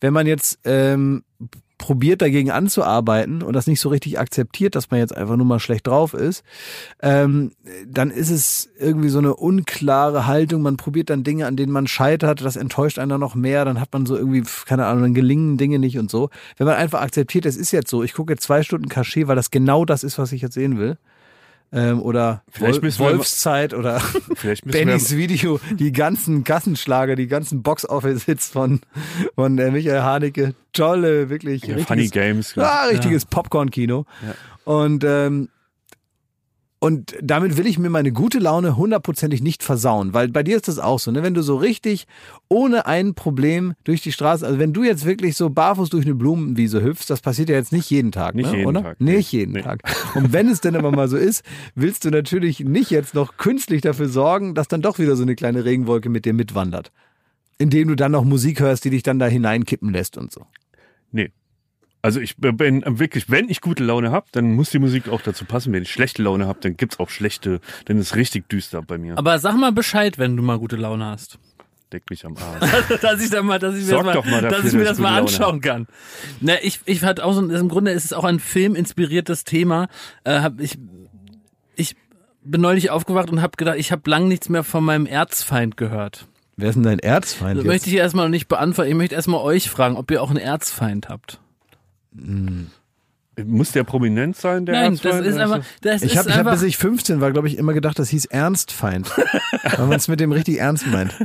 Wenn 0.00 0.14
man 0.14 0.26
jetzt 0.26 0.58
ähm, 0.64 1.22
probiert 1.78 2.22
dagegen 2.22 2.50
anzuarbeiten 2.50 3.42
und 3.42 3.52
das 3.52 3.66
nicht 3.66 3.80
so 3.80 3.88
richtig 3.88 4.18
akzeptiert, 4.18 4.74
dass 4.74 4.90
man 4.90 5.00
jetzt 5.00 5.16
einfach 5.16 5.36
nur 5.36 5.46
mal 5.46 5.58
schlecht 5.58 5.86
drauf 5.86 6.14
ist, 6.14 6.44
ähm, 7.02 7.52
dann 7.86 8.10
ist 8.10 8.30
es 8.30 8.70
irgendwie 8.78 9.08
so 9.08 9.18
eine 9.18 9.34
unklare 9.34 10.26
Haltung. 10.26 10.62
Man 10.62 10.76
probiert 10.76 11.10
dann 11.10 11.24
Dinge, 11.24 11.46
an 11.46 11.56
denen 11.56 11.72
man 11.72 11.86
scheitert, 11.86 12.44
das 12.44 12.56
enttäuscht 12.56 12.98
dann 12.98 13.08
noch 13.08 13.34
mehr, 13.34 13.64
dann 13.64 13.80
hat 13.80 13.92
man 13.92 14.06
so 14.06 14.16
irgendwie, 14.16 14.44
keine 14.66 14.86
Ahnung, 14.86 15.02
dann 15.02 15.14
gelingen 15.14 15.56
Dinge 15.56 15.78
nicht 15.78 15.98
und 15.98 16.10
so. 16.10 16.30
Wenn 16.56 16.66
man 16.66 16.76
einfach 16.76 17.00
akzeptiert, 17.02 17.46
es 17.46 17.56
ist 17.56 17.72
jetzt 17.72 17.90
so, 17.90 18.02
ich 18.02 18.14
gucke 18.14 18.32
jetzt 18.32 18.44
zwei 18.44 18.62
Stunden 18.62 18.88
Cachet, 18.88 19.26
weil 19.26 19.36
das 19.36 19.50
genau 19.50 19.84
das 19.84 20.04
ist, 20.04 20.18
was 20.18 20.32
ich 20.32 20.42
jetzt 20.42 20.54
sehen 20.54 20.78
will. 20.78 20.96
Ähm, 21.72 22.00
oder 22.02 22.42
Vielleicht 22.50 22.76
Wol 22.76 22.82
müssen 22.82 22.98
wir 23.00 23.12
Wolfszeit 23.12 23.74
oder 23.74 24.00
Bennys 24.64 25.16
Video, 25.16 25.58
die 25.72 25.90
ganzen 25.90 26.44
Kassenschlager, 26.44 27.16
die 27.16 27.26
ganzen 27.26 27.62
Box-Office-Hits 27.62 28.48
von, 28.48 28.80
von 29.34 29.58
äh, 29.58 29.70
Michael 29.70 30.02
Haneke. 30.02 30.54
Tolle, 30.72 31.30
wirklich. 31.30 31.62
ja, 31.62 31.74
richtiges, 31.74 31.86
Funny 31.86 32.08
Games. 32.08 32.54
Ja, 32.54 32.84
richtiges 32.84 33.26
Popcorn-Kino. 33.26 34.06
Und, 34.64 35.04
ähm, 35.04 35.48
Und 36.84 37.16
damit 37.22 37.56
will 37.56 37.66
ich 37.66 37.78
mir 37.78 37.88
meine 37.88 38.12
gute 38.12 38.38
Laune 38.38 38.76
hundertprozentig 38.76 39.42
nicht 39.42 39.62
versauen, 39.62 40.12
weil 40.12 40.28
bei 40.28 40.42
dir 40.42 40.54
ist 40.56 40.68
das 40.68 40.78
auch 40.78 40.98
so, 40.98 41.10
ne? 41.10 41.22
Wenn 41.22 41.32
du 41.32 41.42
so 41.42 41.56
richtig 41.56 42.06
ohne 42.50 42.84
ein 42.84 43.14
Problem 43.14 43.72
durch 43.84 44.02
die 44.02 44.12
Straße, 44.12 44.46
also 44.46 44.58
wenn 44.58 44.74
du 44.74 44.84
jetzt 44.84 45.06
wirklich 45.06 45.34
so 45.34 45.48
barfuß 45.48 45.88
durch 45.88 46.04
eine 46.04 46.14
Blumenwiese 46.14 46.82
hüpfst, 46.82 47.06
das 47.08 47.22
passiert 47.22 47.48
ja 47.48 47.54
jetzt 47.54 47.72
nicht 47.72 47.88
jeden 47.88 48.12
Tag, 48.12 48.34
Nicht 48.34 48.50
ne? 48.50 48.58
jeden 48.58 48.68
oder? 48.68 48.82
Tag, 48.82 48.96
nee. 49.00 49.16
Nicht 49.16 49.32
jeden 49.32 49.52
Nee. 49.52 49.62
Tag. 49.62 49.80
Und 50.14 50.34
wenn 50.34 50.46
es 50.48 50.60
denn 50.60 50.76
aber 50.76 50.90
mal 50.90 51.08
so 51.08 51.16
ist, 51.16 51.42
willst 51.74 52.04
du 52.04 52.10
natürlich 52.10 52.60
nicht 52.60 52.90
jetzt 52.90 53.14
noch 53.14 53.38
künstlich 53.38 53.80
dafür 53.80 54.10
sorgen, 54.10 54.54
dass 54.54 54.68
dann 54.68 54.82
doch 54.82 54.98
wieder 54.98 55.16
so 55.16 55.22
eine 55.22 55.36
kleine 55.36 55.64
Regenwolke 55.64 56.10
mit 56.10 56.26
dir 56.26 56.34
mitwandert. 56.34 56.92
Indem 57.56 57.88
du 57.88 57.94
dann 57.94 58.12
noch 58.12 58.24
Musik 58.24 58.60
hörst, 58.60 58.84
die 58.84 58.90
dich 58.90 59.02
dann 59.02 59.18
da 59.18 59.26
hineinkippen 59.26 59.90
lässt 59.90 60.18
und 60.18 60.30
so. 60.32 60.44
Nee. 61.12 61.30
Also 62.04 62.20
ich 62.20 62.36
bin 62.36 62.84
wirklich, 62.86 63.30
wenn 63.30 63.48
ich 63.48 63.62
gute 63.62 63.82
Laune 63.82 64.10
habe, 64.10 64.26
dann 64.32 64.52
muss 64.52 64.68
die 64.68 64.78
Musik 64.78 65.08
auch 65.08 65.22
dazu 65.22 65.46
passen. 65.46 65.72
Wenn 65.72 65.84
ich 65.84 65.90
schlechte 65.90 66.22
Laune 66.22 66.46
habe, 66.46 66.58
dann 66.60 66.76
gibt's 66.76 67.00
auch 67.00 67.08
schlechte, 67.08 67.62
dann 67.86 67.96
ist 67.96 68.14
richtig 68.14 68.46
düster 68.50 68.82
bei 68.82 68.98
mir. 68.98 69.16
Aber 69.16 69.38
sag 69.38 69.56
mal 69.56 69.72
Bescheid, 69.72 70.18
wenn 70.18 70.36
du 70.36 70.42
mal 70.42 70.58
gute 70.58 70.76
Laune 70.76 71.06
hast. 71.06 71.38
Deck 71.94 72.02
mich 72.10 72.26
am 72.26 72.36
Arsch. 72.36 73.00
dass 73.00 73.22
ich 73.22 73.30
da 73.30 73.42
mal, 73.42 73.58
dass 73.58 73.74
ich 73.76 73.84
mir 73.84 73.88
Sorg 73.88 74.04
das 74.04 74.14
mal, 74.16 74.20
doch 74.20 74.26
mal 74.26 74.42
dafür, 74.42 74.58
dass 74.58 74.66
ich 74.66 74.72
mir 74.74 74.80
dass 74.80 74.88
das 74.90 74.98
mal 74.98 75.18
anschauen 75.18 75.62
kann. 75.62 75.86
Na, 76.42 76.62
ich, 76.62 76.80
ich 76.84 77.02
hatte 77.02 77.24
auch 77.24 77.32
so, 77.32 77.40
im 77.40 77.68
Grunde 77.70 77.92
ist 77.92 78.04
es 78.04 78.12
auch 78.12 78.24
ein 78.24 78.38
Film 78.38 78.74
inspiriertes 78.74 79.44
Thema. 79.44 79.88
Äh, 80.24 80.40
hab 80.40 80.60
ich, 80.60 80.76
ich 81.74 81.96
bin 82.42 82.60
neulich 82.60 82.90
aufgewacht 82.90 83.30
und 83.30 83.40
habe 83.40 83.56
gedacht, 83.56 83.78
ich 83.78 83.92
habe 83.92 84.10
lang 84.10 84.28
nichts 84.28 84.50
mehr 84.50 84.62
von 84.62 84.84
meinem 84.84 85.06
Erzfeind 85.06 85.78
gehört. 85.78 86.26
Wer 86.58 86.68
ist 86.68 86.74
denn 86.74 86.82
dein 86.82 86.98
Erzfeind 86.98 87.56
Das 87.56 87.64
jetzt? 87.64 87.72
möchte 87.72 87.88
ich 87.88 87.96
erstmal 87.96 88.26
noch 88.26 88.30
nicht 88.30 88.48
beantworten. 88.48 88.90
Ich 88.90 88.96
möchte 88.96 89.14
erstmal 89.14 89.40
euch 89.40 89.70
fragen, 89.70 89.96
ob 89.96 90.10
ihr 90.10 90.22
auch 90.22 90.28
einen 90.28 90.36
Erzfeind 90.36 91.08
habt. 91.08 91.40
Muss 93.44 93.72
der 93.72 93.82
prominent 93.82 94.36
sein, 94.36 94.64
der 94.64 94.76
Nein, 94.76 94.92
Erzfeind? 94.92 95.20
das 95.20 95.26
ist 95.26 95.38
einfach, 95.38 95.60
das 95.80 96.02
Ich 96.02 96.12
ist 96.12 96.18
habe, 96.18 96.30
ich 96.30 96.36
hab, 96.36 96.50
bis 96.52 96.62
ich 96.62 96.76
15 96.76 97.20
war, 97.20 97.32
glaube 97.32 97.48
ich, 97.48 97.58
immer 97.58 97.72
gedacht, 97.72 97.98
das 97.98 98.08
hieß 98.10 98.26
Ernstfeind. 98.26 99.10
weil 99.76 99.86
man 99.86 99.96
es 99.96 100.06
mit 100.06 100.20
dem 100.20 100.30
richtig 100.30 100.58
ernst 100.60 100.86
meint. 100.86 101.16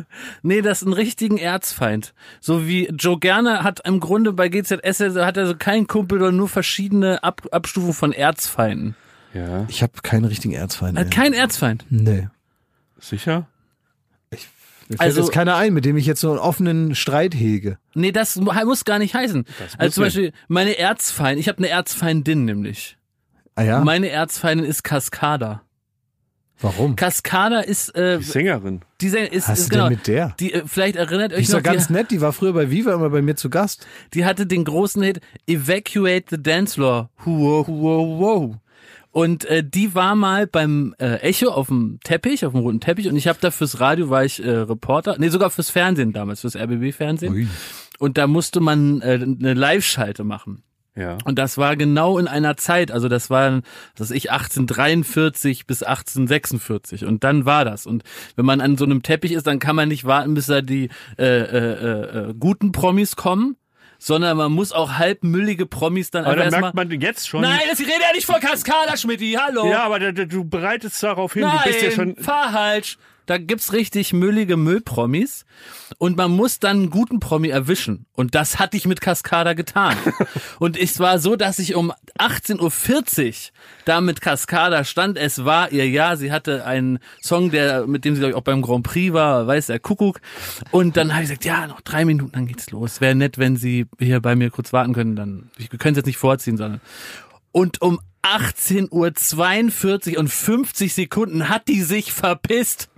Nee, 0.42 0.62
das 0.62 0.82
ist 0.82 0.88
ein 0.88 0.94
richtigen 0.94 1.38
Erzfeind. 1.38 2.16
So 2.42 2.66
wie 2.68 2.88
Joe 2.88 3.20
Gerner 3.20 3.64
hat 3.64 3.86
im 3.86 4.00
Grunde 4.00 4.34
bei 4.34 4.50
GZS 4.50 5.02
hat 5.18 5.38
er 5.38 5.46
so 5.46 5.56
keinen 5.56 5.86
Kumpel, 5.86 6.18
sondern 6.18 6.38
nur 6.38 6.50
verschiedene 6.50 7.24
Ab 7.24 7.48
Abstufungen 7.52 7.94
von 7.94 8.12
Erzfeinden. 8.12 8.96
Ja, 9.36 9.66
Ich 9.68 9.84
habe 9.84 9.94
keinen 10.02 10.26
richtigen 10.26 10.56
Erzfeind. 10.56 10.98
Er 10.98 11.06
hat 11.06 11.12
keinen 11.12 11.34
Erzfeind. 11.34 11.86
Nee. 11.92 12.28
sicher? 13.00 13.46
Mir 14.90 14.98
fällt 14.98 15.02
Also- 15.10 15.22
jetzt 15.22 15.32
keiner 15.32 15.56
ein, 15.56 15.74
mit 15.74 15.86
dem 15.86 15.96
ich 15.98 16.06
jetzt 16.06 16.20
so 16.20 16.30
einen 16.32 16.40
offenen 16.40 16.96
Streit 16.96 17.34
hege. 17.36 17.78
Nee, 17.94 18.12
das 18.12 18.36
mu- 18.36 18.52
muss 18.66 18.84
gar 18.86 19.00
nicht 19.00 19.14
heißen. 19.14 19.46
Also 19.78 19.94
zum. 19.96 20.04
Beispiel 20.04 20.34
meine 20.48 20.78
Erzfeind, 20.78 21.40
ich 21.40 21.48
habe 21.48 21.60
eine 21.60 21.70
Erzfeindin 21.70 22.44
nämlich. 22.46 22.98
Ah 23.56 23.62
ja? 23.64 23.80
Meine 23.84 24.10
Erzfeindin 24.10 24.66
ist 24.66 24.84
Cascada. 24.84 25.62
Warum? 26.62 26.98
Cascada 26.98 27.60
ist 27.62 27.96
äh, 27.96 28.18
Die 28.18 28.24
Sängerin. 28.26 28.82
die 29.00 29.08
Sänger- 29.10 29.32
ist, 29.32 29.48
Was 29.48 29.60
ist 29.60 29.64
ist 29.66 29.70
genau, 29.70 29.86
denn 29.88 29.94
mit 29.98 30.08
der? 30.08 30.36
die 30.42 30.54
äh, 30.54 30.64
vielleicht 30.66 30.98
erinnert 30.98 31.32
Die 31.32 31.36
euch 31.36 31.44
ist 31.44 31.50
noch, 31.54 31.60
doch 31.60 31.64
ganz 31.72 31.88
die, 31.88 31.94
nett, 31.94 32.12
die 32.12 32.20
war 32.20 32.34
früher 32.34 32.52
bei 32.52 32.70
Viva 32.70 32.94
immer 32.94 33.10
bei 33.10 33.22
mir 33.22 33.36
zu 33.38 33.50
Gast. 33.50 33.88
die 34.14 34.26
hatte 34.26 34.46
den 34.46 34.66
großen 34.66 35.02
Hit 35.04 35.22
Evacuate 35.48 36.26
the 36.32 36.42
Dance 36.44 36.74
Floor. 36.74 37.10
Huo, 37.26 37.66
huo, 37.66 38.18
huo. 38.20 38.56
Und 39.12 39.46
äh, 39.46 39.64
die 39.64 39.96
war 39.96 40.16
mal 40.16 40.46
beim 40.46 40.94
äh, 41.00 41.16
Echo 41.22 41.50
auf 41.50 41.68
dem 41.68 42.00
Teppich, 42.04 42.46
auf 42.46 42.54
dem 42.54 42.62
roten 42.62 42.80
Teppich 42.80 43.08
und 43.08 43.16
ich 43.16 43.28
habe 43.28 43.40
da 43.42 43.50
fürs 43.50 43.80
Radio 43.80 44.10
war 44.10 44.24
ich 44.24 44.44
äh, 44.44 44.50
Reporter, 44.50 45.16
nee, 45.18 45.30
sogar 45.30 45.50
fürs 45.50 45.72
Fernsehen 45.72 46.14
damals, 46.14 46.42
fürs 46.42 46.56
RBB 46.56 46.94
Fernsehen. 46.94 47.50
Und 47.98 48.18
da 48.18 48.28
musste 48.28 48.60
man 48.60 49.02
äh, 49.02 49.20
eine 49.22 49.56
Live-Schalte 49.56 50.24
machen. 50.24 50.64
Ja. 50.96 51.18
Und 51.24 51.40
das 51.40 51.58
war 51.58 51.76
genau 51.76 52.18
in 52.18 52.28
einer 52.28 52.58
Zeit, 52.58 52.92
also 52.92 53.08
das 53.08 53.30
war, 53.30 53.62
das 53.96 54.12
ich 54.12 54.32
1843 54.32 55.66
bis 55.66 55.82
1846 55.82 57.06
und 57.06 57.24
dann 57.24 57.46
war 57.46 57.64
das. 57.64 57.86
Und 57.86 58.04
wenn 58.36 58.46
man 58.46 58.60
an 58.60 58.78
so 58.78 58.86
einem 58.86 59.02
Teppich 59.02 59.32
ist, 59.32 59.48
dann 59.48 59.60
kann 59.60 59.76
man 59.76 59.88
nicht 59.88 60.06
warten, 60.06 60.34
bis 60.34 60.48
da 60.48 60.62
die 60.62 60.90
äh, 61.18 61.26
äh, 61.26 62.30
äh, 62.30 62.34
guten 62.38 62.72
Promis 62.72 63.16
kommen, 63.16 63.56
sondern 64.00 64.38
man 64.38 64.52
muss 64.52 64.72
auch 64.72 64.94
halbmüllige 64.94 65.66
Promis 65.66 66.10
dann 66.10 66.26
Aber 66.26 66.42
einfach 66.42 66.52
da 66.52 66.60
merkt 66.62 66.76
man 66.76 66.90
jetzt 66.90 67.28
schon. 67.28 67.42
Nein, 67.42 67.60
das 67.70 67.80
ich 67.80 67.88
rede 67.88 68.02
ja 68.02 68.14
nicht 68.14 68.26
von 68.26 68.40
Cascada, 68.40 68.98
Schmidti, 68.98 69.38
hallo. 69.40 69.70
Ja, 69.70 69.84
aber 69.84 70.00
du 70.00 70.46
bereitest 70.46 71.04
darauf 71.04 71.34
hin, 71.34 71.44
Nein, 71.44 71.60
du 71.64 71.70
bist 71.70 71.82
ja 71.84 71.92
schon. 71.92 72.16
fahr 72.16 72.52
falsch. 72.52 72.98
Da 73.30 73.38
gibt's 73.38 73.74
richtig 73.74 74.12
müllige 74.12 74.58
Müllpromis 74.58 75.46
und 76.00 76.18
man 76.18 76.32
muss 76.32 76.58
dann 76.58 76.78
einen 76.78 76.90
guten 76.90 77.20
Promi 77.20 77.50
erwischen. 77.50 78.08
Und 78.14 78.34
das 78.34 78.58
hatte 78.58 78.76
ich 78.76 78.88
mit 78.88 79.02
Cascada 79.02 79.54
getan. 79.54 79.96
und 80.60 80.76
es 80.76 81.00
war 81.00 81.20
so, 81.20 81.36
dass 81.36 81.60
ich 81.60 81.76
um 81.76 81.94
18.40 82.18 83.28
Uhr 83.28 83.34
da 83.86 84.02
mit 84.02 84.22
Cascada 84.22 84.84
stand. 84.84 85.16
Es 85.16 85.46
war 85.46 85.72
ihr 85.72 85.88
Jahr. 85.88 86.18
Sie 86.18 86.32
hatte 86.32 86.66
einen 86.66 86.98
Song, 87.22 87.52
der, 87.52 87.86
mit 87.86 88.04
dem 88.04 88.16
sie 88.16 88.22
glaub 88.22 88.32
ich, 88.32 88.36
auch 88.36 88.42
beim 88.42 88.64
Grand 88.64 88.82
Prix 88.82 89.14
war, 89.14 89.46
weiß 89.46 89.68
der 89.68 89.80
Kuckuck. 89.80 90.22
Und 90.72 90.98
dann 90.98 91.14
habe 91.14 91.22
ich 91.22 91.30
gesagt, 91.30 91.46
ja, 91.46 91.68
noch 91.68 91.82
drei 91.82 92.06
Minuten, 92.06 92.32
dann 92.32 92.48
geht's 92.48 92.72
los. 92.72 93.00
Wäre 93.00 93.14
nett, 93.14 93.38
wenn 93.38 93.58
Sie 93.58 93.86
hier 94.00 94.22
bei 94.22 94.36
mir 94.36 94.50
kurz 94.50 94.74
warten 94.74 94.94
können. 94.94 95.16
Dann, 95.16 95.52
wir 95.56 95.68
können 95.78 95.94
es 95.94 95.98
jetzt 95.98 96.08
nicht 96.08 96.18
vorziehen, 96.18 96.58
sondern 96.58 96.82
und 97.52 97.82
um 97.82 98.00
18.42 98.24 100.14
Uhr 100.14 100.20
und 100.20 100.30
50 100.30 100.94
Sekunden 100.94 101.50
hat 101.50 101.68
die 101.68 101.82
sich 101.82 102.12
verpisst. 102.12 102.90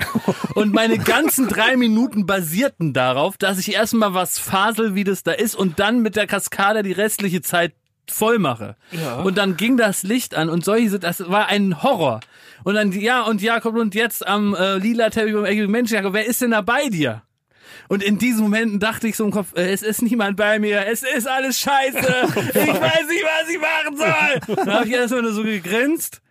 Und 0.56 0.74
meine 0.74 0.98
ganzen 0.98 1.48
drei 1.48 1.78
Minuten 1.78 2.26
basierten 2.26 2.94
darauf, 2.94 3.38
dass 3.38 3.60
ich 3.60 3.74
erstmal 3.74 4.14
was 4.14 4.40
fasel, 4.40 4.96
wie 4.96 5.04
das 5.04 5.24
da 5.24 5.32
ist, 5.32 5.56
und 5.56 5.80
dann 5.80 6.02
mit 6.02 6.16
der 6.16 6.28
Kaskade 6.28 6.84
die 6.84 6.92
restliche 6.92 7.42
Zeit 7.42 7.74
voll 8.10 8.40
mache. 8.40 8.76
Und 9.24 9.38
dann 9.38 9.58
ging 9.58 9.78
das 9.78 10.04
Licht 10.04 10.36
an 10.36 10.50
und 10.50 10.66
solche, 10.66 11.00
das 11.00 11.30
war 11.30 11.48
ein 11.48 11.82
Horror. 11.84 12.20
Und 12.64 12.76
dann, 12.76 12.92
ja, 12.92 13.24
und 13.24 13.42
Jakob, 13.42 13.76
und 13.76 13.96
jetzt 13.96 14.28
am 14.28 14.54
äh, 14.56 14.78
lila 14.78 15.10
Teppich 15.10 15.34
beim 15.34 15.72
Mensch, 15.72 15.92
Jakob, 15.92 16.14
wer 16.14 16.26
ist 16.26 16.42
denn 16.42 16.52
da 16.52 16.62
bei 16.62 16.90
dir? 16.90 17.24
Und 17.92 18.02
in 18.02 18.18
diesen 18.18 18.44
Momenten 18.44 18.80
dachte 18.80 19.10
ich 19.10 19.18
so 19.18 19.26
im 19.26 19.32
Kopf, 19.32 19.50
äh, 19.54 19.70
es 19.74 19.82
ist 19.82 20.02
niemand 20.02 20.38
bei 20.38 20.60
mir, 20.60 20.88
es 20.88 21.04
ist 21.04 21.28
alles 21.28 21.60
scheiße, 21.60 21.98
ich 21.98 22.56
weiß 22.56 23.08
nicht, 23.10 23.26
was 23.26 23.50
ich 23.50 23.60
machen 23.60 23.98
soll. 23.98 24.56
Dann 24.56 24.74
habe 24.74 24.88
ich 24.88 24.94
erstmal 24.94 25.24
nur 25.24 25.34
so 25.34 25.44
gegrinst. 25.44 26.22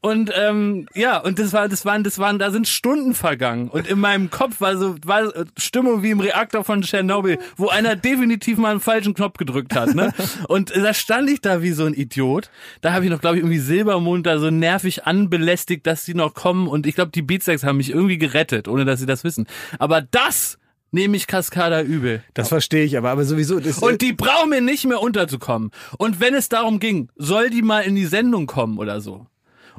Und 0.00 0.32
ähm, 0.34 0.86
ja, 0.94 1.18
und 1.18 1.38
das 1.38 1.52
war, 1.52 1.68
das 1.68 1.84
waren, 1.84 2.02
das 2.02 2.18
waren, 2.18 2.38
da 2.38 2.50
sind 2.50 2.66
Stunden 2.66 3.12
vergangen. 3.12 3.68
Und 3.68 3.86
in 3.86 4.00
meinem 4.00 4.30
Kopf 4.30 4.62
war 4.62 4.78
so 4.78 4.96
war 5.04 5.30
Stimmung 5.58 6.02
wie 6.02 6.12
im 6.12 6.20
Reaktor 6.20 6.64
von 6.64 6.80
Tschernobyl, 6.80 7.40
wo 7.58 7.68
einer 7.68 7.94
definitiv 7.94 8.56
mal 8.56 8.70
einen 8.70 8.80
falschen 8.80 9.12
Knopf 9.12 9.36
gedrückt 9.36 9.74
hat. 9.74 9.94
Ne? 9.94 10.14
Und 10.48 10.74
da 10.74 10.94
stand 10.94 11.28
ich 11.28 11.42
da 11.42 11.60
wie 11.60 11.72
so 11.72 11.84
ein 11.84 11.92
Idiot. 11.92 12.48
Da 12.80 12.94
habe 12.94 13.04
ich 13.04 13.10
noch, 13.10 13.20
glaube 13.20 13.36
ich, 13.36 13.42
irgendwie 13.42 13.58
Silbermond 13.58 14.24
da 14.26 14.38
so 14.38 14.48
nervig 14.48 15.04
anbelästigt, 15.04 15.86
dass 15.86 16.06
sie 16.06 16.14
noch 16.14 16.32
kommen. 16.32 16.68
Und 16.68 16.86
ich 16.86 16.94
glaube, 16.94 17.10
die 17.10 17.22
Beatsex 17.22 17.64
haben 17.64 17.76
mich 17.76 17.90
irgendwie 17.90 18.16
gerettet, 18.16 18.66
ohne 18.66 18.86
dass 18.86 19.00
sie 19.00 19.06
das 19.06 19.24
wissen. 19.24 19.46
Aber 19.78 20.00
das 20.00 20.56
nehme 20.90 21.16
ich 21.16 21.26
Cascada 21.26 21.82
übel. 21.82 22.22
Das 22.34 22.48
verstehe 22.48 22.84
ich 22.84 22.96
aber, 22.96 23.10
aber 23.10 23.24
sowieso. 23.24 23.60
Und 23.80 24.02
die 24.02 24.12
brauchen 24.12 24.50
mir 24.50 24.60
nicht 24.60 24.86
mehr 24.86 25.00
unterzukommen. 25.00 25.70
Und 25.98 26.20
wenn 26.20 26.34
es 26.34 26.48
darum 26.48 26.80
ging, 26.80 27.08
soll 27.16 27.50
die 27.50 27.62
mal 27.62 27.80
in 27.80 27.94
die 27.94 28.06
Sendung 28.06 28.46
kommen 28.46 28.78
oder 28.78 29.00
so. 29.00 29.26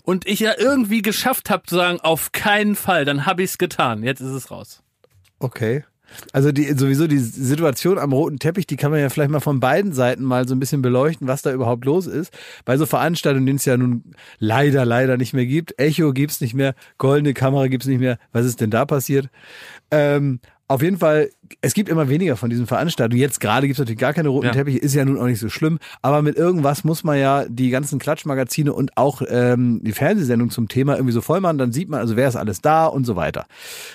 Und 0.03 0.25
ich 0.25 0.39
ja 0.39 0.53
irgendwie 0.57 1.01
geschafft 1.01 1.49
habe 1.49 1.63
zu 1.65 1.75
sagen, 1.75 1.99
auf 1.99 2.31
keinen 2.31 2.75
Fall, 2.75 3.03
dann 3.03 3.25
habe 3.25 3.43
ich's 3.43 3.57
getan. 3.57 4.03
Jetzt 4.03 4.21
ist 4.21 4.31
es 4.31 4.51
raus. 4.51 4.81
Okay. 5.39 5.83
Also 6.31 6.51
die 6.51 6.71
sowieso 6.73 7.07
die 7.07 7.19
Situation 7.19 7.97
am 7.97 8.13
roten 8.13 8.39
Teppich, 8.39 8.65
die 8.65 8.77
kann 8.77 8.91
man 8.91 8.99
ja 8.99 9.09
vielleicht 9.09 9.29
mal 9.29 9.39
von 9.39 9.59
beiden 9.59 9.93
Seiten 9.93 10.23
mal 10.23 10.47
so 10.47 10.55
ein 10.55 10.59
bisschen 10.59 10.81
beleuchten, 10.81 11.27
was 11.27 11.41
da 11.41 11.51
überhaupt 11.51 11.85
los 11.85 12.07
ist. 12.07 12.31
Bei 12.65 12.77
so 12.77 12.85
Veranstaltungen, 12.85 13.45
denen 13.45 13.57
es 13.57 13.65
ja 13.65 13.77
nun 13.77 14.03
leider, 14.39 14.85
leider 14.85 15.17
nicht 15.17 15.33
mehr 15.33 15.45
gibt. 15.45 15.77
Echo 15.79 16.13
gibt's 16.13 16.41
nicht 16.41 16.53
mehr, 16.53 16.75
goldene 16.97 17.33
Kamera 17.33 17.67
gibt's 17.67 17.87
nicht 17.87 17.99
mehr. 17.99 18.17
Was 18.31 18.45
ist 18.45 18.61
denn 18.61 18.69
da 18.69 18.85
passiert? 18.85 19.29
Ähm, 19.91 20.39
auf 20.69 20.81
jeden 20.81 20.97
Fall, 20.97 21.29
es 21.61 21.73
gibt 21.73 21.87
immer 21.87 22.09
weniger 22.09 22.35
von 22.35 22.49
diesen 22.49 22.67
Veranstaltungen. 22.67 23.21
Jetzt 23.21 23.39
gerade 23.39 23.67
gibt's 23.67 23.79
natürlich 23.79 23.99
gar 24.01 24.13
keine 24.13 24.27
roten 24.29 24.47
Ja. 24.47 24.51
Teppiche, 24.51 24.79
ist 24.79 24.93
ja 24.93 25.05
nun 25.05 25.17
auch 25.17 25.25
nicht 25.25 25.39
so 25.39 25.47
schlimm. 25.47 25.79
Aber 26.01 26.21
mit 26.21 26.35
irgendwas 26.35 26.83
muss 26.83 27.05
man 27.05 27.17
ja 27.17 27.45
die 27.47 27.69
ganzen 27.69 27.99
Klatschmagazine 27.99 28.73
und 28.73 28.97
auch 28.97 29.21
ähm, 29.29 29.79
die 29.81 29.93
Fernsehsendung 29.93 30.49
zum 30.49 30.67
Thema 30.67 30.95
irgendwie 30.95 31.13
so 31.13 31.21
voll 31.21 31.39
machen. 31.39 31.57
Dann 31.57 31.71
sieht 31.71 31.87
man, 31.87 32.01
also 32.01 32.17
wer 32.17 32.27
ist 32.27 32.35
alles 32.35 32.61
da 32.61 32.85
und 32.85 33.05
so 33.05 33.15
weiter. 33.15 33.45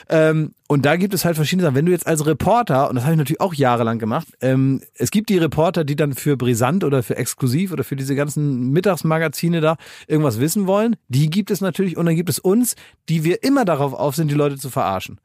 Ähm, 0.09 0.53
und 0.67 0.87
da 0.87 0.97
gibt 0.97 1.13
es 1.13 1.27
halt 1.27 1.37
verschiedene 1.37 1.65
Sachen. 1.65 1.75
Wenn 1.75 1.85
du 1.85 1.93
jetzt 1.93 2.07
als 2.07 2.25
Reporter, 2.25 2.89
und 2.89 2.95
das 2.95 3.05
habe 3.05 3.13
ich 3.13 3.19
natürlich 3.19 3.43
auch 3.43 3.53
jahrelang 3.53 3.99
gemacht, 3.99 4.29
ähm, 4.41 4.81
es 4.95 5.11
gibt 5.11 5.29
die 5.29 5.37
Reporter, 5.37 5.85
die 5.85 5.97
dann 5.97 6.15
für 6.15 6.39
Brisant 6.39 6.85
oder 6.85 7.03
für 7.03 7.19
Exklusiv 7.19 7.73
oder 7.73 7.85
für 7.85 7.97
diese 7.97 8.15
ganzen 8.15 8.71
Mittagsmagazine 8.71 9.61
da 9.61 9.77
irgendwas 10.07 10.41
wissen 10.41 10.67
wollen. 10.67 10.97
Die 11.09 11.29
gibt 11.29 11.51
es 11.51 11.61
natürlich. 11.61 11.99
Und 11.99 12.07
dann 12.07 12.17
gibt 12.17 12.31
es 12.31 12.39
uns, 12.39 12.77
die 13.11 13.25
wir 13.25 13.43
immer 13.43 13.67
darauf 13.67 13.93
auf 13.93 14.17
sind, 14.17 14.31
die 14.31 14.35
Leute 14.35 14.57
zu 14.57 14.71
verarschen. 14.71 15.21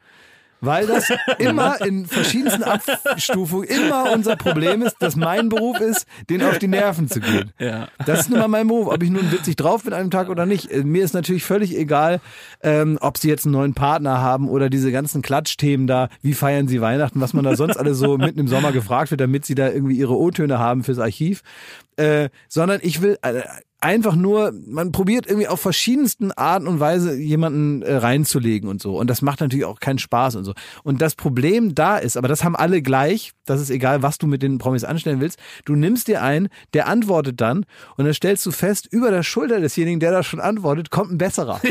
Weil 0.61 0.87
das 0.87 1.11
immer 1.37 1.79
in 1.85 2.05
verschiedensten 2.05 2.63
Abstufungen 2.63 3.67
immer 3.67 4.11
unser 4.11 4.35
Problem 4.35 4.81
ist, 4.81 4.95
dass 4.99 5.15
mein 5.15 5.49
Beruf 5.49 5.79
ist, 5.79 6.05
den 6.29 6.43
auf 6.43 6.57
die 6.57 6.67
Nerven 6.67 7.07
zu 7.07 7.19
gehen. 7.19 7.51
Ja. 7.59 7.89
Das 8.05 8.21
ist 8.21 8.29
nun 8.29 8.39
mal 8.39 8.47
mein 8.47 8.67
Beruf, 8.67 8.87
ob 8.87 9.03
ich 9.03 9.09
nun 9.09 9.31
witzig 9.31 9.55
drauf 9.55 9.83
bin 9.83 9.93
an 9.93 10.01
einem 10.01 10.11
Tag 10.11 10.29
oder 10.29 10.45
nicht. 10.45 10.71
Äh, 10.71 10.83
Mir 10.83 11.03
ist 11.03 11.13
natürlich 11.13 11.43
völlig 11.43 11.77
egal, 11.77 12.19
ähm, 12.61 12.97
ob 13.01 13.17
sie 13.17 13.29
jetzt 13.29 13.45
einen 13.45 13.53
neuen 13.53 13.73
Partner 13.73 14.19
haben 14.21 14.49
oder 14.49 14.69
diese 14.69 14.91
ganzen 14.91 15.21
Klatschthemen 15.21 15.87
da, 15.87 16.09
wie 16.21 16.33
feiern 16.33 16.67
sie 16.67 16.81
Weihnachten, 16.81 17.21
was 17.21 17.33
man 17.33 17.43
da 17.43 17.55
sonst 17.55 17.77
alles 17.77 17.97
so 17.97 18.17
mitten 18.17 18.39
im 18.39 18.47
Sommer 18.47 18.71
gefragt 18.71 19.11
wird, 19.11 19.21
damit 19.21 19.45
sie 19.45 19.55
da 19.55 19.69
irgendwie 19.69 19.97
ihre 19.97 20.17
O-Töne 20.17 20.59
haben 20.59 20.83
fürs 20.83 20.99
Archiv. 20.99 21.43
Äh, 21.97 22.29
sondern 22.47 22.79
ich 22.83 23.01
will, 23.01 23.17
äh, 23.23 23.41
einfach 23.79 24.15
nur, 24.15 24.53
man 24.65 24.91
probiert 24.91 25.27
irgendwie 25.27 25.47
auf 25.47 25.61
verschiedensten 25.61 26.31
Arten 26.31 26.67
und 26.67 26.79
Weise 26.79 27.15
jemanden 27.15 27.83
äh, 27.83 27.95
reinzulegen 27.95 28.69
und 28.69 28.81
so. 28.81 28.97
Und 28.97 29.07
das 29.09 29.21
macht 29.21 29.39
natürlich 29.39 29.65
auch 29.65 29.79
keinen 29.79 29.99
Spaß 29.99 30.35
und 30.35 30.45
so. 30.45 30.53
Und 30.83 30.99
das 31.01 31.13
Problem 31.15 31.75
da 31.75 31.97
ist, 31.97 32.17
aber 32.17 32.27
das 32.27 32.43
haben 32.43 32.55
alle 32.55 32.81
gleich, 32.81 33.33
das 33.45 33.61
ist 33.61 33.69
egal, 33.69 34.01
was 34.01 34.17
du 34.17 34.25
mit 34.25 34.41
den 34.41 34.57
Promis 34.57 34.83
anstellen 34.83 35.19
willst, 35.21 35.37
du 35.65 35.75
nimmst 35.75 36.07
dir 36.07 36.23
einen, 36.23 36.49
der 36.73 36.87
antwortet 36.87 37.39
dann 37.39 37.65
und 37.97 38.05
dann 38.05 38.13
stellst 38.13 38.45
du 38.47 38.51
fest, 38.51 38.87
über 38.91 39.11
der 39.11 39.21
Schulter 39.23 39.59
desjenigen, 39.59 39.99
der 39.99 40.11
da 40.11 40.23
schon 40.23 40.39
antwortet, 40.39 40.89
kommt 40.89 41.11
ein 41.11 41.17
besserer. 41.19 41.61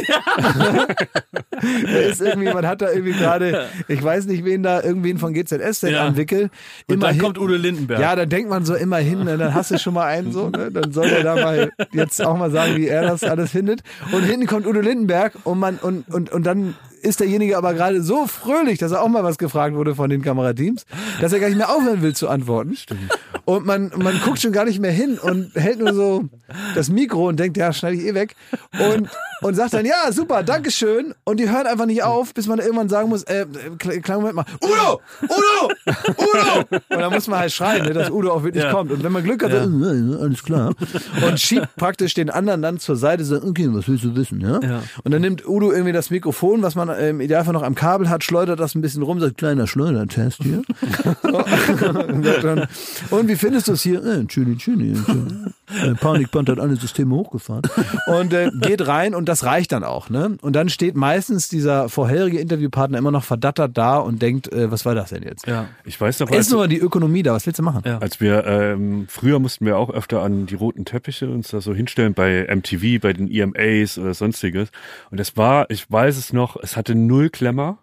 da 1.51 1.99
ist 1.99 2.21
irgendwie, 2.21 2.53
man 2.53 2.67
hat 2.67 2.83
da 2.83 2.91
irgendwie 2.91 3.13
gerade, 3.13 3.67
ich 3.89 4.03
weiß 4.03 4.27
nicht, 4.27 4.45
wen 4.45 4.63
da, 4.63 4.83
irgendwen 4.83 5.19
von 5.19 5.33
GZS 5.35 5.81
denn 5.81 5.93
Ja. 5.95 6.07
am 6.07 6.17
Wickel. 6.17 6.43
Und 6.43 6.51
dann 6.89 6.99
Immerhin- 7.11 7.21
kommt 7.21 7.39
Udo 7.39 7.55
Lindenberg. 7.55 8.01
ja, 8.01 8.15
dann 8.15 8.29
denkt 8.29 8.49
man 8.51 8.65
so 8.65 8.75
immerhin, 8.75 9.25
ne, 9.25 9.37
dann 9.39 9.55
hast 9.55 9.71
du 9.71 9.79
schon 9.79 9.95
mal 9.95 10.07
einen 10.07 10.33
so, 10.33 10.51
ne, 10.51 10.71
dann 10.71 10.93
soll 10.93 11.07
er 11.07 11.23
da 11.25 11.35
mal 11.35 11.71
jetzt 11.97 12.25
auch 12.25 12.37
mal 12.37 12.51
sagen, 12.51 12.77
wie 12.77 12.87
er 12.89 13.03
das 13.03 13.23
alles 13.25 13.51
findet. 13.51 13.83
Und 14.13 14.23
hinten 14.23 14.47
kommt 14.47 14.67
Udo 14.67 14.81
Lindenberg 14.81 15.35
und 15.45 15.59
man 15.59 15.77
und 15.79 16.09
und 16.13 16.31
und 16.33 16.45
dann 16.45 16.75
ist 17.03 17.21
derjenige 17.21 17.57
aber 17.57 17.75
gerade 17.75 18.03
so 18.03 18.27
fröhlich, 18.27 18.79
dass 18.81 18.91
er 18.91 19.01
auch 19.03 19.09
mal 19.09 19.23
was 19.23 19.39
gefragt 19.39 19.77
wurde 19.77 19.95
von 19.95 20.11
den 20.11 20.23
Kamerateams, 20.23 20.87
dass 21.21 21.33
er 21.33 21.39
gar 21.39 21.49
nicht 21.49 21.59
mehr 21.59 21.71
aufhören 21.71 22.03
will 22.03 22.17
zu 22.17 22.29
antworten. 22.29 22.77
Und 23.45 23.65
man 23.65 23.93
man 23.97 24.19
guckt 24.25 24.41
schon 24.41 24.51
gar 24.51 24.65
nicht 24.65 24.81
mehr 24.81 24.91
hin 24.91 25.19
und 25.19 25.53
hält 25.55 25.79
nur 25.79 25.95
so 25.95 26.25
das 26.75 26.89
Mikro 26.89 27.29
und 27.29 27.39
denkt, 27.39 27.57
ja, 27.59 27.73
schneide 27.73 27.97
ich 27.97 28.07
eh 28.07 28.15
weg 28.15 28.35
und 28.93 29.09
und 29.43 29.55
sagt 29.55 29.75
dann, 29.75 29.85
ja, 29.85 30.11
super, 30.11 30.43
Dankeschön. 30.43 31.15
Und 31.25 31.39
die 31.39 31.49
hören 31.51 31.67
einfach 31.67 31.87
nicht 31.87 32.03
auf, 32.03 32.35
bis 32.35 32.47
man 32.49 32.59
irgendwann 32.59 32.89
sagen 32.89 33.09
muss, 33.11 33.23
äh, 33.25 33.47
kle- 33.79 34.01
kleinen 34.01 34.23
Moment 34.23 34.37
mal, 34.37 34.45
Udo! 34.65 35.01
Udo! 35.23 35.73
Udo! 36.09 36.26
Und 36.71 36.83
dann 36.89 37.13
muss 37.13 37.29
man 37.29 37.39
halt 37.41 37.53
schreien, 37.53 37.85
ne, 37.85 37.93
dass 37.93 38.11
Udo 38.11 38.31
auch 38.33 38.43
wirklich 38.45 38.65
Ja. 38.65 38.73
kommt. 38.73 38.91
Und 38.91 39.03
wenn 39.03 39.13
man 39.13 39.23
Glück 39.25 39.43
hat, 39.45 39.53
dann, 39.53 39.83
äh, 39.83 40.23
alles 40.23 40.43
klar. 40.43 40.73
Und 41.27 41.41
schiebt 41.41 41.75
praktisch 41.77 42.15
den 42.15 42.31
anderen 42.31 42.63
dann 42.63 42.79
zur 42.79 42.97
Seite, 42.97 43.25
so, 43.25 43.37
okay, 43.37 43.69
was 43.71 43.89
willst 43.89 44.05
du 44.05 44.17
wissen, 44.17 44.41
ja? 44.41 44.61
Ja. 44.63 44.83
Und 45.05 45.13
dann 45.13 45.21
nimmt 45.23 45.47
Udo 45.47 45.73
irgendwie 45.73 45.93
das 45.93 46.11
Mikrofon, 46.11 46.63
was 46.63 46.75
man 46.75 46.89
äh, 46.89 47.11
im 47.11 47.21
Idealfall 47.21 47.53
noch 47.53 47.63
am 47.63 47.75
Kabel 47.75 48.09
hat, 48.09 48.25
schleudert 48.25 48.61
das 48.61 48.75
ein 48.75 48.81
bisschen 48.81 49.03
rum, 49.03 49.21
sagt, 49.21 49.39
kleiner 49.39 49.67
Schleudertest 49.67 50.43
hier. 50.43 50.63
So. 51.23 51.39
und, 51.89 52.25
sagt 52.25 52.45
dann, 52.45 52.67
und 53.11 53.29
wie 53.29 53.37
findest 53.37 53.69
du 53.69 53.73
es 53.73 53.83
hier? 53.83 54.05
Äh, 54.05 54.25
schöni. 54.29 54.57
Äh, 55.83 55.95
Panikband 55.95 56.49
hat 56.49 56.61
alle 56.61 56.77
Systeme 56.77 57.15
hochgefahren. 57.15 57.63
Und 58.07 58.33
äh, 58.33 58.51
geht 58.61 58.87
rein 58.87 59.15
und 59.15 59.29
das 59.29 59.45
reicht 59.45 59.73
dann 59.73 59.85
auch. 59.85 60.11
Ne? 60.11 60.37
Und 60.41 60.55
dann 60.55 60.69
steht 60.69 60.97
meistens 60.97 61.49
dieser 61.49 61.89
vorherige 61.89 62.39
Interviewpartner 62.39 62.99
immer 62.99 63.11
noch 63.11 63.25
verdattert 63.25 63.77
da 63.77 63.99
und 63.99 64.23
denkt, 64.23 64.53
äh, 64.53 64.71
was 64.71 64.85
war 64.85 64.95
das 64.95 65.11
denn 65.11 65.23
jetzt? 65.23 65.47
Ja. 65.47 65.67
Ich 65.85 66.01
weiß 66.01 66.21
noch, 66.21 66.31
Ist 66.31 66.53
als, 66.57 66.69
nur 66.71 66.79
die 66.79 66.79
Ökonomie 66.79 67.23
da, 67.23 67.33
was 67.33 67.47
willst 67.47 67.59
du 67.59 67.63
machen? 67.63 67.83
Ja. 67.85 67.99
als 67.99 68.21
wir 68.21 68.45
ähm, 68.47 69.07
früher 69.09 69.39
mussten 69.39 69.67
wir 69.67 69.79
auch 69.79 69.91
öfter 69.91 70.23
an 70.23 70.47
die 70.47 70.55
roten 70.55 70.85
Teppiche 70.85 71.31
uns 71.31 71.49
da 71.49 71.61
so 71.61 71.75
hinstellen 71.75 72.15
bei 72.15 72.47
MTV, 72.55 73.01
bei 73.01 73.13
den 73.13 73.31
EMAs 73.31 73.99
oder 73.99 74.15
sonstiges. 74.15 74.71
Und 75.11 75.21
es 75.21 75.37
war, 75.37 75.71
ich 75.71 75.91
weiß 75.91 76.17
es 76.17 76.33
noch, 76.33 76.57
es 76.57 76.77
hatte 76.77 76.95
null 76.95 77.31
Klemmer. 77.31 77.79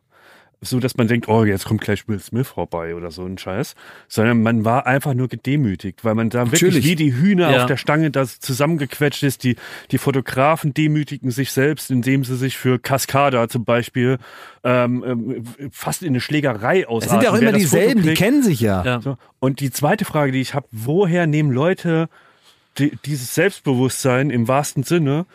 So, 0.63 0.79
dass 0.79 0.97
man 0.97 1.07
denkt, 1.07 1.27
oh, 1.27 1.43
jetzt 1.45 1.65
kommt 1.65 1.81
gleich 1.81 2.07
Will 2.07 2.19
Smith 2.19 2.47
vorbei 2.47 2.95
oder 2.95 3.11
so 3.11 3.25
ein 3.25 3.37
Scheiß. 3.37 3.75
Sondern 4.07 4.41
man 4.41 4.65
war 4.65 4.87
einfach 4.87 5.13
nur 5.13 5.27
gedemütigt, 5.27 6.03
weil 6.03 6.15
man 6.15 6.29
da 6.29 6.45
wirklich 6.45 6.61
Natürlich. 6.61 6.85
wie 6.85 6.95
die 6.95 7.13
Hühner 7.13 7.51
Ja. 7.51 7.61
auf 7.61 7.65
der 7.67 7.77
Stange 7.77 8.11
da 8.11 8.25
zusammengequetscht 8.25 9.23
ist. 9.23 9.43
Die, 9.43 9.55
die 9.91 9.97
Fotografen 9.97 10.73
demütigen 10.73 11.31
sich 11.31 11.51
selbst, 11.51 11.91
indem 11.91 12.23
sie 12.23 12.37
sich 12.37 12.57
für 12.57 12.79
Cascada 12.79 13.47
zum 13.49 13.65
Beispiel 13.65 14.17
ähm, 14.63 15.03
ähm, 15.05 15.43
fast 15.71 16.01
in 16.01 16.09
eine 16.09 16.21
Schlägerei 16.21 16.87
ausarten. 16.87 17.05
Es 17.05 17.11
sind 17.11 17.23
ja 17.23 17.31
auch 17.31 17.41
immer 17.41 17.51
dieselben, 17.57 18.01
die 18.03 18.13
kennen 18.13 18.43
sich 18.43 18.61
ja. 18.61 18.83
Ja. 18.85 19.01
So. 19.01 19.17
Und 19.39 19.59
die 19.59 19.71
zweite 19.71 20.05
Frage, 20.05 20.31
die 20.31 20.41
ich 20.41 20.53
habe, 20.53 20.67
woher 20.71 21.27
nehmen 21.27 21.51
Leute 21.51 22.07
die, 22.77 22.97
dieses 23.05 23.35
Selbstbewusstsein 23.35 24.29
im 24.29 24.47
wahrsten 24.47 24.83
Sinne, 24.83 25.25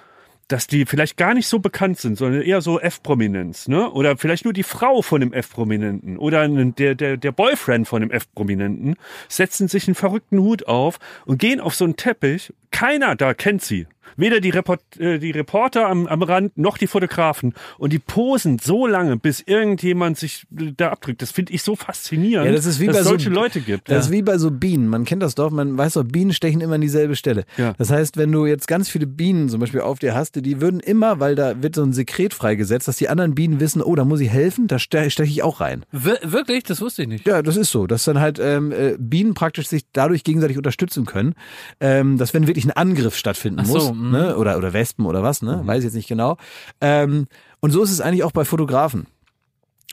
dass 0.48 0.66
die 0.66 0.86
vielleicht 0.86 1.18
gar 1.18 1.34
nicht 1.34 1.46
so 1.46 1.58
bekannt 1.58 1.98
sind, 1.98 2.16
sondern 2.16 2.42
eher 2.42 2.62
so 2.62 2.80
F-Prominenz, 2.80 3.68
ne? 3.68 3.90
Oder 3.90 4.16
vielleicht 4.16 4.44
nur 4.44 4.54
die 4.54 4.62
Frau 4.62 5.02
von 5.02 5.20
dem 5.20 5.32
F-Prominenten 5.32 6.16
oder 6.16 6.48
der, 6.48 6.94
der, 6.94 7.16
der 7.18 7.32
Boyfriend 7.32 7.86
von 7.86 8.00
dem 8.00 8.10
F-Prominenten 8.10 8.96
setzen 9.28 9.68
sich 9.68 9.86
einen 9.86 9.94
verrückten 9.94 10.40
Hut 10.40 10.66
auf 10.66 10.98
und 11.26 11.38
gehen 11.38 11.60
auf 11.60 11.74
so 11.74 11.84
einen 11.84 11.96
Teppich. 11.96 12.52
Keiner 12.70 13.16
da 13.16 13.34
kennt 13.34 13.62
sie. 13.62 13.86
Weder 14.16 14.40
die, 14.40 14.50
Report, 14.50 14.80
äh, 14.98 15.18
die 15.18 15.30
Reporter 15.30 15.86
am, 15.86 16.06
am 16.06 16.22
Rand 16.22 16.56
noch 16.58 16.76
die 16.78 16.86
Fotografen. 16.88 17.52
Und 17.76 17.92
die 17.92 17.98
posen 18.00 18.58
so 18.58 18.86
lange, 18.86 19.16
bis 19.18 19.40
irgendjemand 19.42 20.16
sich 20.18 20.44
äh, 20.58 20.72
da 20.76 20.88
abdrückt. 20.90 21.20
Das 21.22 21.30
finde 21.30 21.52
ich 21.52 21.62
so 21.62 21.76
faszinierend, 21.76 22.46
Ja, 22.46 22.52
das 22.52 22.64
ist 22.66 22.80
wie 22.80 22.86
dass 22.86 22.94
bei 22.96 23.00
es 23.00 23.04
so- 23.04 23.10
solche 23.10 23.28
Leute 23.30 23.60
gibt. 23.60 23.88
Das 23.90 24.06
ist 24.06 24.10
wie 24.12 24.22
bei 24.22 24.38
so 24.38 24.50
Bienen. 24.50 24.88
Man 24.88 25.04
kennt 25.04 25.22
das 25.22 25.34
doch, 25.34 25.50
man 25.50 25.76
weiß 25.76 25.92
doch, 25.92 26.04
Bienen 26.04 26.32
stechen 26.32 26.62
immer 26.62 26.76
an 26.76 26.80
dieselbe 26.80 27.14
Stelle. 27.16 27.44
Ja. 27.58 27.74
Das 27.78 27.90
heißt, 27.90 28.16
wenn 28.16 28.32
du 28.32 28.46
jetzt 28.46 28.66
ganz 28.66 28.88
viele 28.88 29.06
Bienen 29.06 29.50
zum 29.50 29.60
Beispiel 29.60 29.82
auf 29.82 29.98
dir 29.98 30.14
hast, 30.14 30.34
die 30.36 30.60
würden 30.60 30.80
immer, 30.80 31.20
weil 31.20 31.34
da 31.36 31.62
wird 31.62 31.74
so 31.76 31.82
ein 31.84 31.92
Sekret 31.92 32.32
freigesetzt, 32.34 32.88
dass 32.88 32.96
die 32.96 33.10
anderen 33.10 33.34
Bienen 33.34 33.60
wissen, 33.60 33.82
oh, 33.82 33.94
da 33.94 34.04
muss 34.06 34.20
ich 34.20 34.30
helfen, 34.30 34.66
da 34.68 34.78
ste- 34.80 35.10
steche 35.10 35.30
ich 35.30 35.42
auch 35.44 35.60
rein. 35.60 35.84
Wir 35.92 36.18
wirklich? 36.24 36.64
Das 36.64 36.80
wusste 36.80 37.02
ich 37.02 37.08
nicht. 37.08 37.26
Ja, 37.26 37.42
das 37.42 37.56
ist 37.56 37.70
so, 37.70 37.86
dass 37.86 38.04
dann 38.04 38.18
halt 38.18 38.40
ähm, 38.42 38.72
äh, 38.72 38.96
Bienen 38.98 39.34
praktisch 39.34 39.68
sich 39.68 39.82
dadurch 39.92 40.24
gegenseitig 40.24 40.56
unterstützen 40.56 41.04
können, 41.04 41.34
ähm, 41.78 42.16
dass 42.16 42.32
wenn 42.34 42.46
wirklich 42.48 42.57
ein 42.64 42.72
Angriff 42.72 43.16
stattfinden 43.16 43.64
so, 43.64 43.74
muss, 43.74 43.92
mhm. 43.92 44.10
ne? 44.10 44.36
oder 44.36 44.56
oder 44.56 44.72
Wespen 44.72 45.06
oder 45.06 45.22
was, 45.22 45.42
ne, 45.42 45.60
weiß 45.64 45.78
ich 45.78 45.84
jetzt 45.84 45.94
nicht 45.94 46.08
genau. 46.08 46.36
Ähm, 46.80 47.26
und 47.60 47.70
so 47.70 47.82
ist 47.82 47.90
es 47.90 48.00
eigentlich 48.00 48.24
auch 48.24 48.32
bei 48.32 48.44
Fotografen. 48.44 49.06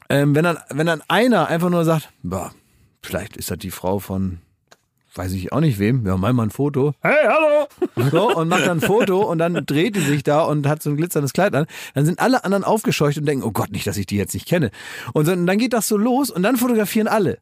Ähm, 0.10 0.36
wenn 0.36 0.44
dann 0.44 0.58
wenn 0.70 0.88
dann 0.88 1.02
einer 1.08 1.48
einfach 1.48 1.70
nur 1.70 1.86
sagt, 1.86 2.10
boah, 2.24 2.52
vielleicht 3.02 3.38
ist 3.38 3.52
das 3.52 3.58
die 3.58 3.72
Frau 3.72 4.00
von 4.00 4.40
weiß 5.16 5.32
ich 5.32 5.54
auch 5.54 5.62
nicht 5.62 5.80
wem, 5.80 6.06
ja, 6.06 6.18
mal 6.18 6.34
mal 6.34 6.44
ein 6.44 6.50
Foto. 6.50 6.94
Hey, 7.02 7.26
hallo! 7.26 7.68
So, 8.12 8.36
und 8.36 8.50
macht 8.50 8.68
dann 8.68 8.80
ein 8.80 8.82
Foto 8.82 9.22
und 9.22 9.38
dann 9.38 9.66
dreht 9.66 9.96
die 9.96 10.02
sich 10.02 10.24
da 10.24 10.44
und 10.44 10.68
hat 10.68 10.84
so 10.84 10.90
ein 10.90 10.98
glitzerndes 10.98 11.34
Kleid 11.34 11.56
an. 11.56 11.66
Dann 11.94 12.06
sind 12.06 12.20
alle 12.20 12.44
anderen 12.44 12.64
aufgescheucht 12.64 13.18
und 13.18 13.26
denken, 13.26 13.44
oh 13.46 13.52
Gott, 13.52 13.72
nicht, 13.72 13.88
dass 13.88 13.98
ich 13.98 14.06
die 14.06 14.18
jetzt 14.18 14.34
nicht 14.34 14.48
kenne. 14.48 14.72
Und 15.14 15.28
dann 15.28 15.58
geht 15.58 15.74
das 15.74 15.88
so 15.88 15.98
los 15.98 16.30
und 16.30 16.44
dann 16.44 16.58
fotografieren 16.58 17.08
alle. 17.08 17.40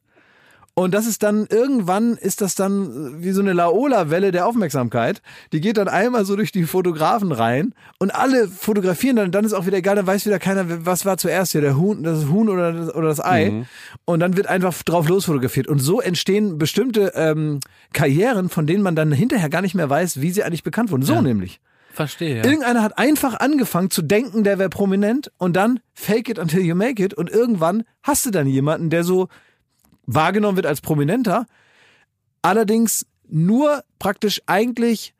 Und 0.76 0.96
das 0.96 1.06
ist 1.06 1.22
dann, 1.22 1.46
irgendwann 1.52 2.18
ist 2.18 2.42
das 2.42 2.56
dann 2.56 3.22
wie 3.24 3.32
so 3.32 3.42
eine 3.42 3.54
Laola-Welle 3.54 4.32
der 4.32 4.48
Aufmerksamkeit. 4.48 5.22
Die 5.52 5.62
geht 5.62 5.78
dann 5.78 5.88
einmal 5.88 6.26
so 6.26 6.36
durch 6.36 6.52
die 6.52 6.64
Fotografen 6.64 7.32
rein 7.32 7.76
und 8.00 8.10
alle 8.14 8.48
fotografieren 8.48 9.16
dann, 9.16 9.32
dann 9.32 9.46
ist 9.46 9.54
auch 9.54 9.68
wieder 9.68 9.78
egal, 9.78 9.96
dann 9.96 10.08
weiß 10.08 10.26
wieder 10.26 10.40
keiner, 10.40 10.86
was 10.86 11.06
war 11.06 11.18
zuerst 11.18 11.52
hier, 11.52 11.62
der 11.62 11.78
Huhn, 11.78 12.02
das 12.02 12.26
Huhn 12.26 12.50
oder 12.50 12.74
das, 12.74 12.96
oder 12.96 13.08
das 13.08 13.24
Ei. 13.24 13.66
Und 14.06 14.20
dann 14.20 14.36
wird 14.36 14.48
einfach 14.48 14.82
drauf 14.82 15.08
losfotografiert. 15.08 15.68
Und 15.68 15.78
so 15.78 16.02
entstehen 16.02 16.58
bestimmte 16.58 17.14
ähm, 17.14 17.60
Karrieren, 17.94 18.50
von 18.50 18.66
denen 18.66 18.82
man 18.82 18.96
dann 18.96 19.12
hinterher 19.12 19.50
gar 19.50 19.62
nicht 19.62 19.76
mehr 19.76 19.92
weiß, 19.92 20.22
wie 20.22 20.32
sie 20.32 20.44
eigentlich 20.44 20.64
bekannt 20.64 20.90
wurden. 20.90 21.04
So 21.04 21.22
nämlich. 21.22 21.60
Verstehe, 21.92 22.38
ja. 22.38 22.44
Irgendeiner 22.44 22.82
hat 22.82 22.98
einfach 22.98 23.40
angefangen 23.40 23.92
zu 23.92 24.02
denken, 24.02 24.44
der 24.44 24.58
wäre 24.58 24.70
prominent 24.70 25.32
und 25.38 25.56
dann 25.56 25.80
fake 25.94 26.30
it 26.30 26.40
until 26.40 26.62
you 26.62 26.74
make 26.74 27.04
it 27.04 27.14
und 27.14 27.30
irgendwann 27.30 27.84
hast 28.02 28.26
du 28.26 28.32
dann 28.32 28.48
jemanden, 28.48 28.90
der 28.90 29.04
so 29.04 29.28
wahrgenommen 30.06 30.56
wird 30.56 30.66
als 30.66 30.82
Prominenter, 30.82 31.46
allerdings 32.42 33.06
nur 33.28 33.84
praktisch 34.00 34.42
eigentlich, 34.46 35.14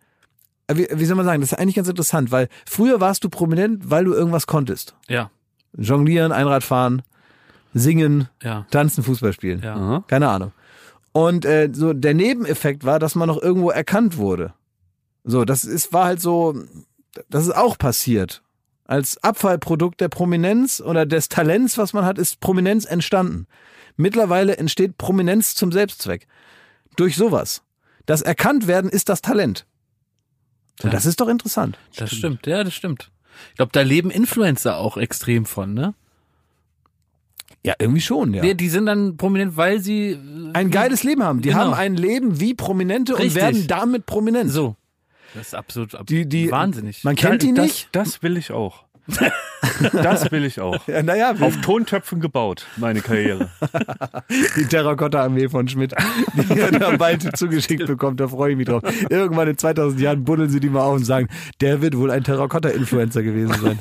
äh, 0.68 0.76
wie, 0.76 0.88
wie 0.92 1.06
soll 1.06 1.16
man 1.16 1.26
sagen, 1.26 1.42
das 1.42 1.52
ist 1.52 1.58
eigentlich 1.58 1.76
ganz 1.76 1.88
interessant, 1.88 2.32
weil 2.32 2.50
früher 2.66 3.00
warst 3.00 3.24
du 3.24 3.30
prominent, 3.30 3.90
weil 3.90 4.06
du 4.06 4.14
irgendwas 4.14 4.48
konntest. 4.48 4.96
Ja, 5.08 5.32
Jonglieren, 5.76 6.32
Einradfahren, 6.32 7.02
singen, 7.74 8.30
ja, 8.42 8.68
tanzen, 8.70 9.04
Fußball 9.04 9.34
spielen. 9.34 9.62
ja. 9.64 10.04
Keine 10.08 10.30
Ahnung. 10.30 10.52
Und 11.12 11.46
äh, 11.46 11.70
so 11.72 11.94
der 11.94 12.14
Nebeneffekt 12.14 12.86
war, 12.86 13.00
dass 13.00 13.16
man 13.16 13.28
noch 13.28 13.42
irgendwo 13.42 13.70
erkannt 13.70 14.18
wurde. 14.18 14.54
So, 15.24 15.46
das 15.46 15.64
ist 15.64 15.94
war 15.94 16.06
halt 16.06 16.22
so, 16.22 16.56
das 17.30 17.44
ist 17.46 17.56
auch 17.56 17.78
passiert. 17.78 18.42
Als 18.86 19.24
Abfallprodukt 19.24 20.02
der 20.02 20.10
Prominenz 20.10 20.82
oder 20.82 21.06
des 21.06 21.30
Talents, 21.30 21.78
was 21.78 21.94
man 21.94 22.04
hat, 22.04 22.18
ist 22.18 22.40
Prominenz 22.40 22.86
entstanden. 22.86 23.48
Mittlerweile 23.96 24.58
entsteht 24.58 24.98
Prominenz 24.98 25.56
zum 25.56 25.72
Selbstzweck. 25.72 26.28
Durch 26.96 27.16
sowas. 27.16 27.62
Das 28.06 28.22
Erkanntwerden 28.22 28.90
ist 28.90 29.10
das 29.10 29.22
Talent. 29.22 29.66
Und 30.82 30.88
Ja. 30.88 30.92
das 30.92 31.06
ist 31.06 31.22
doch 31.22 31.28
interessant. 31.28 31.78
Das 31.96 32.12
stimmt, 32.12 32.46
ja, 32.48 32.64
das 32.64 32.74
stimmt. 32.74 33.12
Ich 33.52 33.56
glaube, 33.56 33.72
da 33.72 33.82
leben 33.82 34.10
Influencer 34.12 34.78
auch 34.78 34.98
extrem 34.98 35.46
von, 35.46 35.74
ne? 35.74 35.94
Ja, 37.66 37.76
irgendwie 37.80 38.02
schon, 38.02 38.34
ja. 38.34 38.42
Die, 38.42 38.56
die 38.56 38.68
sind 38.70 38.88
dann 38.88 39.16
prominent, 39.16 39.56
weil 39.56 39.80
sie 39.80 40.12
äh, 40.12 40.20
Ein 40.54 40.70
geiles 40.70 41.04
Leben 41.04 41.24
haben. 41.24 41.42
Die 41.42 41.50
Genau. 41.50 41.62
haben 41.62 41.74
ein 41.74 41.96
Leben 41.96 42.40
wie 42.40 42.54
Prominente 42.54 43.14
Richtig. 43.14 43.32
und 43.32 43.36
werden 43.36 43.68
damit 43.68 44.06
prominent. 44.06 44.52
so. 44.52 44.76
Das 45.34 45.48
ist 45.48 45.56
absolut 45.56 45.96
ab 45.96 46.06
Die- 46.06 46.28
die- 46.28 46.52
wahnsinnig. 46.52 47.04
Man 47.04 47.16
kennt 47.16 47.42
die 47.42 47.54
das, 47.54 47.66
nicht. 47.66 47.90
Das 47.94 48.22
will 48.22 48.38
ich 48.38 48.52
auch. 48.52 48.83
Das 49.92 50.32
will 50.32 50.46
ich 50.46 50.60
auch. 50.60 50.88
Ja, 50.88 51.02
naja, 51.02 51.34
Auf 51.40 51.62
Tontöpfen 51.62 52.20
gebaut, 52.20 52.68
meine 52.78 53.02
Karriere. 53.02 53.50
Die 54.58 54.66
Terrakotta-Armee 54.66 55.50
von 55.50 55.68
Schmidt, 55.68 55.94
die 56.34 56.60
er 56.60 56.72
dann 56.72 56.98
bald 56.98 57.36
zugeschickt 57.38 57.88
bekommt, 57.88 58.20
da 58.20 58.28
freue 58.28 58.52
ich 58.52 58.58
mich 58.58 58.68
drauf. 58.68 58.84
Irgendwann 59.10 59.48
in 59.48 59.58
2000 59.58 60.00
Jahren 60.00 60.24
buddeln 60.24 60.50
sie 60.50 60.60
die 60.60 60.70
mal 60.70 60.82
auf 60.82 60.96
und 60.96 61.06
sagen, 61.06 61.30
der 61.62 61.82
wird 61.82 61.98
wohl 61.98 62.12
ein 62.12 62.24
Terrakotta-Influencer 62.24 63.24
gewesen 63.24 63.56
sein. 63.62 63.80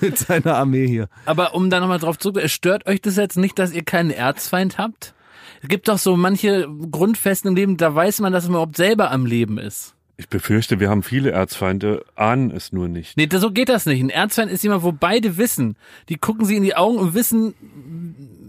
Mit 0.00 0.18
seiner 0.18 0.56
Armee 0.56 0.86
hier. 0.86 1.08
Aber 1.26 1.54
um 1.54 1.70
da 1.70 1.80
nochmal 1.80 1.98
drauf 1.98 2.18
zurück, 2.18 2.40
stört 2.48 2.86
euch 2.86 3.00
das 3.00 3.16
jetzt 3.16 3.36
nicht, 3.36 3.58
dass 3.58 3.72
ihr 3.72 3.84
keinen 3.84 4.10
Erzfeind 4.10 4.78
habt? 4.78 5.14
Es 5.62 5.68
gibt 5.68 5.88
doch 5.88 5.98
so 5.98 6.16
manche 6.16 6.68
Grundfesten 6.90 7.48
im 7.50 7.56
Leben, 7.56 7.76
da 7.76 7.94
weiß 7.94 8.20
man, 8.20 8.32
dass 8.32 8.44
man 8.44 8.52
überhaupt 8.52 8.76
selber 8.76 9.10
am 9.10 9.26
Leben 9.26 9.58
ist. 9.58 9.94
Ich 10.20 10.28
befürchte, 10.28 10.80
wir 10.80 10.90
haben 10.90 11.04
viele 11.04 11.30
Erzfeinde, 11.30 12.04
ahnen 12.16 12.50
es 12.50 12.72
nur 12.72 12.88
nicht. 12.88 13.16
Nee, 13.16 13.28
so 13.30 13.52
geht 13.52 13.68
das 13.68 13.86
nicht. 13.86 14.00
Ein 14.00 14.10
Erzfeind 14.10 14.50
ist 14.50 14.64
jemand, 14.64 14.82
wo 14.82 14.90
beide 14.90 15.36
wissen. 15.36 15.76
Die 16.08 16.16
gucken 16.16 16.44
sie 16.44 16.56
in 16.56 16.64
die 16.64 16.74
Augen 16.74 16.98
und 16.98 17.14
wissen, 17.14 17.54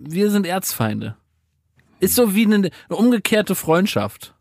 wir 0.10 0.32
sind 0.32 0.48
Erzfeinde. 0.48 1.16
Ist 2.00 2.16
so 2.16 2.34
wie 2.34 2.46
eine, 2.46 2.56
eine 2.56 2.72
umgekehrte 2.90 3.54
Freundschaft. 3.54 4.34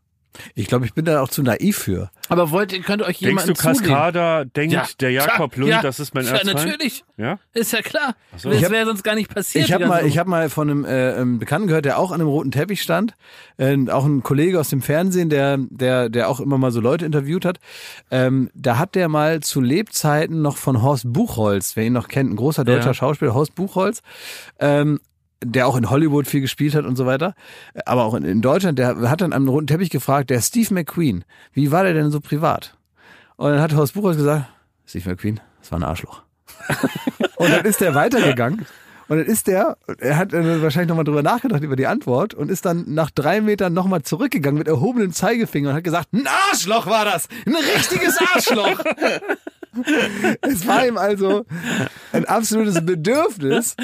Ich 0.55 0.69
glaube, 0.69 0.87
ich 0.87 0.95
bin 0.95 1.05
da 1.05 1.21
auch 1.21 1.29
zu 1.29 1.43
naiv 1.43 1.77
für. 1.77 2.11
Aber 2.29 2.51
wollt 2.51 2.73
ihr, 2.73 2.81
könnt 2.81 3.03
ihr 3.03 3.07
euch 3.07 3.19
Denkst 3.19 3.45
jemanden 3.47 3.55
du, 3.55 3.61
Cascada 3.63 4.45
denkt, 4.45 4.73
Ja, 4.75 4.87
der 5.01 5.11
Jakob 5.13 5.57
Lund, 5.57 5.71
ja. 5.71 5.83
das 5.83 5.99
ist 6.01 6.15
mein 6.15 6.25
Ja, 6.25 6.33
Erzfeind? 6.33 6.57
natürlich. 6.57 7.05
Ja? 7.17 7.39
Ist 7.55 7.73
ja 7.73 7.81
klar. 7.83 8.15
so. 8.37 8.49
Das 8.51 8.59
Ich 8.59 8.65
hab- 8.65 8.73
wäre 8.73 8.87
sonst 8.87 9.03
gar 9.03 9.15
nicht 9.15 9.35
passiert. 9.35 9.65
Ich 9.65 9.73
habe 9.73 9.87
mal, 9.87 10.07
ich 10.07 10.19
habe 10.19 10.29
mal 10.31 10.49
von 10.51 10.71
einem, 10.71 10.85
äh, 10.85 10.89
einem 11.15 11.39
Bekannten 11.39 11.69
gehört, 11.69 11.85
der 11.85 11.99
auch 11.99 12.11
an 12.13 12.21
einem 12.21 12.29
roten 12.29 12.51
Teppich 12.51 12.83
stand, 12.83 13.15
äh, 13.57 13.77
auch 13.91 14.05
ein 14.05 14.23
Kollege 14.23 14.59
aus 14.61 14.69
dem 14.69 14.83
Fernsehen, 14.83 15.29
der, 15.31 15.59
der, 15.71 16.09
der 16.09 16.29
auch 16.29 16.41
immer 16.41 16.59
mal 16.59 16.71
so 16.71 16.81
Leute 16.81 17.05
interviewt 17.07 17.45
hat. 17.45 17.59
Ähm, 18.11 18.51
da 18.55 18.79
hat 18.79 18.95
der 18.95 19.09
mal 19.09 19.41
zu 19.41 19.61
Lebzeiten 19.61 20.43
noch 20.43 20.57
von 20.57 20.83
Horst 20.83 21.05
Buchholz, 21.13 21.77
wer 21.77 21.85
ihn 21.85 21.93
noch 21.93 22.09
kennt, 22.09 22.31
ein 22.31 22.37
großer 22.37 22.65
deutscher 22.65 22.89
Ja. 22.89 22.95
Schauspieler, 22.95 23.35
Horst 23.35 23.55
Buchholz, 23.55 24.03
ähm, 24.61 25.01
der 25.45 25.67
auch 25.67 25.77
in 25.77 25.91
Hollywood 25.91 26.27
viel 26.27 26.41
gespielt 26.41 26.75
hat 26.75 26.85
und 26.85 26.97
so 26.97 27.07
weiter, 27.07 27.35
aber 27.87 28.05
auch 28.05 28.15
in, 28.15 28.25
in 28.25 28.43
Deutschland, 28.43 28.79
der 28.79 28.97
hat 29.09 29.21
dann 29.21 29.33
am 29.33 29.49
roten 29.49 29.67
Teppich 29.67 29.91
gefragt, 29.91 30.31
der 30.31 30.41
Steve 30.41 30.75
McQueen, 30.75 31.25
wie 31.53 31.71
war 31.71 31.85
der 31.85 31.95
denn 31.95 32.11
so 32.11 32.21
privat? 32.21 32.77
Und 33.37 33.53
dann 33.53 33.61
hat 33.61 33.75
Horst 33.75 33.95
Buchholz 33.95 34.17
gesagt, 34.17 34.47
Steve 34.87 35.11
McQueen, 35.11 35.41
das 35.61 35.71
war 35.71 35.79
ein 35.79 35.85
Arschloch. 35.85 36.23
Und 37.37 37.51
dann 37.53 37.65
ist 37.65 37.81
der 37.81 37.95
weitergegangen. 37.95 38.67
Und 39.09 39.19
dann 39.19 39.27
ist 39.27 39.47
der, 39.47 39.79
er 39.99 40.17
hat 40.19 40.35
äh, 40.35 40.63
wahrscheinlich 40.63 40.89
nochmal 40.89 41.05
drüber 41.05 41.23
nachgedacht 41.23 41.63
über 41.63 41.77
die 41.77 41.87
Antwort 41.87 42.35
und 42.35 42.51
ist 42.51 42.67
dann 42.67 42.85
nach 42.93 43.11
drei 43.11 43.41
Metern 43.41 43.73
nochmal 43.73 44.03
zurückgegangen 44.03 44.59
mit 44.59 44.69
erhobenem 44.69 45.13
Zeigefinger 45.13 45.71
und 45.71 45.77
hat 45.77 45.85
gesagt, 45.85 46.13
ein 46.13 46.27
Arschloch 46.27 46.87
war 46.87 47.07
das! 47.07 47.27
Ein 47.47 47.55
richtiges 47.55 48.19
Arschloch! 48.35 48.85
es 50.43 50.67
war 50.67 50.87
ihm 50.87 50.99
also 50.99 51.47
ein 52.13 52.27
absolutes 52.27 52.85
Bedürfnis, 52.85 53.77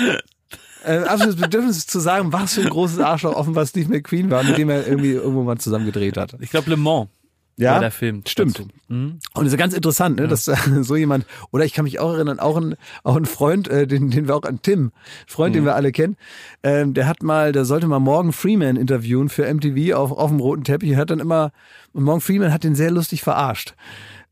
ein 0.84 1.04
absolutes 1.04 1.40
Bedürfnis 1.40 1.86
zu 1.86 2.00
sagen, 2.00 2.32
was 2.32 2.54
für 2.54 2.62
ein 2.62 2.68
großes 2.68 2.98
Arschloch 2.98 3.34
offenbar 3.34 3.66
Steve 3.66 3.88
McQueen 3.88 4.30
war, 4.30 4.42
mit 4.44 4.58
dem 4.58 4.70
er 4.70 4.86
irgendwie 4.86 5.12
irgendwo 5.12 5.42
mal 5.42 5.58
zusammen 5.58 5.86
gedreht 5.86 6.16
hat. 6.16 6.36
ich 6.40 6.50
glaube 6.50 6.70
Le 6.70 6.76
Mans. 6.76 7.08
Ja, 7.56 7.78
der 7.78 7.92
Film. 7.92 8.22
stimmt. 8.26 8.66
Mhm. 8.88 9.20
Und 9.32 9.44
das 9.44 9.52
ist 9.52 9.58
ganz 9.58 9.74
interessant, 9.74 10.18
ne, 10.18 10.26
dass 10.26 10.48
äh, 10.48 10.56
so 10.80 10.96
jemand, 10.96 11.24
oder 11.52 11.64
ich 11.64 11.72
kann 11.72 11.84
mich 11.84 12.00
auch 12.00 12.12
erinnern, 12.12 12.40
auch 12.40 12.56
ein, 12.56 12.74
auch 13.04 13.16
ein 13.16 13.26
Freund, 13.26 13.68
äh, 13.68 13.86
den, 13.86 14.10
den 14.10 14.26
wir 14.26 14.34
auch 14.34 14.42
an 14.42 14.60
Tim, 14.62 14.90
Freund, 15.26 15.54
den 15.54 15.64
wir 15.64 15.76
alle 15.76 15.92
kennen, 15.92 16.16
ähm, 16.62 16.94
der 16.94 17.06
hat 17.06 17.22
mal, 17.22 17.52
der 17.52 17.64
sollte 17.64 17.86
mal 17.86 18.00
Morgan 18.00 18.32
Freeman 18.32 18.76
interviewen 18.76 19.28
für 19.28 19.52
MTV 19.52 19.94
auf, 19.94 20.10
auf 20.10 20.30
dem 20.30 20.40
roten 20.40 20.64
Teppich, 20.64 20.96
hat 20.96 21.10
dann 21.10 21.20
immer, 21.20 21.52
und 21.92 22.02
Morgan 22.02 22.20
Freeman 22.20 22.52
hat 22.52 22.64
den 22.64 22.74
sehr 22.74 22.90
lustig 22.90 23.22
verarscht. 23.22 23.74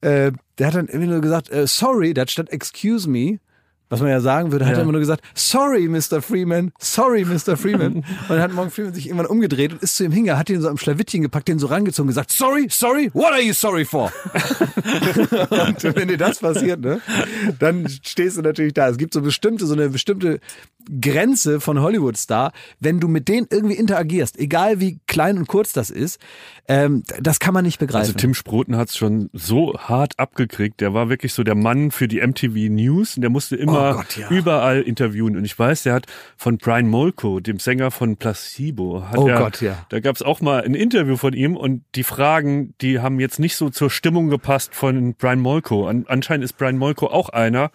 Äh, 0.01 0.33
der 0.59 0.67
hat 0.67 0.75
dann 0.75 0.89
irgendwie 0.89 1.09
nur 1.09 1.21
gesagt, 1.21 1.51
äh, 1.51 1.67
sorry, 1.69 2.15
da 2.15 2.23
hat 2.23 2.31
statt 2.31 2.51
excuse 2.51 3.09
me, 3.09 3.39
was 3.93 4.01
man 4.01 4.09
ja 4.09 4.21
sagen 4.21 4.53
würde, 4.53 4.65
hat 4.65 4.73
Ja. 4.73 4.79
er 4.79 4.83
immer 4.85 4.93
nur 4.93 5.01
gesagt, 5.03 5.23
sorry, 5.35 5.87
Mr. 5.87 6.23
Freeman, 6.23 6.73
sorry, 6.79 7.27
Mr. 7.27 7.59
Freeman. 7.59 7.97
und 7.97 8.05
dann 8.31 8.41
hat 8.41 8.53
Morgan 8.55 8.71
Freeman 8.71 8.95
sich 8.95 9.07
irgendwann 9.07 9.27
umgedreht 9.27 9.73
und 9.75 9.83
ist 9.83 9.97
zu 9.97 10.05
ihm 10.05 10.13
hingegangen, 10.13 10.39
hat 10.41 10.49
ihn 10.49 10.63
so 10.63 10.69
am 10.71 10.79
Schlawittchen 10.79 11.21
gepackt, 11.21 11.47
den 11.49 11.59
so 11.59 11.67
rangezogen 11.67 12.05
und 12.09 12.15
gesagt, 12.15 12.33
sorry, 12.33 12.69
sorry, 12.71 13.11
what 13.13 13.33
are 13.33 13.43
you 13.43 13.53
sorry 13.53 13.85
for? 13.85 14.11
und 15.51 15.85
wenn 15.97 16.09
dir 16.09 16.17
das 16.17 16.39
passiert, 16.39 16.81
ne, 16.81 17.01
dann 17.59 17.87
stehst 18.03 18.39
du 18.39 18.43
natürlich 18.43 18.73
da. 18.73 18.89
Es 18.89 18.97
gibt 18.97 19.13
so 19.13 19.21
bestimmte, 19.21 19.67
so 19.67 19.75
eine 19.75 19.91
bestimmte 19.91 20.41
Grenze 21.01 21.61
von 21.61 21.81
Hollywood-Star, 21.81 22.53
wenn 22.81 22.99
du 22.99 23.07
mit 23.09 23.29
denen 23.29 23.47
irgendwie 23.51 23.75
interagierst, 23.77 24.39
egal 24.39 24.81
wie 24.81 24.99
klein 25.07 25.39
und 25.39 25.47
kurz 25.47 25.73
das 25.73 25.91
ist, 25.91 26.19
ähm, 26.67 27.03
das 27.21 27.39
kann 27.39 27.55
man 27.55 27.65
nicht 27.65 27.79
begreifen. 27.79 28.07
Also 28.07 28.13
Tim 28.15 28.35
Sproten 28.35 28.77
hat's 28.77 28.97
schon 28.97 29.31
so 29.33 29.75
hart 29.79 30.19
abgekriegt. 30.19 30.81
Der 30.81 30.93
war 30.95 31.09
wirklich 31.09 31.35
so 31.35 31.45
der 31.45 31.55
Mann 31.55 31.91
für 31.93 32.09
die 32.09 32.21
MTV 32.27 32.69
News 32.73 33.17
und 33.17 33.21
der 33.23 33.31
musste 33.31 33.55
immer 33.57 33.73
Oh 33.73 33.82
Gott, 33.91 34.17
ja. 34.17 34.29
überall 34.29 34.83
interviewen. 34.83 35.37
Und 35.37 35.45
ich 35.45 35.59
weiß, 35.59 35.83
der 35.83 35.95
hat 35.95 36.07
von 36.37 36.59
Brian 36.59 36.89
Molko, 36.89 37.41
dem 37.41 37.59
Sänger 37.59 37.91
von 37.91 38.17
Placebo, 38.17 39.05
hat 39.09 39.19
Oh 39.19 39.29
er, 39.29 39.39
Gott, 39.39 39.61
ja. 39.61 39.85
da 39.89 40.01
gab's 40.01 40.23
auch 40.23 40.41
mal 40.41 40.63
ein 40.63 40.75
Interview 40.75 41.17
von 41.17 41.33
ihm 41.33 41.57
und 41.57 41.85
die 41.95 42.05
Fragen, 42.05 42.75
die 42.81 43.01
haben 43.01 43.21
jetzt 43.21 43.39
nicht 43.39 43.57
so 43.57 43.71
zur 43.71 43.91
Stimmung 43.91 44.29
gepasst 44.29 44.75
von 44.75 45.15
Brian 45.15 45.41
Molko. 45.41 45.87
An, 45.87 46.05
anscheinend 46.09 46.45
ist 46.45 46.57
Brian 46.57 46.79
Molko 46.79 47.07
auch 47.07 47.29
einer, 47.29 47.71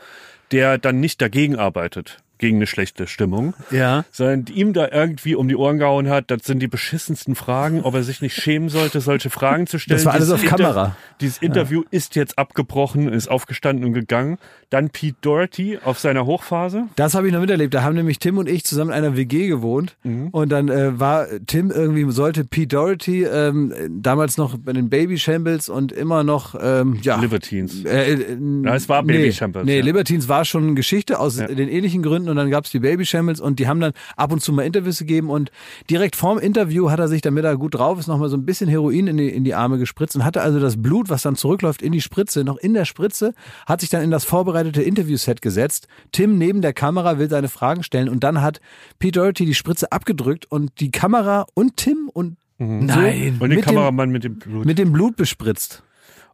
der 0.52 0.78
dann 0.78 1.00
nicht 1.00 1.22
dagegen 1.22 1.58
arbeitet, 1.58 2.20
gegen 2.38 2.58
eine 2.58 2.68
schlechte 2.68 3.08
Stimmung 3.08 3.54
ja. 3.72 4.06
sondern 4.12 4.46
ihm 4.54 4.74
da 4.74 4.90
irgendwie 4.92 5.36
um 5.36 5.48
die 5.48 5.56
Ohren 5.56 5.78
gehauen 5.78 6.10
hat, 6.10 6.32
das 6.32 6.44
sind 6.44 6.60
die 6.60 6.68
beschissensten 6.68 7.36
Fragen, 7.36 7.82
ob 7.82 7.96
er 7.96 8.04
sich 8.04 8.22
nicht 8.22 8.36
schämen 8.36 8.70
sollte, 8.70 9.02
solche 9.02 9.30
Fragen 9.30 9.68
zu 9.68 9.80
stellen. 9.80 9.98
Das 9.98 10.06
war 10.06 10.14
alles 10.14 10.28
Dieses 10.30 10.44
auf 10.44 10.58
Kamera. 10.58 10.96
Dieses 11.22 11.38
Interview 11.40 11.84
ist 11.92 12.16
jetzt 12.16 12.38
abgebrochen, 12.38 13.12
ist 13.12 13.28
aufgestanden 13.30 13.86
und 13.86 13.94
gegangen. 13.94 14.38
Dann 14.70 14.90
Pete 14.90 15.18
Doherty 15.22 15.80
auf 15.84 16.00
seiner 16.00 16.26
Hochphase. 16.26 16.88
Das 16.96 17.14
habe 17.16 17.28
ich 17.28 17.34
noch 17.34 17.40
miterlebt. 17.40 17.74
Da 17.74 17.84
haben 17.84 17.96
nämlich 17.96 18.20
Tim 18.20 18.38
und 18.38 18.50
ich 18.50 18.64
zusammen 18.66 18.92
in 18.92 18.98
einer 18.98 19.16
WG 19.16 19.48
gewohnt. 19.48 19.96
Und 20.32 20.50
dann 20.52 20.68
äh, 20.70 21.00
war 21.00 21.28
Tim 21.48 21.72
irgendwie, 21.72 22.10
sollte 22.12 22.44
Pete 22.44 22.68
Doherty 22.76 23.24
ähm, 23.24 23.74
damals 23.90 24.38
noch 24.38 24.58
bei 24.58 24.74
den 24.74 24.90
Baby 24.90 25.18
Shambles 25.18 25.70
und 25.70 25.92
immer 25.92 26.24
noch, 26.24 26.56
ähm, 26.62 27.00
ja. 27.02 27.20
Libertines. 27.20 27.84
Äh, 27.86 28.14
äh, 28.14 28.38
Ja, 28.64 28.76
es 28.76 28.90
war 28.90 29.04
Baby 29.04 29.20
nee, 29.20 29.32
Shambles, 29.32 29.66
Nee, 29.66 29.78
ja. 29.78 29.84
Libertines 29.84 30.28
war 30.28 30.46
schon 30.46 30.76
Geschichte 30.76 31.20
aus 31.20 31.40
Ja. 31.40 31.48
den 31.48 31.70
ähnlichen 31.70 32.04
Gründen 32.04 32.27
und 32.30 32.36
dann 32.36 32.50
gab's 32.50 32.72
die 32.72 32.80
Baby 32.80 33.06
Shambles 33.06 33.40
und 33.40 33.60
die 33.60 33.68
haben 33.68 33.80
dann 33.80 33.94
ab 34.16 34.32
und 34.32 34.42
zu 34.42 34.54
mal 34.54 34.64
Interviews 34.64 35.00
gegeben 35.00 35.30
und 35.30 35.52
direkt 35.90 36.16
vorm 36.16 36.38
Interview 36.40 36.90
hat 36.90 37.00
er 37.00 37.08
sich, 37.08 37.22
damit 37.22 37.44
er 37.46 37.58
gut 37.58 37.76
drauf 37.76 38.00
ist, 38.00 38.08
nochmal 38.08 38.30
so 38.30 38.38
ein 38.38 38.46
bisschen 38.46 38.70
Heroin 38.70 39.08
in 39.08 39.18
die, 39.18 39.30
in 39.30 39.44
die 39.44 39.54
Arme 39.56 39.78
gespritzt 39.78 40.16
und 40.16 40.24
hatte 40.26 40.42
also 40.42 40.60
das 40.60 40.82
Blut, 40.82 41.10
was 41.10 41.22
dann 41.22 41.36
zurückläuft 41.36 41.82
in 41.82 41.92
die 41.92 42.02
Spritze, 42.02 42.44
noch 42.44 42.58
in 42.58 42.74
der 42.74 42.86
Spritze, 42.86 43.34
hat 43.66 43.82
sich 43.82 43.90
dann 43.90 44.02
in 44.04 44.12
das 44.12 44.26
vorbereitete 44.26 44.82
Interviewset 44.82 45.42
gesetzt. 45.42 45.88
Tim 46.12 46.38
neben 46.38 46.62
der 46.62 46.74
Kamera 46.74 47.20
will 47.20 47.30
seine 47.30 47.48
Fragen 47.50 47.84
stellen 47.84 48.10
und 48.10 48.24
dann 48.24 48.42
hat 48.42 48.60
Pete 49.00 49.20
Doherty 49.20 49.46
die 49.46 49.54
Spritze 49.54 49.92
abgedrückt 49.92 50.46
und 50.50 50.80
die 50.80 50.92
Kamera 50.92 51.46
und 51.54 51.78
Tim 51.78 52.10
und 52.14 52.38
Nein. 52.60 53.38
Und 53.40 53.50
den 53.50 53.50
mit 53.50 53.52
dem- 53.60 53.62
Kameramann 53.62 54.10
mit 54.10 54.24
dem 54.24 54.40
Blut. 54.40 54.66
mit 54.66 54.80
dem 54.80 54.92
Blut 54.92 55.16
bespritzt. 55.16 55.84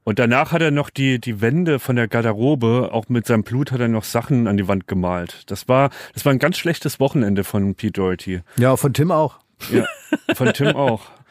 Und 0.04 0.20
danach 0.20 0.52
hat 0.52 0.62
er 0.62 0.72
noch 0.72 0.90
die, 0.90 1.20
die 1.20 1.42
Wände 1.42 1.80
von 1.80 1.96
der 1.96 2.08
Garderobe, 2.08 2.90
auch 2.92 3.10
mit 3.10 3.26
seinem 3.26 3.44
Blut 3.44 3.72
hat 3.72 3.80
er 3.80 3.88
noch 3.88 4.04
Sachen 4.04 4.48
an 4.48 4.58
die 4.58 4.68
Wand 4.68 4.88
gemalt. 4.88 5.44
Das 5.48 5.68
war, 5.68 5.90
das 6.14 6.26
war 6.26 6.32
ein 6.34 6.40
ganz 6.40 6.58
schlechtes 6.58 7.00
Wochenende 7.00 7.44
von 7.44 7.76
Pete 7.76 7.94
Doherty. 7.94 8.42
Ja, 8.58 8.76
von 8.76 8.94
Tim 8.94 9.12
auch. 9.12 9.40
Ja, 9.72 9.86
von 10.36 10.52
Tim 10.54 10.76
auch. 10.76 11.02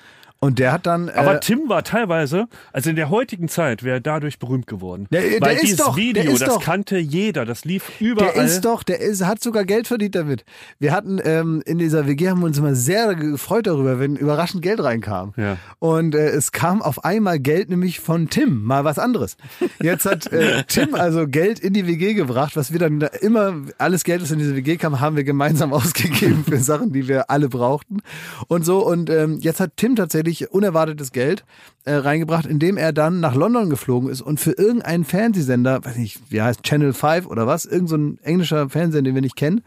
Und 0.44 0.58
der 0.58 0.72
hat 0.72 0.86
dann. 0.86 1.08
Aber 1.08 1.36
äh, 1.36 1.40
Tim 1.40 1.68
war 1.68 1.84
teilweise, 1.84 2.48
also 2.72 2.90
in 2.90 2.96
der 2.96 3.10
heutigen 3.10 3.46
Zeit 3.48 3.84
wäre 3.84 3.98
er 3.98 4.00
dadurch 4.00 4.40
berühmt 4.40 4.66
geworden. 4.66 5.06
Der- 5.12 5.22
der 5.22 5.40
Weil 5.40 5.54
ist 5.54 5.62
dieses 5.62 5.76
doch- 5.78 5.94
der 5.94 6.02
Video, 6.04 6.32
ist 6.32 6.42
das 6.42 6.48
doch- 6.48 6.62
kannte 6.64 6.98
jeder, 6.98 7.44
das 7.44 7.64
lief 7.64 7.84
überall. 8.00 8.32
Der 8.34 8.42
ist 8.44 8.64
doch, 8.64 8.82
der 8.82 9.00
ist, 9.00 9.24
hat 9.24 9.40
sogar 9.40 9.64
Geld 9.64 9.86
verdient 9.86 10.16
damit. 10.16 10.44
Wir 10.80 10.90
hatten 10.92 11.20
ähm, 11.22 11.62
in 11.64 11.78
dieser 11.78 12.08
WG 12.08 12.28
haben 12.28 12.40
wir 12.40 12.46
uns 12.46 12.58
immer 12.58 12.74
sehr 12.74 13.14
gefreut 13.14 13.68
darüber, 13.68 14.00
wenn 14.00 14.16
überraschend 14.16 14.62
Geld 14.62 14.82
reinkam. 14.82 15.32
Ja. 15.36 15.58
Und 15.78 16.16
äh, 16.16 16.30
es 16.30 16.50
kam 16.50 16.82
auf 16.82 17.04
einmal 17.04 17.38
Geld 17.38 17.70
nämlich 17.70 18.00
von 18.00 18.28
Tim, 18.28 18.64
mal 18.64 18.84
was 18.84 18.98
anderes. 18.98 19.36
Jetzt 19.80 20.06
hat 20.06 20.26
äh, 20.32 20.64
Tim 20.68 20.96
also 20.96 21.28
Geld 21.28 21.60
in 21.60 21.72
die 21.72 21.86
WG 21.86 22.14
gebracht, 22.14 22.56
was 22.56 22.72
wir 22.72 22.80
dann 22.80 22.98
da 22.98 23.06
immer 23.06 23.54
alles 23.78 24.02
Geld, 24.02 24.20
das 24.22 24.32
in 24.32 24.40
diese 24.40 24.56
WG 24.56 24.76
kam, 24.76 24.98
haben 24.98 25.14
wir 25.14 25.22
gemeinsam 25.22 25.72
ausgegeben 25.72 26.44
für 26.44 26.58
Sachen, 26.58 26.92
die 26.92 27.06
wir 27.06 27.30
alle 27.30 27.48
brauchten 27.48 27.98
und 28.48 28.64
so. 28.64 28.84
Und 28.84 29.08
ähm, 29.08 29.38
jetzt 29.40 29.60
hat 29.60 29.76
Tim 29.76 29.94
tatsächlich 29.94 30.31
unerwartetes 30.40 31.12
Geld 31.12 31.44
äh, 31.84 31.92
reingebracht, 31.94 32.46
indem 32.46 32.76
er 32.76 32.92
dann 32.92 33.20
nach 33.20 33.34
London 33.34 33.70
geflogen 33.70 34.08
ist 34.10 34.20
und 34.22 34.40
für 34.40 34.52
irgendeinen 34.52 35.04
Fernsehsender, 35.04 35.84
weiß 35.84 35.96
nicht, 35.96 36.20
wie 36.30 36.42
heißt 36.42 36.62
Channel 36.62 36.92
5 36.92 37.26
oder 37.26 37.46
was, 37.46 37.64
irgend 37.64 37.88
so 37.88 37.96
ein 37.96 38.18
englischer 38.22 38.68
Fernsehsender, 38.70 39.10
den 39.10 39.14
wir 39.14 39.22
nicht 39.22 39.36
kennen, 39.36 39.62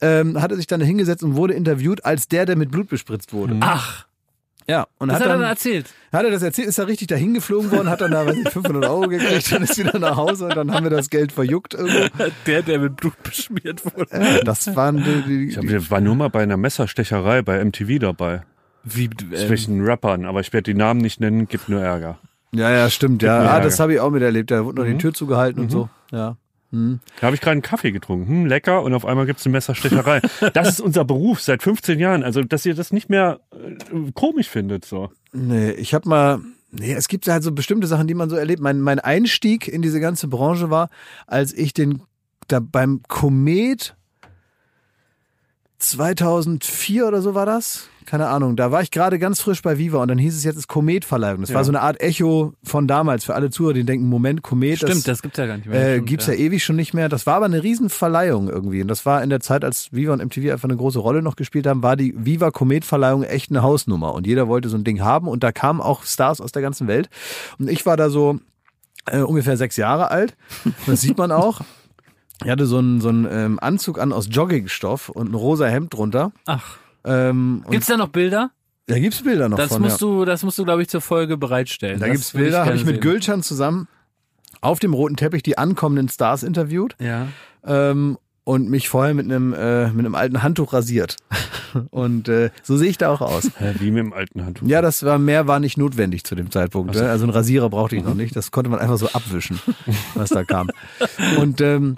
ähm, 0.00 0.40
hat 0.40 0.50
er 0.50 0.56
sich 0.56 0.66
dann 0.66 0.80
hingesetzt 0.80 1.22
und 1.22 1.36
wurde 1.36 1.54
interviewt 1.54 2.04
als 2.04 2.28
der, 2.28 2.46
der 2.46 2.56
mit 2.56 2.70
Blut 2.70 2.88
bespritzt 2.88 3.32
wurde. 3.32 3.56
Ach, 3.60 4.06
Ja, 4.68 4.86
und 4.98 5.08
das 5.08 5.16
hat 5.16 5.20
hat 5.22 5.28
er 5.28 5.32
dann, 5.34 5.40
dann 5.42 5.50
erzählt. 5.50 5.86
hat 6.12 6.24
er 6.24 6.30
das 6.32 6.42
erzählt, 6.42 6.68
ist 6.68 6.78
er 6.78 6.86
richtig 6.88 7.06
dahin 7.06 7.32
geflogen 7.34 7.70
worden, 7.70 7.88
hat 7.88 8.00
dann 8.00 8.10
da, 8.10 8.26
weiß 8.26 8.34
nicht, 8.36 8.50
500 8.50 8.84
Euro 8.84 9.08
gekriegt 9.08 9.52
und 9.52 9.62
ist 9.62 9.78
wieder 9.78 9.98
nach 9.98 10.16
Hause 10.16 10.46
und 10.46 10.56
dann 10.56 10.72
haben 10.72 10.82
wir 10.84 10.90
das 10.90 11.08
Geld 11.08 11.30
verjuckt 11.32 11.72
irgendwo. 11.74 12.08
Der, 12.46 12.62
der 12.62 12.78
mit 12.80 12.96
Blut 12.96 13.14
beschmiert 13.22 13.84
wurde. 13.84 14.08
Ja, 14.12 14.42
das 14.42 14.74
waren 14.74 14.96
die, 14.98 15.22
die, 15.22 15.44
Ich 15.50 15.56
hab, 15.56 15.64
ich 15.64 15.90
war 15.90 16.00
nur 16.00 16.16
mal 16.16 16.28
bei 16.28 16.42
einer 16.42 16.56
Messerstecherei 16.56 17.42
bei 17.42 17.64
MTV 17.64 18.00
dabei. 18.00 18.42
Wie, 18.86 19.04
ähm, 19.04 19.34
Zwischen 19.34 19.84
Rappern, 19.84 20.24
aber 20.24 20.40
ich 20.40 20.52
werde 20.52 20.72
die 20.72 20.78
Namen 20.78 21.00
nicht 21.00 21.20
nennen, 21.20 21.48
gibt 21.48 21.68
nur 21.68 21.82
Ärger. 21.82 22.18
Ja, 22.52 22.70
ja, 22.70 22.88
stimmt, 22.88 23.22
ja. 23.22 23.40
Ah, 23.40 23.60
das 23.60 23.80
habe 23.80 23.94
ich 23.94 24.00
auch 24.00 24.10
miterlebt. 24.10 24.50
Da 24.50 24.64
wurde 24.64 24.80
noch 24.80 24.88
die 24.88 24.96
Tür 24.96 25.12
zugehalten 25.12 25.62
und 25.62 25.70
so. 25.70 25.90
Ja. 26.10 26.36
Da 26.70 27.26
habe 27.26 27.34
ich 27.34 27.40
gerade 27.40 27.52
einen 27.52 27.62
Kaffee 27.62 27.92
getrunken. 27.92 28.28
Hm, 28.28 28.46
lecker. 28.46 28.82
Und 28.82 28.92
auf 28.92 29.04
einmal 29.06 29.26
gibt's 29.26 29.46
eine 29.46 29.52
Messerstecherei. 29.52 30.20
das 30.54 30.68
ist 30.68 30.80
unser 30.80 31.04
Beruf 31.04 31.40
seit 31.40 31.62
15 31.62 31.98
Jahren. 31.98 32.22
Also, 32.22 32.42
dass 32.42 32.66
ihr 32.66 32.74
das 32.74 32.92
nicht 32.92 33.08
mehr 33.08 33.40
äh, 33.52 34.10
komisch 34.12 34.48
findet. 34.48 34.84
so. 34.84 35.10
Nee, 35.32 35.70
ich 35.72 35.94
habe 35.94 36.08
mal. 36.08 36.40
Nee, 36.72 36.92
es 36.92 37.08
gibt 37.08 37.26
halt 37.28 37.42
so 37.42 37.52
bestimmte 37.52 37.86
Sachen, 37.86 38.06
die 38.06 38.14
man 38.14 38.28
so 38.28 38.36
erlebt. 38.36 38.60
Mein, 38.60 38.80
mein 38.80 38.98
Einstieg 38.98 39.68
in 39.68 39.80
diese 39.82 40.00
ganze 40.00 40.28
Branche 40.28 40.68
war, 40.68 40.90
als 41.26 41.52
ich 41.52 41.72
den 41.72 42.02
da 42.48 42.60
beim 42.60 43.00
Komet 43.08 43.96
2004 45.78 47.06
oder 47.06 47.22
so 47.22 47.34
war 47.34 47.46
das. 47.46 47.88
Keine 48.06 48.28
Ahnung. 48.28 48.56
Da 48.56 48.70
war 48.70 48.82
ich 48.82 48.90
gerade 48.90 49.18
ganz 49.18 49.40
frisch 49.40 49.60
bei 49.62 49.78
Viva 49.78 50.00
und 50.00 50.08
dann 50.08 50.16
hieß 50.18 50.36
es 50.36 50.44
jetzt 50.44 50.56
ist 50.56 50.68
Kometverleihung. 50.68 51.40
Das 51.40 51.52
war 51.52 51.64
so 51.64 51.72
eine 51.72 51.82
Art 51.82 52.00
Echo 52.00 52.54
von 52.62 52.86
damals 52.86 53.24
für 53.24 53.34
alle 53.34 53.50
Zuhörer, 53.50 53.74
die 53.74 53.84
denken, 53.84 54.08
Moment, 54.08 54.42
Komet. 54.42 54.78
Stimmt, 54.78 55.06
das 55.08 55.22
gibt's 55.22 55.36
ja 55.38 55.46
gar 55.46 55.56
nicht 55.56 55.66
mehr. 55.66 55.80
äh, 55.80 55.92
Stimmt, 55.94 56.08
gibt's 56.08 56.26
ja. 56.28 56.34
ewig 56.34 56.64
schon 56.64 56.76
nicht 56.76 56.94
mehr. 56.94 57.08
Das 57.08 57.26
war 57.26 57.34
aber 57.34 57.46
eine 57.46 57.62
Riesenverleihung 57.62 58.48
irgendwie. 58.48 58.80
Und 58.80 58.88
das 58.88 59.04
war 59.04 59.22
in 59.22 59.28
der 59.28 59.40
Zeit, 59.40 59.64
als 59.64 59.92
Viva 59.92 60.12
und 60.12 60.24
MTV 60.24 60.52
einfach 60.52 60.68
eine 60.68 60.76
große 60.76 61.00
Rolle 61.00 61.20
noch 61.20 61.36
gespielt 61.36 61.66
haben, 61.66 61.82
war 61.82 61.96
die 61.96 62.14
Viva 62.16 62.50
Komet-Verleihung 62.50 63.24
echt 63.24 63.50
eine 63.50 63.62
Hausnummer. 63.62 64.14
Und 64.14 64.26
jeder 64.26 64.48
wollte 64.48 64.68
so 64.68 64.76
ein 64.76 64.84
Ding 64.84 65.00
haben. 65.02 65.26
Und 65.26 65.42
da 65.42 65.50
kamen 65.50 65.80
auch 65.80 66.04
Stars 66.04 66.40
aus 66.40 66.52
der 66.52 66.62
ganzen 66.62 66.86
Welt. 66.86 67.10
Und 67.58 67.68
ich 67.68 67.84
war 67.86 67.96
da 67.96 68.08
so 68.08 68.38
äh, 69.06 69.18
ungefähr 69.18 69.56
sechs 69.56 69.76
Jahre 69.76 70.10
alt. 70.12 70.36
Das 70.86 71.00
sieht 71.00 71.18
man 71.18 71.32
auch. 71.32 71.60
Ich 72.44 72.50
hatte 72.50 72.66
so 72.66 72.78
einen, 72.78 73.00
so 73.00 73.08
einen 73.08 73.26
ähm, 73.30 73.58
Anzug 73.60 73.98
an 73.98 74.12
aus 74.12 74.28
Joggingstoff 74.30 75.08
und 75.08 75.30
ein 75.30 75.34
rosa 75.34 75.66
Hemd 75.66 75.94
drunter. 75.94 76.32
Ach, 76.44 76.78
Ähm, 77.06 77.64
gibt's 77.70 77.86
da 77.86 77.96
noch 77.96 78.08
Bilder? 78.08 78.50
da 78.88 78.98
gibt's 78.98 79.22
Bilder 79.22 79.48
noch 79.48 79.56
Das 79.56 79.68
von. 79.72 79.82
musst 79.82 80.00
ja. 80.00 80.06
du, 80.06 80.24
das 80.24 80.42
musst 80.44 80.58
du, 80.58 80.64
glaube 80.64 80.82
ich, 80.82 80.88
zur 80.88 81.00
Folge 81.00 81.36
bereitstellen. 81.36 81.98
Da 81.98 82.06
das 82.06 82.12
gibt's 82.14 82.32
Bilder, 82.32 82.64
habe 82.66 82.76
ich 82.76 82.84
mit 82.84 82.96
sehen. 82.96 83.00
Gülcan 83.00 83.42
zusammen 83.42 83.88
auf 84.60 84.78
dem 84.78 84.94
roten 84.94 85.16
Teppich 85.16 85.42
die 85.42 85.58
ankommenden 85.58 86.08
Stars 86.08 86.42
interviewt. 86.42 86.96
Ja. 87.00 87.28
ähm, 87.64 88.18
und 88.44 88.70
mich 88.70 88.88
vorher 88.88 89.12
mit 89.12 89.24
einem 89.24 89.52
äh, 89.54 89.88
mit 89.88 90.06
einem 90.06 90.14
alten 90.14 90.40
Handtuch 90.44 90.72
rasiert. 90.72 91.16
und 91.90 92.28
äh, 92.28 92.50
so 92.62 92.76
sehe 92.76 92.88
ich 92.88 92.96
da 92.96 93.10
auch 93.10 93.20
aus. 93.20 93.50
Wie 93.80 93.90
mit 93.90 93.98
dem 94.04 94.12
alten 94.12 94.44
Handtuch. 94.44 94.68
Ja, 94.68 94.82
das 94.82 95.02
war 95.02 95.18
mehr 95.18 95.48
war 95.48 95.58
nicht 95.58 95.76
notwendig 95.76 96.22
zu 96.22 96.36
dem 96.36 96.52
Zeitpunkt. 96.52 96.94
Ne? 96.94 97.10
Also 97.10 97.24
einen 97.24 97.32
Rasierer 97.32 97.68
brauchte 97.70 97.96
ich 97.96 98.04
noch 98.04 98.14
nicht. 98.14 98.36
Das 98.36 98.52
konnte 98.52 98.70
man 98.70 98.78
einfach 98.78 98.98
so 98.98 99.08
abwischen, 99.08 99.58
was 100.14 100.30
da 100.30 100.44
kam. 100.44 100.68
Und 101.38 101.60
ähm, 101.60 101.96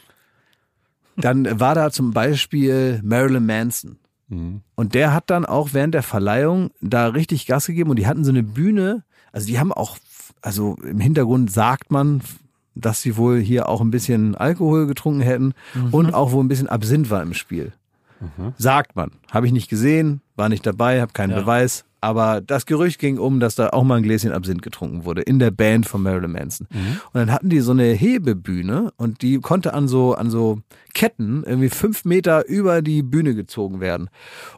dann 1.18 1.60
war 1.60 1.74
da 1.74 1.90
zum 1.90 2.12
Beispiel 2.12 3.00
Marilyn 3.04 3.44
Manson. 3.44 3.98
Und 4.30 4.94
der 4.94 5.14
hat 5.14 5.30
dann 5.30 5.46
auch 5.46 5.70
während 5.72 5.94
der 5.94 6.02
Verleihung 6.02 6.70
da 6.80 7.08
richtig 7.08 7.46
Gas 7.46 7.66
gegeben 7.66 7.90
und 7.90 7.96
die 7.98 8.06
hatten 8.06 8.24
so 8.24 8.30
eine 8.30 8.42
Bühne. 8.42 9.02
Also 9.32 9.46
die 9.46 9.58
haben 9.58 9.72
auch, 9.72 9.96
also 10.42 10.76
im 10.84 11.00
Hintergrund 11.00 11.50
sagt 11.50 11.90
man, 11.90 12.20
dass 12.74 13.00
sie 13.02 13.16
wohl 13.16 13.38
hier 13.40 13.68
auch 13.68 13.80
ein 13.80 13.90
bisschen 13.90 14.34
Alkohol 14.34 14.86
getrunken 14.86 15.20
hätten 15.22 15.54
und 15.92 16.12
auch 16.14 16.32
wohl 16.32 16.44
ein 16.44 16.48
bisschen 16.48 16.68
Absinth 16.68 17.10
war 17.10 17.22
im 17.22 17.34
Spiel. 17.34 17.72
Sagt 18.58 18.96
man. 18.96 19.12
Habe 19.30 19.46
ich 19.46 19.52
nicht 19.52 19.68
gesehen, 19.70 20.20
war 20.36 20.48
nicht 20.48 20.66
dabei, 20.66 21.00
habe 21.00 21.12
keinen 21.12 21.30
Ja. 21.30 21.40
Beweis. 21.40 21.84
Aber 22.00 22.40
das 22.40 22.66
Gerücht 22.66 22.98
ging 22.98 23.18
um, 23.18 23.40
dass 23.40 23.56
da 23.56 23.70
auch 23.70 23.82
mal 23.82 23.96
ein 23.96 24.02
Gläschen 24.02 24.32
Absinth 24.32 24.62
getrunken 24.62 25.04
wurde 25.04 25.22
in 25.22 25.38
der 25.38 25.50
Band 25.50 25.86
von 25.86 26.02
Marilyn 26.02 26.32
Manson. 26.32 26.68
Und 27.12 27.14
dann 27.14 27.32
hatten 27.32 27.48
die 27.48 27.60
so 27.60 27.72
eine 27.72 27.86
Hebebühne 27.86 28.92
und 28.96 29.22
die 29.22 29.38
konnte 29.40 29.74
an 29.74 29.88
so 29.88 30.14
an 30.14 30.30
so 30.30 30.60
Ketten 30.94 31.42
irgendwie 31.44 31.68
fünf 31.68 32.04
Meter 32.04 32.46
über 32.46 32.82
die 32.82 33.02
Bühne 33.02 33.34
gezogen 33.34 33.80
werden. 33.80 34.10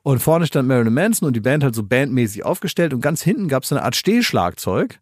Und 0.02 0.20
vorne 0.20 0.46
stand 0.46 0.68
Marilyn 0.68 0.92
Manson 0.92 1.26
und 1.26 1.34
die 1.34 1.40
Band 1.40 1.64
halt 1.64 1.74
so 1.74 1.82
bandmäßig 1.82 2.44
aufgestellt 2.44 2.92
und 2.92 3.00
ganz 3.00 3.22
hinten 3.22 3.48
gab 3.48 3.62
es 3.62 3.70
so 3.70 3.76
eine 3.76 3.84
Art 3.84 3.96
Stehschlagzeug. 3.96 5.00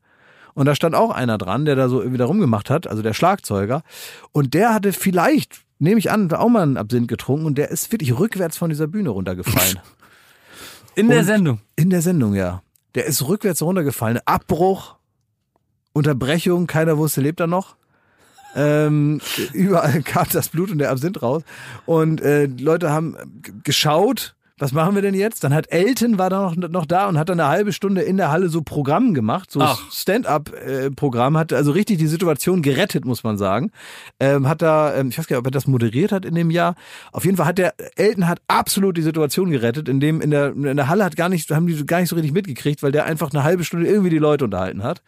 Und 0.55 0.67
da 0.67 0.75
stand 0.75 0.97
auch 0.97 1.11
einer 1.11 1.39
dran, 1.39 1.65
der 1.65 1.77
da 1.77 1.89
so 1.89 2.01
irgendwie 2.01 2.19
da 2.19 2.25
rumgemacht 2.25 2.69
hat, 2.69 2.89
also 2.89 3.01
der 3.01 3.15
Schlagzeuger. 3.15 3.83
Und 4.33 4.55
der 4.55 4.75
hatte 4.75 4.93
vielleicht, 4.93 5.61
nehme 5.79 6.01
ich 6.01 6.11
an, 6.11 6.33
auch 6.33 6.49
mal 6.49 6.63
einen 6.63 6.77
Absinth 6.77 7.07
getrunken 7.07 7.47
und 7.47 7.59
der 7.59 7.71
ist 7.71 7.93
wirklich 7.93 8.19
rückwärts 8.19 8.59
von 8.59 8.69
dieser 8.69 8.89
Bühne 8.89 9.11
runtergefallen. 9.11 9.79
In 10.99 11.09
der 11.09 11.23
Sendung. 11.23 11.61
In 11.77 11.91
der 11.91 12.03
Sendung, 12.03 12.35
ja. 12.35 12.61
Der 12.97 13.07
ist 13.07 13.29
rückwärts 13.29 13.63
runtergefallen. 13.63 14.19
Abbruch, 14.25 14.97
Unterbrechung, 15.93 16.67
keiner 16.67 16.99
wusste, 16.99 17.21
lebt 17.21 17.39
er 17.39 17.47
noch. 17.47 17.77
Ähm, 18.57 19.21
überall 19.53 20.03
kam 20.03 20.27
das 20.33 20.49
Blut 20.49 20.73
und 20.73 20.79
der 20.79 20.91
Absinth 20.91 21.23
raus. 21.23 21.45
Und 21.87 22.21
äh, 22.21 22.47
Leute 22.47 22.91
haben 22.91 23.17
geschaut, 23.63 24.35
was 24.59 24.73
machen 24.73 24.95
wir 24.95 25.03
denn 25.03 25.15
jetzt? 25.15 25.45
Dann 25.45 25.55
hat 25.55 25.71
Elton 25.71 26.19
war 26.19 26.31
da 26.31 26.53
noch, 26.55 26.69
noch 26.69 26.87
da 26.87 27.09
und 27.09 27.19
hat 27.19 27.29
dann 27.29 27.41
eine 27.41 27.49
halbe 27.49 27.73
Stunde 27.73 28.03
in 28.03 28.17
der 28.17 28.31
Halle 28.31 28.49
so 28.49 28.63
Programm 28.63 29.15
gemacht, 29.15 29.51
so. 29.51 29.61
Stand-up-Programm, 29.91 31.37
hat 31.37 31.53
also 31.53 31.71
richtig 31.73 31.99
die 31.99 32.07
Situation 32.07 32.63
gerettet, 32.63 33.05
muss 33.05 33.23
man 33.23 33.39
sagen. 33.39 33.71
Ähm, 34.21 34.49
hat 34.49 34.63
da, 34.63 34.95
ähm, 34.95 35.09
ich 35.09 35.19
weiß 35.19 35.27
gar 35.27 35.37
nicht, 35.37 35.41
ob 35.41 35.47
er 35.47 35.53
das 35.53 35.67
moderiert 35.67 36.13
hat 36.13 36.25
in 36.25 36.35
dem 36.35 36.51
Jahr. 36.51 36.75
Auf 37.13 37.25
jeden 37.25 37.37
Fall 37.37 37.47
hat 37.47 37.59
der 37.59 37.75
Elton 37.97 38.29
hat 38.29 38.41
absolut 38.49 38.97
die 38.97 39.03
Situation 39.03 39.51
gerettet, 39.51 39.89
in 39.89 40.01
dem 40.01 40.21
in 40.21 40.31
der, 40.31 40.49
in 40.49 40.77
der 40.77 40.89
Halle 40.89 41.05
hat 41.05 41.17
gar 41.17 41.29
nicht, 41.29 41.51
haben 41.51 41.67
die 41.67 41.87
gar 41.87 42.01
nicht 42.01 42.09
so 42.09 42.17
richtig 42.17 42.33
mitgekriegt, 42.33 42.83
weil 42.83 42.93
der 42.93 43.05
einfach 43.05 43.31
eine 43.33 43.45
halbe 43.45 43.65
Stunde 43.65 43.87
irgendwie 43.87 44.11
die 44.11 44.19
Leute 44.19 44.45
unterhalten 44.45 44.83
hat. 44.83 45.03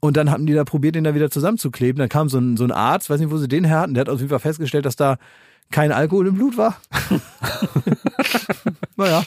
Und 0.00 0.16
dann 0.16 0.30
hatten 0.30 0.46
die 0.46 0.54
da 0.54 0.64
probiert, 0.64 0.94
den 0.94 1.04
da 1.04 1.14
wieder 1.14 1.30
zusammenzukleben. 1.30 1.98
Dann 1.98 2.08
kam 2.08 2.28
so 2.28 2.38
ein, 2.38 2.56
so 2.56 2.64
ein 2.64 2.72
Arzt, 2.72 3.10
weiß 3.10 3.20
nicht, 3.20 3.30
wo 3.30 3.36
sie 3.36 3.48
den 3.48 3.64
her 3.64 3.80
hatten, 3.80 3.94
der 3.94 4.02
hat 4.02 4.08
auf 4.08 4.18
jeden 4.18 4.30
Fall 4.30 4.38
festgestellt, 4.38 4.86
dass 4.86 4.96
da 4.96 5.18
kein 5.70 5.92
Alkohol 5.92 6.28
im 6.28 6.34
Blut 6.34 6.56
war. 6.56 6.76
naja. 8.96 9.24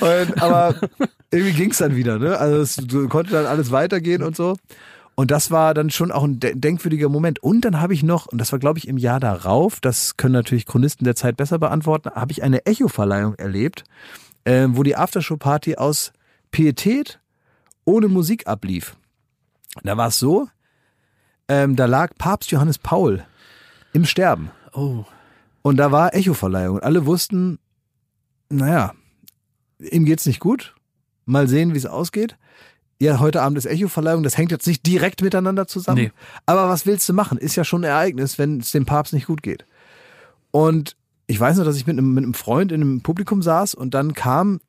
Und, 0.00 0.42
aber 0.42 0.74
irgendwie 1.30 1.52
ging's 1.52 1.78
dann 1.78 1.94
wieder, 1.96 2.18
ne? 2.18 2.38
Also 2.38 2.56
es 2.60 3.08
konnte 3.08 3.32
dann 3.32 3.46
alles 3.46 3.70
weitergehen 3.70 4.22
und 4.22 4.36
so. 4.36 4.56
Und 5.14 5.32
das 5.32 5.50
war 5.50 5.74
dann 5.74 5.90
schon 5.90 6.12
auch 6.12 6.22
ein 6.22 6.38
de- 6.38 6.54
denkwürdiger 6.54 7.08
Moment. 7.08 7.42
Und 7.42 7.62
dann 7.62 7.80
habe 7.80 7.92
ich 7.92 8.02
noch, 8.04 8.26
und 8.26 8.38
das 8.38 8.52
war 8.52 8.58
glaube 8.60 8.78
ich 8.78 8.86
im 8.86 8.98
Jahr 8.98 9.18
darauf, 9.18 9.80
das 9.80 10.16
können 10.16 10.32
natürlich 10.32 10.64
Chronisten 10.66 11.04
der 11.04 11.16
Zeit 11.16 11.36
besser 11.36 11.58
beantworten, 11.58 12.10
habe 12.10 12.30
ich 12.30 12.42
eine 12.44 12.64
Echo-Verleihung 12.66 13.34
erlebt, 13.34 13.82
äh, 14.44 14.68
wo 14.70 14.84
die 14.84 14.96
Aftershow-Party 14.96 15.76
aus 15.76 16.12
Pietät 16.52 17.18
ohne 17.84 18.06
Musik 18.06 18.46
ablief. 18.46 18.96
Da 19.82 19.96
war 19.96 20.08
es 20.08 20.18
so, 20.18 20.48
ähm, 21.48 21.74
da 21.74 21.86
lag 21.86 22.12
Papst 22.16 22.50
Johannes 22.52 22.78
Paul 22.78 23.24
im 23.92 24.04
Sterben. 24.04 24.50
Oh. 24.72 25.04
Und 25.68 25.76
da 25.76 25.92
war 25.92 26.14
Echo-Verleihung. 26.14 26.76
Und 26.76 26.82
alle 26.82 27.04
wussten, 27.04 27.58
naja, 28.48 28.94
ihm 29.78 30.06
geht's 30.06 30.24
nicht 30.24 30.40
gut. 30.40 30.74
Mal 31.26 31.46
sehen, 31.46 31.74
wie 31.74 31.76
es 31.76 31.84
ausgeht. 31.84 32.38
Ja, 32.98 33.18
heute 33.18 33.42
Abend 33.42 33.58
ist 33.58 33.66
Echo-Verleihung. 33.66 34.22
Das 34.22 34.38
hängt 34.38 34.50
jetzt 34.50 34.66
nicht 34.66 34.86
direkt 34.86 35.20
miteinander 35.20 35.66
zusammen. 35.66 36.04
Nee. 36.04 36.12
Aber 36.46 36.70
was 36.70 36.86
willst 36.86 37.06
du 37.06 37.12
machen? 37.12 37.36
Ist 37.36 37.54
ja 37.54 37.64
schon 37.64 37.82
ein 37.82 37.90
Ereignis, 37.90 38.38
wenn 38.38 38.60
es 38.60 38.70
dem 38.70 38.86
Papst 38.86 39.12
nicht 39.12 39.26
gut 39.26 39.42
geht. 39.42 39.66
Und 40.52 40.96
ich 41.26 41.38
weiß 41.38 41.58
noch, 41.58 41.66
dass 41.66 41.76
ich 41.76 41.86
mit 41.86 41.98
einem, 41.98 42.14
mit 42.14 42.24
einem 42.24 42.32
Freund 42.32 42.72
in 42.72 42.80
einem 42.80 43.02
Publikum 43.02 43.42
saß 43.42 43.74
und 43.74 43.92
dann 43.92 44.14
kam 44.14 44.60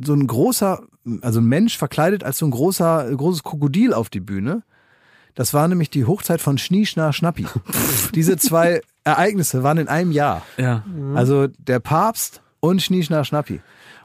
so 0.00 0.14
ein 0.14 0.24
großer, 0.24 0.84
also 1.20 1.40
ein 1.40 1.46
Mensch 1.46 1.76
verkleidet 1.76 2.22
als 2.22 2.38
so 2.38 2.46
ein 2.46 2.52
großer, 2.52 3.12
großes 3.12 3.42
Krokodil 3.42 3.92
auf 3.92 4.08
die 4.08 4.20
Bühne. 4.20 4.62
Das 5.34 5.54
war 5.54 5.68
nämlich 5.68 5.90
die 5.90 6.04
Hochzeit 6.04 6.40
von 6.40 6.58
Schnie, 6.58 6.86
Schna, 6.86 7.12
Schnappi. 7.12 7.46
Diese 8.14 8.36
zwei 8.36 8.80
Ereignisse 9.04 9.62
waren 9.62 9.78
in 9.78 9.88
einem 9.88 10.12
Jahr. 10.12 10.42
Ja. 10.56 10.84
Also 11.14 11.46
der 11.46 11.80
Papst 11.80 12.42
und 12.60 12.82
Schnie, 12.82 13.02
Schna, 13.02 13.24
Schnappi. 13.24 13.60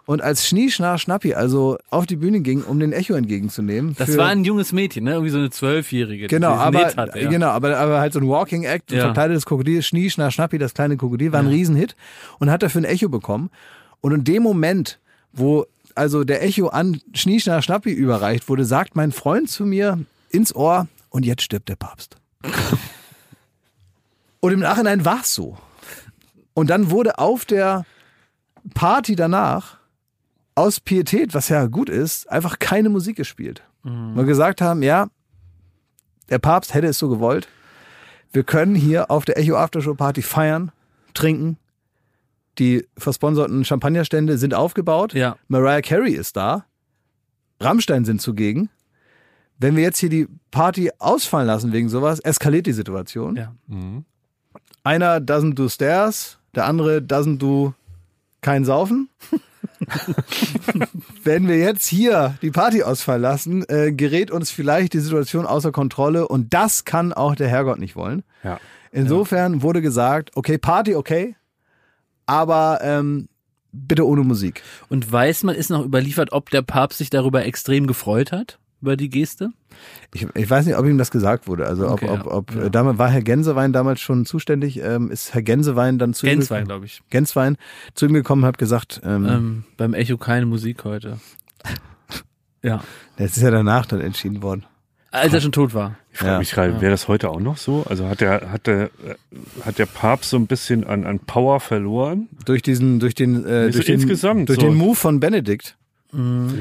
Und 0.06 0.22
als 0.22 0.46
Schnie, 0.46 0.70
Schna, 0.70 0.98
Schnappi 0.98 1.34
also 1.34 1.78
auf 1.90 2.06
die 2.06 2.18
Bühne 2.18 2.42
ging, 2.42 2.62
um 2.62 2.78
den 2.80 2.92
Echo 2.92 3.14
entgegenzunehmen. 3.14 3.96
Das 3.98 4.18
war 4.18 4.28
ein 4.28 4.44
junges 4.44 4.74
Mädchen, 4.74 5.06
ne? 5.06 5.12
Irgendwie 5.12 5.30
so 5.30 5.38
eine 5.38 5.50
Zwölfjährige. 5.50 6.28
Genau, 6.28 6.52
aber, 6.52 6.88
hatte, 6.98 7.20
ja. 7.20 7.30
genau 7.30 7.48
aber, 7.48 7.78
aber 7.78 8.02
halt 8.02 8.12
so 8.12 8.20
ein 8.20 8.28
Walking 8.28 8.64
Act, 8.64 8.92
ein 8.92 8.98
Ja. 8.98 9.04
verkleidetes 9.06 9.46
Krokodil, 9.46 9.82
Schnie, 9.82 10.10
Schna, 10.10 10.30
Schnappi, 10.30 10.58
das 10.58 10.74
kleine 10.74 10.98
Krokodil, 10.98 11.32
war 11.32 11.40
ein 11.40 11.48
Riesenhit 11.48 11.96
und 12.40 12.52
hat 12.52 12.64
dafür 12.64 12.82
ein 12.82 12.86
Echo 12.86 13.08
bekommen. 13.08 13.50
Und 14.02 14.12
in 14.12 14.24
dem 14.26 14.44
Moment, 14.44 15.00
wo 15.32 15.66
also 15.96 16.26
der 16.26 16.44
Echo 16.44 16.68
an 16.68 17.00
Schnie, 17.14 17.40
Schna, 17.40 17.62
Schnappi 17.62 17.92
überreicht 17.92 18.50
wurde, 18.50 18.66
sagt 18.66 18.98
mein 18.98 19.14
Freund 19.14 19.50
zu 19.50 19.66
mir 19.66 20.00
ins 20.30 20.54
Ohr, 20.54 20.88
und 21.14 21.26
jetzt 21.26 21.44
stirbt 21.44 21.70
der 21.70 21.76
Papst. 21.78 22.18
und 24.42 24.52
im 24.52 24.60
Nachhinein 24.60 25.06
war 25.06 25.22
es 25.22 25.34
so. 25.34 25.58
Und 26.54 26.70
dann 26.70 26.90
wurde 26.90 27.18
auf 27.20 27.46
der 27.46 27.86
Party 28.74 29.16
danach 29.16 29.78
aus 30.56 30.80
Pietät, 30.80 31.34
was 31.34 31.50
ja 31.50 31.68
gut 31.68 31.90
ist, 31.90 32.30
einfach 32.30 32.60
keine 32.60 32.90
Musik 32.90 33.16
gespielt. 33.16 33.64
Wir 33.84 34.24
gesagt 34.24 34.62
haben, 34.62 34.82
ja, 34.82 35.08
der 36.30 36.40
Papst 36.40 36.74
hätte 36.74 36.88
es 36.88 36.98
so 36.98 37.10
gewollt. 37.10 37.50
Wir 38.32 38.44
können 38.44 38.76
hier 38.76 39.12
auf 39.12 39.26
der 39.26 39.38
Echo 39.38 39.56
Aftershow 39.58 39.94
Party 39.94 40.22
feiern, 40.22 40.72
trinken. 41.14 41.58
Die 42.60 42.88
versponserten 42.98 43.66
Champagnerstände 43.66 44.38
sind 44.38 44.54
aufgebaut. 44.54 45.14
Ja. 45.14 45.36
Mariah 45.50 45.82
Carey 45.82 46.14
ist 46.14 46.38
da. 46.38 46.66
Rammstein 47.60 48.06
sind 48.06 48.22
zugegen. 48.22 48.70
Wenn 49.60 49.76
wir 49.76 49.84
jetzt 49.84 50.00
hier 50.00 50.10
die 50.10 50.28
Party 50.52 50.92
ausfallen 51.00 51.48
lassen 51.48 51.72
wegen 51.72 51.90
sowas, 51.90 52.20
eskaliert 52.20 52.66
die 52.66 52.74
Situation. 52.74 53.36
Ja. 53.36 53.54
Einer 54.84 55.18
doesn't 55.18 55.54
do 55.56 55.70
stairs, 55.70 56.40
der 56.56 56.66
andere 56.66 56.98
doesn't 56.98 57.38
do 57.38 57.74
kein 58.42 58.66
Saufen. 58.66 59.10
Wenn 61.24 61.48
wir 61.48 61.58
jetzt 61.58 61.88
hier 61.88 62.36
die 62.42 62.52
Party 62.52 62.84
ausfallen 62.84 63.22
lassen, 63.22 63.64
äh, 63.70 63.92
gerät 63.92 64.32
uns 64.32 64.52
vielleicht 64.52 64.94
die 64.94 65.00
Situation 65.00 65.46
außer 65.46 65.72
Kontrolle 65.72 66.28
und 66.28 66.54
das 66.54 66.86
kann 66.86 67.14
auch 67.14 67.36
der 67.36 67.48
Herrgott 67.48 67.80
nicht 67.80 67.96
wollen. 67.96 68.24
Ja. 68.44 68.60
Insofern 68.92 69.62
wurde 69.62 69.82
gesagt, 69.82 70.32
okay, 70.36 70.58
Party 70.58 70.96
okay, 70.96 71.36
aber 72.26 72.80
ähm, 72.84 73.28
bitte 73.72 74.08
ohne 74.08 74.22
Musik. 74.22 74.62
Und 74.90 75.12
weiß 75.12 75.44
man, 75.44 75.56
ist 75.56 75.70
noch 75.70 75.84
überliefert, 75.84 76.32
ob 76.32 76.50
der 76.50 76.62
Papst 76.62 77.00
sich 77.00 77.10
darüber 77.10 77.46
extrem 77.46 77.88
gefreut 77.88 78.32
hat? 78.32 78.60
Über 78.84 78.98
die 78.98 79.10
Geste? 79.10 79.50
Ich, 80.14 80.28
ich 80.36 80.50
weiß 80.50 80.66
nicht, 80.66 80.78
ob 80.78 80.86
ihm 80.86 80.98
das 80.98 81.10
gesagt 81.10 81.48
wurde. 81.48 81.66
Also 81.66 81.86
ob, 81.88 82.04
Okay, 82.04 82.10
ob, 82.10 82.26
ja. 82.26 82.32
ob 82.32 82.54
Ja. 82.56 82.62
äh, 82.64 82.70
damals 82.70 82.98
war 83.00 83.10
Herr 83.10 83.22
Gänsewein 83.24 83.74
damals 83.74 84.02
schon 84.02 84.26
zuständig. 84.26 84.80
Ähm, 84.84 85.10
ist 85.10 85.34
Herr 85.34 85.42
Gänsewein 85.42 85.98
dann 85.98 86.14
zu 86.14 86.28
gekommen- 86.28 86.66
glaube 86.66 86.86
ich. 86.86 87.02
Gänsewein 87.10 87.58
zu 87.96 88.06
ihm 88.06 88.14
gekommen, 88.14 88.44
hat 88.46 88.58
gesagt, 88.58 89.02
ähm, 89.04 89.26
Ähm, 89.26 89.64
beim 89.78 89.94
Echo 89.94 90.18
keine 90.18 90.46
Musik 90.46 90.84
heute. 90.84 91.20
Ja. 92.62 92.82
das 93.18 93.36
ist 93.38 93.44
ja 93.44 93.52
danach 93.52 93.86
dann 93.86 94.00
entschieden 94.02 94.42
worden. 94.42 94.66
Als 95.12 95.32
er 95.34 95.42
schon 95.42 95.52
tot 95.52 95.74
war. 95.74 95.98
Ich 96.12 96.18
frage 96.20 96.32
Ja. 96.34 96.40
mich 96.40 96.52
gerade, 96.52 96.82
wäre 96.82 96.92
das 96.92 97.08
heute 97.08 97.30
auch 97.30 97.40
noch 97.40 97.58
so? 97.58 97.86
Also 97.90 98.08
hat 98.08 98.20
der, 98.22 98.52
hat 98.52 98.66
der, 98.68 98.86
äh, 98.86 98.90
hat 99.66 99.78
der 99.80 99.86
Papst 99.86 100.30
so 100.32 100.38
ein 100.38 100.48
bisschen 100.48 100.86
an, 100.86 101.06
an 101.06 101.20
Power 101.20 101.60
verloren? 101.60 102.30
Durch 102.46 102.62
diesen, 102.64 103.00
durch 103.00 103.14
den, 103.16 103.46
äh, 103.46 103.70
durch 103.70 103.86
den, 103.86 103.96
insgesamt 104.00 104.50
durch 104.50 104.60
so. 104.60 104.66
den 104.66 104.76
Move 104.76 104.96
von 104.96 105.20
Benedikt. 105.20 105.78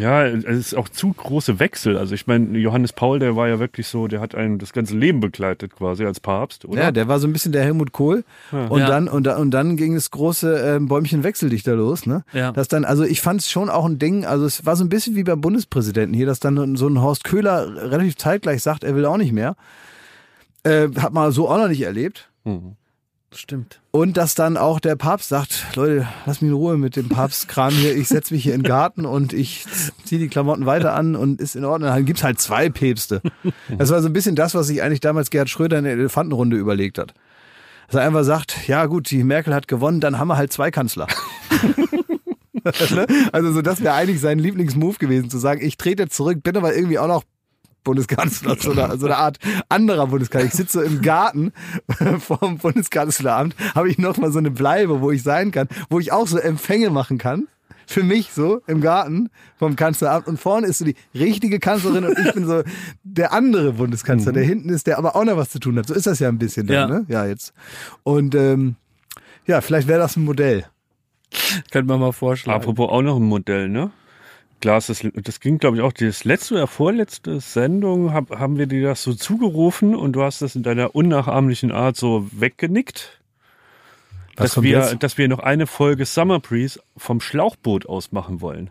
Ja, 0.00 0.24
es 0.26 0.44
ist 0.44 0.74
auch 0.74 0.88
zu 0.88 1.12
große 1.12 1.58
Wechsel. 1.58 1.98
Also 1.98 2.14
ich 2.14 2.26
meine, 2.26 2.58
Johannes 2.58 2.94
Paul, 2.94 3.18
der 3.18 3.36
war 3.36 3.48
ja 3.48 3.58
wirklich 3.58 3.86
so, 3.86 4.08
der 4.08 4.20
hat 4.20 4.34
einen 4.34 4.58
das 4.58 4.72
ganze 4.72 4.96
Leben 4.96 5.20
begleitet 5.20 5.76
quasi 5.76 6.06
als 6.06 6.20
Papst, 6.20 6.64
oder? 6.64 6.80
Ja, 6.80 6.90
der 6.90 7.06
war 7.08 7.18
so 7.18 7.26
ein 7.26 7.34
bisschen 7.34 7.52
der 7.52 7.62
Helmut 7.62 7.92
Kohl. 7.92 8.24
Und 8.50 8.80
Ja. 8.80 8.86
dann, 8.86 9.08
und, 9.08 9.24
da- 9.26 9.36
und 9.36 9.50
dann 9.50 9.76
ging 9.76 9.94
das 9.94 10.10
große 10.10 10.76
ähm, 10.76 10.88
Bäumchen 10.88 11.22
wechsel 11.22 11.50
dich 11.50 11.62
da 11.64 11.72
los, 11.74 12.06
ne? 12.06 12.24
Ja. 12.32 12.52
Das 12.52 12.68
dann, 12.68 12.86
also 12.86 13.04
ich 13.04 13.20
fand 13.20 13.40
es 13.42 13.50
schon 13.50 13.68
auch 13.68 13.84
ein 13.84 13.98
Ding, 13.98 14.24
also 14.24 14.46
es 14.46 14.64
war 14.64 14.74
so 14.76 14.84
ein 14.84 14.88
bisschen 14.88 15.16
wie 15.16 15.22
beim 15.24 15.40
Bundespräsidenten 15.42 16.14
hier, 16.14 16.24
dass 16.26 16.40
dann 16.40 16.76
so 16.76 16.88
ein 16.88 17.02
Horst 17.02 17.24
Köhler 17.24 17.90
relativ 17.90 18.16
zeitgleich 18.16 18.62
sagt, 18.62 18.84
er 18.84 18.96
will 18.96 19.04
auch 19.04 19.18
nicht 19.18 19.32
mehr. 19.32 19.54
Äh, 20.64 20.88
hat 20.98 21.12
man 21.12 21.30
so 21.32 21.48
auch 21.48 21.58
noch 21.58 21.68
nicht 21.68 21.82
erlebt. 21.82 22.30
Mhm. 22.44 22.76
Stimmt. 23.34 23.80
Und 23.90 24.16
dass 24.16 24.34
dann 24.34 24.56
auch 24.56 24.78
der 24.80 24.96
Papst 24.96 25.28
sagt, 25.28 25.66
Leute, 25.74 26.06
lass 26.26 26.40
mich 26.40 26.50
in 26.50 26.56
Ruhe 26.56 26.76
mit 26.76 26.96
dem 26.96 27.08
Papstkram 27.08 27.72
hier, 27.72 27.96
ich 27.96 28.08
setze 28.08 28.34
mich 28.34 28.42
hier 28.42 28.54
in 28.54 28.62
den 28.62 28.68
Garten 28.68 29.06
und 29.06 29.32
ich 29.32 29.64
ziehe 30.04 30.20
die 30.20 30.28
Klamotten 30.28 30.66
weiter 30.66 30.94
an 30.94 31.16
und 31.16 31.40
ist 31.40 31.56
in 31.56 31.64
Ordnung. 31.64 31.90
Dann 31.90 32.04
gibt's 32.04 32.22
halt 32.22 32.40
zwei 32.40 32.68
Päpste. 32.68 33.22
Das 33.76 33.90
war 33.90 34.02
so 34.02 34.08
ein 34.08 34.12
bisschen 34.12 34.36
das, 34.36 34.54
was 34.54 34.66
sich 34.66 34.82
eigentlich 34.82 35.00
damals 35.00 35.30
Gerhard 35.30 35.48
Schröder 35.48 35.78
in 35.78 35.84
der 35.84 35.94
Elefantenrunde 35.94 36.56
überlegt 36.56 36.98
hat. 36.98 37.14
Dass 37.86 37.96
er 37.96 38.06
einfach 38.06 38.24
sagt, 38.24 38.68
ja 38.68 38.86
gut, 38.86 39.10
die 39.10 39.24
Merkel 39.24 39.54
hat 39.54 39.68
gewonnen, 39.68 40.00
dann 40.00 40.18
haben 40.18 40.28
wir 40.28 40.36
halt 40.36 40.52
zwei 40.52 40.70
Kanzler. 40.70 41.06
Ne? 42.64 43.06
also 43.32 43.50
so, 43.50 43.60
das 43.60 43.82
wäre 43.82 43.94
eigentlich 43.94 44.20
sein 44.20 44.38
Lieblingsmove 44.38 44.98
gewesen, 44.98 45.28
zu 45.28 45.38
sagen, 45.38 45.60
ich 45.64 45.76
trete 45.76 46.08
zurück, 46.08 46.44
bin 46.44 46.56
aber 46.56 46.72
irgendwie 46.76 47.00
auch 47.00 47.08
noch 47.08 47.24
Bundeskanzler, 47.84 48.56
so 48.58 48.72
eine, 48.72 48.96
so 48.98 49.06
eine 49.06 49.16
Art 49.16 49.38
anderer 49.68 50.06
Bundeskanzler. 50.06 50.48
Ich 50.48 50.54
sitze 50.54 50.78
so 50.78 50.84
im 50.84 51.02
Garten 51.02 51.52
vom 52.20 52.58
Bundeskanzleramt, 52.58 53.54
habe 53.74 53.90
ich 53.90 53.98
noch 53.98 54.16
mal 54.18 54.30
so 54.32 54.38
eine 54.38 54.50
Bleibe, 54.50 55.00
wo 55.00 55.10
ich 55.10 55.22
sein 55.22 55.50
kann, 55.50 55.68
wo 55.90 55.98
ich 55.98 56.12
auch 56.12 56.26
so 56.26 56.38
Empfänge 56.38 56.90
machen 56.90 57.18
kann. 57.18 57.48
Für 57.86 58.04
mich 58.04 58.32
so 58.32 58.62
im 58.68 58.80
Garten 58.80 59.28
vom 59.58 59.74
Kanzleramt 59.76 60.26
und 60.28 60.38
vorne 60.38 60.68
ist 60.68 60.78
so 60.78 60.84
die 60.84 60.94
richtige 61.14 61.58
Kanzlerin 61.58 62.04
und 62.04 62.16
ich 62.18 62.32
bin 62.32 62.46
so 62.46 62.62
der 63.02 63.32
andere 63.32 63.72
Bundeskanzler, 63.72 64.32
der 64.32 64.44
hinten 64.44 64.68
ist, 64.68 64.86
der 64.86 64.98
aber 64.98 65.16
auch 65.16 65.24
noch 65.24 65.36
was 65.36 65.50
zu 65.50 65.58
tun 65.58 65.76
hat. 65.78 65.88
So 65.88 65.94
ist 65.94 66.06
das 66.06 66.20
ja 66.20 66.28
ein 66.28 66.38
bisschen 66.38 66.68
dann, 66.68 66.74
Ja. 66.76 66.86
ne? 66.86 67.04
Ja, 67.08 67.26
jetzt. 67.26 67.52
Und 68.04 68.34
ähm, 68.36 68.76
ja, 69.46 69.60
vielleicht 69.60 69.88
wäre 69.88 69.98
das 69.98 70.16
ein 70.16 70.24
Modell. 70.24 70.64
Könnte 71.70 71.88
man 71.88 71.98
mal 72.00 72.12
vorschlagen. 72.12 72.60
Apropos 72.60 72.88
auch 72.88 73.02
noch 73.02 73.16
ein 73.16 73.24
Modell, 73.24 73.68
ne? 73.68 73.90
Glas, 74.62 74.86
das, 74.86 75.06
das 75.12 75.40
ging, 75.40 75.58
glaube 75.58 75.76
ich, 75.76 75.82
auch 75.82 75.92
das 75.92 76.24
letzte 76.24 76.54
oder 76.54 76.66
vorletzte 76.66 77.40
Sendung, 77.40 78.14
hab, 78.14 78.30
haben 78.30 78.56
wir 78.56 78.66
dir 78.66 78.88
das 78.88 79.02
so 79.02 79.12
zugerufen 79.12 79.94
und 79.94 80.12
du 80.12 80.22
hast 80.22 80.40
das 80.40 80.56
in 80.56 80.62
deiner 80.62 80.94
unnachahmlichen 80.94 81.72
Art 81.72 81.96
so 81.96 82.28
weggenickt. 82.32 83.20
Was 84.36 84.54
dass 84.54 84.62
wir, 84.62 84.78
jetzt? 84.78 85.02
dass 85.02 85.18
wir 85.18 85.28
noch 85.28 85.40
eine 85.40 85.66
Folge 85.66 86.06
Summer 86.06 86.40
Breeze 86.40 86.80
vom 86.96 87.20
Schlauchboot 87.20 87.86
aus 87.86 88.12
machen 88.12 88.40
wollen. 88.40 88.70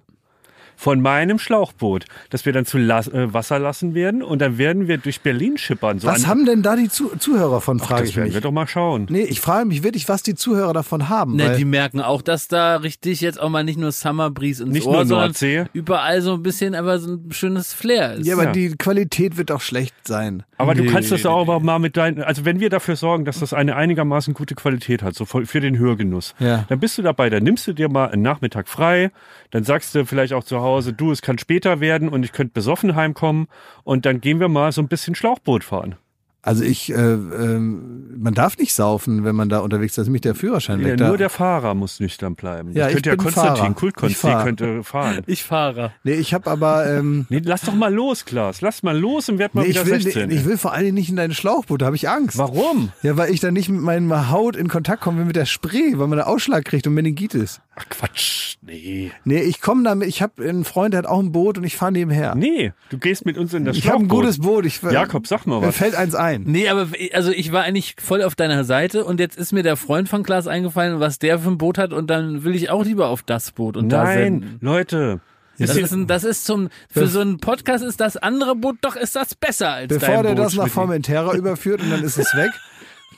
Von 0.83 0.99
meinem 0.99 1.37
Schlauchboot, 1.37 2.05
das 2.31 2.43
wir 2.47 2.53
dann 2.53 2.65
zu 2.65 2.79
las 2.79 3.07
äh, 3.07 3.31
Wasser 3.35 3.59
lassen 3.59 3.93
werden 3.93 4.23
und 4.23 4.39
dann 4.41 4.57
werden 4.57 4.87
wir 4.87 4.97
durch 4.97 5.21
Berlin 5.21 5.59
schippern. 5.59 5.99
So 5.99 6.07
Was 6.07 6.25
haben 6.25 6.43
denn 6.47 6.63
da 6.63 6.75
die 6.75 6.89
Zu 6.89 7.09
Zuhörer 7.19 7.61
von, 7.61 7.79
Ach, 7.79 7.85
frage 7.87 8.01
das 8.01 8.09
ich 8.09 8.15
werden 8.15 8.25
mich. 8.29 8.33
wir 8.33 8.41
doch 8.41 8.51
mal 8.51 8.65
schauen. 8.67 9.05
Nee, 9.11 9.21
ich 9.21 9.41
frage 9.41 9.67
mich 9.67 9.83
wirklich, 9.83 10.09
was 10.09 10.23
die 10.23 10.33
Zuhörer 10.33 10.73
davon 10.73 11.07
haben. 11.07 11.35
Ne, 11.35 11.49
weil 11.49 11.57
die 11.57 11.65
merken 11.65 12.01
auch, 12.01 12.23
dass 12.23 12.47
da 12.47 12.77
richtig 12.77 13.21
jetzt 13.21 13.39
auch 13.39 13.49
mal 13.51 13.63
nicht 13.63 13.77
nur 13.77 13.91
Summer 13.91 14.31
Breeze 14.31 14.63
ins 14.63 14.73
Nicht 14.73 14.87
Ohr, 14.87 14.93
nur 14.95 15.05
sondern 15.05 15.27
Nordsee. 15.27 15.65
überall 15.73 16.23
so 16.23 16.33
ein 16.33 16.41
bisschen 16.41 16.73
aber 16.73 16.97
so 16.97 17.13
ein 17.13 17.31
schönes 17.31 17.73
Flair 17.73 18.15
ist. 18.15 18.25
ja, 18.25 18.33
aber 18.33 18.45
Ja. 18.45 18.51
die 18.51 18.75
Qualität 18.75 19.37
wird 19.37 19.51
doch 19.51 19.61
schlecht 19.61 19.93
sein. 20.07 20.41
Aber 20.57 20.73
du 20.73 20.81
Nee, 20.83 20.89
kannst 20.89 21.11
das 21.11 21.25
auch 21.27 21.59
mal 21.61 21.77
mit 21.77 21.95
deinen, 21.95 22.23
also 22.23 22.43
wenn 22.45 22.59
wir 22.59 22.71
dafür 22.71 22.95
sorgen, 22.95 23.25
dass 23.25 23.39
das 23.39 23.53
eine 23.53 23.75
einigermaßen 23.75 24.33
gute 24.33 24.55
Qualität 24.55 25.03
hat, 25.03 25.13
so 25.13 25.25
für 25.25 25.45
für 25.45 25.59
den 25.59 25.77
Hörgenuss, 25.77 26.33
Ja. 26.39 26.65
dann 26.69 26.79
bist 26.79 26.97
du 26.97 27.03
dabei, 27.03 27.29
dann 27.29 27.43
nimmst 27.43 27.67
du 27.67 27.73
dir 27.73 27.87
mal 27.87 28.09
einen 28.09 28.23
Nachmittag 28.23 28.67
frei, 28.67 29.11
dann 29.51 29.63
sagst 29.63 29.93
du 29.93 30.05
vielleicht 30.07 30.33
auch 30.33 30.43
zu 30.43 30.57
Hause, 30.61 30.70
du, 30.91 31.11
es 31.11 31.21
kann 31.21 31.37
später 31.37 31.79
werden 31.79 32.07
und 32.07 32.23
ich 32.23 32.31
könnte 32.31 32.53
besoffen 32.53 32.95
heimkommen 32.95 33.47
und 33.83 34.05
dann 34.05 34.21
gehen 34.21 34.39
wir 34.39 34.47
mal 34.47 34.71
so 34.71 34.81
ein 34.81 34.87
bisschen 34.87 35.15
Schlauchboot 35.15 35.63
fahren. 35.63 35.97
Also 36.43 36.63
ich, 36.63 36.91
äh, 36.91 36.95
ähm, 36.95 38.15
man 38.17 38.33
darf 38.33 38.57
nicht 38.57 38.73
saufen, 38.73 39.23
wenn 39.23 39.35
man 39.35 39.47
da 39.49 39.59
unterwegs 39.59 39.91
ist. 39.93 39.97
Da 39.97 40.01
ist 40.01 40.07
nämlich 40.07 40.21
der 40.21 40.33
Führerschein 40.33 40.79
Ja, 40.79 40.87
weg. 40.87 40.99
nur 40.99 41.17
der 41.17 41.29
Fahrer 41.29 41.75
muss 41.75 41.99
nüchtern 41.99 42.33
bleiben. 42.33 42.71
Ja, 42.71 42.85
das 42.85 42.87
ich 42.89 42.93
könnte 42.95 43.09
ja 43.11 43.15
bin 43.15 43.23
Konstantin. 43.25 43.75
Ich 44.09 44.17
fahr. 44.17 44.43
könnte 44.43 44.83
fahren. 44.83 45.19
Ich 45.27 45.43
fahre. 45.43 45.91
nee, 46.03 46.13
ich 46.13 46.33
habe 46.33 46.49
aber, 46.49 46.87
ähm, 46.89 47.27
Nee, 47.29 47.41
lass 47.43 47.61
doch 47.61 47.75
mal 47.75 47.93
los, 47.93 48.25
Klaas. 48.25 48.61
Lass 48.61 48.81
mal 48.81 48.97
los 48.97 49.29
und 49.29 49.37
werd 49.37 49.53
mal 49.53 49.61
nee, 49.61 49.69
wieder 49.69 49.81
ich, 49.83 49.87
will, 49.87 50.01
16. 50.01 50.31
ich 50.31 50.45
will 50.45 50.57
vor 50.57 50.73
allen 50.73 50.85
Dingen 50.85 50.95
nicht 50.95 51.09
in 51.09 51.15
dein 51.15 51.31
Schlauchboot, 51.33 51.81
da 51.81 51.85
habe 51.85 51.95
ich 51.95 52.09
Angst. 52.09 52.39
Warum? 52.39 52.91
Ja, 53.03 53.17
weil 53.17 53.31
ich 53.31 53.39
dann 53.39 53.53
nicht 53.53 53.69
mit 53.69 53.81
meiner 53.81 54.31
Haut 54.31 54.55
in 54.55 54.67
Kontakt 54.67 55.01
komme 55.03 55.21
wie 55.21 55.25
mit 55.25 55.35
der 55.35 55.45
Spree, 55.45 55.91
weil 55.97 56.07
man 56.07 56.13
einen 56.19 56.27
Ausschlag 56.27 56.65
kriegt 56.65 56.87
und 56.87 56.95
Meningitis. 56.95 57.61
Ach 57.75 57.85
Quatsch. 57.89 58.57
Nee. 58.63 59.11
Nee, 59.25 59.41
ich 59.41 59.61
komme 59.61 59.83
damit, 59.83 60.07
ich 60.07 60.21
habe 60.21 60.43
einen 60.43 60.65
Freund, 60.65 60.93
der 60.93 60.99
hat 60.99 61.05
auch 61.07 61.19
ein 61.19 61.31
Boot 61.31 61.57
und 61.59 61.63
ich 61.63 61.75
fahre 61.75 61.91
nebenher. 61.91 62.33
Nee, 62.35 62.73
du 62.89 62.97
gehst 62.97 63.25
mit 63.25 63.37
uns 63.37 63.53
in 63.53 63.65
das 63.65 63.77
ich 63.77 63.87
habe 63.87 63.99
Schlauchboot. 63.99 64.17
ein 64.17 64.21
gutes 64.23 64.39
Boot. 64.39 64.65
Ich, 64.65 64.81
Jakob, 64.81 65.27
sag 65.27 65.45
mal 65.45 65.59
Mir 65.61 65.67
was. 65.67 65.75
fällt 65.77 65.95
eins 65.95 66.15
ein. 66.15 66.30
Nee, 66.39 66.67
aber 66.69 66.87
also 67.13 67.31
ich 67.31 67.51
war 67.51 67.63
eigentlich 67.63 67.95
voll 67.99 68.23
auf 68.23 68.35
deiner 68.35 68.63
Seite 68.63 69.05
und 69.05 69.19
jetzt 69.19 69.37
ist 69.37 69.51
mir 69.51 69.63
der 69.63 69.75
Freund 69.75 70.09
von 70.09 70.23
Klaas 70.23 70.47
eingefallen, 70.47 70.99
was 70.99 71.19
der 71.19 71.39
für 71.39 71.49
ein 71.49 71.57
Boot 71.57 71.77
hat 71.77 71.93
und 71.93 72.09
dann 72.09 72.43
will 72.43 72.55
ich 72.55 72.69
auch 72.69 72.83
lieber 72.85 73.07
auf 73.07 73.23
das 73.23 73.51
Boot 73.51 73.77
und 73.77 73.89
da 73.89 74.03
Nein, 74.03 74.17
senden. 74.17 74.57
Leute. 74.61 75.19
Das 75.57 75.75
ist, 75.75 75.91
ein, 75.91 76.07
das 76.07 76.23
ist 76.23 76.45
zum, 76.45 76.69
für 76.89 77.07
so 77.07 77.19
einen 77.19 77.37
Podcast 77.37 77.83
ist 77.83 77.99
das 77.99 78.17
andere 78.17 78.55
Boot 78.55 78.77
doch, 78.81 78.95
ist 78.95 79.15
das 79.15 79.35
besser 79.35 79.69
als 79.71 79.89
Bevor 79.89 80.23
dein 80.23 80.23
der 80.23 80.33
Boot. 80.35 80.45
das 80.45 80.55
nach. 80.55 80.67
Formentera 80.69 81.35
überführt 81.35 81.81
und 81.81 81.91
dann 81.91 82.03
ist 82.03 82.17
es 82.17 82.33
weg, 82.35 82.49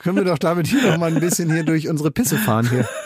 können 0.00 0.16
wir 0.16 0.24
doch 0.24 0.38
damit 0.38 0.66
hier 0.66 0.82
noch 0.82 0.98
mal 0.98 1.10
ein 1.14 1.20
bisschen 1.20 1.50
hier 1.50 1.64
durch 1.64 1.88
unsere 1.88 2.10
Pisse 2.10 2.36
fahren 2.36 2.68
hier. 2.68 2.86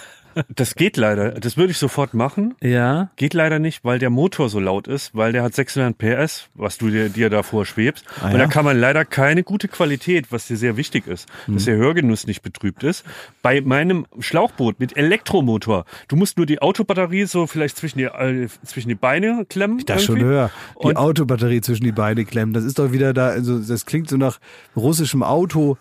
Das 0.55 0.74
geht 0.74 0.97
leider. 0.97 1.32
Das 1.32 1.56
würde 1.56 1.70
ich 1.73 1.78
sofort 1.78 2.15
machen. 2.15 2.55
Ja. 2.62 3.10
Geht 3.16 3.35
leider 3.35 3.59
nicht, 3.59 3.85
weil 3.85 3.98
der 3.98 4.10
Motor 4.10 4.48
so 4.48 4.60
laut 4.60 4.86
ist, 4.89 5.15
weil 5.15 5.32
der 5.32 5.43
hat 5.43 5.55
600 5.55 5.97
PS, 5.98 6.48
was 6.55 6.78
du 6.78 6.89
dir, 6.90 7.09
dir 7.09 7.31
da 7.31 7.43
vorschwebst. 7.43 8.05
Ah, 8.20 8.27
Und 8.27 8.32
ja? 8.32 8.39
da 8.39 8.47
kann 8.47 8.65
man 8.65 8.78
leider 8.78 9.05
keine 9.05 9.43
gute 9.43 9.69
Qualität, 9.69 10.31
was 10.31 10.47
dir 10.47 10.56
sehr 10.56 10.77
wichtig 10.77 11.06
ist, 11.06 11.28
Mhm. 11.47 11.55
dass 11.55 11.65
der 11.65 11.77
Hörgenuss 11.77 12.27
nicht 12.27 12.43
betrübt 12.43 12.82
ist. 12.82 13.05
Bei 13.43 13.60
meinem 13.60 14.06
Schlauchboot 14.19 14.81
mit 14.81 14.97
Elektromotor, 14.97 15.85
du 16.09 16.16
musst 16.16 16.36
nur 16.36 16.47
die 16.47 16.60
Autobatterie 16.62 17.24
so 17.27 17.47
vielleicht 17.47 17.77
zwischen 17.77 17.98
die, 17.98 18.05
äh, 18.05 18.48
zwischen 18.65 18.89
die 18.89 18.94
Beine 18.94 19.44
klemmen. 19.48 19.82
Das 19.86 20.05
schon 20.05 20.20
höher. 20.20 20.51
Die 20.82 20.86
Und- 20.86 20.97
Autobatterie 20.97 21.60
zwischen 21.60 21.85
die 21.85 21.93
Beine 21.93 22.24
klemmen. 22.24 22.52
Das 22.55 22.65
ist 22.65 22.78
doch 22.78 22.93
wieder 22.93 23.12
da, 23.12 23.28
also 23.28 23.59
das 23.59 23.86
klingt 23.86 24.09
so 24.09 24.16
nach 24.16 24.39
russischem 24.77 25.23
Auto 25.23 25.77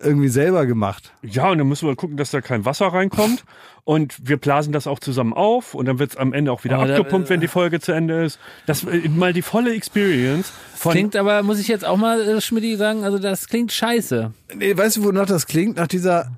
irgendwie 0.00 0.28
selber 0.28 0.66
gemacht. 0.66 1.12
Ja, 1.22 1.50
und 1.50 1.58
dann 1.58 1.68
müssen 1.68 1.88
wir 1.88 1.96
gucken, 1.96 2.16
dass 2.16 2.30
da 2.30 2.40
kein 2.40 2.64
Wasser 2.64 2.86
reinkommt. 2.88 3.44
Und 3.84 4.16
wir 4.26 4.38
blasen 4.38 4.72
das 4.72 4.86
auch 4.86 4.98
zusammen 4.98 5.34
auf 5.34 5.74
und 5.74 5.84
dann 5.86 5.98
wird's 5.98 6.16
am 6.16 6.32
Ende 6.32 6.50
auch 6.52 6.64
wieder 6.64 6.80
Oh, 6.80 6.86
da- 6.86 6.96
abgepumpt, 6.96 7.28
wenn 7.28 7.40
die 7.40 7.48
Folge 7.48 7.80
zu 7.80 7.92
Ende 7.92 8.24
ist. 8.24 8.38
Das 8.66 8.82
äh, 8.84 9.08
mal 9.10 9.34
die 9.34 9.42
volle 9.42 9.74
Experience 9.74 10.52
von 10.74 10.92
Klingt 10.92 11.16
aber, 11.16 11.42
muss 11.42 11.58
ich 11.60 11.68
jetzt 11.68 11.84
auch 11.84 11.98
mal, 11.98 12.20
äh, 12.20 12.40
Schmidti, 12.40 12.76
sagen, 12.76 13.04
also 13.04 13.18
das 13.18 13.46
klingt 13.46 13.72
scheiße. 13.72 14.32
Nee, 14.56 14.74
weißt 14.76 14.96
du, 14.96 15.04
wonach 15.04 15.26
das 15.26 15.46
klingt? 15.46 15.76
Nach 15.76 15.86
dieser, 15.86 16.30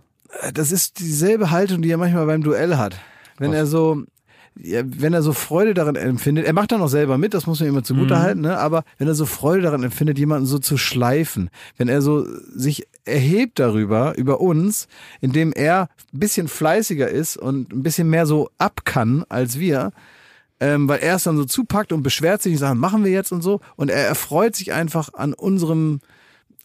äh, 0.43 0.53
das 0.53 0.73
ist 0.73 0.99
dieselbe 0.99 1.53
Haltung, 1.53 1.83
die 1.83 1.91
er 1.91 1.99
manchmal 1.99 2.27
beim 2.27 2.43
Duell 2.43 2.77
hat. 2.79 2.97
Wenn 3.39 3.53
er 3.53 3.67
so, 3.67 4.03
ja, 4.59 4.83
wenn 4.85 5.13
er 5.15 5.23
so 5.23 5.33
Freude 5.33 5.73
daran 5.73 5.95
empfindet, 5.95 6.47
er 6.47 6.53
macht 6.53 6.73
dann 6.73 6.83
auch 6.83 6.89
selber 6.89 7.17
mit, 7.17 7.33
das 7.33 7.47
muss 7.47 7.61
man 7.61 7.69
immer 7.69 7.85
zugute 7.85 8.19
halten, 8.19 8.41
ne? 8.41 8.59
aber 8.59 8.83
wenn 8.99 9.07
er 9.07 9.15
so 9.15 9.25
Freude 9.27 9.63
daran 9.63 9.85
empfindet, 9.85 10.19
jemanden 10.19 10.47
so 10.47 10.59
zu 10.59 10.77
schleifen, 10.79 11.51
wenn 11.77 11.89
er 11.89 12.03
so 12.03 12.27
sich 12.55 12.89
erhebt 13.07 13.59
darüber, 13.59 14.17
über 14.17 14.41
uns, 14.41 14.89
indem 15.21 15.53
er 15.53 15.89
ein 16.13 16.21
bisschen 16.21 16.49
fleißiger 16.49 17.09
ist 17.09 17.37
und 17.37 17.73
ein 17.73 17.83
bisschen 17.83 18.11
mehr 18.11 18.27
so 18.27 18.51
ab 18.59 18.85
kann 18.85 19.25
als 19.29 19.59
wir, 19.59 19.93
ähm, 20.61 20.89
weil 20.89 21.01
er 21.01 21.17
es 21.17 21.25
dann 21.25 21.37
so 21.37 21.45
zupackt 21.45 21.93
und 21.93 22.03
beschwert 22.03 22.43
sich 22.43 22.53
und 22.53 22.59
sagt, 22.59 22.77
machen 22.77 23.05
wir 23.05 23.13
jetzt 23.13 23.33
und 23.33 23.43
so, 23.43 23.61
und 23.77 23.91
er 23.91 24.07
erfreut 24.07 24.57
sich 24.57 24.73
einfach 24.73 25.15
an 25.15 25.35
unserem, 25.35 26.01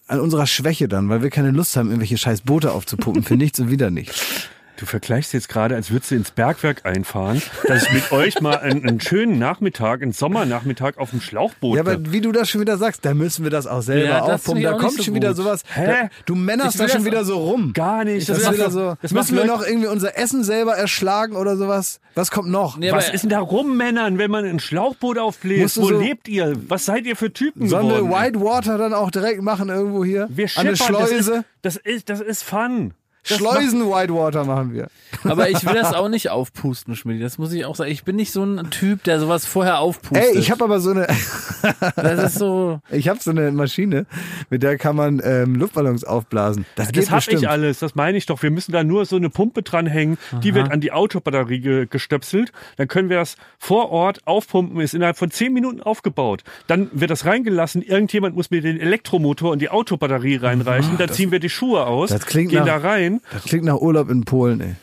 an 0.07 0.19
unserer 0.19 0.47
Schwäche 0.47 0.87
dann, 0.87 1.09
weil 1.09 1.21
wir 1.21 1.29
keine 1.29 1.51
Lust 1.51 1.75
haben, 1.75 1.87
irgendwelche 1.87 2.17
scheiß 2.17 2.41
Boote 2.41 2.71
aufzupumpen 2.71 3.23
für 3.23 3.35
nichts 3.37 3.59
und 3.59 3.69
wieder 3.69 3.91
nichts. 3.91 4.49
Du 4.81 4.87
vergleichst 4.87 5.31
jetzt 5.33 5.47
gerade, 5.47 5.75
als 5.75 5.91
würdest 5.91 6.09
du 6.09 6.15
ins 6.15 6.31
Bergwerk 6.31 6.87
einfahren, 6.87 7.39
dass 7.67 7.83
ich 7.83 7.91
mit 7.93 8.11
euch 8.11 8.41
mal 8.41 8.57
einen, 8.57 8.83
einen 8.83 8.99
schönen 8.99 9.37
Nachmittag, 9.37 10.01
einen 10.01 10.11
Sommernachmittag 10.11 10.97
auf 10.97 11.11
dem 11.11 11.21
Schlauchboot 11.21 11.75
Ja, 11.75 11.81
aber 11.81 11.91
hab. 11.93 12.11
wie 12.11 12.19
du 12.19 12.31
das 12.31 12.49
schon 12.49 12.61
wieder 12.61 12.77
sagst, 12.79 13.05
da 13.05 13.13
müssen 13.13 13.43
wir 13.43 13.51
das 13.51 13.67
auch 13.67 13.81
selber 13.83 14.05
Ja, 14.09 14.19
das 14.25 14.41
aufpumpen. 14.41 14.63
Da 14.63 14.73
kommt 14.73 14.93
so 14.97 15.03
schon 15.03 15.13
wieder 15.13 15.27
gut. 15.29 15.37
sowas. 15.37 15.61
Hä? 15.75 15.85
Da, 15.85 16.09
du 16.25 16.33
männerst 16.33 16.79
da 16.79 16.87
schon 16.89 16.97
das 17.03 17.05
wieder 17.05 17.23
so 17.25 17.37
rum. 17.37 17.73
Gar 17.73 18.05
nicht. 18.05 18.27
Das, 18.27 18.39
ist 18.39 18.45
macht- 18.45 18.55
wieder 18.55 18.71
so. 18.71 18.95
das 19.03 19.11
müssen 19.11 19.37
wir 19.37 19.45
noch 19.45 19.63
irgendwie 19.63 19.87
unser 19.87 20.17
Essen 20.17 20.43
selber 20.43 20.75
erschlagen 20.75 21.35
oder 21.35 21.57
sowas? 21.57 21.99
Was 22.15 22.31
kommt 22.31 22.49
noch? 22.49 22.75
Nee, 22.77 22.91
Was 22.91 23.07
ist 23.09 23.21
denn 23.21 23.29
da 23.29 23.39
rum, 23.39 23.77
Männern, 23.77 24.17
wenn 24.17 24.31
man 24.31 24.45
ein 24.45 24.59
Schlauchboot 24.59 25.19
aufbläst? 25.19 25.77
Wo 25.79 25.89
so- 25.89 25.99
lebt 25.99 26.27
ihr? 26.27 26.53
Was 26.67 26.85
seid 26.85 27.05
ihr 27.05 27.15
für 27.15 27.31
Typen 27.31 27.67
Sollen 27.69 27.87
wir 27.87 27.99
geworden? 28.01 28.33
Whitewater 28.33 28.79
dann 28.79 28.95
auch 28.95 29.11
direkt 29.11 29.43
machen 29.43 29.69
irgendwo 29.69 30.03
hier? 30.03 30.27
wir 30.31 30.45
An 30.55 30.65
eine 30.65 30.75
schippern, 30.75 30.93
das 31.01 31.11
ist, 31.11 31.25
Schleuse? 31.27 31.45
das 31.61 31.75
ist, 31.77 32.09
das 32.09 32.19
ist 32.19 32.41
Fun. 32.43 32.95
Das 33.27 33.37
Schleusen 33.37 33.85
Whitewater 33.87 34.45
machen 34.45 34.73
wir. 34.73 34.87
Aber 35.23 35.49
ich 35.49 35.63
will 35.65 35.75
das 35.75 35.93
auch 35.93 36.09
nicht 36.09 36.29
aufpusten, 36.31 36.95
Schmidt. 36.95 37.21
Das 37.21 37.37
muss 37.37 37.53
ich 37.53 37.65
auch 37.65 37.75
sagen. 37.75 37.91
Ich 37.91 38.03
bin 38.03 38.15
nicht 38.15 38.31
so 38.31 38.43
ein 38.43 38.69
Typ, 38.71 39.03
der 39.03 39.19
sowas 39.19 39.45
vorher 39.45 39.79
aufpustet. 39.79 40.31
Ey, 40.33 40.39
ich 40.39 40.49
habe 40.49 40.63
aber 40.63 40.79
so 40.79 40.89
eine, 40.91 41.07
das 41.95 42.23
ist 42.33 42.39
so. 42.39 42.79
ich 42.89 43.07
habe 43.09 43.19
so 43.21 43.29
eine 43.31 43.51
Maschine, 43.51 44.05
mit 44.49 44.63
der 44.63 44.77
kann 44.77 44.95
man 44.95 45.21
ähm, 45.23 45.55
Luftballons 45.55 46.03
aufblasen. 46.03 46.65
Das 46.75 46.87
geht 46.91 47.03
Das 47.03 47.11
hab 47.11 47.17
bestimmt. 47.17 47.43
ich 47.43 47.49
alles, 47.49 47.79
das 47.79 47.93
meine 47.95 48.17
ich 48.17 48.25
doch. 48.25 48.41
Wir 48.41 48.49
müssen 48.51 48.71
da 48.71 48.83
nur 48.83 49.05
so 49.05 49.17
eine 49.17 49.29
Pumpe 49.29 49.61
dranhängen, 49.61 50.17
die 50.43 50.55
wird 50.55 50.71
an 50.71 50.81
die 50.81 50.91
Autobatterie 50.91 51.59
ge 51.59 51.85
gestöpselt. 51.89 52.51
Dann 52.77 52.87
können 52.87 53.09
wir 53.09 53.17
das 53.17 53.35
vor 53.59 53.91
Ort 53.91 54.25
aufpumpen, 54.25 54.79
ist 54.81 54.93
innerhalb 54.95 55.17
von 55.17 55.29
zehn 55.29 55.53
Minuten 55.53 55.81
aufgebaut. 55.81 56.43
Dann 56.67 56.89
wird 56.93 57.11
das 57.11 57.25
reingelassen, 57.25 57.81
irgendjemand 57.83 58.35
muss 58.35 58.49
mir 58.49 58.61
den 58.61 58.79
Elektromotor 58.79 59.51
und 59.51 59.59
die 59.61 59.69
Autobatterie 59.69 60.37
reinreichen, 60.37 60.97
dann 60.97 61.09
ziehen 61.09 61.31
wir 61.31 61.39
die 61.39 61.49
Schuhe 61.49 61.85
aus, 61.85 62.09
das 62.09 62.25
klingt 62.25 62.49
gehen 62.49 62.59
nach- 62.65 62.81
da 62.81 62.87
rein. 62.89 63.10
Das 63.33 63.43
klingt 63.43 63.65
nach 63.65 63.77
Urlaub 63.77 64.09
in 64.09 64.23
Polen, 64.23 64.61
ey. 64.61 64.75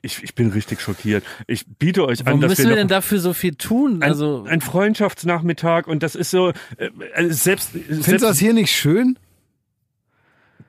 Ich, 0.00 0.22
ich 0.22 0.34
bin 0.34 0.50
richtig 0.50 0.80
schockiert. 0.80 1.24
Ich 1.46 1.66
biete 1.66 2.06
euch 2.06 2.20
Warum 2.24 2.34
an, 2.34 2.40
dass 2.42 2.50
müssen 2.50 2.64
wir 2.64 2.70
wir 2.70 2.76
denn 2.76 2.88
dafür 2.88 3.18
so 3.18 3.32
viel 3.32 3.54
tun? 3.56 3.96
ein, 4.02 4.10
Also, 4.10 4.44
ein 4.48 4.60
Freundschaftsnachmittag 4.60 5.86
und 5.88 6.02
das 6.02 6.14
ist 6.14 6.30
so 6.30 6.50
äh, 6.76 6.90
äh, 7.14 7.30
selbst, 7.30 7.70
Findest 7.70 8.08
du 8.08 8.18
das 8.18 8.38
hier 8.38 8.52
nicht 8.52 8.70
schön? 8.70 9.18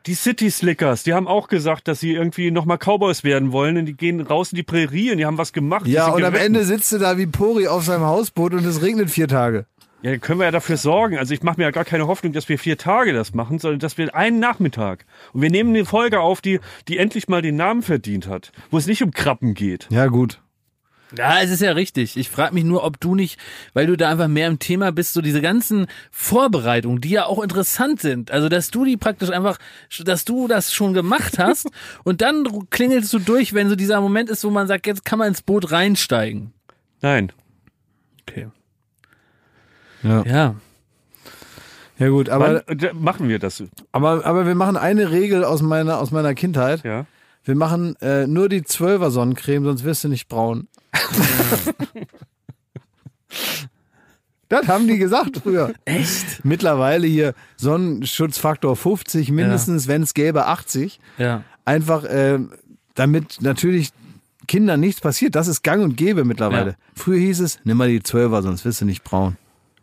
die 0.06 0.16
City 0.16 0.50
Slickers, 0.50 1.04
die 1.04 1.14
haben 1.14 1.28
auch 1.28 1.48
gesagt, 1.50 1.88
dass 1.88 2.00
sie 2.00 2.14
irgendwie 2.14 2.52
nochmal 2.52 2.78
Cowboys 2.78 3.24
werden 3.24 3.52
wollen 3.52 3.78
und 3.78 3.86
die 3.86 3.94
gehen 3.94 4.22
raus 4.22 4.52
in 4.52 4.56
die 4.56 4.64
Prärie 4.64 5.12
und 5.12 5.18
die 5.18 5.26
haben 5.26 5.38
was 5.38 5.54
gemacht. 5.54 5.86
Ja, 5.88 6.08
und 6.08 6.24
am 6.24 6.34
geritten. 6.34 6.56
Ende 6.56 6.66
sitzt 6.66 6.92
du 6.92 6.98
da 6.98 7.18
wie 7.18 7.28
Pori 7.28 7.68
auf 7.68 7.84
seinem 7.84 8.04
Hausboot 8.06 8.54
und 8.54 8.66
es 8.66 8.82
regnet 8.82 9.10
vier 9.12 9.28
Tage. 9.28 9.66
Ja, 10.02 10.12
dann 10.12 10.22
können 10.22 10.40
wir 10.40 10.46
ja 10.46 10.52
dafür 10.52 10.78
sorgen. 10.78 11.18
Also 11.18 11.34
ich 11.34 11.44
mache 11.44 11.58
mir 11.58 11.64
ja 11.64 11.72
gar 11.72 11.84
keine 11.84 12.08
Hoffnung, 12.08 12.32
dass 12.32 12.48
wir 12.48 12.58
vier 12.58 12.78
Tage 12.78 13.12
das 13.12 13.34
machen, 13.34 13.60
sondern 13.60 13.80
dass 13.80 13.98
wir 13.98 14.16
einen 14.16 14.40
Nachmittag. 14.40 15.06
Und 15.34 15.42
wir 15.42 15.50
nehmen 15.50 15.76
eine 15.76 15.86
Folge 15.86 16.22
auf, 16.22 16.40
die, 16.40 16.62
die 16.88 16.98
endlich 16.98 17.28
mal 17.28 17.42
den 17.42 17.58
Namen 17.58 17.82
verdient 17.82 18.28
hat, 18.28 18.54
wo 18.72 18.78
es 18.78 18.88
nicht 18.88 19.04
um 19.04 19.12
Krabben 19.12 19.54
geht. 19.56 19.88
Ja, 19.92 20.08
gut. 20.08 20.42
ja, 21.18 21.42
es 21.42 21.52
ist 21.52 21.62
ja 21.62 21.74
richtig. 21.74 22.16
Ich 22.16 22.30
frage 22.30 22.54
mich 22.54 22.64
nur, 22.64 22.86
ob 22.86 23.02
du 23.02 23.14
nicht, 23.14 23.38
weil 23.74 23.88
du 23.88 23.98
da 23.98 24.10
einfach 24.10 24.30
mehr 24.30 24.48
im 24.48 24.60
Thema 24.60 24.94
bist, 24.94 25.12
so 25.12 25.22
diese 25.22 25.42
ganzen 25.42 25.88
Vorbereitungen, 26.12 27.02
die 27.02 27.10
ja 27.10 27.26
auch 27.26 27.44
interessant 27.44 28.00
sind. 28.00 28.32
Also, 28.32 28.48
dass 28.48 28.72
du 28.72 28.86
die 28.86 28.96
praktisch 28.96 29.32
einfach, 29.32 29.58
dass 30.06 30.24
du 30.24 30.48
das 30.48 30.74
schon 30.74 30.94
gemacht 30.94 31.40
hast 31.40 31.70
und 32.06 32.22
dann 32.22 32.46
klingelst 32.70 33.12
du 33.12 33.20
durch, 33.20 33.54
wenn 33.54 33.68
so 33.68 33.76
dieser 33.76 34.00
Moment 34.00 34.30
ist, 34.30 34.46
wo 34.46 34.50
man 34.50 34.68
sagt, 34.68 34.88
jetzt 34.88 35.04
kann 35.04 35.20
man 35.20 35.28
ins 35.28 35.42
Boot 35.42 35.74
reinsteigen. 35.74 36.54
Nein. 37.02 37.34
Okay. 38.22 38.48
Ja, 40.04 40.24
Ja. 40.26 40.56
ja 41.98 42.10
gut, 42.10 42.30
aber, 42.30 42.64
Wann 42.66 42.80
äh, 42.80 42.94
machen 42.94 43.28
wir 43.28 43.40
das? 43.40 43.64
aber, 43.92 44.26
aber 44.26 44.46
wir 44.46 44.56
machen 44.56 44.78
eine 44.78 45.12
Regel 45.12 45.44
aus 45.44 45.62
meiner, 45.62 46.00
aus 46.00 46.12
meiner 46.12 46.34
Kindheit. 46.36 46.84
Ja. 46.84 47.06
Wir 47.44 47.56
machen 47.56 47.96
äh, 48.02 48.28
nur 48.28 48.50
die 48.50 48.62
12er 48.62 49.10
Sonnencreme, 49.10 49.64
sonst 49.66 49.84
wirst 49.84 50.04
du 50.04 50.08
nicht 50.10 50.28
braun. 50.28 50.68
das 54.50 54.68
haben 54.68 54.88
die 54.88 54.98
gesagt 54.98 55.38
früher. 55.44 55.74
Echt? 55.86 56.44
Mittlerweile 56.44 57.08
hier 57.08 57.34
Sonnenschutzfaktor 57.58 58.76
50, 58.76 59.32
mindestens, 59.32 59.88
wenn 59.88 60.04
es 60.04 60.14
gäbe 60.14 60.46
80. 60.48 61.00
Ja. 61.18 61.44
Einfach, 61.66 62.04
äh, 62.04 62.40
damit 62.96 63.42
natürlich 63.42 63.92
Kindern 64.48 64.80
nichts 64.80 65.00
passiert. 65.00 65.36
Das 65.36 65.48
ist 65.48 65.64
gang 65.64 65.84
und 65.84 65.96
gäbe 65.96 66.26
mittlerweile. 66.26 66.72
Ja. 66.72 66.76
Früher 66.96 67.20
hieß 67.20 67.40
es, 67.42 67.60
nimm 67.64 67.78
mal 67.78 67.88
die 67.88 68.02
12er, 68.02 68.42
sonst 68.42 68.66
wirst 68.66 68.82
du 68.82 68.86
nicht 68.86 69.04
braun. 69.04 69.38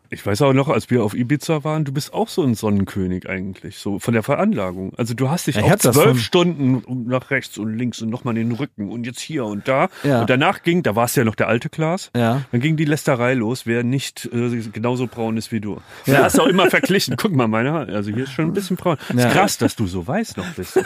Ich 0.09 0.25
weiß 0.25 0.41
auch 0.43 0.53
noch, 0.53 0.69
als 0.69 0.89
wir 0.89 1.03
auf 1.03 1.13
Ibiza 1.13 1.63
waren, 1.63 1.83
du 1.83 1.91
bist 1.91 2.13
auch 2.13 2.29
so 2.29 2.41
ein 2.43 2.55
Sonnenkönig 2.55 3.27
eigentlich, 3.29 3.77
so 3.77 3.99
von 3.99 4.13
der 4.13 4.23
Veranlagung. 4.23 4.93
Also 4.97 5.13
du 5.13 5.29
hast 5.29 5.47
dich 5.47 5.55
Ja, 5.57 5.65
ich 5.65 5.71
auch 5.73 5.77
zwölf 5.93 6.21
Stunden 6.21 6.83
nach 7.07 7.29
rechts 7.29 7.57
und 7.57 7.77
links 7.77 8.01
und 8.01 8.09
nochmal 8.09 8.33
den 8.35 8.51
Rücken 8.53 8.89
und 8.89 9.05
jetzt 9.05 9.19
hier 9.19 9.45
und 9.45 9.67
da. 9.67 9.89
Ja. 10.03 10.21
Und 10.21 10.29
danach 10.29 10.63
ging, 10.63 10.81
da 10.83 10.95
war 10.95 11.05
es 11.05 11.15
ja 11.15 11.23
noch 11.23 11.35
der 11.35 11.47
alte 11.47 11.69
Klaas, 11.69 12.09
Ja. 12.15 12.41
dann 12.51 12.61
ging 12.61 12.77
die 12.77 12.85
Lästerei 12.85 13.33
los, 13.33 13.65
wer 13.65 13.83
nicht 13.83 14.29
äh, 14.31 14.49
genauso 14.71 15.07
braun 15.07 15.35
ist 15.37 15.51
wie 15.51 15.59
du. 15.59 15.73
Und 15.73 15.81
Da 16.05 16.23
hast 16.23 16.37
du 16.37 16.41
auch 16.43 16.47
immer 16.47 16.69
verglichen. 16.69 17.15
Guck 17.17 17.33
mal, 17.35 17.47
meine 17.47 17.71
Haare, 17.73 17.93
also 17.93 18.11
hier 18.11 18.23
ist 18.23 18.31
schon 18.31 18.45
ein 18.45 18.53
bisschen 18.53 18.77
braun. 18.77 18.97
Ja. 19.13 19.25
Ist 19.27 19.33
krass, 19.33 19.57
dass 19.57 19.75
du 19.75 19.87
so 19.87 20.07
weiß 20.07 20.37
noch 20.37 20.47
bist. 20.55 20.79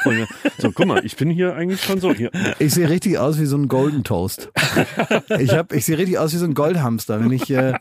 So, 0.57 0.71
guck 0.71 0.85
mal, 0.87 1.05
ich 1.05 1.15
bin 1.15 1.29
hier 1.29 1.55
eigentlich 1.55 1.81
schon 1.83 1.99
so. 1.99 2.13
Hier. 2.13 2.31
Ich 2.59 2.73
sehe 2.73 2.89
richtig 2.89 3.17
aus 3.19 3.39
wie 3.39 3.45
so 3.45 3.55
ein 3.57 3.67
Golden 3.67 4.03
Toast. 4.03 4.51
Ich, 5.39 5.51
hab, 5.53 5.73
ich 5.73 5.85
sehe 5.85 5.97
richtig 5.97 6.17
aus 6.17 6.33
wie 6.33 6.37
so 6.37 6.45
ein 6.45 6.53
Goldhamster. 6.53 7.19
Wenn 7.19 7.31
ich, 7.31 7.49
äh, 7.51 7.73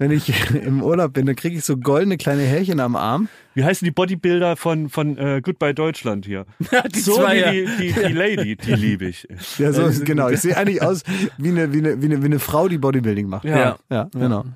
wenn 0.00 0.10
ich 0.10 0.32
im 0.54 0.82
Urlaub 0.82 1.12
bin, 1.12 1.26
dann 1.26 1.36
kriege 1.36 1.58
ich 1.58 1.64
so 1.64 1.76
goldene 1.76 2.16
kleine 2.16 2.42
Härchen 2.42 2.80
am 2.80 2.96
Arm. 2.96 3.28
Wie 3.54 3.64
heißen 3.64 3.84
die 3.84 3.90
Bodybuilder 3.90 4.56
von, 4.56 4.88
von 4.88 5.18
äh, 5.18 5.42
Goodbye 5.42 5.74
Deutschland 5.74 6.24
hier? 6.24 6.46
die 6.94 7.00
so 7.00 7.16
zwei, 7.16 7.52
wie 7.52 7.66
die, 7.66 7.92
die, 7.92 8.06
die 8.08 8.12
Lady, 8.12 8.56
die 8.56 8.72
liebe 8.72 9.04
ich. 9.04 9.28
Ja, 9.58 9.72
so, 9.72 9.90
genau. 10.02 10.30
Ich 10.30 10.40
sehe 10.40 10.56
eigentlich 10.56 10.80
aus 10.80 11.02
wie 11.36 11.50
eine, 11.50 11.74
wie, 11.74 11.78
eine, 11.78 12.00
wie, 12.00 12.06
eine, 12.06 12.22
wie 12.22 12.26
eine 12.26 12.38
Frau, 12.38 12.66
die 12.66 12.78
Bodybuilding 12.78 13.28
macht. 13.28 13.44
Ja. 13.44 13.76
Ja, 13.90 14.08
genau. 14.14 14.46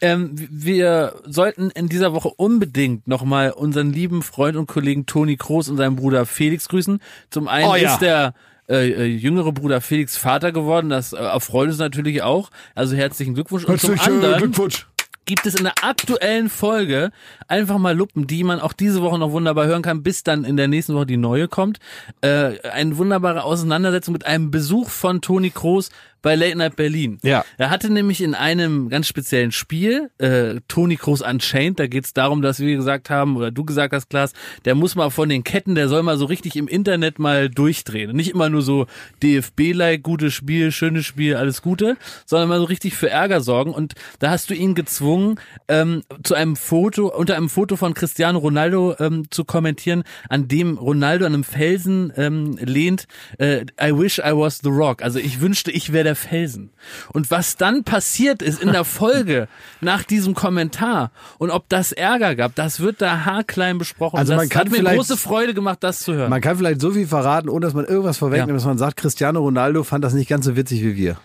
Ähm, 0.00 0.30
wir 0.34 1.16
sollten 1.26 1.70
in 1.70 1.90
dieser 1.90 2.14
Woche 2.14 2.30
unbedingt 2.30 3.06
nochmal 3.06 3.50
unseren 3.50 3.92
lieben 3.92 4.22
Freund 4.22 4.56
und 4.56 4.68
Kollegen 4.68 5.04
Toni 5.04 5.36
Kroos 5.36 5.68
und 5.68 5.76
seinen 5.76 5.96
Bruder 5.96 6.24
Felix 6.24 6.66
grüßen. 6.66 7.00
Zum 7.28 7.46
einen 7.46 7.68
Oh 7.68 7.74
ja. 7.74 7.92
ist 7.92 8.00
der 8.00 8.32
äh, 8.68 8.90
äh, 8.90 9.04
jüngere 9.04 9.52
Bruder 9.52 9.80
Felix 9.80 10.16
Vater 10.16 10.52
geworden. 10.52 10.90
Das 10.90 11.12
äh, 11.12 11.16
erfreut 11.16 11.68
uns 11.68 11.78
natürlich 11.78 12.22
auch. 12.22 12.50
Also 12.74 12.96
herzlichen 12.96 13.34
Glückwunsch. 13.34 13.64
Und 13.64 13.80
zum 13.80 13.94
Herzlichen 13.94 14.16
anderen 14.16 14.38
Glückwunsch. 14.38 14.86
gibt 15.24 15.46
es 15.46 15.54
in 15.54 15.64
der 15.64 15.74
aktuellen 15.82 16.50
Folge 16.50 17.10
einfach 17.48 17.78
mal 17.78 17.96
Luppen, 17.96 18.26
die 18.26 18.44
man 18.44 18.60
auch 18.60 18.72
diese 18.72 19.02
Woche 19.02 19.18
noch 19.18 19.30
wunderbar 19.30 19.66
hören 19.66 19.82
kann, 19.82 20.02
bis 20.02 20.22
dann 20.22 20.44
in 20.44 20.56
der 20.56 20.68
nächsten 20.68 20.94
Woche 20.94 21.06
die 21.06 21.16
neue 21.16 21.48
kommt. 21.48 21.78
Äh, 22.20 22.60
eine 22.70 22.98
wunderbare 22.98 23.44
Auseinandersetzung 23.44 24.12
mit 24.12 24.26
einem 24.26 24.50
Besuch 24.50 24.90
von 24.90 25.22
Toni 25.22 25.50
Kroos 25.50 25.90
bei 26.22 26.34
Late 26.34 26.58
Night 26.58 26.76
Berlin. 26.76 27.18
Ja. 27.22 27.44
Er 27.56 27.70
hatte 27.70 27.90
nämlich 27.90 28.20
in 28.20 28.34
einem 28.34 28.88
ganz 28.88 29.06
speziellen 29.06 29.52
Spiel, 29.52 30.10
äh, 30.18 30.60
Toni 30.68 30.96
Kroos 30.96 31.22
Unchained, 31.22 31.78
da 31.78 31.86
geht 31.86 32.04
es 32.04 32.12
darum, 32.12 32.42
dass 32.42 32.60
wir 32.60 32.76
gesagt 32.76 33.10
haben, 33.10 33.36
oder 33.36 33.50
du 33.50 33.64
gesagt 33.64 33.92
hast, 33.92 34.10
Klaas, 34.10 34.32
der 34.64 34.74
muss 34.74 34.94
mal 34.94 35.10
von 35.10 35.28
den 35.28 35.44
Ketten, 35.44 35.74
der 35.74 35.88
soll 35.88 36.02
mal 36.02 36.18
so 36.18 36.24
richtig 36.24 36.56
im 36.56 36.68
Internet 36.68 37.18
mal 37.18 37.48
durchdrehen. 37.48 38.10
Und 38.10 38.16
nicht 38.16 38.30
immer 38.30 38.48
nur 38.48 38.62
so 38.62 38.86
DFB-like, 39.22 40.02
gutes 40.02 40.34
Spiel, 40.34 40.72
schönes 40.72 41.06
Spiel, 41.06 41.36
alles 41.36 41.62
Gute, 41.62 41.96
sondern 42.26 42.48
mal 42.48 42.58
so 42.58 42.64
richtig 42.64 42.94
für 42.94 43.10
Ärger 43.10 43.40
sorgen. 43.40 43.72
Und 43.72 43.94
da 44.18 44.30
hast 44.30 44.50
du 44.50 44.54
ihn 44.54 44.74
gezwungen, 44.74 45.38
ähm, 45.68 46.02
zu 46.22 46.34
einem 46.34 46.56
Foto, 46.56 47.08
unter 47.08 47.36
einem 47.36 47.48
Foto 47.48 47.76
von 47.76 47.94
Cristiano 47.94 48.38
Ronaldo 48.38 48.96
ähm, 48.98 49.30
zu 49.30 49.44
kommentieren, 49.44 50.04
an 50.28 50.48
dem 50.48 50.78
Ronaldo 50.78 51.26
an 51.26 51.34
einem 51.34 51.44
Felsen 51.44 52.12
ähm, 52.16 52.58
lehnt, 52.60 53.06
äh, 53.38 53.64
I 53.80 53.96
wish 53.96 54.18
I 54.18 54.32
was 54.32 54.60
the 54.62 54.70
rock. 54.70 55.02
Also 55.02 55.18
ich 55.18 55.40
wünschte, 55.40 55.70
ich 55.70 55.92
wäre 55.92 56.07
der 56.08 56.16
Felsen. 56.16 56.70
Und 57.12 57.30
was 57.30 57.56
dann 57.56 57.84
passiert 57.84 58.42
ist 58.42 58.62
in 58.62 58.72
der 58.72 58.84
Folge 59.00 59.46
nach 59.80 60.02
diesem 60.02 60.34
Kommentar 60.34 61.10
und 61.38 61.50
ob 61.50 61.68
das 61.68 61.92
Ärger 61.92 62.34
gab, 62.34 62.54
das 62.54 62.80
wird 62.80 63.00
da 63.00 63.24
haarklein 63.24 63.78
besprochen. 63.78 64.18
Also 64.18 64.32
das 64.32 64.40
man 64.42 64.48
kann 64.48 64.60
hat 64.62 64.70
mir 64.70 64.78
vielleicht- 64.78 64.96
große 64.96 65.16
Freude 65.16 65.54
gemacht, 65.54 65.78
das 65.82 66.00
zu 66.00 66.14
hören. 66.14 66.30
Man 66.30 66.40
kann 66.40 66.56
vielleicht 66.56 66.80
so 66.80 66.90
viel 66.90 67.06
verraten, 67.06 67.48
ohne 67.48 67.66
dass 67.66 67.74
man 67.74 67.84
irgendwas 67.84 68.18
vorwegnimmt, 68.18 68.48
Ja. 68.48 68.54
dass 68.54 68.64
man 68.64 68.78
sagt, 68.78 68.96
Cristiano 68.96 69.40
Ronaldo 69.40 69.84
fand 69.84 70.02
das 70.02 70.14
nicht 70.14 70.28
ganz 70.28 70.44
so 70.46 70.56
witzig 70.56 70.82
wie 70.82 70.96
wir. 70.96 71.16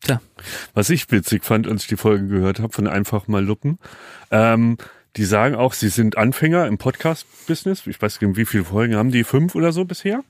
Tja. 0.00 0.20
Was 0.74 0.90
ich 0.90 1.10
witzig 1.10 1.44
fand, 1.44 1.66
als 1.66 1.82
ich 1.82 1.88
die 1.88 1.96
Folge 1.96 2.26
gehört 2.26 2.60
habe 2.60 2.72
von 2.74 2.86
Einfach 2.86 3.26
mal 3.26 3.42
Luppen, 3.44 3.78
ähm, 4.30 4.76
die 5.16 5.24
sagen 5.24 5.54
auch, 5.54 5.72
sie 5.72 5.88
sind 5.88 6.18
Anfänger 6.18 6.66
im 6.66 6.76
Podcast-Business. 6.76 7.86
Ich 7.86 8.00
weiß 8.02 8.20
nicht, 8.20 8.36
wie 8.36 8.44
viele 8.44 8.64
Folgen 8.64 8.96
haben 8.96 9.10
die? 9.10 9.24
Fünf 9.24 9.54
oder 9.54 9.72
so 9.72 9.86
bisher. 9.86 10.22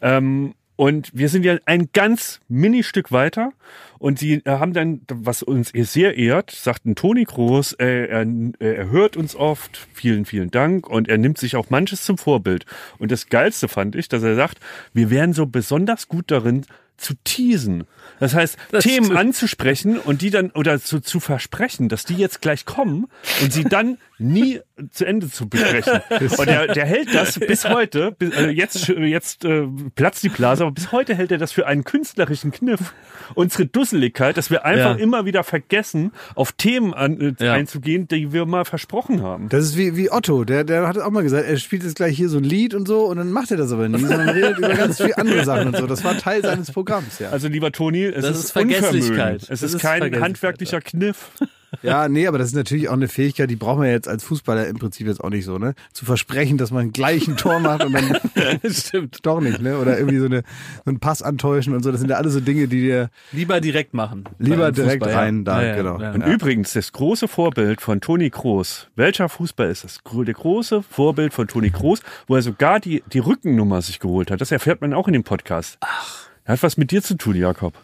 Ähm, 0.00 0.54
und 0.78 1.10
wir 1.12 1.28
sind 1.28 1.44
ja 1.44 1.58
ein 1.64 1.88
ganz 1.92 2.38
Mini-Stück 2.46 3.10
weiter. 3.10 3.52
Und 3.98 4.20
sie 4.20 4.34
äh, 4.34 4.42
haben 4.44 4.72
dann, 4.72 5.00
was 5.12 5.42
uns 5.42 5.70
sehr 5.74 6.16
ehrt, 6.16 6.52
sagt 6.52 6.86
ein 6.86 6.94
Toni 6.94 7.24
Groß, 7.24 7.72
äh, 7.80 8.06
er, 8.06 8.24
er 8.60 8.88
hört 8.88 9.16
uns 9.16 9.34
oft, 9.34 9.88
vielen, 9.92 10.24
vielen 10.24 10.52
Dank. 10.52 10.88
Und 10.88 11.08
er 11.08 11.18
nimmt 11.18 11.36
sich 11.36 11.56
auch 11.56 11.68
manches 11.68 12.04
zum 12.04 12.16
Vorbild. 12.16 12.64
Und 13.00 13.10
das 13.10 13.28
Geilste 13.28 13.66
fand 13.66 13.96
ich, 13.96 14.08
dass 14.08 14.22
er 14.22 14.36
sagt, 14.36 14.60
wir 14.92 15.10
wären 15.10 15.32
so 15.32 15.46
besonders 15.46 16.06
gut 16.06 16.30
darin, 16.30 16.64
zu 16.98 17.14
teasen. 17.24 17.84
Das 18.20 18.34
heißt, 18.34 18.56
Das 18.72 18.84
Themen 18.84 19.06
stimmt. 19.06 19.18
anzusprechen 19.20 19.98
und 19.98 20.20
die 20.22 20.30
dann 20.30 20.50
oder 20.50 20.80
zu, 20.80 21.00
zu 21.00 21.20
versprechen, 21.20 21.88
dass 21.88 22.04
die 22.04 22.16
jetzt 22.16 22.42
gleich 22.42 22.64
kommen 22.66 23.06
und 23.42 23.52
sie 23.52 23.64
dann 23.64 23.98
nie 24.18 24.60
zu 24.90 25.04
Ende 25.04 25.30
zu 25.30 25.48
besprechen. 25.48 26.00
Und 26.38 26.48
der, 26.48 26.66
der 26.66 26.84
hält 26.84 27.14
das 27.14 27.38
bis 27.38 27.64
heute, 27.64 28.10
bis, 28.18 28.34
äh, 28.34 28.48
jetzt, 28.48 28.88
jetzt 28.88 29.44
äh, 29.44 29.68
platzt 29.94 30.24
die 30.24 30.28
Blase, 30.28 30.64
aber 30.64 30.72
bis 30.72 30.90
heute 30.90 31.14
hält 31.14 31.30
er 31.30 31.38
das 31.38 31.52
für 31.52 31.68
einen 31.68 31.84
künstlerischen 31.84 32.50
Kniff. 32.50 32.92
Unsere 33.34 33.66
Dusseligkeit, 33.66 34.36
dass 34.36 34.50
wir 34.50 34.64
einfach 34.64 34.96
Ja. 34.96 35.02
immer 35.02 35.24
wieder 35.24 35.44
vergessen, 35.44 36.10
auf 36.34 36.50
Themen 36.52 36.94
an, 36.94 37.20
äh, 37.20 37.34
Ja. 37.44 37.52
einzugehen, 37.52 38.08
die 38.08 38.32
wir 38.32 38.44
mal 38.46 38.64
versprochen 38.64 39.22
haben. 39.22 39.48
Das 39.50 39.64
ist 39.64 39.76
wie, 39.76 39.94
wie 39.96 40.10
Otto, 40.10 40.42
der, 40.44 40.64
der 40.64 40.88
hat 40.88 40.98
auch 40.98 41.10
mal 41.10 41.22
gesagt, 41.22 41.46
er 41.46 41.56
spielt 41.58 41.84
jetzt 41.84 41.94
gleich 41.96 42.16
hier 42.16 42.28
so 42.28 42.38
ein 42.38 42.44
Lied 42.44 42.74
und 42.74 42.88
so 42.88 43.04
und 43.06 43.18
dann 43.18 43.30
macht 43.30 43.52
er 43.52 43.56
das 43.56 43.70
aber 43.70 43.88
nie, 43.88 44.00
sondern 44.00 44.30
redet 44.30 44.58
über 44.58 44.70
ganz 44.74 44.96
viele 45.00 45.16
andere 45.18 45.44
Sachen 45.44 45.68
und 45.68 45.76
so. 45.76 45.86
Das 45.86 46.02
war 46.02 46.16
Teil 46.18 46.42
seines 46.42 46.72
Programms, 46.72 46.87
ja. 47.18 47.30
Also 47.30 47.48
lieber 47.48 47.72
Toni, 47.72 48.04
es 48.04 48.22
Das 48.22 48.36
ist, 48.36 48.44
ist 48.46 48.52
Vergesslichkeit. 48.52 49.42
Es 49.42 49.48
Das 49.48 49.62
ist, 49.62 49.74
ist 49.74 49.80
kein 49.82 50.20
handwerklicher 50.20 50.80
Kniff. 50.80 51.30
Ja, 51.82 52.08
nee, 52.08 52.26
aber 52.26 52.38
das 52.38 52.48
ist 52.48 52.54
natürlich 52.54 52.88
auch 52.88 52.94
eine 52.94 53.08
Fähigkeit, 53.08 53.50
die 53.50 53.56
braucht 53.56 53.78
man 53.78 53.88
jetzt 53.88 54.08
als 54.08 54.24
Fußballer 54.24 54.66
im 54.68 54.78
Prinzip 54.78 55.06
jetzt 55.06 55.22
auch 55.22 55.28
nicht 55.30 55.44
so, 55.44 55.58
ne? 55.58 55.74
Zu 55.92 56.04
versprechen, 56.06 56.56
dass 56.56 56.70
man 56.70 56.92
gleich 56.92 57.28
ein 57.28 57.36
Tor 57.36 57.60
macht 57.60 57.84
und 57.84 57.92
dann 57.92 58.16
Stimmt. 58.70 59.18
doch 59.24 59.40
nicht, 59.40 59.60
ne? 59.60 59.78
Oder 59.78 59.98
irgendwie 59.98 60.18
so, 60.18 60.24
eine, 60.26 60.42
so 60.84 60.90
einen 60.90 60.98
Pass 60.98 61.22
antäuschen 61.22 61.74
und 61.74 61.82
so. 61.82 61.90
Das 61.92 62.00
sind 62.00 62.10
ja 62.10 62.16
alles 62.16 62.32
so 62.32 62.40
Dinge, 62.40 62.68
die 62.68 62.80
dir 62.80 63.10
Lieber 63.32 63.60
direkt 63.60 63.92
machen. 63.94 64.24
lieber 64.38 64.72
direkt 64.72 65.02
Fußball, 65.02 65.10
ja. 65.10 65.18
rein 65.18 65.44
da, 65.44 65.60
Ja, 65.62 65.68
ja, 65.68 65.76
genau. 65.76 66.00
ja. 66.00 66.12
Und 66.12 66.22
übrigens, 66.22 66.72
das 66.72 66.92
große 66.92 67.28
Vorbild 67.28 67.80
von 67.80 68.00
Toni 68.00 68.30
Kroos. 68.30 68.88
Welcher 68.96 69.28
Fußball 69.28 69.70
ist 69.70 69.84
das? 69.84 70.00
Der 70.10 70.34
große 70.34 70.82
Vorbild 70.82 71.34
von 71.34 71.48
Toni 71.48 71.70
Kroos, 71.70 72.00
wo 72.26 72.36
er 72.36 72.42
sogar 72.42 72.80
die, 72.80 73.02
die 73.12 73.18
Rückennummer 73.18 73.82
sich 73.82 74.00
geholt 74.00 74.30
hat. 74.30 74.40
Das 74.40 74.50
erfährt 74.52 74.80
man 74.80 74.94
auch 74.94 75.06
in 75.06 75.12
dem 75.12 75.24
Podcast. 75.24 75.76
Ach. 75.80 76.27
Hat 76.48 76.62
was 76.62 76.78
mit 76.78 76.90
dir 76.90 77.02
zu 77.02 77.14
tun, 77.14 77.36
Jakob. 77.36 77.74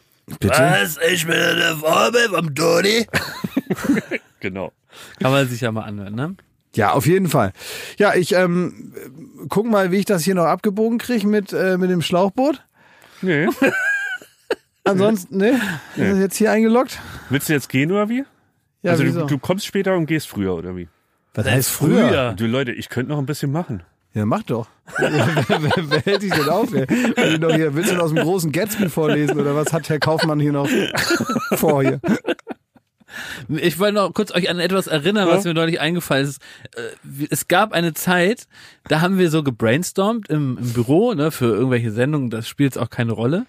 Bitte? 0.41 0.49
Was? 0.49 0.99
Ich 1.13 1.27
bin 1.27 1.37
der 1.37 1.77
Vorbild 1.77 2.31
vom 2.31 2.55
Toni. 2.55 3.07
Genau. 4.41 4.73
Kann 5.21 5.33
man 5.33 5.49
sich 5.49 5.63
ja 5.63 5.73
mal 5.73 5.85
anhören, 5.85 6.15
ne? 6.15 6.37
Ja, 6.75 6.93
auf 6.93 7.07
jeden 7.07 7.29
Fall. 7.29 7.55
Ja, 7.99 8.15
ich 8.15 8.33
ähm, 8.35 8.93
guck 9.49 9.65
mal, 9.65 9.91
wie 9.91 9.97
ich 9.97 10.05
das 10.05 10.23
hier 10.23 10.35
noch 10.35 10.45
abgebogen 10.45 10.99
kriege 10.99 11.27
mit, 11.27 11.55
äh, 11.55 11.79
mit 11.79 11.89
dem 11.89 12.03
Schlauchboot. 12.03 12.63
Nee. 13.23 13.49
Ansonsten, 14.85 15.39
ne? 15.39 15.61
Ist 15.97 16.11
das 16.13 16.19
jetzt 16.19 16.37
hier 16.37 16.53
eingeloggt? 16.53 17.01
Willst 17.31 17.49
du 17.49 17.55
jetzt 17.55 17.71
gehen 17.71 17.91
oder 17.91 18.11
wie? 18.11 18.25
Ja, 18.83 18.91
also 18.91 19.05
wieso? 19.05 19.21
du, 19.21 19.27
du 19.29 19.39
kommst 19.39 19.65
später 19.65 19.97
und 19.97 20.05
gehst 20.05 20.29
früher 20.29 20.55
oder 20.55 20.77
wie? 20.77 20.89
Was 21.33 21.47
heißt 21.47 21.71
früher? 21.71 22.35
Du 22.35 22.47
Leute, 22.47 22.73
ich 22.73 22.91
könnte 22.91 23.13
noch 23.13 23.19
ein 23.19 23.27
bisschen 23.27 23.51
machen. 23.51 23.83
Ja, 24.15 24.25
mach 24.25 24.43
doch. 24.45 24.69
wer, 24.99 25.11
wer, 25.49 25.91
wer 25.91 26.01
hält 26.01 26.23
dich 26.23 26.33
denn 26.33 26.49
auf? 26.49 26.71
Noch 26.71 27.55
hier, 27.55 27.75
willst 27.75 27.91
du 27.91 27.99
aus 28.01 28.13
dem 28.13 28.23
großen 28.23 28.53
Gatsby 28.53 28.89
vorlesen 28.89 29.41
oder 29.41 29.57
was 29.57 29.73
hat 29.73 29.89
Herr 29.89 29.99
Kaufmann 29.99 30.39
hier 30.41 30.53
noch 30.53 30.69
vor 31.55 31.83
hier? 31.83 32.01
Ich 33.49 33.79
wollte 33.79 33.95
noch 33.95 34.13
kurz 34.13 34.33
euch 34.35 34.49
an 34.51 34.59
etwas 34.59 34.87
erinnern, 34.87 35.29
was 35.29 35.45
mir 35.45 35.55
neulich 35.55 35.81
eingefallen 35.81 36.27
ist. 36.27 36.41
Äh, 36.77 37.27
Es 37.31 37.49
gab 37.49 37.73
eine 37.73 37.95
Zeit, 37.95 38.47
da 38.89 39.01
haben 39.01 39.19
wir 39.19 39.31
so 39.31 39.43
gebrainstormt 39.43 40.29
im, 40.29 40.59
im 40.61 40.73
Büro, 40.73 41.15
ne, 41.15 41.31
für 41.31 41.47
irgendwelche 41.47 41.93
Sendungen, 41.93 42.31
das 42.31 42.49
spielt 42.49 42.77
auch 42.79 42.91
keine 42.91 43.13
Rolle. 43.13 43.47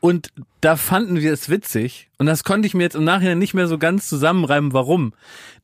Und 0.00 0.28
da 0.60 0.76
fanden 0.76 1.16
wir 1.20 1.32
es 1.32 1.48
witzig, 1.48 2.08
und 2.18 2.26
das 2.26 2.44
konnte 2.44 2.66
ich 2.66 2.74
mir 2.74 2.84
jetzt 2.84 2.94
im 2.94 3.02
Nachhinein 3.04 3.38
nicht 3.40 3.54
mehr 3.54 3.66
so 3.66 3.78
ganz 3.78 4.08
zusammenreimen, 4.08 4.72
warum, 4.72 5.12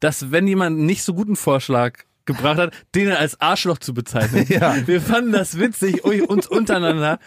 dass 0.01 0.33
wenn 0.33 0.49
jemand 0.49 0.79
nicht 0.81 1.05
so 1.05 1.15
guten 1.15 1.37
Vorschlag 1.37 1.99
gebracht 2.27 2.59
hat, 2.59 2.75
den 2.95 3.11
als 3.13 3.41
Arschloch 3.41 3.79
zu 3.79 3.95
bezeichnen. 3.95 4.47
Ja. 4.55 4.87
Wir 4.87 5.01
fanden 5.01 5.33
das 5.33 5.59
witzig, 5.59 6.05
uns 6.05 6.47
untereinander 6.47 7.19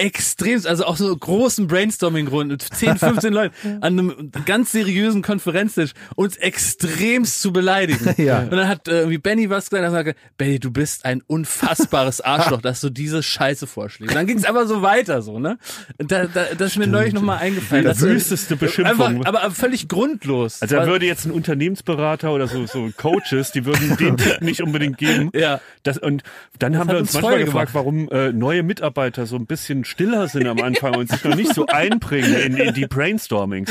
extrem, 0.00 0.60
also 0.66 0.84
auch 0.84 0.96
so 0.96 1.14
großen 1.14 1.66
Brainstorming-Runden 1.66 2.52
mit 2.52 2.62
10, 2.62 2.96
15 2.96 3.32
Leuten 3.32 3.52
an 3.80 3.98
einem 3.98 4.32
ganz 4.46 4.72
seriösen 4.72 5.22
Konferenztisch 5.22 5.92
uns 6.16 6.36
extremst 6.36 7.42
zu 7.42 7.52
beleidigen. 7.52 8.14
Ja. 8.20 8.40
Und 8.40 8.50
dann 8.50 8.68
hat 8.68 8.86
äh, 8.86 8.98
irgendwie 8.98 9.18
Benny 9.18 9.48
was 9.48 9.70
gesagt, 9.70 9.92
hat 9.92 10.04
gesagt, 10.04 10.18
Benny, 10.36 10.58
du 10.58 10.70
bist 10.70 11.06
ein 11.06 11.22
unfassbares 11.26 12.20
Arschloch, 12.20 12.60
dass 12.60 12.80
du 12.80 12.90
diese 12.90 13.22
Scheiße 13.22 13.66
vorschlägst. 13.66 14.12
Und 14.12 14.18
dann 14.18 14.26
ging 14.26 14.36
es 14.36 14.44
aber 14.44 14.66
so 14.66 14.82
weiter, 14.82 15.22
so, 15.22 15.38
ne? 15.38 15.58
Da, 15.96 16.26
da, 16.26 16.46
das 16.56 16.72
ist 16.72 16.76
mir 16.76 16.86
neulich 16.86 17.14
nochmal 17.14 17.38
eingefallen. 17.38 17.84
Die 17.84 18.00
wüsteste 18.00 18.56
Beschimpfung. 18.56 19.24
Einfach, 19.24 19.26
aber, 19.26 19.50
völlig 19.52 19.88
grundlos. 19.88 20.60
Also 20.60 20.76
da 20.76 20.86
würde 20.86 21.06
jetzt 21.06 21.24
ein 21.24 21.30
Unternehmensberater 21.30 22.32
oder 22.32 22.46
so, 22.46 22.66
so 22.66 22.90
Coaches, 22.96 23.52
die 23.52 23.64
würden 23.64 23.96
den 23.96 24.16
Tipp 24.18 24.42
nicht 24.42 24.62
unbedingt 24.62 24.98
geben. 24.98 25.30
Ja. 25.32 25.60
Das, 25.82 25.96
und 25.96 26.22
dann 26.58 26.76
haben 26.76 26.88
hat 26.88 26.96
wir 26.96 27.00
uns 27.00 27.10
uns 27.14 27.22
manchmal 27.22 27.44
gefragt, 27.44 27.74
warum 27.74 28.08
äh, 28.10 28.32
neue 28.32 28.62
Mitarbeiter 28.62 29.26
so 29.26 29.36
ein 29.36 29.46
bisschen 29.46 29.84
stiller 29.90 30.28
sind 30.28 30.46
am 30.46 30.60
Anfang 30.60 30.94
und 30.96 31.10
sich 31.10 31.22
noch 31.24 31.34
nicht 31.34 31.54
so 31.54 31.66
einbringen 31.66 32.34
in, 32.34 32.56
in 32.56 32.74
die 32.74 32.86
Brainstormings. 32.86 33.70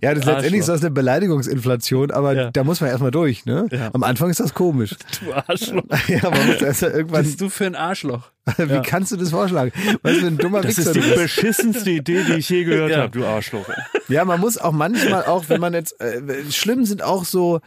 Ja, 0.00 0.14
das 0.14 0.20
ist 0.20 0.24
letztendlich 0.26 0.60
ist 0.60 0.68
das 0.68 0.80
eine 0.80 0.90
Beleidigungsinflation, 0.90 2.10
aber 2.10 2.32
Ja. 2.34 2.50
da 2.50 2.64
muss 2.64 2.80
man 2.80 2.90
erstmal 2.90 3.10
durch, 3.10 3.44
ne? 3.44 3.66
Ja. 3.70 3.90
Am 3.92 4.02
Anfang 4.02 4.30
ist 4.30 4.40
das 4.40 4.54
komisch. 4.54 4.94
du 5.24 5.32
Arschloch. 5.32 5.82
Ja, 6.08 6.30
man 6.30 6.46
muss 6.46 6.62
erst 6.62 6.82
irgendwann, 6.82 7.24
bist 7.24 7.40
du 7.40 7.48
für 7.48 7.66
ein 7.66 7.74
Arschloch? 7.74 8.30
wie 8.56 8.82
kannst 8.82 9.12
du 9.12 9.16
das 9.16 9.30
vorschlagen? 9.30 9.72
Was 10.02 10.16
für 10.18 10.26
ein 10.26 10.38
dummer 10.38 10.60
Das 10.60 10.76
Wichser 10.76 10.90
ist 10.90 10.96
die 10.96 11.00
du 11.00 11.06
bist. 11.08 11.20
beschissenste 11.36 11.90
Idee, 11.90 12.22
die 12.26 12.34
ich 12.34 12.48
je 12.48 12.64
gehört 12.64 12.90
Ja. 12.90 12.98
habe, 12.98 13.10
du 13.18 13.26
Arschloch. 13.26 13.68
Ja, 14.08 14.24
man 14.24 14.40
muss 14.40 14.58
auch 14.58 14.72
manchmal 14.72 15.24
auch, 15.24 15.48
wenn 15.48 15.60
man 15.60 15.74
jetzt, 15.74 16.00
äh, 16.00 16.20
schlimm 16.50 16.84
sind 16.84 17.02
auch 17.02 17.24
so 17.24 17.60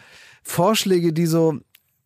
Vorschläge, 0.43 1.13
die 1.13 1.25
so 1.25 1.57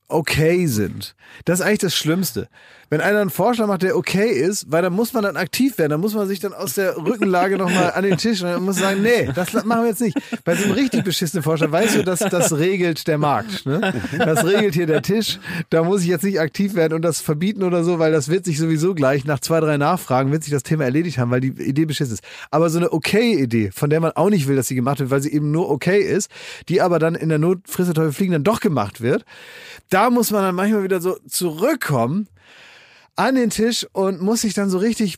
okay 0.07 0.65
sind. 0.67 1.15
Das 1.45 1.59
ist 1.59 1.65
eigentlich 1.65 1.79
das 1.79 1.95
Schlimmste. 1.95 2.47
Wenn 2.91 2.99
einer 2.99 3.21
einen 3.21 3.29
Vorschlag 3.29 3.67
macht, 3.67 3.83
der 3.83 3.95
okay 3.95 4.27
ist, 4.27 4.69
weil 4.69 4.81
dann 4.81 4.91
muss 4.91 5.13
man 5.13 5.23
dann 5.23 5.37
aktiv 5.37 5.77
werden, 5.77 5.91
dann 5.91 6.01
muss 6.01 6.13
man 6.13 6.27
sich 6.27 6.41
dann 6.41 6.53
aus 6.53 6.73
der 6.73 6.97
Rückenlage 6.97 7.57
nochmal 7.57 7.93
an 7.93 8.03
den 8.03 8.17
Tisch 8.17 8.43
und 8.43 8.65
muss 8.65 8.79
sagen, 8.79 9.01
nee, 9.01 9.29
das 9.33 9.53
machen 9.63 9.83
wir 9.83 9.87
jetzt 9.87 10.01
nicht. 10.01 10.17
Bei 10.43 10.55
so 10.55 10.65
einem 10.65 10.73
richtig 10.73 11.05
beschissenen 11.05 11.41
Vorschlag, 11.41 11.71
weißt 11.71 11.95
du, 11.95 12.03
dass 12.03 12.19
das 12.19 12.57
regelt 12.57 13.07
der 13.07 13.17
Markt. 13.17 13.65
Ne? 13.65 13.93
Das 14.17 14.45
regelt 14.45 14.73
hier 14.73 14.87
der 14.87 15.01
Tisch. 15.01 15.39
Da 15.69 15.83
muss 15.83 16.01
ich 16.01 16.07
jetzt 16.07 16.25
nicht 16.25 16.41
aktiv 16.41 16.75
werden 16.75 16.93
und 16.93 17.01
das 17.01 17.21
verbieten 17.21 17.63
oder 17.63 17.85
so, 17.85 17.97
weil 17.97 18.11
das 18.11 18.27
wird 18.27 18.43
sich 18.43 18.59
sowieso 18.59 18.93
gleich 18.93 19.23
nach 19.23 19.39
zwei, 19.39 19.61
drei 19.61 19.77
Nachfragen 19.77 20.33
wird 20.33 20.43
sich 20.43 20.51
das 20.51 20.63
Thema 20.63 20.83
erledigt 20.83 21.17
haben, 21.17 21.31
weil 21.31 21.39
die 21.39 21.53
Idee 21.63 21.85
beschissen 21.85 22.15
ist. 22.15 22.23
Aber 22.49 22.69
so 22.69 22.77
eine 22.77 22.91
okay 22.91 23.41
Idee, 23.41 23.71
von 23.73 23.89
der 23.89 24.01
man 24.01 24.11
auch 24.17 24.29
nicht 24.29 24.49
will, 24.49 24.57
dass 24.57 24.67
sie 24.67 24.75
gemacht 24.75 24.99
wird, 24.99 25.11
weil 25.11 25.21
sie 25.21 25.31
eben 25.31 25.49
nur 25.51 25.69
okay 25.69 26.01
ist, 26.01 26.29
die 26.67 26.81
aber 26.81 26.99
dann 26.99 27.15
in 27.15 27.29
der 27.29 27.39
Not 27.39 27.59
frisst 27.69 27.87
der 27.87 27.95
Teufel 27.95 28.11
fliegen 28.11 28.33
dann 28.33 28.43
doch 28.43 28.59
gemacht 28.59 28.99
wird, 28.99 29.23
da 29.89 30.09
muss 30.09 30.31
man 30.31 30.41
dann 30.41 30.55
manchmal 30.55 30.83
wieder 30.83 30.99
so 30.99 31.17
zurückkommen 31.25 32.27
an 33.15 33.35
den 33.35 33.49
Tisch 33.49 33.85
und 33.93 34.21
muss 34.21 34.41
sich 34.41 34.53
dann 34.53 34.69
so 34.69 34.77
richtig 34.77 35.17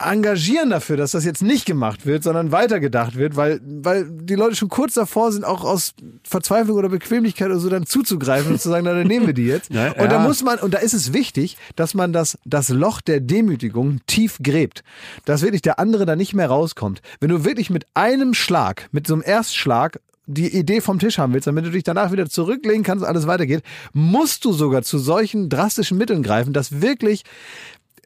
engagieren 0.00 0.70
dafür, 0.70 0.96
dass 0.96 1.12
das 1.12 1.24
jetzt 1.24 1.42
nicht 1.42 1.64
gemacht 1.64 2.06
wird, 2.06 2.22
sondern 2.22 2.52
weitergedacht 2.52 3.16
wird, 3.16 3.36
weil, 3.36 3.60
weil 3.64 4.06
die 4.08 4.34
Leute 4.34 4.56
schon 4.56 4.68
kurz 4.68 4.94
davor 4.94 5.32
sind, 5.32 5.44
auch 5.44 5.64
aus 5.64 5.94
Verzweiflung 6.22 6.76
oder 6.76 6.88
Bequemlichkeit 6.88 7.48
oder 7.48 7.58
so 7.58 7.68
dann 7.68 7.86
zuzugreifen 7.86 8.52
und 8.52 8.60
zu 8.60 8.68
sagen, 8.68 8.84
na, 8.84 8.94
dann 8.94 9.06
nehmen 9.06 9.26
wir 9.26 9.34
die 9.34 9.46
jetzt. 9.46 9.70
Ja, 9.76 9.92
und 9.92 10.10
da 10.10 10.16
ja. 10.16 10.18
muss 10.20 10.42
man, 10.42 10.58
und 10.58 10.72
da 10.72 10.78
ist 10.78 10.94
es 10.94 11.12
wichtig, 11.12 11.58
dass 11.74 11.92
man 11.92 12.12
das, 12.12 12.38
das 12.44 12.70
Loch 12.70 13.02
der 13.02 13.20
Demütigung 13.20 14.00
tief 14.06 14.38
gräbt. 14.42 14.84
Dass 15.26 15.42
wirklich 15.42 15.60
der 15.60 15.78
andere 15.78 16.06
da 16.06 16.16
nicht 16.16 16.32
mehr 16.32 16.48
rauskommt. 16.48 17.02
Wenn 17.20 17.28
du 17.28 17.44
wirklich 17.44 17.68
mit 17.68 17.84
einem 17.92 18.32
Schlag, 18.32 18.88
mit 18.92 19.06
so 19.06 19.12
einem 19.12 19.22
Erstschlag 19.22 20.00
die 20.26 20.56
Idee 20.56 20.80
vom 20.80 20.98
Tisch 20.98 21.18
haben 21.18 21.32
willst, 21.32 21.46
damit 21.46 21.64
du 21.64 21.70
dich 21.70 21.84
danach 21.84 22.12
wieder 22.12 22.28
zurücklegen 22.28 22.82
kannst 22.82 23.02
und 23.02 23.08
alles 23.08 23.26
weitergeht, 23.26 23.62
musst 23.92 24.44
du 24.44 24.52
sogar 24.52 24.82
zu 24.82 24.98
solchen 24.98 25.48
drastischen 25.48 25.98
Mitteln 25.98 26.22
greifen, 26.22 26.52
dass 26.52 26.80
wirklich 26.80 27.22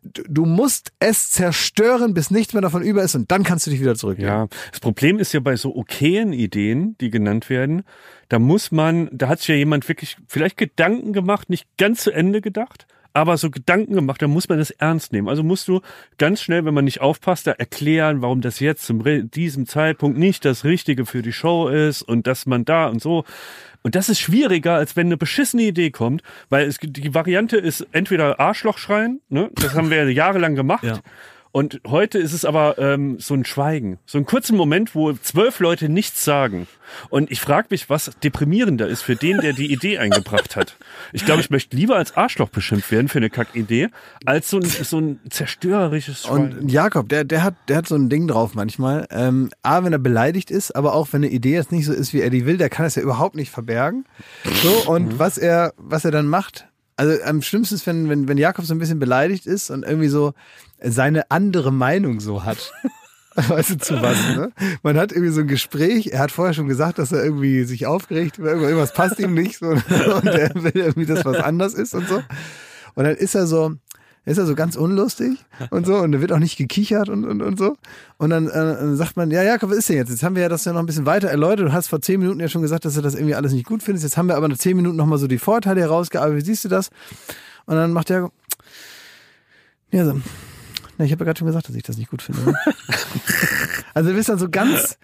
du- 0.03 0.45
musst 0.47 0.93
es 0.99 1.31
zerstören, 1.31 2.15
bis 2.15 2.31
nichts 2.31 2.53
mehr 2.53 2.63
davon 2.63 2.83
über 2.83 3.03
ist 3.03 3.15
und 3.15 3.31
dann 3.31 3.43
kannst 3.43 3.67
du 3.67 3.71
dich 3.71 3.81
wieder 3.81 3.95
zurücklegen. 3.95 4.31
Ja, 4.33 4.47
das 4.71 4.81
Problem 4.81 5.19
ist 5.19 5.33
ja 5.33 5.41
bei 5.41 5.57
so 5.57 5.75
okayen 5.75 6.33
Ideen, 6.33 6.97
die 7.01 7.11
genannt 7.11 7.51
werden, 7.51 7.83
da 8.29 8.39
muss 8.39 8.71
man, 8.71 9.09
da 9.13 9.29
hat 9.29 9.41
sich 9.41 9.49
ja 9.49 9.55
jemand 9.57 9.89
wirklich 9.89 10.17
vielleicht 10.27 10.57
Gedanken 10.57 11.13
gemacht, 11.13 11.51
nicht 11.51 11.67
ganz 11.79 12.03
zu 12.03 12.11
Ende 12.13 12.41
gedacht, 12.41 12.87
aber 13.13 13.37
so 13.37 13.51
Gedanken 13.51 13.95
gemacht, 13.95 14.23
da 14.23 14.29
muss 14.29 14.49
man 14.49 14.59
das 14.59 14.71
ernst 14.71 15.13
nehmen. 15.13 15.29
Also 15.29 15.43
musst 15.43 15.69
du 15.69 15.81
ganz 16.19 16.41
schnell, 16.43 16.65
wenn 16.65 16.75
man 16.75 16.85
nicht 16.85 17.01
aufpasst, 17.01 17.47
da 17.47 17.53
erklären, 17.53 18.23
warum 18.23 18.41
das 18.41 18.61
jetzt 18.61 18.85
zum 18.85 19.03
diesem 19.31 19.67
Zeitpunkt 19.67 20.19
nicht 20.19 20.45
das 20.45 20.65
Richtige 20.65 21.07
für 21.07 21.23
die 21.23 21.33
Show 21.33 21.69
ist 21.69 22.03
und 22.03 22.27
dass 22.27 22.47
man 22.47 22.65
da 22.65 22.87
und 22.87 23.03
so. 23.03 23.25
Und 23.83 23.95
das 23.95 24.09
ist 24.09 24.21
schwieriger, 24.21 24.75
als 24.75 24.95
wenn 24.97 25.07
eine 25.07 25.17
beschissene 25.17 25.63
Idee 25.63 25.91
kommt, 25.91 26.23
weil 26.51 26.67
es, 26.67 26.79
die 26.83 27.15
Variante 27.15 27.57
ist 27.57 27.87
entweder 27.93 28.39
Arschloch 28.39 28.79
schreien, 28.79 29.21
ne? 29.29 29.51
das 29.55 29.75
haben 29.75 29.91
wir 29.91 30.11
jahrelang 30.13 30.55
gemacht, 30.55 30.85
Ja. 30.85 30.99
Und 31.53 31.81
heute 31.87 32.19
ist 32.19 32.33
es 32.33 32.45
aber 32.45 32.79
ähm, 32.79 33.19
so 33.19 33.35
ein 33.35 33.45
Schweigen. 33.45 33.99
So 34.07 34.19
einen 34.19 34.27
kurzen 34.27 34.57
Moment, 34.57 34.95
wo 34.95 35.13
zwölf 35.13 35.59
Leute 35.59 35.89
nichts 35.89 36.25
sagen. 36.25 36.69
Und 37.09 37.31
ich 37.31 37.41
frage 37.41 37.69
mich, 37.71 37.91
was 37.91 38.11
deprimierender 38.23 38.87
ist 38.87 39.03
für 39.03 39.17
den, 39.17 39.39
der 39.39 39.53
die 39.53 39.73
Idee 39.73 39.99
eingebracht 39.99 40.55
hat. 40.57 40.77
Ich 41.13 41.25
glaube, 41.25 41.41
ich 41.41 41.51
möchte 41.51 41.77
lieber 41.77 41.97
als 41.97 42.17
Arschloch 42.17 42.51
beschimpft 42.51 42.93
werden 42.93 43.09
für 43.09 43.19
eine 43.19 43.31
Kackidee, 43.31 43.89
als 44.27 44.51
so 44.51 44.59
ein, 44.59 44.65
so 44.65 45.01
ein 45.01 45.21
zerstörerisches 45.29 46.23
Schweigen. 46.23 46.59
Und 46.59 46.71
Jakob, 46.71 47.09
der, 47.09 47.25
der 47.25 47.43
hat, 47.43 47.55
der 47.69 47.79
hat 47.79 47.89
so 47.89 47.97
ein 47.97 48.09
Ding 48.09 48.29
drauf 48.29 48.55
manchmal. 48.55 49.07
Ähm, 49.11 49.51
A, 49.63 49.83
wenn 49.83 49.93
er 49.93 49.99
beleidigt 49.99 50.51
ist, 50.51 50.75
aber 50.77 50.95
auch 50.95 51.09
wenn 51.13 51.25
eine 51.25 51.33
Idee 51.33 51.55
jetzt 51.55 51.73
nicht 51.73 51.87
so 51.87 51.93
ist, 51.93 52.13
wie 52.13 52.21
er 52.21 52.31
die 52.31 52.47
will, 52.47 52.59
der 52.59 52.71
kann 52.71 52.87
es 52.87 52.95
ja 52.95 53.03
überhaupt 53.03 53.35
nicht 53.35 53.51
verbergen. 53.51 54.05
So, 54.63 54.91
und 54.91 55.19
was 55.19 55.37
er, 55.37 55.73
was 55.77 56.05
er 56.05 56.11
dann 56.13 56.27
macht, 56.27 56.67
Also 57.01 57.23
am 57.25 57.41
schlimmsten 57.41 57.77
ist, 57.77 57.87
wenn, 57.87 58.11
wenn, 58.11 58.29
wenn 58.29 58.37
Jakob 58.37 58.67
so 58.67 58.75
ein 58.75 58.79
bisschen 58.79 58.99
beleidigt 58.99 59.47
ist 59.47 59.71
und 59.71 59.85
irgendwie 59.85 60.09
so 60.09 60.35
seine 60.83 61.31
andere 61.31 61.73
Meinung 61.73 62.21
so 62.21 62.45
hat. 62.45 62.75
Weißt 63.37 63.71
du 63.71 63.79
zu 63.79 64.03
was, 64.03 64.19
ne? 64.37 64.53
Man 64.83 64.99
hat 64.99 65.11
irgendwie 65.11 65.33
so 65.33 65.41
ein 65.41 65.47
Gespräch, 65.47 66.09
er 66.09 66.19
hat 66.19 66.31
vorher 66.31 66.53
schon 66.53 66.69
gesagt, 66.69 66.99
dass 66.99 67.11
er 67.11 67.25
irgendwie 67.25 67.65
sich 67.65 67.87
aufgeregt, 67.87 68.39
irgendwas 68.39 68.93
passt 68.93 69.19
ihm 69.19 69.33
nicht 69.33 69.61
so, 69.61 69.69
und 69.69 70.27
er 70.27 70.55
will 70.55 70.73
irgendwie, 70.75 71.07
dass 71.07 71.25
was 71.25 71.39
anders 71.39 71.73
ist 71.73 71.95
und 71.95 72.07
so. 72.07 72.17
Und 72.17 73.05
dann 73.05 73.17
ist 73.17 73.35
er 73.35 73.47
so, 73.47 73.77
ist 74.25 74.39
er 74.39 74.47
so 74.47 74.55
ganz 74.55 74.77
unlustig 74.77 75.39
und 75.71 75.87
so 75.87 75.97
und 75.97 76.13
da 76.13 76.21
wird 76.21 76.33
auch 76.33 76.39
nicht 76.39 76.57
gekichert 76.57 77.09
und, 77.09 77.25
und, 77.25 77.43
und 77.43 77.59
so. 77.59 77.77
Und 78.19 78.31
dann, 78.31 78.49
äh, 78.49 78.95
sagt 78.95 79.17
man, 79.17 79.31
ja, 79.31 79.43
Jakob, 79.43 79.71
was 79.71 79.79
ist 79.79 79.89
denn 79.89 79.97
jetzt? 79.97 80.11
Jetzt 80.11 80.23
haben 80.23 80.35
wir 80.35 80.43
ja 80.43 80.49
das 80.49 80.65
ja 80.65 80.73
noch 80.73 80.81
ein 80.81 80.87
bisschen 80.87 81.07
weiter 81.07 81.29
erläutert. 81.29 81.69
Du 81.69 81.73
hast 81.73 81.89
vor 81.89 82.01
zehn 82.01 82.21
Minuten 82.21 82.41
ja 82.41 82.49
schon 82.49 82.63
gesagt, 82.63 82.85
dass 82.85 82.95
du 82.95 83.01
das 83.01 83.15
irgendwie 83.15 83.35
alles 83.35 83.53
nicht 83.53 83.67
gut 83.67 83.83
findest. 83.83 84.05
Jetzt 84.05 84.17
haben 84.17 84.29
wir 84.29 84.37
aber 84.37 84.49
nach 84.49 84.59
zehn 84.59 84.77
Minuten 84.77 84.97
nochmal 84.97 85.19
so 85.19 85.27
die 85.27 85.39
Vorteile 85.39 85.81
herausgearbeitet. 85.81 86.43
Wie 86.43 86.47
siehst 86.47 86.65
du 86.65 86.69
das? 86.69 86.91
Und 87.67 87.77
dann 87.77 87.93
macht 87.93 88.11
Jakob, 88.11 88.33
ja, 89.91 90.05
so, 90.05 90.21
na, 90.99 91.05
ich 91.05 91.13
habe 91.13 91.25
ja 91.25 91.27
gerade 91.27 91.39
schon 91.39 91.47
gesagt, 91.47 91.69
dass 91.69 91.75
ich 91.75 91.83
das 91.83 91.97
nicht 91.97 92.11
gut 92.11 92.21
finde. 92.21 92.43
Ne? 92.43 92.55
also 93.95 94.11
du 94.11 94.17
bist 94.17 94.29
dann 94.29 94.39
so 94.39 94.51
ganz, 94.51 94.99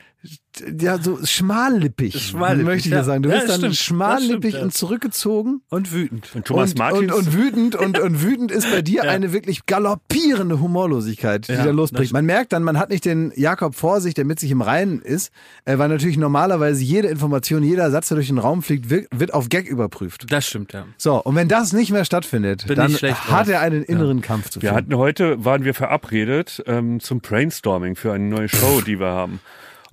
ja, 0.80 0.98
so 0.98 1.18
schmallippig, 1.24 2.20
Schmallippig, 2.30 2.64
möchte 2.64 2.88
ich 2.88 2.92
ja. 2.92 2.98
ja 2.98 3.04
sagen. 3.04 3.22
Du 3.22 3.28
Ja, 3.28 3.36
bist 3.36 3.48
dann 3.48 3.58
stimmt. 3.58 3.76
Schmallippig 3.76 4.36
stimmt, 4.38 4.54
ja. 4.54 4.62
und 4.62 4.74
zurückgezogen. 4.74 5.60
Und 5.68 5.92
wütend. 5.92 6.34
Und 6.34 6.46
Thomas 6.46 6.70
und, 6.70 6.78
Martins. 6.78 7.12
Und, 7.12 7.18
und 7.18 7.32
wütend 7.34 7.76
und, 7.76 7.98
und 8.00 8.22
wütend 8.22 8.50
ist 8.50 8.70
bei 8.70 8.82
dir 8.82 9.02
eine 9.04 9.32
wirklich 9.32 9.66
galoppierende 9.66 10.60
Humorlosigkeit, 10.60 11.48
die 11.48 11.52
Ja, 11.52 11.64
da 11.64 11.70
losbricht. 11.70 12.12
Man 12.12 12.24
merkt 12.24 12.52
dann, 12.52 12.62
man 12.62 12.78
hat 12.78 12.90
nicht 12.90 13.04
den 13.04 13.32
Jakob 13.36 13.74
vor 13.74 14.00
sich, 14.00 14.14
der 14.14 14.24
mit 14.24 14.40
sich 14.40 14.50
im 14.50 14.62
Reinen 14.62 15.00
ist, 15.02 15.30
äh, 15.64 15.78
weil 15.78 15.88
natürlich 15.88 16.16
normalerweise 16.16 16.82
jede 16.82 17.08
Information, 17.08 17.62
jeder 17.62 17.90
Satz, 17.90 18.08
der 18.08 18.16
durch 18.16 18.28
den 18.28 18.38
Raum 18.38 18.62
fliegt, 18.62 18.90
wird, 18.90 19.34
auf 19.34 19.48
Gag 19.48 19.68
überprüft. 19.68 20.26
Das 20.30 20.46
stimmt, 20.46 20.72
ja. 20.72 20.86
So, 20.96 21.22
und 21.22 21.34
wenn 21.34 21.48
das 21.48 21.72
nicht 21.72 21.90
mehr 21.90 22.04
stattfindet, 22.04 22.66
Bin 22.66 22.76
dann 22.76 22.92
hat 22.94 23.48
er 23.48 23.60
einen 23.60 23.82
inneren 23.82 24.20
Kampf 24.22 24.50
zu 24.50 24.62
Wir 24.62 24.70
führen. 24.70 24.76
hatten 24.78 24.96
heute, 24.96 25.44
waren 25.44 25.64
wir 25.64 25.74
verabredet 25.74 26.62
ähm, 26.66 27.00
zum 27.00 27.20
Brainstorming 27.20 27.96
für 27.96 28.12
eine 28.12 28.24
neue 28.24 28.48
Show, 28.48 28.80
die 28.86 28.98
wir 28.98 29.08
haben. 29.08 29.40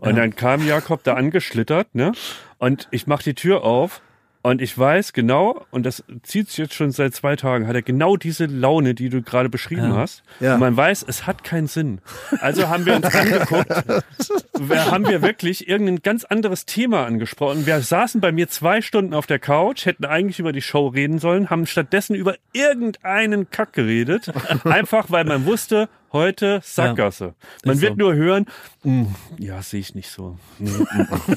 Und 0.10 0.18
dann 0.18 0.36
kam 0.36 0.66
Jakob 0.66 1.04
da 1.04 1.14
angeschlittert, 1.14 1.96
ne? 1.96 2.12
Und 2.58 2.88
ich 2.92 3.08
mach 3.08 3.22
die 3.24 3.34
Tür 3.34 3.64
auf 3.64 4.02
und 4.46 4.62
ich 4.62 4.78
weiß 4.78 5.14
genau, 5.14 5.66
und 5.72 5.86
das 5.86 6.04
zieht 6.24 6.50
sich 6.50 6.58
jetzt 6.58 6.74
schon 6.74 6.92
seit 6.92 7.16
zwei 7.16 7.38
Tagen, 7.38 7.66
hat 7.66 7.76
er 7.76 7.82
genau 7.82 8.18
diese 8.18 8.46
Laune, 8.46 8.94
die 8.94 9.08
du 9.08 9.22
gerade 9.22 9.48
beschrieben 9.48 9.96
hast. 9.96 10.22
Ja. 10.42 10.56
Und 10.56 10.60
man 10.60 10.76
weiß, 10.76 11.06
es 11.08 11.26
hat 11.26 11.46
keinen 11.46 11.68
Sinn. 11.68 12.02
Also 12.42 12.68
haben 12.68 12.86
wir 12.86 12.94
uns 12.98 13.06
angeguckt, 13.16 13.72
haben 13.72 15.08
wir 15.08 15.22
wirklich 15.22 15.70
irgendein 15.70 16.02
ganz 16.02 16.26
anderes 16.26 16.66
Thema 16.66 17.06
angesprochen. 17.06 17.66
Wir 17.66 17.80
saßen 17.80 18.20
bei 18.20 18.34
mir 18.34 18.50
zwei 18.50 18.82
Stunden 18.82 19.14
auf 19.14 19.28
der 19.28 19.40
Couch, 19.40 19.86
hätten 19.86 20.04
eigentlich 20.04 20.40
über 20.40 20.52
die 20.52 20.62
Show 20.62 20.88
reden 20.88 21.20
sollen, 21.20 21.50
haben 21.50 21.66
stattdessen 21.66 22.14
über 22.14 22.36
irgendeinen 22.52 23.50
Kack 23.50 23.72
geredet. 23.72 24.30
Einfach 24.66 25.10
weil 25.10 25.24
man 25.24 25.46
wusste, 25.46 25.88
heute 26.14 26.62
Sackgasse. 26.64 27.34
Man 27.66 27.76
Ist 27.76 27.82
wird 27.82 27.94
so. 27.94 27.98
nur 27.98 28.14
hören, 28.16 28.46
"Mm, 28.84 29.04
ja, 29.40 29.62
sehe 29.62 29.80
ich 29.82 29.96
nicht 29.96 30.10
so. 30.12 30.38
Nee, 30.60 30.70
mm, 30.70 30.86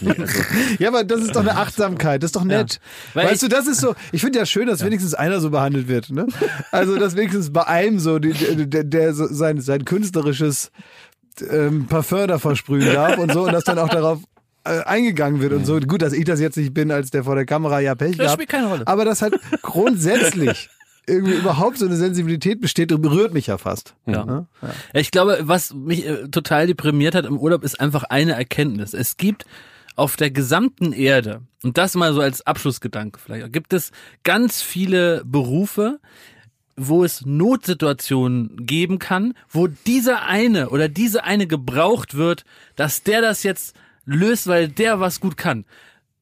nee, 0.03 0.11
also, 0.19 0.35
Ja, 0.78 0.89
aber 0.89 1.03
das 1.05 1.23
ist 1.23 1.35
doch 1.35 1.40
eine 1.40 1.57
Achtsamkeit, 1.57 2.23
das 2.23 2.28
ist 2.28 2.36
doch 2.36 2.44
nett. 2.44 2.78
Weil 3.15 3.27
weißt 3.28 3.43
du, 3.43 3.48
das 3.48 3.66
ist 3.66 3.81
so, 3.81 3.94
ich 4.12 4.20
finde 4.20 4.39
ja 4.39 4.47
schön, 4.47 4.66
dass 4.69 4.85
wenigstens 4.85 5.15
einer 5.15 5.40
so 5.40 5.51
behandelt 5.51 5.89
wird, 5.89 6.11
ne? 6.11 6.27
Also, 6.70 6.97
dass 6.98 7.16
wenigstens 7.16 7.53
bei 7.53 7.66
einem 7.66 7.98
so, 7.98 8.19
die, 8.19 8.32
der, 8.32 8.66
der, 8.66 8.85
der 8.85 9.15
so 9.15 9.27
sein, 9.27 9.61
sein 9.61 9.85
künstlerisches 9.85 10.70
ähm, 11.51 11.86
Parfum 11.86 12.27
da 12.28 12.39
versprühen 12.39 12.93
darf 12.94 13.19
und 13.19 13.32
so 13.32 13.44
und 13.47 13.53
dass 13.53 13.65
dann 13.65 13.78
auch 13.78 13.89
darauf 13.89 14.20
äh, 14.65 14.81
eingegangen 14.85 15.40
wird 15.40 15.53
und 15.53 15.65
so. 15.65 15.78
Gut, 15.81 16.03
dass 16.03 16.12
ich 16.12 16.24
das 16.24 16.40
jetzt 16.40 16.57
nicht 16.57 16.74
bin, 16.74 16.90
als 16.90 17.11
der 17.11 17.24
vor 17.24 17.35
der 17.35 17.47
Kamera 17.47 17.81
ja 17.81 17.94
Pech 17.94 18.12
Das 18.12 18.19
gehabt. 18.19 18.32
spielt 18.35 18.48
keine 18.48 18.66
Rolle. 18.69 18.86
Aber 18.86 19.05
das 19.05 19.23
halt 19.23 19.35
grundsätzlich 19.62 20.69
irgendwie 21.07 21.35
überhaupt 21.35 21.78
so 21.78 21.87
eine 21.87 21.97
Sensibilität 21.97 22.61
besteht, 22.61 22.89
berührt 22.89 23.33
mich 23.33 23.47
ja 23.47 23.59
fast. 23.59 23.95
Ja. 24.07 24.24
Ne? 24.24 24.47
Ja, 24.62 25.01
Ich 25.01 25.11
glaube, 25.11 25.39
was 25.43 25.73
mich 25.73 26.07
äh, 26.07 26.28
total 26.28 26.66
deprimiert 26.66 27.15
hat 27.15 27.27
im 27.27 27.39
Urlaub, 27.39 27.62
ist 27.62 27.81
einfach 27.81 28.05
eine 28.05 28.33
Erkenntnis. 28.33 28.93
Es 28.93 29.16
gibt 29.16 29.45
auf 29.95 30.16
der 30.16 30.31
gesamten 30.31 30.93
Erde, 30.93 31.43
und 31.62 31.78
das 31.78 31.95
mal 31.95 32.12
so 32.12 32.20
als 32.20 32.47
Abschlussgedanke 32.47 33.19
vielleicht, 33.19 33.53
gibt 33.53 33.73
es 33.73 33.93
ganz 34.24 34.61
viele 34.62 35.23
Berufe, 35.24 36.01
wo 36.77 37.05
es 37.05 37.24
Notsituationen 37.24 38.66
geben 38.66 38.99
kann, 38.99 39.33
wo 39.49 39.66
dieser 39.66 40.27
eine 40.27 40.69
oder 40.69 40.89
diese 40.89 41.24
eine 41.24 41.47
gebraucht 41.47 42.15
wird, 42.15 42.45
dass 42.77 43.03
der 43.03 43.23
das 43.23 43.43
jetzt 43.43 43.74
löst, 44.05 44.47
weil 44.47 44.69
der 44.69 45.01
was 45.01 45.20
gut 45.20 45.39
kann. 45.39 45.65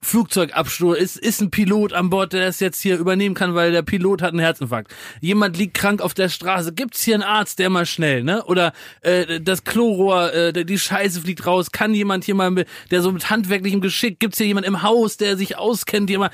Flugzeugabsturz, 0.05 0.99
ist, 0.99 1.17
ist 1.17 1.41
ein 1.41 1.51
Pilot 1.51 1.93
an 1.93 2.11
Bord, 2.11 2.33
der 2.33 2.47
das 2.47 2.61
jetzt 2.61 2.81
hier 2.81 2.99
übernehmen 2.99 3.35
kann, 3.35 3.55
weil 3.55 3.73
der 3.73 3.83
Pilot 3.83 4.23
hat 4.23 4.31
einen 4.31 4.41
Herzinfarkt. 4.41 4.95
Jemand 5.21 5.57
liegt 5.57 5.75
krank 5.75 6.01
auf 6.01 6.15
der 6.15 6.29
Straße, 6.29 6.73
gibt's 6.73 7.03
hier 7.03 7.15
einen 7.15 7.23
Arzt, 7.23 7.59
der 7.59 7.71
mal 7.71 7.87
schnell, 7.87 8.23
ne? 8.23 8.45
Oder 8.45 8.73
äh, 9.01 9.41
das 9.41 9.65
Chlorrohr, 9.65 10.33
äh, 10.33 10.65
die 10.65 10.79
Scheiße 10.79 11.21
fliegt 11.21 11.47
raus, 11.47 11.71
kann 11.73 11.95
jemand 11.95 12.25
hier 12.25 12.35
mal, 12.35 12.51
mit, 12.51 12.69
der 12.91 13.03
so 13.03 13.11
mit 13.11 13.31
handwerklichem 13.31 13.81
Geschick, 13.81 14.21
gibt's 14.21 14.39
hier 14.39 14.47
jemand 14.47 14.67
im 14.67 14.83
Haus, 14.83 15.17
der 15.17 15.37
sich 15.37 15.57
auskennt, 15.59 16.11
jemand. 16.11 16.33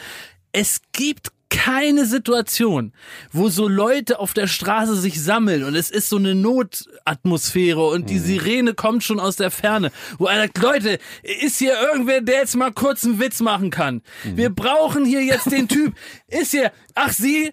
Es 0.52 0.80
gibt 0.92 1.30
keine 1.50 2.06
Situation, 2.06 2.92
wo 3.32 3.48
so 3.48 3.68
Leute 3.68 4.18
auf 4.18 4.34
der 4.34 4.46
Straße 4.46 4.96
sich 4.96 5.22
sammeln 5.22 5.64
und 5.64 5.74
es 5.74 5.90
ist 5.90 6.08
so 6.08 6.16
eine 6.16 6.34
Notatmosphäre 6.34 7.84
und 7.86 8.08
die 8.08 8.18
Sirene 8.18 8.74
kommt 8.74 9.02
schon 9.02 9.20
aus 9.20 9.36
der 9.36 9.50
Ferne, 9.50 9.92
wo 10.18 10.26
einer 10.26 10.50
sagt, 10.50 10.58
Leute, 10.58 10.98
ist 11.22 11.58
hier 11.58 11.74
irgendwer, 11.80 12.20
der 12.20 12.40
jetzt 12.40 12.56
mal 12.56 12.72
kurz 12.72 13.04
einen 13.04 13.20
Witz 13.20 13.40
machen 13.40 13.70
kann? 13.70 14.02
Wir 14.24 14.50
brauchen 14.50 15.04
hier 15.04 15.22
jetzt 15.22 15.50
den 15.50 15.68
Typ. 15.68 15.94
Ist 16.28 16.52
hier, 16.52 16.72
ach 16.94 17.12
Sie, 17.12 17.52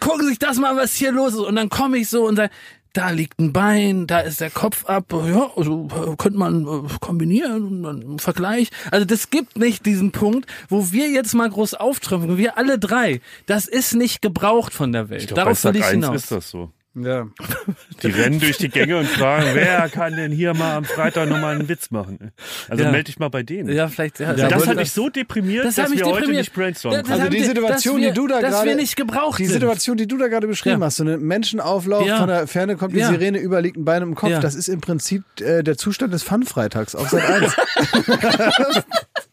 gucken 0.00 0.22
Sie 0.22 0.28
sich 0.30 0.38
das 0.38 0.58
mal 0.58 0.70
an, 0.70 0.76
was 0.76 0.94
hier 0.94 1.12
los 1.12 1.32
ist. 1.32 1.40
Und 1.40 1.56
dann 1.56 1.68
komme 1.68 1.98
ich 1.98 2.08
so 2.08 2.26
und 2.26 2.36
sage, 2.36 2.52
da 2.92 3.10
liegt 3.10 3.38
ein 3.40 3.52
Bein, 3.52 4.06
da 4.06 4.20
ist 4.20 4.40
der 4.40 4.50
Kopf 4.50 4.84
ab, 4.84 5.12
ja, 5.12 5.50
also 5.56 5.88
äh, 5.90 6.16
könnte 6.16 6.38
man 6.38 6.66
äh, 6.66 6.88
kombinieren 7.00 7.86
einen 7.86 8.18
Vergleich. 8.18 8.70
Also 8.90 9.06
das 9.06 9.30
gibt 9.30 9.56
nicht 9.56 9.86
diesen 9.86 10.12
Punkt, 10.12 10.50
wo 10.68 10.92
wir 10.92 11.08
jetzt 11.08 11.34
mal 11.34 11.48
groß 11.48 11.74
auftrumpfen, 11.74 12.36
wir 12.36 12.58
alle 12.58 12.78
drei. 12.78 13.20
Das 13.46 13.66
ist 13.66 13.94
nicht 13.94 14.20
gebraucht 14.20 14.74
von 14.74 14.92
der 14.92 15.08
Welt. 15.08 15.22
ich 15.22 15.28
glaub, 15.28 15.36
bei 15.36 15.42
Darauf 15.44 15.64
will 15.64 15.72
Sack 15.72 15.76
ich 15.76 15.84
1 15.84 15.92
hinaus. 15.92 16.16
ist 16.16 16.32
das 16.32 16.50
so. 16.50 16.70
Ja. 16.94 17.26
Die 18.02 18.06
rennen 18.08 18.38
durch 18.38 18.58
die 18.58 18.68
Gänge 18.68 18.98
und 18.98 19.06
fragen, 19.08 19.46
wer 19.54 19.88
kann 19.88 20.14
denn 20.14 20.30
hier 20.30 20.52
mal 20.52 20.76
am 20.76 20.84
Freitag 20.84 21.28
nochmal 21.28 21.54
einen 21.54 21.66
Witz 21.68 21.90
machen? 21.90 22.32
Also 22.68 22.84
Ja. 22.84 22.90
melde 22.90 23.04
dich 23.04 23.18
mal 23.18 23.30
bei 23.30 23.42
denen. 23.42 23.70
Ja, 23.74 23.88
vielleicht. 23.88 24.20
Ja, 24.20 24.34
das 24.34 24.52
aber 24.52 24.60
hat 24.62 24.68
das- 24.68 24.76
mich 24.76 24.92
so 24.92 25.08
deprimiert, 25.08 25.64
das 25.64 25.76
dass 25.76 25.84
hat 25.84 25.90
mich 25.90 26.00
wir 26.00 26.06
heute 26.06 26.16
deprimiert. 26.20 26.40
nicht 26.42 26.52
brainstormen 26.54 26.96
Ja, 26.98 27.02
das 27.02 27.10
Also 27.12 27.22
haben 27.24 27.30
die 27.30 27.38
wir- 27.38 27.46
Situation, 27.46 27.94
dass 27.96 28.02
wir, 28.02 28.10
die 28.10 28.14
du 28.14 28.26
da 28.26 28.40
dass 28.42 28.50
gerade- 28.52 28.68
wir 28.68 28.76
nicht 28.76 28.96
gebraucht 28.96 29.38
Die 29.38 29.46
sind. 29.46 29.52
Situation, 29.54 29.96
die 29.96 30.06
du 30.06 30.18
da 30.18 30.28
gerade 30.28 30.46
beschrieben 30.46 30.80
Ja. 30.80 30.86
hast, 30.86 30.96
so 30.96 31.04
ein 31.04 31.20
Menschenauflauf, 31.22 32.06
Ja. 32.06 32.18
von 32.18 32.28
der 32.28 32.46
Ferne 32.46 32.76
kommt 32.76 32.94
die 32.94 32.98
Ja. 32.98 33.08
Sirene, 33.08 33.38
über 33.38 33.62
liegt 33.62 33.78
ein 33.78 33.84
Bein 33.86 34.02
im 34.02 34.14
Kopf, 34.14 34.30
Ja. 34.30 34.40
das 34.40 34.54
ist 34.54 34.68
im 34.68 34.80
Prinzip 34.82 35.22
äh, 35.40 35.62
der 35.62 35.78
Zustand 35.78 36.12
des 36.12 36.22
Fun-Freitags 36.22 36.94
auf 36.94 37.08
Sat 37.08 37.22
1. 37.24 37.56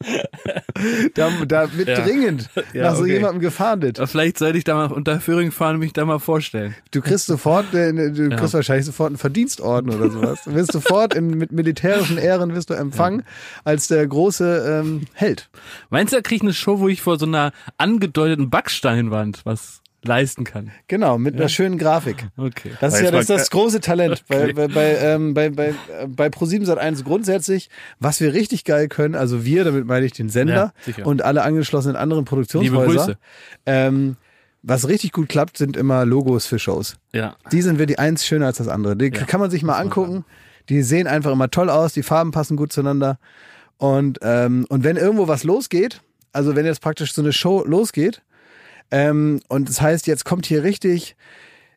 da, 1.14 1.30
da 1.46 1.76
wird 1.76 1.88
Ja. 1.88 2.00
dringend 2.04 2.48
Ja, 2.72 2.84
nach 2.84 2.96
so 2.96 3.02
okay. 3.02 3.14
jemandem 3.14 3.40
gefahndet. 3.40 3.98
Ja, 3.98 4.06
Vielleicht 4.06 4.38
sollte 4.38 4.58
ich 4.58 4.64
da 4.64 4.74
mal 4.74 4.92
unter 4.92 5.20
Föhring 5.20 5.50
fahren 5.50 5.74
und 5.74 5.80
mich 5.80 5.92
da 5.92 6.04
mal 6.04 6.18
vorstellen. 6.18 6.74
Du 6.90 7.00
kriegst 7.00 7.26
sofort, 7.26 7.72
äh, 7.74 7.92
du 7.92 8.28
kriegst 8.30 8.54
wahrscheinlich 8.54 8.86
sofort 8.86 9.08
einen 9.08 9.18
Verdienstorden 9.18 9.92
oder 9.92 10.10
sowas. 10.10 10.40
Du 10.44 10.54
wirst 10.54 10.72
sofort 10.72 11.14
in, 11.14 11.30
mit 11.30 11.52
militärischen 11.52 12.18
Ehren 12.18 12.54
wirst 12.54 12.70
du 12.70 12.74
empfangen 12.74 13.24
als 13.64 13.88
der 13.88 14.06
große 14.06 14.82
ähm, 14.84 15.06
Held. 15.14 15.48
Meinst 15.90 16.12
du, 16.12 16.16
da 16.16 16.22
krieg 16.22 16.36
ich 16.36 16.42
eine 16.42 16.54
Show, 16.54 16.78
wo 16.78 16.88
ich 16.88 17.02
vor 17.02 17.18
so 17.18 17.26
einer 17.26 17.52
angedeuteten 17.76 18.50
Backsteinwand 18.50 19.40
was 19.44 19.80
leisten 20.02 20.44
kann? 20.44 20.70
Genau, 20.86 21.18
mit 21.18 21.34
einer 21.34 21.48
schönen 21.48 21.78
Grafik. 21.78 22.28
Okay. 22.36 22.72
Das 22.80 22.94
ist 22.94 23.02
ja 23.02 23.10
das, 23.10 23.26
das 23.26 23.50
große 23.50 23.80
Talent 23.80 24.24
bei, 24.28 24.52
bei, 24.52 24.68
bei, 24.68 24.96
ähm, 24.96 25.34
bei, 25.34 25.50
bei, 25.50 25.68
äh, 25.68 26.06
bei 26.06 26.28
Pro7 26.28 26.66
Sat1 26.66 27.04
grundsätzlich, 27.04 27.68
was 27.98 28.20
wir 28.20 28.32
richtig 28.32 28.64
geil 28.64 28.88
können, 28.88 29.14
also 29.14 29.44
wir, 29.44 29.64
damit 29.64 29.86
meine 29.86 30.06
ich 30.06 30.12
den 30.12 30.28
Sender 30.28 30.72
Ja, 30.86 31.04
und 31.04 31.22
alle 31.22 31.42
angeschlossenen 31.42 31.96
anderen 31.96 32.20
Liebe 32.22 32.28
Produktionshäuser. 32.28 32.86
Grüße. 32.86 33.18
Ähm, 33.66 34.16
was 34.62 34.88
richtig 34.88 35.12
gut 35.12 35.28
klappt, 35.28 35.56
sind 35.56 35.76
immer 35.76 36.04
Logos 36.04 36.46
für 36.46 36.58
Shows. 36.58 36.96
Ja. 37.12 37.36
Die 37.52 37.62
sind 37.62 37.78
wirklich 37.78 37.98
eins 37.98 38.26
schöner 38.26 38.46
als 38.46 38.58
das 38.58 38.68
andere. 38.68 38.96
Die 38.96 39.10
kann 39.10 39.40
man 39.40 39.50
sich 39.50 39.62
mal 39.62 39.78
angucken. 39.78 40.24
Die 40.68 40.82
sehen 40.82 41.06
einfach 41.06 41.32
immer 41.32 41.50
toll 41.50 41.70
aus, 41.70 41.92
die 41.92 42.02
Farben 42.02 42.30
passen 42.30 42.56
gut 42.56 42.72
zueinander. 42.72 43.18
Und, 43.78 44.18
ähm, 44.22 44.66
und 44.68 44.84
wenn 44.84 44.96
irgendwo 44.96 45.28
was 45.28 45.44
losgeht, 45.44 46.02
also 46.32 46.56
wenn 46.56 46.66
jetzt 46.66 46.82
praktisch 46.82 47.14
so 47.14 47.22
eine 47.22 47.32
Show 47.32 47.64
losgeht, 47.64 48.22
ähm, 48.90 49.40
und 49.48 49.68
das 49.68 49.80
heißt, 49.80 50.06
jetzt 50.06 50.24
kommt 50.24 50.46
hier 50.46 50.62
richtig 50.62 51.16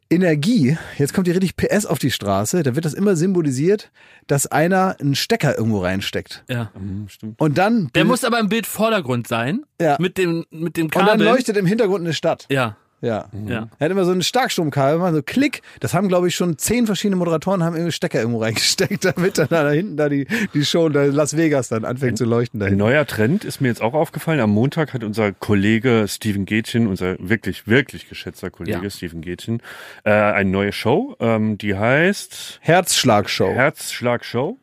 Energie, 0.09 0.77
jetzt 0.97 1.13
kommt 1.13 1.27
hier 1.27 1.35
richtig 1.41 1.55
PS 1.55 1.85
auf 1.85 1.97
die 1.97 2.11
Straße, 2.11 2.63
da 2.63 2.75
wird 2.75 2.83
das 2.83 2.93
immer 2.93 3.15
symbolisiert, 3.15 3.91
dass 4.27 4.45
einer 4.45 4.97
einen 4.99 5.15
Stecker 5.15 5.57
irgendwo 5.57 5.79
reinsteckt. 5.79 6.43
Ja. 6.49 6.69
Hm, 6.73 7.07
stimmt. 7.07 7.39
Und 7.39 7.57
dann, 7.57 7.89
Der 7.95 8.03
muss 8.03 8.25
aber 8.25 8.39
im 8.39 8.49
Bildvordergrund 8.49 9.27
sein. 9.29 9.63
Ja. 9.79 9.95
Mit 9.99 10.17
dem, 10.17 10.45
mit 10.51 10.75
dem 10.75 10.87
und 10.87 10.95
dann 10.95 11.05
Kabel. 11.05 11.25
leuchtet 11.27 11.55
im 11.55 11.65
Hintergrund 11.65 12.03
eine 12.03 12.13
Stadt. 12.13 12.45
ja. 12.49 12.75
Ja. 13.01 13.25
Ja. 13.47 13.67
Er 13.79 13.85
hat 13.85 13.91
immer 13.91 14.05
so 14.05 14.11
ein 14.11 14.21
Starkstromkabel, 14.21 14.95
immer 14.97 15.11
so 15.13 15.21
Klick. 15.23 15.61
Das 15.79 15.93
haben, 15.93 16.07
glaube 16.07 16.27
ich, 16.27 16.35
schon 16.35 16.57
zehn 16.59 16.85
verschiedene 16.85 17.15
Moderatoren 17.15 17.63
haben 17.63 17.75
irgendwie 17.75 17.91
Stecker 17.91 18.19
irgendwo 18.19 18.41
reingesteckt, 18.41 19.03
damit 19.17 19.37
dann 19.39 19.47
da 19.49 19.69
hinten 19.71 19.97
da 19.97 20.07
die, 20.07 20.27
die 20.53 20.63
Show 20.63 20.87
in 20.87 20.93
Las 20.93 21.35
Vegas 21.35 21.69
dann 21.69 21.83
anfängt 21.83 22.17
zu 22.17 22.25
leuchten 22.25 22.59
Ein 22.61 22.65
dahin. 22.65 22.77
neuer 22.77 23.05
Trend 23.07 23.43
ist 23.43 23.59
mir 23.59 23.69
jetzt 23.69 23.81
auch 23.81 23.93
aufgefallen. 23.95 24.39
Am 24.39 24.51
Montag 24.51 24.93
hat 24.93 25.03
unser 25.03 25.31
Kollege 25.31 26.05
Steven 26.07 26.45
Gätchen, 26.45 26.87
unser 26.87 27.15
wirklich, 27.19 27.67
wirklich 27.67 28.07
geschätzter 28.07 28.51
Kollege 28.51 28.83
Ja. 28.83 28.89
Steven 28.89 29.21
Gätchen, 29.21 29.61
äh, 30.03 30.11
eine 30.11 30.49
neue 30.51 30.71
Show, 30.71 31.15
ähm, 31.19 31.57
die 31.57 31.75
heißt 31.75 32.59
Herzschlagshow. 32.61 33.51
Herzschlag-Show. 33.51 34.57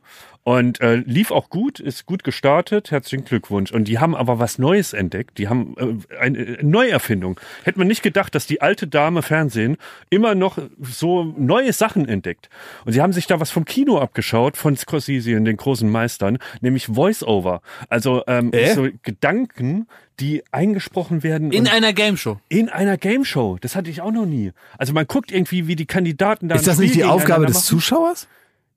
Und 0.44 0.81
äh, 0.81 0.97
lief 0.97 1.31
auch 1.31 1.51
gut, 1.51 1.78
ist 1.78 2.06
gut 2.06 2.24
gestartet. 2.24 2.90
Herzlichen 2.90 3.24
Glückwunsch. 3.27 3.70
Und 3.70 3.85
die 3.86 3.98
haben 3.98 4.16
aber 4.16 4.39
was 4.39 4.59
Neues 4.59 4.94
entdeckt. 4.94 5.36
Die 5.36 5.48
haben 5.48 5.74
äh, 6.10 6.16
eine 6.16 6.39
äh, 6.39 6.62
Neuerfindung. 6.62 7.39
Hätte 7.65 7.78
man 7.78 7.86
nicht 7.86 8.02
gedacht, 8.02 8.35
dass 8.35 8.47
die 8.47 8.62
alte 8.62 8.86
Dame 8.86 9.20
Fernsehen 9.23 9.77
immer 10.09 10.35
noch 10.35 10.59
so 10.81 11.24
neue 11.36 11.74
Sachen 11.74 12.09
entdeckt. 12.09 12.48
Und 12.86 12.93
sie 12.94 13.02
haben 13.02 13.12
sich 13.12 13.27
da 13.27 13.40
was 13.40 13.51
vom 13.51 13.66
Kino 13.66 13.98
abgeschaut, 13.98 14.56
von 14.56 14.74
Scorsese 14.74 15.36
und 15.36 15.44
den 15.44 15.59
großen 15.59 15.90
Meistern, 15.90 16.39
nämlich 16.62 16.86
Voice-Over. 16.86 17.60
Also 17.90 18.23
ähm, 18.27 18.51
Äh? 18.52 18.74
so 18.74 18.89
Gedanken, 19.02 19.86
die 20.19 20.43
eingesprochen 20.51 21.23
werden. 21.23 21.52
In 21.52 21.69
einer 21.69 21.93
Gameshow. 21.93 22.39
in 22.48 22.70
einer 22.70 22.97
Gameshow. 22.97 23.59
Das 23.60 23.77
hatte 23.77 23.90
ich 23.90 24.01
auch 24.01 24.12
noch 24.12 24.27
nie. 24.27 24.52
Also 24.78 24.94
man 24.94 25.06
guckt 25.06 25.31
irgendwie, 25.31 25.66
wie 25.66 25.77
die 25.77 25.86
Kandidaten 25.86 26.48
da 26.48 26.55
Ist 26.55 26.66
das 26.66 26.78
nicht 26.78 26.94
die 26.94 27.05
Aufgabe 27.05 27.44
des 27.44 27.56
machen. 27.56 27.65
Zuschauers? 27.66 28.28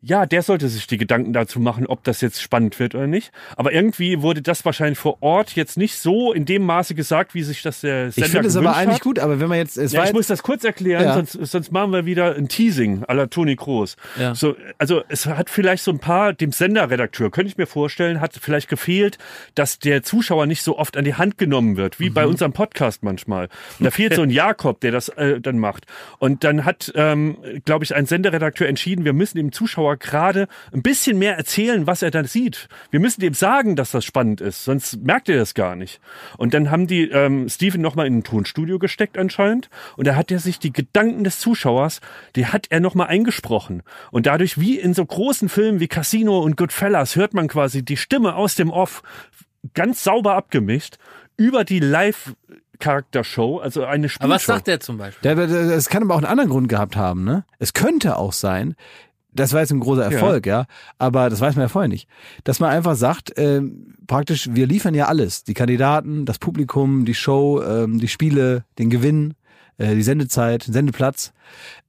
Ja, 0.03 0.25
der 0.25 0.41
sollte 0.41 0.67
sich 0.67 0.87
die 0.87 0.97
Gedanken 0.97 1.31
dazu 1.31 1.59
machen, 1.59 1.85
ob 1.85 2.03
das 2.03 2.21
jetzt 2.21 2.41
spannend 2.41 2.79
wird 2.79 2.95
oder 2.95 3.05
nicht. 3.05 3.31
Aber 3.55 3.71
irgendwie 3.71 4.23
wurde 4.23 4.41
das 4.41 4.65
wahrscheinlich 4.65 4.97
vor 4.97 5.17
Ort 5.21 5.51
jetzt 5.55 5.77
nicht 5.77 5.95
so 5.99 6.33
in 6.33 6.45
dem 6.45 6.63
Maße 6.63 6.95
gesagt, 6.95 7.35
wie 7.35 7.43
sich 7.43 7.61
das 7.61 7.81
der 7.81 8.11
Sender 8.11 8.25
Ich 8.25 8.31
finde 8.31 8.47
es 8.47 8.55
aber 8.55 8.75
eigentlich 8.75 8.95
hat. 8.95 9.01
gut, 9.03 9.19
aber 9.19 9.39
wenn 9.39 9.47
man 9.47 9.59
jetzt, 9.59 9.77
es 9.77 9.91
Ja, 9.91 9.99
war 9.99 10.05
ich 10.05 10.09
jetzt- 10.09 10.15
muss 10.17 10.25
das 10.27 10.41
kurz 10.41 10.63
erklären, 10.63 11.03
Ja. 11.03 11.13
sonst, 11.13 11.33
sonst 11.51 11.71
machen 11.71 11.91
wir 11.91 12.05
wieder 12.07 12.35
ein 12.35 12.47
Teasing 12.47 13.03
à 13.05 13.13
la 13.13 13.27
Toni 13.27 13.55
Kroos. 13.55 13.95
Ja. 14.19 14.33
So, 14.33 14.55
also 14.79 15.03
es 15.07 15.27
hat 15.27 15.51
vielleicht 15.51 15.83
so 15.83 15.91
ein 15.91 15.99
paar, 15.99 16.33
dem 16.33 16.51
Senderredakteur, 16.51 17.29
könnte 17.29 17.49
ich 17.51 17.57
mir 17.57 17.67
vorstellen, 17.67 18.21
hat 18.21 18.33
vielleicht 18.41 18.69
gefehlt, 18.69 19.19
dass 19.53 19.77
der 19.77 20.01
Zuschauer 20.01 20.47
nicht 20.47 20.63
so 20.63 20.79
oft 20.79 20.97
an 20.97 21.05
die 21.05 21.13
Hand 21.13 21.37
genommen 21.37 21.77
wird, 21.77 21.99
wie 21.99 22.09
Mhm. 22.09 22.13
bei 22.15 22.25
unserem 22.25 22.53
Podcast 22.53 23.03
manchmal. 23.03 23.49
Und 23.77 23.85
da 23.85 23.91
fehlt 23.91 24.15
so 24.15 24.23
ein 24.23 24.29
Jakob, 24.31 24.79
der 24.81 24.91
das 24.91 25.09
äh, 25.09 25.39
dann 25.39 25.59
macht. 25.59 25.85
Und 26.17 26.43
dann 26.43 26.65
hat, 26.65 26.91
ähm, 26.95 27.37
glaube 27.65 27.83
ich, 27.85 27.93
ein 27.93 28.07
Senderredakteur 28.07 28.67
entschieden, 28.67 29.05
wir 29.05 29.13
müssen 29.13 29.37
dem 29.37 29.51
Zuschauer 29.51 29.90
gerade 29.97 30.47
ein 30.73 30.81
bisschen 30.81 31.17
mehr 31.17 31.37
erzählen, 31.37 31.87
was 31.87 32.01
er 32.01 32.11
dann 32.11 32.25
sieht. 32.25 32.67
Wir 32.89 32.99
müssen 32.99 33.21
dem 33.21 33.33
sagen, 33.33 33.75
dass 33.75 33.91
das 33.91 34.05
spannend 34.05 34.41
ist, 34.41 34.63
sonst 34.63 35.01
merkt 35.03 35.29
er 35.29 35.37
das 35.37 35.53
gar 35.53 35.75
nicht. 35.75 35.99
Und 36.37 36.53
dann 36.53 36.71
haben 36.71 36.87
die 36.87 37.09
ähm, 37.09 37.49
Steven 37.49 37.81
nochmal 37.81 38.07
in 38.07 38.19
ein 38.19 38.23
Tonstudio 38.23 38.79
gesteckt 38.79 39.17
anscheinend 39.17 39.69
und 39.97 40.07
da 40.07 40.15
hat 40.15 40.31
er 40.31 40.39
sich 40.39 40.59
die 40.59 40.73
Gedanken 40.73 41.23
des 41.23 41.39
Zuschauers, 41.39 42.01
die 42.35 42.47
hat 42.47 42.67
er 42.69 42.79
nochmal 42.79 43.07
eingesprochen. 43.07 43.83
Und 44.11 44.25
dadurch, 44.25 44.59
wie 44.59 44.79
in 44.79 44.93
so 44.93 45.05
großen 45.05 45.49
Filmen 45.49 45.79
wie 45.79 45.87
Casino 45.87 46.39
und 46.39 46.57
Goodfellas, 46.57 47.15
hört 47.15 47.33
man 47.33 47.47
quasi 47.47 47.83
die 47.83 47.97
Stimme 47.97 48.35
aus 48.35 48.55
dem 48.55 48.69
Off 48.69 49.03
ganz 49.73 50.03
sauber 50.03 50.35
abgemischt 50.35 50.97
über 51.37 51.63
die 51.63 51.79
Live-Charaktershow, 51.79 53.59
also 53.59 53.83
eine 53.83 54.09
Spielshow. 54.09 54.25
Aber 54.25 54.35
was 54.35 54.45
sagt 54.45 54.67
der 54.67 54.79
zum 54.79 54.97
Beispiel? 54.97 55.35
Der, 55.35 55.49
es 55.49 55.89
kann 55.89 56.03
aber 56.03 56.13
auch 56.13 56.19
einen 56.19 56.27
anderen 56.27 56.49
Grund 56.49 56.69
gehabt 56.69 56.95
haben, 56.95 57.23
ne? 57.23 57.45
Es 57.59 57.73
könnte 57.73 58.17
auch 58.17 58.33
sein, 58.33 58.75
das 59.33 59.53
war 59.53 59.61
jetzt 59.61 59.71
ein 59.71 59.79
großer 59.79 60.03
Erfolg, 60.11 60.45
ja, 60.45 60.65
aber 60.97 61.29
das 61.29 61.39
weiß 61.41 61.55
man 61.55 61.63
ja 61.63 61.69
vorher 61.69 61.87
nicht, 61.89 62.07
dass 62.43 62.59
man 62.59 62.69
einfach 62.69 62.95
sagt, 62.95 63.31
ähm, 63.37 63.95
praktisch, 64.07 64.49
wir 64.51 64.67
liefern 64.67 64.93
ja 64.93 65.05
alles, 65.05 65.43
die 65.43 65.53
Kandidaten, 65.53 66.25
das 66.25 66.39
Publikum, 66.39 67.05
die 67.05 67.13
Show, 67.13 67.61
ähm, 67.61 67.99
die 67.99 68.07
Spiele, 68.07 68.65
den 68.77 68.89
Gewinn, 68.89 69.33
äh, 69.77 69.95
die 69.95 70.03
Sendezeit, 70.03 70.67
den 70.67 70.73
Sendeplatz. 70.73 71.33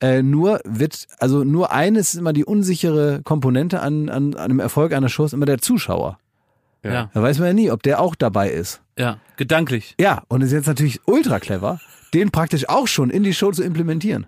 Äh, 0.01 0.23
nur 0.23 0.61
wird, 0.65 1.07
also 1.19 1.45
nur 1.45 1.73
eines 1.73 2.15
ist 2.15 2.21
immer 2.21 2.33
die 2.33 2.45
unsichere 2.45 3.23
Komponente 3.23 3.81
an, 3.81 4.09
an, 4.09 4.35
an 4.35 4.41
einem 4.45 4.61
Erfolg 4.61 4.93
einer 4.93 5.09
Show, 5.09 5.25
ist 5.25 5.35
immer 5.35 5.47
der 5.47 5.59
Zuschauer. 5.59 6.19
Ja. 6.85 6.93
Ja, 6.93 7.11
Da 7.15 7.23
weiß 7.23 7.39
man 7.39 7.49
ja 7.49 7.55
nie, 7.55 7.71
ob 7.71 7.83
der 7.83 8.01
auch 8.01 8.15
dabei 8.15 8.51
ist. 8.51 8.81
ja, 8.99 9.19
gedanklich. 9.37 9.95
Ja, 10.01 10.23
und 10.29 10.43
es 10.43 10.49
ist 10.49 10.55
jetzt 10.55 10.67
natürlich 10.67 11.01
ultra 11.07 11.39
clever, 11.39 11.81
den 12.13 12.31
praktisch 12.31 12.69
auch 12.69 12.87
schon 12.89 13.11
in 13.11 13.23
die 13.23 13.35
Show 13.35 13.53
zu 13.53 13.63
implementieren. 13.63 14.27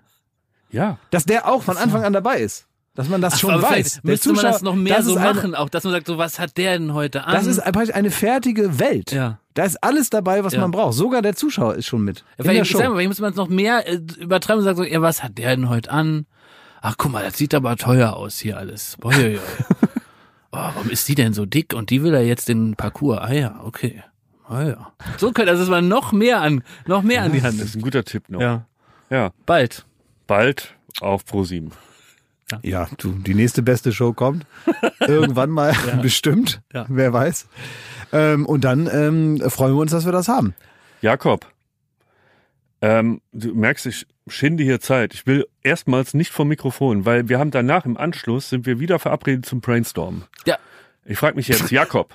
Ja. 0.71 0.97
Dass 1.11 1.25
der 1.25 1.47
auch 1.47 1.63
von 1.63 1.77
Anfang 1.77 2.03
an 2.03 2.13
dabei 2.13 2.39
ist. 2.39 2.67
Dass 2.95 3.09
man 3.09 3.19
das 3.21 3.39
schon 3.39 3.51
aber 3.51 3.63
weiß. 3.63 4.01
müsste 4.03 4.31
man 4.33 4.43
das 4.43 4.61
noch 4.61 4.73
mehr 4.75 4.97
das 4.97 5.05
so 5.05 5.11
ist 5.11 5.17
eine- 5.17 5.33
machen, 5.33 5.53
auch 5.55 5.67
dass 5.69 5.83
man 5.83 5.91
sagt, 5.93 6.07
so 6.07 6.17
was 6.17 6.39
hat 6.39 6.57
der 6.57 6.77
denn 6.79 6.93
heute 6.93 7.25
an? 7.25 7.33
Das 7.33 7.45
ist 7.45 7.61
praktisch 7.61 7.93
eine 7.93 8.09
fertige 8.09 8.79
Welt. 8.79 9.11
Ja. 9.11 9.39
Da 9.53 9.63
ist 9.65 9.83
alles 9.83 10.09
dabei, 10.09 10.43
was 10.45 10.53
Ja. 10.53 10.61
man 10.61 10.71
braucht. 10.71 10.93
Sogar 10.95 11.21
der 11.21 11.35
Zuschauer 11.35 11.75
ist 11.75 11.85
schon 11.87 12.03
mit. 12.03 12.19
Ja, 12.19 12.23
in 12.23 12.35
der 12.37 12.45
vielleicht, 12.45 12.65
ich 12.65 12.71
Show. 12.71 12.77
sag 12.77 12.87
mal, 12.87 12.95
vielleicht 12.95 13.09
muss 13.09 13.19
man 13.19 13.31
es 13.31 13.35
noch 13.37 13.49
mehr 13.49 13.87
äh, 13.87 13.99
übertreiben 14.19 14.59
und 14.59 14.63
sagen 14.65 14.77
so, 14.77 14.83
ja, 14.83 15.01
was 15.01 15.23
hat 15.23 15.37
der 15.37 15.55
denn 15.55 15.69
heute 15.69 15.91
an? 15.91 16.25
Ach, 16.81 16.95
guck 16.97 17.11
mal, 17.11 17.23
das 17.23 17.37
sieht 17.37 17.53
aber 17.53 17.75
teuer 17.77 18.13
aus 18.15 18.39
hier 18.39 18.57
alles. 18.57 18.95
Boah, 18.99 19.13
ja, 19.13 19.27
ja. 19.27 19.39
oh, 20.51 20.57
warum 20.57 20.89
ist 20.89 21.07
die 21.09 21.15
denn 21.15 21.33
so 21.33 21.45
dick? 21.45 21.73
Und 21.73 21.89
die 21.89 22.01
will 22.03 22.13
ja 22.13 22.21
jetzt 22.21 22.47
den 22.47 22.75
Parcours. 22.75 23.19
Ah 23.19 23.33
ja, 23.33 23.59
okay. 23.63 24.03
Ah 24.47 24.63
ja. 24.63 24.91
So 25.17 25.31
könnte, 25.31 25.51
also 25.51 25.63
dass 25.63 25.69
man 25.69 25.87
noch 25.87 26.11
mehr 26.11 26.41
an, 26.41 26.63
noch 26.85 27.01
mehr 27.01 27.23
an 27.23 27.31
die 27.33 27.41
Hand 27.41 27.59
Das 27.59 27.67
ist 27.69 27.75
ein 27.75 27.81
guter 27.81 28.03
Tipp 28.05 28.29
noch. 28.29 28.39
Ja. 28.39 28.65
ja. 29.09 29.31
Bald. 29.45 29.85
Bald 30.27 30.75
auf 31.01 31.23
Pro7. 31.23 31.71
Ja, 32.61 32.87
du, 32.97 33.11
die 33.13 33.33
nächste 33.33 33.61
beste 33.61 33.91
Show 33.91 34.13
kommt. 34.13 34.45
Irgendwann 34.99 35.49
mal 35.49 35.75
bestimmt. 36.01 36.61
Ja. 36.73 36.85
Wer 36.89 37.11
weiß. 37.13 37.47
Ähm, 38.11 38.45
und 38.45 38.63
dann 38.63 38.89
ähm, 38.91 39.41
freuen 39.49 39.73
wir 39.73 39.81
uns, 39.81 39.91
dass 39.91 40.05
wir 40.05 40.11
das 40.11 40.27
haben. 40.27 40.53
Jakob, 41.01 41.51
ähm, 42.81 43.21
du 43.31 43.53
merkst, 43.53 43.85
ich 43.87 44.05
schinde 44.27 44.63
hier 44.63 44.79
Zeit. 44.79 45.13
Ich 45.13 45.25
will 45.27 45.47
erstmals 45.63 46.13
nicht 46.13 46.31
vom 46.31 46.47
Mikrofon, 46.47 47.05
weil 47.05 47.29
wir 47.29 47.39
haben 47.39 47.51
danach 47.51 47.85
im 47.85 47.97
Anschluss 47.97 48.49
sind 48.49 48.65
wir 48.65 48.79
wieder 48.79 48.99
verabredet 48.99 49.45
zum 49.45 49.61
Brainstorm. 49.61 50.23
Ja. 50.45 50.57
Ich 51.03 51.17
frage 51.17 51.35
mich 51.35 51.47
jetzt, 51.47 51.71
Jakob, 51.71 52.13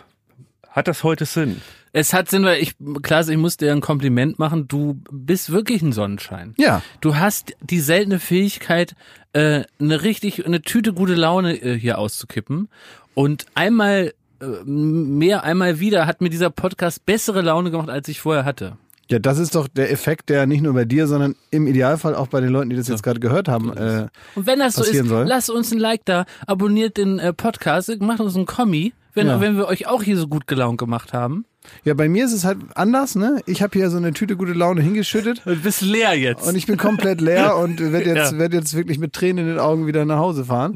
hat 0.70 0.88
das 0.88 1.04
heute 1.04 1.24
Sinn? 1.24 1.60
Es 1.92 2.12
hat 2.12 2.30
Sinn, 2.30 2.44
weil 2.44 2.62
ich, 2.62 2.74
Klaas, 3.02 3.28
ich 3.28 3.36
muss 3.36 3.56
dir 3.56 3.72
ein 3.72 3.80
Kompliment 3.80 4.38
machen. 4.38 4.68
Du 4.68 5.00
bist 5.10 5.50
wirklich 5.50 5.82
ein 5.82 5.92
Sonnenschein. 5.92 6.54
Ja. 6.56 6.82
Du 7.00 7.16
hast 7.16 7.54
die 7.60 7.80
seltene 7.80 8.20
Fähigkeit, 8.20 8.94
äh, 9.32 9.64
eine 9.80 10.02
richtig, 10.02 10.46
eine 10.46 10.62
Tüte 10.62 10.92
gute 10.92 11.14
Laune 11.14 11.60
äh, 11.60 11.76
hier 11.78 11.98
auszukippen. 11.98 12.68
Und 13.14 13.46
einmal 13.54 14.14
äh, 14.40 14.46
mehr, 14.64 15.42
einmal 15.42 15.80
wieder 15.80 16.06
hat 16.06 16.20
mir 16.20 16.30
dieser 16.30 16.50
Podcast 16.50 17.04
bessere 17.06 17.42
Laune 17.42 17.72
gemacht, 17.72 17.90
als 17.90 18.06
ich 18.08 18.20
vorher 18.20 18.44
hatte. 18.44 18.76
Ja, 19.10 19.18
das 19.18 19.38
ist 19.40 19.56
doch 19.56 19.66
der 19.66 19.90
Effekt, 19.90 20.28
der 20.28 20.46
nicht 20.46 20.60
nur 20.62 20.72
bei 20.74 20.84
dir, 20.84 21.08
sondern 21.08 21.34
im 21.50 21.66
Idealfall 21.66 22.14
auch 22.14 22.28
bei 22.28 22.40
den 22.40 22.50
Leuten, 22.50 22.70
die 22.70 22.76
das 22.76 22.86
jetzt 22.86 23.02
gerade 23.02 23.18
gehört 23.18 23.48
haben. 23.48 23.76
Äh, 23.76 24.06
Und 24.36 24.46
wenn 24.46 24.60
das 24.60 24.76
so 24.76 24.84
ist, 24.84 25.08
soll. 25.08 25.26
lasst 25.26 25.50
uns 25.50 25.72
ein 25.72 25.80
Like 25.80 26.04
da, 26.04 26.26
abonniert 26.46 26.96
den 26.96 27.18
äh, 27.18 27.32
Podcast, 27.32 27.90
macht 28.00 28.20
uns 28.20 28.36
einen 28.36 28.46
Kommi, 28.46 28.92
wenn, 29.14 29.26
Ja. 29.26 29.40
wenn 29.40 29.56
wir 29.56 29.66
euch 29.66 29.86
auch 29.86 30.02
hier 30.02 30.16
so 30.16 30.28
gut 30.28 30.46
gelaunt 30.46 30.78
gemacht 30.78 31.12
haben. 31.12 31.44
ja, 31.84 31.94
bei 31.94 32.08
mir 32.08 32.24
ist 32.24 32.32
es 32.32 32.44
halt 32.44 32.58
anders, 32.74 33.14
ne? 33.16 33.40
Ich 33.46 33.62
habe 33.62 33.78
hier 33.78 33.90
so 33.90 33.96
eine 33.98 34.12
Tüte 34.12 34.36
gute 34.36 34.52
Laune 34.52 34.80
hingeschüttet. 34.82 35.42
Du 35.44 35.56
bist 35.56 35.82
leer 35.82 36.14
jetzt. 36.18 36.46
Und 36.46 36.54
ich 36.56 36.66
bin 36.66 36.76
komplett 36.76 37.20
leer 37.20 37.56
und 37.62 37.80
werde 37.80 38.10
jetzt, 38.14 38.32
Ja. 38.32 38.38
werd 38.38 38.54
jetzt 38.54 38.74
wirklich 38.74 38.98
mit 38.98 39.12
Tränen 39.12 39.44
in 39.46 39.50
den 39.52 39.58
Augen 39.58 39.86
wieder 39.86 40.04
nach 40.04 40.18
Hause 40.18 40.44
fahren. 40.46 40.74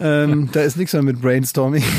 ähm, 0.00 0.48
da 0.52 0.60
ist 0.62 0.76
nichts 0.76 0.92
mehr 0.92 1.02
mit 1.02 1.20
Brainstorming. 1.20 1.82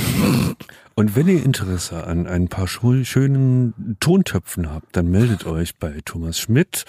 Und 0.95 1.15
wenn 1.15 1.27
ihr 1.27 1.43
Interesse 1.43 2.05
an 2.05 2.27
ein 2.27 2.49
paar 2.49 2.67
schönen 2.67 3.97
Tontöpfen 3.99 4.71
habt, 4.71 4.95
dann 4.95 5.09
meldet 5.09 5.43
euch 5.47 5.75
bei 5.79 5.99
Thomas 6.05 6.37
Schmidt 6.39 6.85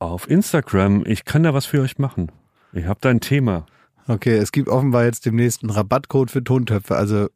auf 0.00 0.28
Instagram. 0.28 1.04
Ich 1.06 1.24
kann 1.24 1.44
da 1.44 1.54
was 1.54 1.64
für 1.64 1.80
euch 1.80 1.98
machen. 1.98 2.32
Ich 2.72 2.86
habe 2.86 2.98
da 3.00 3.10
ein 3.10 3.20
Thema. 3.20 3.66
Okay, 4.08 4.36
es 4.36 4.50
gibt 4.50 4.68
offenbar 4.68 5.04
jetzt 5.04 5.24
demnächst 5.24 5.62
einen 5.62 5.70
Rabattcode 5.70 6.32
für 6.32 6.42
Tontöpfe. 6.42 6.96
Also 6.96 7.28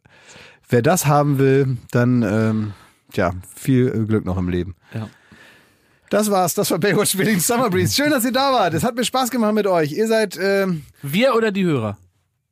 wer 0.68 0.82
das 0.82 1.06
haben 1.06 1.38
will, 1.38 1.78
dann 1.90 2.22
ähm, 2.22 2.72
ja, 3.14 3.32
viel 3.54 4.06
Glück 4.06 4.24
noch 4.24 4.36
im 4.38 4.48
Leben. 4.48 4.76
Ja. 4.94 5.08
Das 6.10 6.30
war's, 6.30 6.54
das 6.54 6.70
war 6.70 6.78
Baywatch 6.78 7.16
Building 7.16 7.38
Summer 7.40 7.68
Breeze. 7.68 7.94
Schön, 7.94 8.10
dass 8.10 8.24
ihr 8.24 8.32
da 8.32 8.52
wart. 8.52 8.72
Es 8.74 8.82
hat 8.82 8.94
mir 8.94 9.04
Spaß 9.04 9.30
gemacht 9.30 9.54
mit 9.54 9.66
euch. 9.66 9.92
Ihr 9.92 10.06
seid 10.06 10.38
ähm, 10.40 10.84
Wir 11.02 11.34
oder 11.34 11.50
die 11.52 11.64
Hörer? 11.64 11.98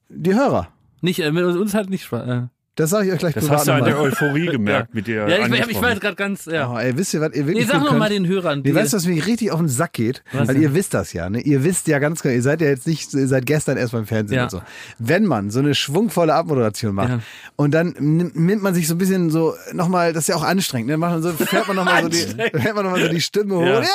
die 0.09 0.35
Hörer. 0.35 0.69
Nicht, 1.01 1.21
äh, 1.21 1.31
mit 1.31 1.45
uns 1.45 1.75
hat 1.75 1.91
nicht 1.91 2.05
Spaß. 2.05 2.29
Äh. 2.29 2.43
Das 2.77 2.91
sage 2.91 3.07
ich 3.09 3.13
euch 3.15 3.19
gleich 3.19 3.33
Das 3.35 3.45
privat 3.45 3.59
hast 3.59 3.69
du 3.69 3.73
an 3.73 3.85
der 3.85 3.99
Euphorie 3.99 4.47
gemerkt, 4.53 4.95
mit 4.95 5.07
der 5.07 5.27
Ja, 5.29 5.47
ich, 5.47 5.71
ich, 5.71 5.81
war 5.81 5.91
jetzt 5.91 6.03
gerade 6.03 6.15
ganz, 6.15 6.45
ja. 6.45 6.71
Oh, 6.71 6.79
ey, 6.79 6.97
wisst 6.97 7.15
ihr, 7.15 7.23
was 7.23 7.33
ihr 7.35 7.43
Nee, 7.43 7.49
wirklich 7.49 7.67
sag 7.67 7.81
gut 7.81 7.91
noch 7.91 7.99
mal 7.99 8.11
den 8.11 8.27
Hörern. 8.27 8.61
Nee, 8.63 8.75
weißt 8.75 8.93
du, 8.93 8.99
was 8.99 9.07
mir 9.07 9.27
richtig 9.27 9.51
auf 9.51 9.59
den 9.59 9.69
Sack 9.69 9.95
geht? 9.95 10.23
Was 10.33 10.47
Weil 10.47 10.55
denn? 10.57 10.63
ihr 10.63 10.75
wisst 10.75 10.93
das 10.93 11.15
ja, 11.15 11.31
ne? 11.31 11.41
Ihr 11.41 11.65
wisst 11.65 11.89
ja 11.89 11.99
ganz 11.99 12.23
genau, 12.23 12.35
ihr 12.35 12.43
seid 12.43 12.61
ja 12.61 12.69
jetzt 12.69 12.87
nicht, 12.87 13.13
ihr 13.15 13.27
seid 13.29 13.47
gestern 13.47 13.79
erst 13.79 13.93
beim 13.93 14.07
Fernsehen 14.07 14.37
Ja. 14.37 14.45
und 14.45 14.51
so. 14.51 14.63
Wenn 14.99 15.25
man 15.25 15.51
so 15.51 15.59
eine 15.61 15.75
schwungvolle 15.75 16.35
Abmoderation 16.35 16.95
macht 16.95 17.09
Ja. 17.09 17.21
und 17.57 17.73
dann 17.73 17.95
nimmt 17.99 18.63
man 18.63 18.75
sich 18.75 18.87
so 18.89 18.95
ein 18.95 18.99
bisschen 18.99 19.31
so 19.31 19.55
nochmal, 19.73 20.13
das 20.13 20.25
ist 20.25 20.29
ja 20.29 20.37
auch 20.37 20.45
anstrengend, 20.45 20.89
ne? 20.91 20.99
Macht 20.99 21.13
man 21.13 21.23
so, 21.23 21.33
fährt 21.33 21.67
man 21.67 21.77
nochmal 21.77 22.03
so 22.03 22.09
die, 22.11 22.19
fährt 22.61 22.75
man 22.75 22.85
noch 22.85 22.93
mal 22.93 23.01
so 23.01 23.09
die 23.09 23.21
Stimme 23.23 23.55
hoch. 23.57 23.63
Ja. 23.65 23.81
Ja. 23.81 23.89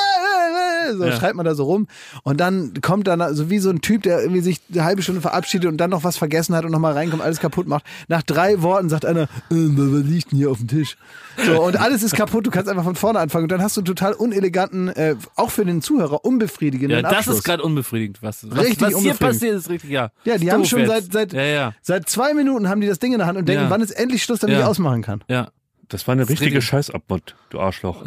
So 0.98 1.06
Ja. 1.06 1.12
schreibt 1.14 1.36
man 1.36 1.46
da 1.46 1.56
so 1.56 1.64
rum. 1.66 1.88
Und 2.24 2.40
dann 2.40 2.74
kommt 2.82 3.08
dann 3.08 3.36
so 3.36 3.50
wie 3.50 3.60
so 3.60 3.70
ein 3.70 3.82
Typ, 3.82 4.04
der 4.04 4.22
irgendwie 4.22 4.42
sich 4.42 4.60
eine 4.72 4.84
halbe 4.84 5.02
Stunde 5.02 5.22
verabschiedet 5.22 5.70
und 5.70 5.78
dann 5.78 5.90
noch 5.90 6.04
was 6.04 6.18
vergessen 6.18 6.56
hat 6.56 6.66
und 6.66 6.72
nochmal 6.72 6.94
reinkommt, 6.94 7.22
alles 7.22 7.40
kaputt 7.40 7.68
macht. 7.68 7.84
Nach 8.08 8.22
drei 8.24 8.62
Worten 8.62 8.90
sagt 8.90 9.06
einer, 9.06 9.24
äh, 9.24 9.28
was 9.50 10.04
liegt 10.06 10.32
denn 10.32 10.38
hier 10.38 10.52
auf 10.52 10.58
dem 10.58 10.68
Tisch? 10.68 10.98
So, 11.46 11.64
und 11.64 11.80
alles 11.80 12.04
ist 12.04 12.16
kaputt, 12.16 12.46
du 12.46 12.52
kannst 12.52 12.70
einfach 12.70 12.84
von 12.84 12.96
vorne 12.96 13.20
anfangen. 13.20 13.44
Und 13.44 13.52
dann 13.52 13.62
hast 13.62 13.78
du 13.78 13.82
einen 13.82 13.86
total 13.86 14.14
uneleganten, 14.14 14.90
äh, 14.90 15.16
auch 15.36 15.50
für 15.52 15.66
den 15.66 15.82
Zuhörer, 15.82 16.26
unbefriedigenden 16.26 16.98
Ja, 16.98 17.02
das 17.02 17.14
Abschluss. 17.20 17.38
ist 17.38 17.44
gerade 17.44 17.64
unbefriedigend, 17.64 18.22
was, 18.22 18.50
was, 18.50 18.60
Richtig 18.66 18.82
was 18.82 18.98
hier 19.02 19.14
passiert, 19.14 19.56
ist 19.58 19.70
richtig, 19.70 19.90
ja. 19.92 20.12
Ja, 20.26 20.38
die 20.38 20.46
Doof 20.46 20.54
haben 20.54 20.66
schon 20.66 20.80
jetzt. 20.82 20.90
seit, 20.90 21.12
seit, 21.14 21.34
Ja, 21.34 21.44
ja, 21.44 21.74
seit 21.82 22.10
zwei 22.10 22.34
Minuten 22.34 22.68
haben 22.70 22.82
die 22.82 22.88
das 22.88 23.00
Ding 23.00 23.14
in 23.14 23.20
der 23.20 23.28
Hand 23.28 23.38
und 23.38 23.48
denken, 23.48 23.64
Ja. 23.66 23.70
wann 23.70 23.82
ist 23.82 23.92
endlich 23.92 24.24
Schluss, 24.24 24.40
damit 24.40 24.56
Ja. 24.56 24.62
ich 24.62 24.66
ausmachen 24.66 25.02
kann. 25.02 25.24
ja. 25.28 25.50
Das 25.90 26.08
war 26.08 26.14
eine 26.14 26.22
richtige 26.30 26.56
richtig. 26.56 26.66
Scheißabmod, 26.70 27.36
du 27.50 27.60
Arschloch. 27.60 28.06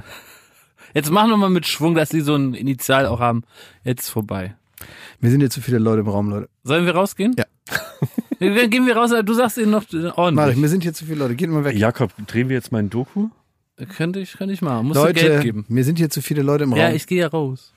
Jetzt 0.95 1.11
machen 1.11 1.31
wir 1.31 1.37
mal 1.37 1.51
mit 1.51 1.67
Schwung, 1.67 1.95
dass 1.95 2.09
die 2.09 2.21
so 2.21 2.35
ein 2.37 2.55
Initial 2.55 3.07
auch 3.07 3.21
haben. 3.21 3.43
Jetzt 3.83 4.09
vorbei. 4.09 4.55
Mir 5.21 5.31
sind 5.31 5.41
jetzt 5.41 5.55
zu 5.55 5.61
viele 5.61 5.79
Leute 5.79 6.01
im 6.01 6.09
Raum, 6.09 6.31
Leute. 6.31 6.49
Sollen 6.63 6.87
wir 6.87 6.95
rausgehen? 6.95 7.35
Ja. 7.39 7.45
Dann 8.41 8.71
gehen 8.71 8.87
wir 8.87 8.97
raus, 8.97 9.13
aber 9.13 9.23
du 9.23 9.35
sagst 9.35 9.59
ihnen 9.59 9.71
noch 9.71 9.85
äh, 9.93 9.97
Mach 9.97 10.13
ich, 10.13 10.19
ordentlich. 10.19 10.57
mir 10.57 10.69
sind 10.69 10.83
hier 10.83 10.93
zu 10.95 11.05
viele 11.05 11.19
Leute. 11.19 11.35
Geht 11.35 11.51
mal 11.51 11.65
weg. 11.65 11.77
Jakob, 11.77 12.13
drehen 12.27 12.49
wir 12.49 12.57
jetzt 12.57 12.73
mal 12.73 12.79
ein 12.79 12.91
Doku? 12.91 13.29
Könnte 13.97 14.21
ich, 14.21 14.35
könnte 14.35 14.55
ich 14.55 14.63
machen. 14.63 14.87
Musst 14.87 15.01
du 15.01 15.05
Leute, 15.05 15.21
Geld 15.21 15.43
geben. 15.43 15.65
mir 15.69 15.83
sind 15.85 15.99
hier 15.99 16.11
zu 16.11 16.23
viele 16.23 16.43
Leute 16.43 16.65
im 16.65 16.73
Raum. 16.73 16.79
Ja, 16.79 16.93
ich 16.93 17.07
gehe 17.07 17.21
ja 17.21 17.29
raus. 17.29 17.73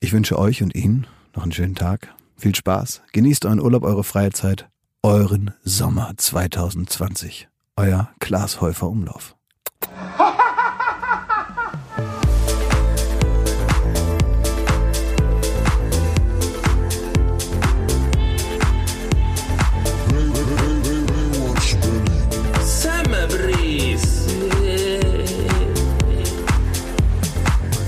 Ich 0.00 0.12
wünsche 0.12 0.38
euch 0.38 0.62
und 0.62 0.74
Ihnen 0.74 1.06
noch 1.34 1.42
einen 1.42 1.52
schönen 1.52 1.74
Tag. 1.74 2.14
Viel 2.36 2.54
Spaß. 2.54 3.02
Genießt 3.12 3.44
euren 3.46 3.60
Urlaub, 3.60 3.82
eure 3.82 4.04
freie 4.04 4.30
Zeit. 4.30 4.68
Euren 5.02 5.52
Sommer 5.62 6.12
2020. 6.16 7.48
Euer 7.76 8.10
Klaas 8.20 8.60
Häufer 8.60 8.88
Umlauf. 8.88 9.34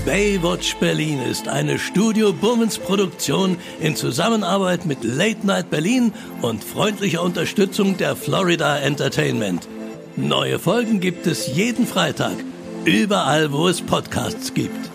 Baywatch 0.05 0.75
Berlin 0.75 1.21
ist 1.21 1.47
eine 1.47 1.79
Studio 1.79 2.33
Bummens 2.33 2.77
Produktion 2.77 3.57
in 3.79 3.95
Zusammenarbeit 3.95 4.85
mit 4.85 5.03
Late 5.03 5.45
Night 5.47 5.69
Berlin 5.69 6.11
und 6.41 6.63
freundlicher 6.63 7.21
Unterstützung 7.21 7.95
der 7.97 8.15
Florida 8.15 8.77
Entertainment. 8.79 9.69
Neue 10.17 10.59
Folgen 10.59 10.99
gibt 10.99 11.25
es 11.25 11.47
jeden 11.55 11.87
Freitag, 11.87 12.35
überall 12.83 13.53
wo 13.53 13.69
es 13.69 13.81
Podcasts 13.81 14.53
gibt. 14.53 14.90